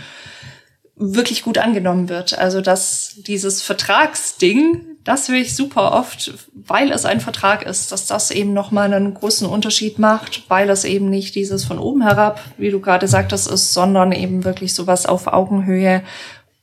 wirklich 0.96 1.44
gut 1.44 1.58
angenommen 1.58 2.08
wird. 2.08 2.38
Also 2.38 2.62
dass 2.62 3.16
dieses 3.28 3.62
Vertragsding 3.62 4.95
das 5.06 5.30
höre 5.30 5.38
ich 5.38 5.56
super 5.56 5.94
oft, 5.94 6.34
weil 6.54 6.92
es 6.92 7.06
ein 7.06 7.22
Vertrag 7.22 7.64
ist, 7.64 7.92
dass 7.92 8.08
das 8.08 8.32
eben 8.32 8.54
nochmal 8.54 8.92
einen 8.92 9.14
großen 9.14 9.48
Unterschied 9.48 10.00
macht, 10.00 10.50
weil 10.50 10.70
es 10.70 10.84
eben 10.84 11.10
nicht 11.10 11.36
dieses 11.36 11.64
von 11.64 11.78
oben 11.78 12.02
herab, 12.02 12.42
wie 12.58 12.72
du 12.72 12.82
gerade 12.82 13.08
sagtest, 13.08 13.48
ist, 13.48 13.72
sondern 13.72 14.12
eben 14.12 14.44
wirklich 14.44 14.74
sowas 14.74 15.06
auf 15.06 15.28
Augenhöhe 15.28 16.02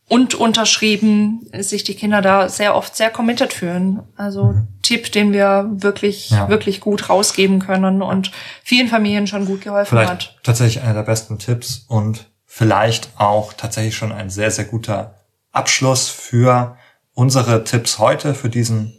und 0.08 0.34
unterschrieben, 0.34 1.48
sich 1.60 1.84
die 1.84 1.94
Kinder 1.94 2.20
da 2.20 2.48
sehr 2.48 2.74
oft 2.74 2.96
sehr 2.96 3.10
committed 3.10 3.52
fühlen. 3.52 4.02
Also 4.16 4.56
Tipp, 4.82 5.12
den 5.12 5.32
wir 5.32 5.70
wirklich, 5.70 6.30
ja. 6.30 6.48
wirklich 6.48 6.80
gut 6.80 7.08
rausgeben 7.08 7.60
können 7.60 8.02
und 8.02 8.32
vielen 8.64 8.88
Familien 8.88 9.28
schon 9.28 9.46
gut 9.46 9.62
geholfen 9.62 9.90
vielleicht 9.90 10.10
hat. 10.10 10.38
Tatsächlich 10.42 10.82
einer 10.82 10.94
der 10.94 11.02
besten 11.04 11.38
Tipps 11.38 11.86
und 11.88 12.26
vielleicht 12.44 13.08
auch 13.16 13.52
tatsächlich 13.52 13.96
schon 13.96 14.10
ein 14.10 14.30
sehr, 14.30 14.50
sehr 14.50 14.64
guter 14.64 15.14
Abschluss 15.52 16.08
für 16.08 16.76
unsere 17.14 17.64
Tipps 17.64 17.98
heute 17.98 18.34
für 18.34 18.48
diesen 18.48 18.94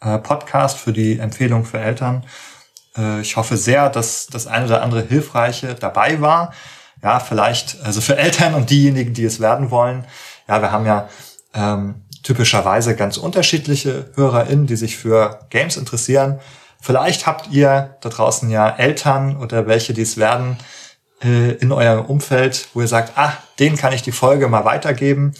äh, 0.00 0.18
Podcast, 0.18 0.78
für 0.78 0.92
die 0.92 1.18
Empfehlung 1.18 1.64
für 1.64 1.78
Eltern. 1.78 2.24
Äh, 2.96 3.20
ich 3.20 3.36
hoffe 3.36 3.56
sehr, 3.56 3.90
dass 3.90 4.26
das 4.26 4.46
eine 4.46 4.66
oder 4.66 4.82
andere 4.82 5.02
Hilfreiche 5.02 5.74
dabei 5.74 6.20
war. 6.20 6.52
Ja, 7.02 7.20
vielleicht, 7.20 7.80
also 7.82 8.00
für 8.00 8.16
Eltern 8.16 8.54
und 8.54 8.70
diejenigen, 8.70 9.14
die 9.14 9.24
es 9.24 9.40
werden 9.40 9.70
wollen. 9.70 10.04
Ja, 10.48 10.60
wir 10.60 10.72
haben 10.72 10.86
ja 10.86 11.08
ähm, 11.54 12.02
typischerweise 12.22 12.96
ganz 12.96 13.16
unterschiedliche 13.16 14.10
HörerInnen, 14.14 14.66
die 14.66 14.76
sich 14.76 14.96
für 14.96 15.46
Games 15.50 15.76
interessieren. 15.76 16.40
Vielleicht 16.80 17.26
habt 17.26 17.50
ihr 17.52 17.96
da 18.00 18.08
draußen 18.08 18.50
ja 18.50 18.68
Eltern 18.68 19.36
oder 19.36 19.66
welche, 19.66 19.94
die 19.94 20.02
es 20.02 20.16
werden, 20.16 20.56
äh, 21.22 21.52
in 21.52 21.72
eurem 21.72 22.04
Umfeld, 22.04 22.68
wo 22.74 22.80
ihr 22.80 22.88
sagt, 22.88 23.16
ah, 23.16 23.32
denen 23.58 23.76
kann 23.76 23.92
ich 23.92 24.02
die 24.02 24.12
Folge 24.12 24.48
mal 24.48 24.64
weitergeben. 24.64 25.34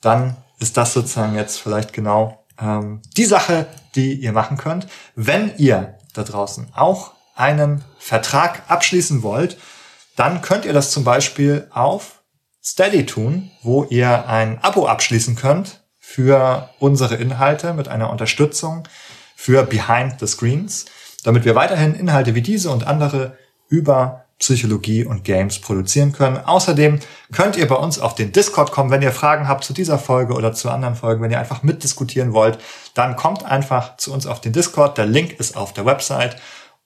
Dann 0.00 0.36
ist 0.64 0.78
das 0.78 0.94
sozusagen 0.94 1.34
jetzt 1.34 1.58
vielleicht 1.60 1.92
genau 1.92 2.42
ähm, 2.58 3.02
die 3.18 3.26
Sache, 3.26 3.66
die 3.94 4.14
ihr 4.14 4.32
machen 4.32 4.56
könnt. 4.56 4.86
Wenn 5.14 5.52
ihr 5.58 5.98
da 6.14 6.22
draußen 6.22 6.68
auch 6.74 7.12
einen 7.36 7.84
Vertrag 7.98 8.62
abschließen 8.68 9.22
wollt, 9.22 9.58
dann 10.16 10.40
könnt 10.40 10.64
ihr 10.64 10.72
das 10.72 10.90
zum 10.90 11.04
Beispiel 11.04 11.68
auf 11.70 12.22
Steady 12.62 13.04
tun, 13.04 13.50
wo 13.62 13.84
ihr 13.84 14.26
ein 14.26 14.58
Abo 14.62 14.86
abschließen 14.86 15.36
könnt 15.36 15.84
für 16.00 16.70
unsere 16.78 17.16
Inhalte 17.16 17.74
mit 17.74 17.88
einer 17.88 18.08
Unterstützung 18.08 18.88
für 19.36 19.64
Behind 19.64 20.18
the 20.18 20.26
Screens, 20.26 20.86
damit 21.24 21.44
wir 21.44 21.54
weiterhin 21.54 21.94
Inhalte 21.94 22.34
wie 22.34 22.40
diese 22.40 22.70
und 22.70 22.86
andere 22.86 23.36
über 23.68 24.23
Psychologie 24.44 25.06
und 25.06 25.24
Games 25.24 25.58
produzieren 25.58 26.12
können. 26.12 26.36
Außerdem 26.36 27.00
könnt 27.32 27.56
ihr 27.56 27.66
bei 27.66 27.76
uns 27.76 27.98
auf 27.98 28.14
den 28.14 28.30
Discord 28.30 28.72
kommen, 28.72 28.90
wenn 28.90 29.00
ihr 29.00 29.10
Fragen 29.10 29.48
habt 29.48 29.64
zu 29.64 29.72
dieser 29.72 29.98
Folge 29.98 30.34
oder 30.34 30.52
zu 30.52 30.68
anderen 30.70 30.96
Folgen, 30.96 31.22
wenn 31.22 31.30
ihr 31.30 31.40
einfach 31.40 31.62
mitdiskutieren 31.62 32.34
wollt, 32.34 32.58
dann 32.92 33.16
kommt 33.16 33.46
einfach 33.46 33.96
zu 33.96 34.12
uns 34.12 34.26
auf 34.26 34.42
den 34.42 34.52
Discord. 34.52 34.98
Der 34.98 35.06
Link 35.06 35.32
ist 35.40 35.56
auf 35.56 35.72
der 35.72 35.86
Website. 35.86 36.36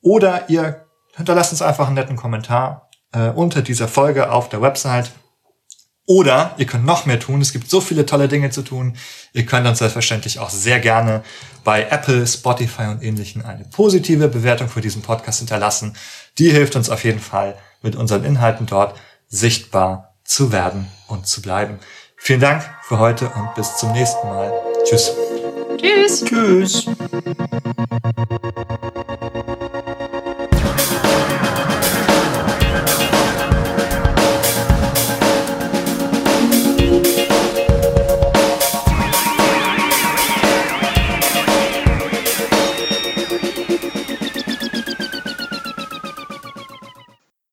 Oder 0.01 0.49
ihr 0.49 0.87
hinterlasst 1.17 1.51
uns 1.51 1.61
einfach 1.61 1.87
einen 1.87 1.97
netten 1.97 2.15
Kommentar 2.15 2.89
äh, 3.13 3.31
unter 3.31 3.61
dieser 3.61 3.89
Folge 3.89 4.31
auf 4.31 4.49
der 4.49 4.63
Website. 4.63 5.11
Oder 6.07 6.55
ihr 6.57 6.65
könnt 6.65 6.87
noch 6.87 7.05
mehr 7.07 7.19
tun. 7.19 7.41
Es 7.43 7.53
gibt 7.53 7.69
so 7.69 7.83
viele 7.83 8.07
tolle 8.07 8.29
Dinge 8.29 8.49
zu 8.51 8.63
tun. 8.63 8.97
Ihr 9.35 9.45
könnt 9.45 9.67
uns 9.67 9.81
selbstverständlich 9.81 10.39
auch 10.39 10.49
sehr 10.49 10.79
gerne 10.81 11.23
bei 11.65 11.83
Apple, 11.83 12.27
Spotify 12.27 12.85
und 12.85 13.03
ähnlichen 13.03 13.45
eine 13.45 13.65
positive 13.65 14.29
Bewertung 14.29 14.71
für 14.71 14.81
diesen 14.81 15.03
Podcast 15.03 15.41
hinterlassen. 15.41 15.97
Die 16.39 16.51
hilft 16.51 16.77
uns 16.77 16.89
auf 16.89 17.05
jeden 17.05 17.21
Fall, 17.21 17.57
mit 17.83 17.97
unseren 17.97 18.25
Inhalten 18.25 18.67
dort 18.67 18.99
sichtbar 19.27 20.15
zu 20.25 20.53
werden 20.53 20.89
und 21.09 21.27
zu 21.27 21.43
bleiben. 21.43 21.79
Vielen 22.17 22.41
Dank 22.41 22.63
für 22.83 22.99
heute 22.99 23.29
und 23.29 23.55
bis 23.55 23.77
zum 23.77 23.93
nächsten 23.93 24.27
Mal. 24.29 24.53
Tschüss. 24.85 25.13
Tschüss. 25.79 26.25
Tschüss. 26.25 26.87